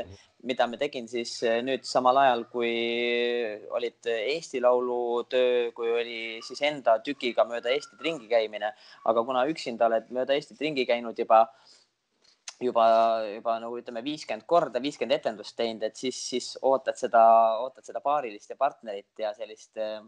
mida 0.47 0.69
ma 0.71 0.79
tegin 0.79 1.11
siis 1.11 1.35
nüüd 1.67 1.87
samal 1.89 2.23
ajal, 2.23 2.47
kui 2.53 2.71
olid 3.75 4.07
Eesti 4.15 4.63
Laulu 4.63 5.25
töö, 5.33 5.73
kui 5.75 5.91
oli 5.91 6.21
siis 6.47 6.63
enda 6.69 7.01
tükiga 7.03 7.47
mööda 7.49 7.75
Eestit 7.75 8.07
ringi 8.07 8.31
käimine, 8.31 8.71
aga 9.11 9.27
kuna 9.27 9.49
üksinda 9.51 9.91
oled 9.91 10.15
mööda 10.15 10.39
Eestit 10.39 10.63
ringi 10.63 10.87
käinud 10.87 11.19
juba 11.19 11.49
juba, 12.61 12.87
juba 13.31 13.59
nagu 13.63 13.79
ütleme, 13.79 14.03
viiskümmend 14.05 14.47
korda, 14.51 14.83
viiskümmend 14.83 15.19
etendust 15.19 15.57
teinud, 15.59 15.85
et 15.87 15.99
siis, 15.99 16.19
siis 16.33 16.49
ootad 16.63 16.99
seda, 16.99 17.23
ootad 17.63 17.87
seda 17.87 18.03
paarilist 18.05 18.51
ja 18.51 18.59
partnerit 18.59 19.23
ja 19.23 19.33
sellist 19.37 19.79
äh, 19.79 20.01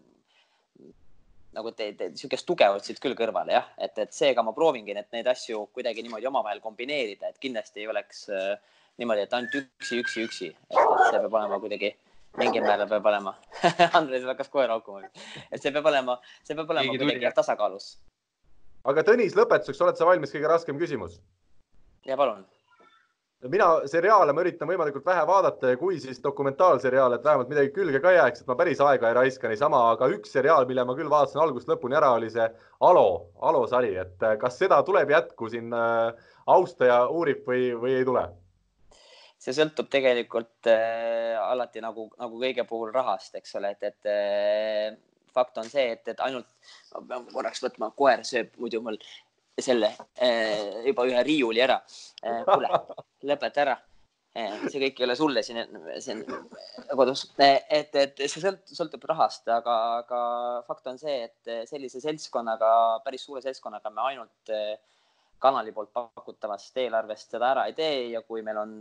nagu 1.57 1.73
te, 1.75 1.91
te 1.99 2.11
niisugust 2.13 2.47
tuge 2.47 2.67
otsid 2.71 3.01
küll 3.03 3.17
kõrvale 3.19 3.55
jah, 3.57 3.71
et, 3.79 3.97
et 4.03 4.13
seega 4.15 4.43
ma 4.47 4.55
proovingi 4.57 4.95
need, 4.97 5.09
neid 5.15 5.31
asju 5.31 5.67
kuidagi 5.75 6.05
niimoodi 6.07 6.29
omavahel 6.31 6.63
kombineerida, 6.65 7.31
et 7.31 7.43
kindlasti 7.43 7.85
ei 7.85 7.91
oleks 7.91 8.29
äh, 8.35 8.55
niimoodi, 9.01 9.27
et 9.27 9.35
ainult 9.39 9.59
üksi, 9.63 10.03
üksi, 10.05 10.29
üksi, 10.29 10.53
et, 10.53 10.79
see 10.79 11.19
peab 11.19 11.35
olema 11.35 11.59
kuidagi 11.63 11.95
mingil 12.39 12.63
määral 12.63 12.87
peab 12.91 13.07
olema 13.11 13.35
Andres 13.99 14.27
hakkas 14.27 14.51
kohe 14.53 14.69
raukuma, 14.71 15.07
et 15.51 15.63
see 15.63 15.75
peab 15.75 15.91
olema, 15.91 16.19
see 16.47 16.55
peab 16.55 16.71
olema 16.71 16.87
Keegi 16.87 17.03
kuidagi 17.03 17.35
tasakaalus. 17.39 17.93
aga 18.91 19.07
Tõnis, 19.07 19.39
lõpetuseks, 19.39 19.83
oled 19.87 19.99
sa 19.99 20.07
valmis? 20.09 20.35
Kõige 20.35 20.51
raskem 20.51 20.79
küsimus? 20.79 21.19
Ja 22.07 22.17
palun. 22.17 22.47
mina 23.49 23.67
seriaale 23.89 24.33
ma 24.37 24.43
üritan 24.45 24.69
võimalikult 24.69 25.07
vähe 25.07 25.23
vaadata 25.27 25.73
ja 25.73 25.79
kui, 25.81 26.01
siis 26.01 26.21
dokumentaalseriaale, 26.25 27.17
et 27.17 27.25
vähemalt 27.25 27.49
midagi 27.49 27.73
külge 27.77 28.01
ka 28.05 28.13
jääks, 28.13 28.43
et 28.43 28.51
ma 28.51 28.57
päris 28.59 28.83
aega 28.85 29.09
ei 29.09 29.17
raiska 29.17 29.49
niisama, 29.49 29.81
aga 29.95 30.11
üks 30.13 30.35
seriaal, 30.37 30.67
mille 30.69 30.85
ma 30.85 30.97
küll 30.99 31.13
vaatasin 31.13 31.41
algusest 31.41 31.73
lõpuni 31.73 31.97
ära, 31.97 32.13
oli 32.19 32.29
see 32.31 32.49
Alo, 32.85 33.07
Alo 33.41 33.65
sari, 33.71 33.95
et 33.97 34.29
äh, 34.29 34.37
kas 34.41 34.61
seda 34.61 34.83
tuleb 34.85 35.11
jätku 35.11 35.49
siin 35.53 35.73
äh, 35.73 36.13
austaja 36.47 37.07
uurib 37.09 37.49
või, 37.49 37.73
või 37.81 37.97
ei 38.01 38.07
tule? 38.09 38.29
see 39.41 39.55
sõltub 39.57 39.89
tegelikult 39.89 40.69
äh, 40.69 41.39
alati 41.41 41.81
nagu, 41.81 42.11
nagu 42.21 42.41
kõige 42.43 42.67
puhul 42.69 42.93
rahast, 42.93 43.33
eks 43.41 43.57
ole, 43.57 43.73
et, 43.73 43.89
et 43.89 44.11
äh, 44.13 44.99
fakt 45.35 45.59
on 45.63 45.69
see, 45.71 45.95
et, 45.95 46.05
et 46.13 46.21
ainult, 46.27 46.49
ma 46.93 47.03
pean 47.09 47.27
korraks 47.33 47.65
võtma, 47.65 47.89
koer 47.97 48.25
sööb 48.29 48.53
muidu 48.61 48.83
mul 48.85 48.99
selle 49.59 49.95
eh, 50.15 50.83
juba 50.87 51.07
ühe 51.09 51.23
riiuli 51.27 51.63
ära. 51.65 51.79
Eh, 52.23 52.43
kuule, 52.47 52.71
lõpeta 53.31 53.65
ära. 53.65 53.77
Eh, 54.31 54.61
see 54.71 54.79
kõik 54.85 55.01
ei 55.01 55.07
ole 55.09 55.17
sulle 55.19 55.43
siin, 55.43 55.59
see 55.99 56.15
on 56.15 56.47
kodus, 56.99 57.25
et, 57.43 57.91
et 57.97 58.23
see 58.23 58.43
sõlt, 58.45 58.63
sõltub 58.71 59.03
rahast, 59.11 59.49
aga, 59.51 59.75
aga 60.05 60.21
fakt 60.69 60.87
on 60.93 61.01
see, 61.01 61.17
et 61.27 61.67
sellise 61.67 62.03
seltskonnaga, 62.03 62.71
päris 63.03 63.27
suure 63.27 63.43
seltskonnaga 63.43 63.91
me 63.91 64.07
ainult 64.13 64.55
kanali 65.43 65.75
poolt 65.75 65.91
pakutavast 65.97 66.79
eelarvest 66.79 67.35
seda 67.35 67.49
ära 67.57 67.67
ei 67.67 67.75
tee 67.75 68.11
ja 68.13 68.21
kui 68.23 68.45
meil 68.47 68.61
on 68.61 68.75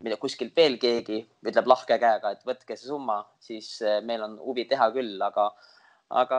mida 0.00 0.16
kuskilt 0.16 0.54
veel 0.56 0.78
keegi 0.80 1.18
ütleb 1.44 1.66
lahke 1.68 1.98
käega, 2.00 2.30
et 2.32 2.46
võtke 2.48 2.72
see 2.78 2.88
summa, 2.88 3.18
siis 3.42 3.82
meil 4.06 4.22
on 4.24 4.38
huvi 4.40 4.64
teha 4.70 4.86
küll, 4.94 5.18
aga 5.20 5.50
aga 6.10 6.38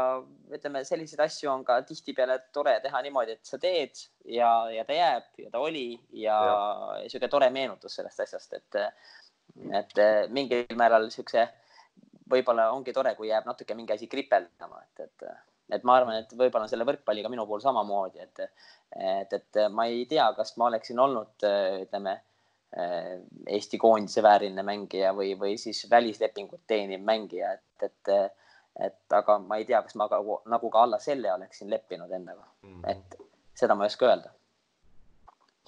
ütleme, 0.51 0.83
selliseid 0.87 1.21
asju 1.23 1.49
on 1.51 1.63
ka 1.67 1.77
tihtipeale 1.87 2.37
tore 2.53 2.73
teha 2.83 3.01
niimoodi, 3.05 3.37
et 3.37 3.47
sa 3.47 3.59
teed 3.61 4.01
ja, 4.27 4.49
ja 4.73 4.83
ta 4.87 4.97
jääb 4.97 5.43
ja 5.45 5.51
ta 5.53 5.61
oli 5.63 5.85
ja, 6.19 6.35
ja. 6.35 6.57
sihuke 7.11 7.29
tore 7.31 7.47
meenutus 7.55 7.95
sellest 7.99 8.25
asjast, 8.25 8.57
et, 8.59 8.79
et 9.79 10.01
mingil 10.35 10.75
määral 10.79 11.07
siukse, 11.13 11.45
võib-olla 12.31 12.67
ongi 12.75 12.95
tore, 12.95 13.15
kui 13.15 13.31
jääb 13.31 13.47
natuke 13.47 13.77
mingi 13.77 13.95
asi 13.95 14.11
kripeldama, 14.11 14.83
et, 14.89 15.05
et, 15.07 15.31
et 15.77 15.87
ma 15.87 15.95
arvan, 16.01 16.19
et 16.19 16.35
võib-olla 16.35 16.67
selle 16.71 16.87
võrkpalliga 16.87 17.31
minu 17.31 17.47
puhul 17.47 17.63
samamoodi, 17.63 18.27
et, 18.27 18.43
et, 18.99 19.39
et 19.39 19.63
ma 19.71 19.87
ei 19.87 20.03
tea, 20.09 20.27
kas 20.35 20.55
ma 20.59 20.67
oleksin 20.67 20.99
olnud, 20.99 21.47
ütleme 21.85 22.19
Eesti 23.51 23.75
koondise 23.75 24.21
vääriline 24.23 24.63
mängija 24.63 25.09
või, 25.11 25.33
või 25.35 25.57
siis 25.59 25.81
välislepingut 25.91 26.61
teeniv 26.71 27.01
mängija, 27.03 27.49
et, 27.57 27.89
et 27.89 28.11
et 28.79 29.13
aga 29.13 29.39
ma 29.39 29.57
ei 29.59 29.65
tea, 29.65 29.81
kas 29.83 29.97
ma 29.99 30.07
ka, 30.09 30.21
nagu 30.51 30.69
ka 30.69 30.83
alla 30.85 30.99
selle 30.99 31.33
oleksin 31.33 31.69
leppinud 31.69 32.11
endaga 32.11 32.45
mm, 32.63 32.69
-hmm. 32.69 32.91
et 32.91 33.17
seda 33.57 33.75
ma 33.75 33.85
ei 33.85 33.93
oska 33.93 34.07
öelda. 34.07 34.31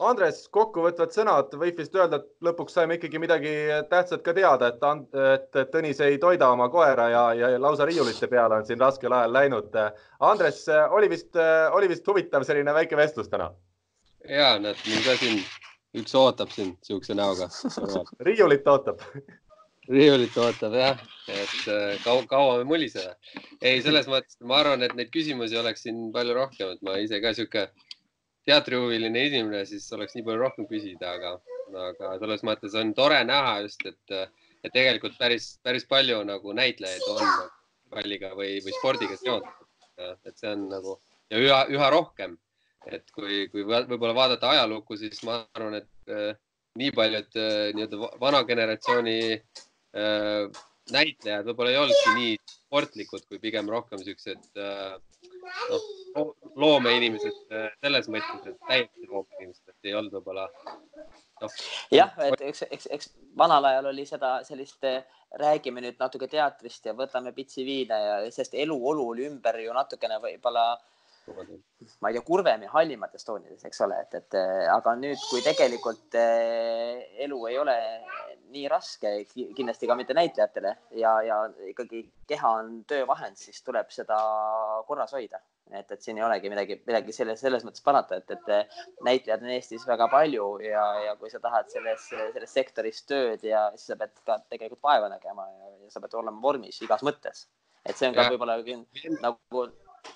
Andres, 0.01 0.47
kokkuvõtvad 0.49 1.11
sõnad, 1.13 1.51
võib 1.61 1.77
vist 1.77 1.93
öelda, 1.95 2.17
et 2.17 2.29
lõpuks 2.41 2.73
saime 2.73 2.95
ikkagi 2.97 3.19
midagi 3.21 3.51
tähtsat 3.91 4.23
ka 4.25 4.33
teada, 4.33 4.71
et, 4.73 5.17
et 5.53 5.69
Tõnis 5.69 6.01
ei 6.01 6.17
toida 6.17 6.49
oma 6.49 6.65
koera 6.73 7.09
ja, 7.11 7.21
ja 7.37 7.51
lausa 7.61 7.85
riiulite 7.85 8.27
peale 8.27 8.57
on 8.57 8.65
siin 8.65 8.81
raskel 8.81 9.13
ajal 9.13 9.33
läinud. 9.33 9.77
Andres, 10.19 10.65
oli 10.89 11.11
vist, 11.13 11.37
oli 11.71 11.91
vist 11.91 12.07
huvitav 12.09 12.43
selline 12.43 12.73
väike 12.73 12.97
vestlus 12.97 13.29
täna? 13.29 13.51
ja, 14.29 14.57
näed, 14.59 14.81
mul 14.87 15.05
ka 15.05 15.15
siin 15.19 15.43
üks 16.01 16.15
ootab 16.17 16.49
sind 16.49 16.77
siukse 16.81 17.13
näoga. 17.13 17.49
riiulit 18.27 18.67
ootab 18.67 19.03
riiulit 19.91 20.35
ootab 20.39 20.75
jah, 20.77 20.99
et 21.27 21.55
äh, 21.71 21.95
kaua, 22.03 22.25
kaua 22.29 22.57
me 22.61 22.67
muliseme. 22.67 23.15
ei, 23.61 23.81
selles 23.83 24.07
mõttes 24.07 24.37
ma 24.47 24.61
arvan, 24.61 24.83
et 24.85 24.93
neid 24.95 25.11
küsimusi 25.11 25.57
oleks 25.59 25.83
siin 25.83 26.05
palju 26.15 26.35
rohkem, 26.37 26.75
et 26.75 26.85
ma 26.85 26.95
ise 27.03 27.19
ka 27.23 27.33
sihuke 27.35 27.67
teatrihuviline 28.47 29.25
inimene, 29.29 29.63
siis 29.67 29.87
oleks 29.95 30.15
nii 30.15 30.25
palju 30.27 30.43
rohkem 30.43 30.67
küsida, 30.69 31.15
aga, 31.17 31.33
aga 31.87 32.13
selles 32.21 32.45
mõttes 32.47 32.77
on 32.79 32.93
tore 32.95 33.19
näha 33.27 33.57
just, 33.65 33.83
et, 33.87 34.31
et 34.63 34.75
tegelikult 34.75 35.17
päris, 35.19 35.57
päris 35.63 35.87
palju 35.89 36.21
nagu 36.27 36.55
näitlejaid 36.55 37.09
on 37.15 37.35
palliga 37.93 38.31
või, 38.37 38.57
või 38.63 38.77
spordiga 38.79 39.19
seotud. 39.19 39.59
et 39.99 40.33
see 40.39 40.49
on 40.49 40.69
nagu 40.71 40.97
ja 41.31 41.39
üha, 41.39 41.59
üha 41.75 41.89
rohkem, 41.93 42.37
et 42.89 43.11
kui, 43.15 43.45
kui 43.51 43.65
võib-olla 43.67 44.15
vaadata 44.15 44.55
ajalukku, 44.55 44.97
siis 44.99 45.21
ma 45.27 45.43
arvan, 45.55 45.79
et 45.81 46.11
äh, 46.11 46.33
nii 46.79 46.91
paljud 46.95 47.37
äh, 47.39 47.69
nii-öelda 47.77 48.09
vana 48.21 48.41
generatsiooni 48.47 49.17
näitlejad 49.93 51.47
võib-olla 51.47 51.71
ei 51.71 51.79
olnudki 51.79 52.13
nii 52.17 52.37
sportlikud, 52.49 53.25
kui 53.29 53.39
pigem 53.39 53.69
rohkem 53.71 54.01
siuksed 54.03 54.59
äh, 54.59 54.95
noh, 55.69 56.31
loomeinimesed 56.59 57.53
äh, 57.53 57.69
selles 57.83 58.09
mõttes, 58.11 58.49
et 58.49 58.67
täiesti 58.67 59.07
loomeinimesed, 59.07 59.75
ei 59.83 59.95
olnud 59.99 60.17
võib-olla 60.17 60.47
noh. 61.41 61.59
jah, 61.93 62.17
et 62.27 62.43
eks, 62.49 62.65
eks, 62.69 62.89
eks 62.97 63.11
vanal 63.39 63.69
ajal 63.71 63.91
oli 63.93 64.05
seda 64.09 64.35
sellist, 64.47 64.83
räägime 65.39 65.81
nüüd 65.81 66.01
natuke 66.01 66.27
teatrist 66.29 66.89
ja 66.89 66.93
võtame 66.97 67.33
pitsi 67.33 67.65
viina 67.65 67.99
ja 67.99 68.17
sest 68.33 68.53
eluolu 68.53 69.07
oli 69.13 69.29
ümber 69.29 69.57
ju 69.63 69.73
natukene 69.73 70.19
võib-olla 70.21 70.67
ma 72.01 72.09
ei 72.09 72.17
tea, 72.17 72.23
kurvem 72.25 72.65
ja 72.65 72.71
hallimates 72.73 73.25
toonides, 73.27 73.63
eks 73.67 73.81
ole, 73.85 73.99
et, 74.05 74.15
et 74.19 74.37
aga 74.73 74.95
nüüd, 74.99 75.19
kui 75.29 75.43
tegelikult 75.45 76.17
elu 76.19 77.39
ei 77.49 77.59
ole 77.61 77.77
nii 78.53 78.67
raske, 78.69 79.13
kindlasti 79.33 79.89
ka 79.89 79.95
mitte 79.97 80.15
näitlejatele 80.17 80.75
ja, 80.99 81.15
ja 81.25 81.39
ikkagi 81.69 82.03
keha 82.29 82.51
on 82.59 82.75
töövahend, 82.89 83.39
siis 83.39 83.63
tuleb 83.65 83.89
seda 83.93 84.19
korras 84.87 85.15
hoida. 85.15 85.41
et, 85.73 85.89
et 85.89 86.01
siin 86.03 86.19
ei 86.19 86.25
olegi 86.25 86.51
midagi, 86.51 86.75
midagi 86.85 87.15
selles, 87.15 87.39
selles 87.41 87.63
mõttes 87.65 87.81
parata, 87.85 88.19
et, 88.19 88.29
et 88.35 89.01
näitlejaid 89.07 89.45
on 89.45 89.53
Eestis 89.55 89.87
väga 89.89 90.09
palju 90.11 90.49
ja, 90.61 90.83
ja 91.07 91.15
kui 91.17 91.31
sa 91.31 91.39
tahad 91.41 91.71
selles, 91.73 92.09
selles 92.11 92.53
sektoris 92.59 93.01
tööd 93.09 93.45
ja 93.47 93.69
siis 93.73 93.87
sa 93.93 93.97
pead 93.97 94.13
ka 94.27 94.37
tegelikult 94.51 94.83
vaeva 94.85 95.09
nägema 95.15 95.47
ja, 95.49 95.71
ja 95.85 95.93
sa 95.93 96.03
pead 96.03 96.19
olema 96.19 96.43
vormis 96.43 96.81
igas 96.83 97.01
mõttes. 97.07 97.47
et 97.87 97.97
see 97.97 98.11
on 98.11 98.15
ka 98.15 98.27
võib-olla 98.29 98.59
nagu 99.23 99.65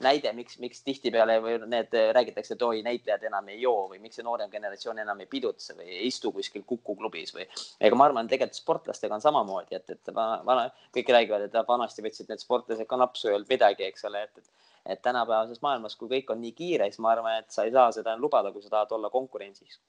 näide, 0.04 0.32
miks, 0.36 0.58
miks 0.62 0.84
tihtipeale 0.86 1.38
või 1.44 1.58
need 1.70 1.96
räägitakse, 2.16 2.56
et 2.56 2.66
oi, 2.68 2.82
näitlejad 2.86 3.24
enam 3.30 3.48
ei 3.54 3.62
joo 3.62 3.88
või 3.92 4.02
miks 4.04 4.20
see 4.20 4.26
noorem 4.26 4.52
generatsioon 4.52 5.00
enam 5.04 5.24
ei 5.24 5.30
pidutse 5.32 5.76
või 5.78 5.88
ei 5.88 6.08
istu 6.12 6.32
kuskil 6.36 6.66
Kuku 6.68 6.96
klubis 7.00 7.34
või. 7.36 7.48
ega 7.80 7.98
ma 7.98 8.08
arvan, 8.10 8.30
tegelikult 8.30 8.60
sportlastega 8.60 9.18
on 9.18 9.24
samamoodi, 9.24 9.80
et, 9.80 9.96
et 9.96 10.14
vana, 10.14 10.42
vana, 10.46 10.68
kõik 10.96 11.12
räägivad, 11.18 11.48
et 11.48 11.60
vanasti 11.68 12.06
võtsid 12.06 12.32
need 12.32 12.44
sportlased 12.44 12.90
ka 12.90 13.00
napsu, 13.00 13.30
ei 13.30 13.38
olnud 13.38 13.52
midagi, 13.52 13.88
eks 13.88 14.10
ole, 14.10 14.24
et, 14.28 14.44
et 14.44 14.56
et 14.88 15.02
tänapäevases 15.04 15.60
maailmas, 15.60 15.98
kui 16.00 16.08
kõik 16.08 16.30
on 16.32 16.40
nii 16.40 16.54
kiire, 16.56 16.86
siis 16.88 17.02
ma 17.04 17.12
arvan, 17.12 17.42
et 17.42 17.52
sa 17.52 17.66
ei 17.68 17.74
saa 17.76 17.92
seda 17.92 18.14
lubada, 18.16 18.54
kui 18.56 18.64
sa 18.64 18.70
tahad 18.72 18.94
olla 18.96 19.10
konkurentsis 19.12 19.82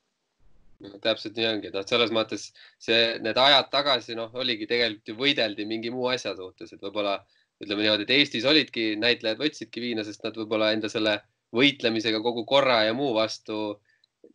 no, 0.83 0.99
täpselt 1.03 1.39
nii 1.39 1.47
ongi, 1.49 1.71
noh, 1.75 1.85
selles 1.87 2.13
mõttes 2.15 2.49
see, 2.83 3.19
need 3.23 3.39
ajad 3.39 3.71
tagasi, 3.73 4.17
noh, 4.19 4.35
oligi 4.39 4.67
tegelikult 4.71 5.13
ju 5.13 5.17
võideldi 5.19 5.67
mingi 5.71 5.93
muu 5.95 6.09
asja 6.13 6.35
suhtes, 6.39 6.73
et 6.75 6.83
võib-olla 6.83 7.19
ütleme 7.63 7.85
niimoodi, 7.85 8.07
et 8.07 8.15
Eestis 8.15 8.47
olidki 8.47 8.93
näitlejad 9.01 9.41
võtsidki 9.41 9.83
viina, 9.83 10.05
sest 10.07 10.23
nad 10.27 10.37
võib-olla 10.39 10.71
enda 10.75 10.91
selle 10.93 11.19
võitlemisega 11.55 12.21
kogu 12.23 12.45
korra 12.49 12.83
ja 12.87 12.95
muu 12.95 13.15
vastu 13.17 13.59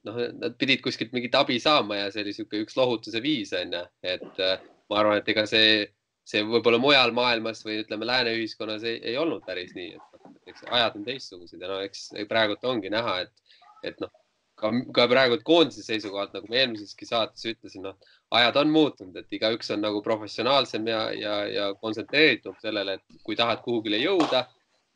noh, 0.07 0.21
nad 0.39 0.55
pidid 0.59 0.81
kuskilt 0.83 1.13
mingit 1.15 1.35
abi 1.37 1.59
saama 1.61 2.01
ja 2.01 2.07
see 2.11 2.23
oli 2.23 2.33
niisugune 2.33 2.65
üks 2.65 2.77
lohutuse 2.79 3.21
viis 3.23 3.53
on 3.57 3.75
ju, 3.77 3.83
et 4.15 4.41
äh, 4.43 4.63
ma 4.89 5.01
arvan, 5.01 5.21
et 5.21 5.29
ega 5.33 5.45
see, 5.49 5.85
see 6.27 6.43
võib-olla 6.47 6.81
mujal 6.81 7.13
maailmas 7.15 7.63
või 7.67 7.81
ütleme, 7.83 8.07
lääne 8.09 8.35
ühiskonnas 8.39 8.83
ei, 8.87 8.99
ei 9.13 9.17
olnud 9.19 9.45
päris 9.47 9.75
nii, 9.77 9.93
et 9.93 10.51
eks 10.53 10.65
ajad 10.69 10.99
on 10.99 11.07
teistsugused 11.07 11.61
ja 11.61 11.71
no 11.71 11.79
eks 11.85 12.09
praegult 12.29 12.65
ongi 12.67 12.91
näha, 12.93 13.21
et, 13.23 13.59
et 13.91 14.03
noh, 14.03 14.11
ka, 14.59 14.71
ka 14.95 15.05
praegu 15.11 15.37
koondise 15.47 15.83
seisukohalt, 15.85 16.33
nagu 16.35 16.49
ma 16.51 16.59
eelmiseski 16.61 17.07
saates 17.09 17.45
ütlesin, 17.51 17.85
noh, 17.87 18.11
ajad 18.39 18.59
on 18.63 18.73
muutunud, 18.73 19.17
et 19.19 19.37
igaüks 19.37 19.71
on 19.75 19.83
nagu 19.85 20.01
professionaalsem 20.05 20.89
ja, 20.91 21.03
ja, 21.17 21.37
ja 21.57 21.69
kontsentreeritum 21.81 22.57
sellele, 22.61 22.97
et 22.99 23.23
kui 23.27 23.37
tahad 23.39 23.63
kuhugile 23.65 24.01
jõuda, 24.01 24.45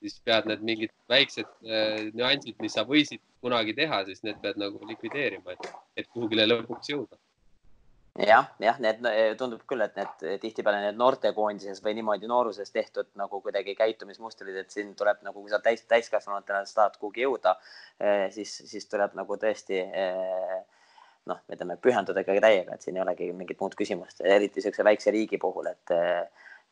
siis 0.01 0.19
pead 0.25 0.49
need 0.49 0.65
mingid 0.65 0.93
väiksed 1.09 1.47
äh, 1.65 2.09
nüansid, 2.13 2.57
mis 2.61 2.75
sa 2.77 2.85
võisid 2.87 3.23
kunagi 3.41 3.73
teha, 3.77 4.03
siis 4.09 4.23
need 4.27 4.41
pead 4.43 4.59
nagu 4.61 4.81
likvideerima, 4.89 5.57
et, 5.57 5.71
et 6.03 6.11
kuhugile 6.13 6.45
lõpuks 6.49 6.93
jõuda 6.93 7.17
jah, 8.25 8.47
jah, 8.61 8.77
need 8.81 9.03
tundub 9.37 9.61
küll, 9.69 9.83
et 9.85 9.97
need 9.97 10.39
tihtipeale 10.41 10.79
need 10.81 10.97
noortekoondises 10.97 11.81
või 11.85 11.97
niimoodi 11.99 12.29
nooruses 12.29 12.71
tehtud 12.73 13.11
nagu 13.19 13.41
kuidagi 13.43 13.75
käitumismustrid, 13.77 14.55
et 14.57 14.73
siin 14.73 14.93
tuleb 14.97 15.21
nagu, 15.25 15.41
kui 15.41 15.51
sa 15.51 15.59
täis, 15.63 15.83
täiskasvanutena 15.89 16.63
tahad 16.65 16.97
kuhugi 16.97 17.25
jõuda, 17.27 17.55
eh, 18.01 18.25
siis, 18.33 18.55
siis 18.71 18.89
tuleb 18.89 19.13
nagu 19.17 19.37
tõesti 19.37 19.81
eh, 19.85 20.57
noh, 21.29 21.43
ütleme 21.53 21.77
pühenduda 21.81 22.23
ikkagi 22.23 22.43
täiega, 22.43 22.75
et 22.75 22.85
siin 22.85 22.97
ei 22.97 23.05
olegi 23.05 23.31
mingit 23.37 23.61
muud 23.61 23.77
küsimust, 23.77 24.23
eriti 24.25 24.61
niisuguse 24.61 24.87
väikse 24.87 25.13
riigi 25.13 25.37
puhul, 25.41 25.69
et, 25.73 25.95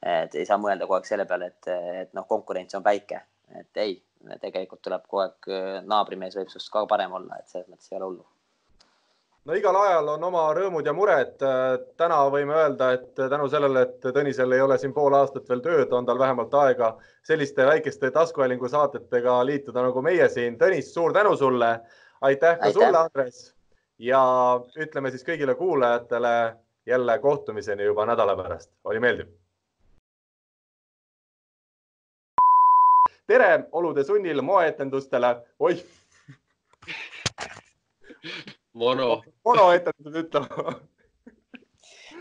et 0.01 0.35
ei 0.35 0.49
saa 0.49 0.57
mõelda 0.61 0.87
kogu 0.87 0.97
aeg 0.99 1.09
selle 1.09 1.27
peale, 1.29 1.53
et, 1.53 1.73
et 2.05 2.13
noh, 2.17 2.25
konkurents 2.29 2.77
on 2.79 2.85
väike, 2.85 3.21
et 3.59 3.83
ei, 3.83 3.99
tegelikult 4.41 4.81
tuleb 4.81 5.05
kogu 5.05 5.27
aeg 5.27 5.83
naabrimees 5.85 6.39
võib 6.39 6.49
sinust 6.49 6.73
ka 6.73 6.87
parem 6.89 7.13
olla, 7.19 7.37
et 7.37 7.51
selles 7.51 7.69
mõttes 7.69 7.91
ei 7.91 7.99
ole 7.99 8.09
hullu 8.09 8.25
no 9.45 9.53
igal 9.53 9.77
ajal 9.77 10.07
on 10.15 10.23
oma 10.27 10.45
rõõmud 10.57 10.87
ja 10.87 10.93
mured. 10.93 11.35
täna 11.97 12.17
võime 12.33 12.55
öelda, 12.57 12.91
et 12.97 13.13
tänu 13.15 13.47
sellele, 13.49 13.81
et 13.85 14.07
Tõnisel 14.17 14.55
ei 14.57 14.61
ole 14.61 14.77
siin 14.81 14.93
pool 14.93 15.13
aastat 15.13 15.49
veel 15.49 15.61
tööd, 15.61 15.93
on 15.93 16.05
tal 16.05 16.19
vähemalt 16.19 16.53
aega 16.53 16.95
selliste 17.23 17.65
väikeste 17.65 18.11
taskuhäälingu 18.11 18.69
saatetega 18.69 19.45
liituda 19.45 19.85
nagu 19.85 20.01
meie 20.01 20.29
siin. 20.29 20.57
Tõnis, 20.57 20.93
suur 20.93 21.13
tänu 21.13 21.37
sulle. 21.37 21.79
aitäh 22.21 22.57
ka 22.57 22.65
aitäh. 22.65 22.73
sulle, 22.73 22.97
Andres. 22.97 23.55
ja 23.99 24.21
ütleme 24.77 25.11
siis 25.11 25.23
kõigile 25.23 25.55
kuulajatele 25.55 26.55
jälle 26.85 27.19
kohtumiseni 27.19 27.83
juba 27.83 28.05
nädala 28.05 28.35
pärast. 28.35 28.71
oli 28.83 28.99
meeldiv. 28.99 29.27
tere 33.27 33.67
olude 33.71 34.03
sunnil 34.03 34.41
moeetendustele. 34.41 35.35
oih 35.59 35.85
mono. 38.75 39.09
monoetendused 39.47 40.21
ütlema. 40.25 40.75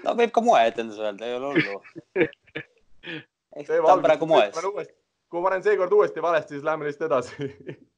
no 0.05 0.15
võib 0.19 0.35
ka 0.35 0.45
moeetendus 0.45 1.01
öelda, 1.03 1.27
ei 1.27 1.39
ole 1.39 1.55
hullu. 1.55 1.81
eks 3.59 3.71
ta 3.71 3.81
on 3.93 4.05
praegu 4.05 4.29
moes. 4.31 4.55
kui 5.31 5.43
ma 5.43 5.51
olen 5.51 5.67
seekord 5.67 5.93
uuesti 5.93 6.23
valesti, 6.23 6.57
siis 6.57 6.67
lähme 6.67 6.87
lihtsalt 6.89 7.11
edasi 7.11 7.51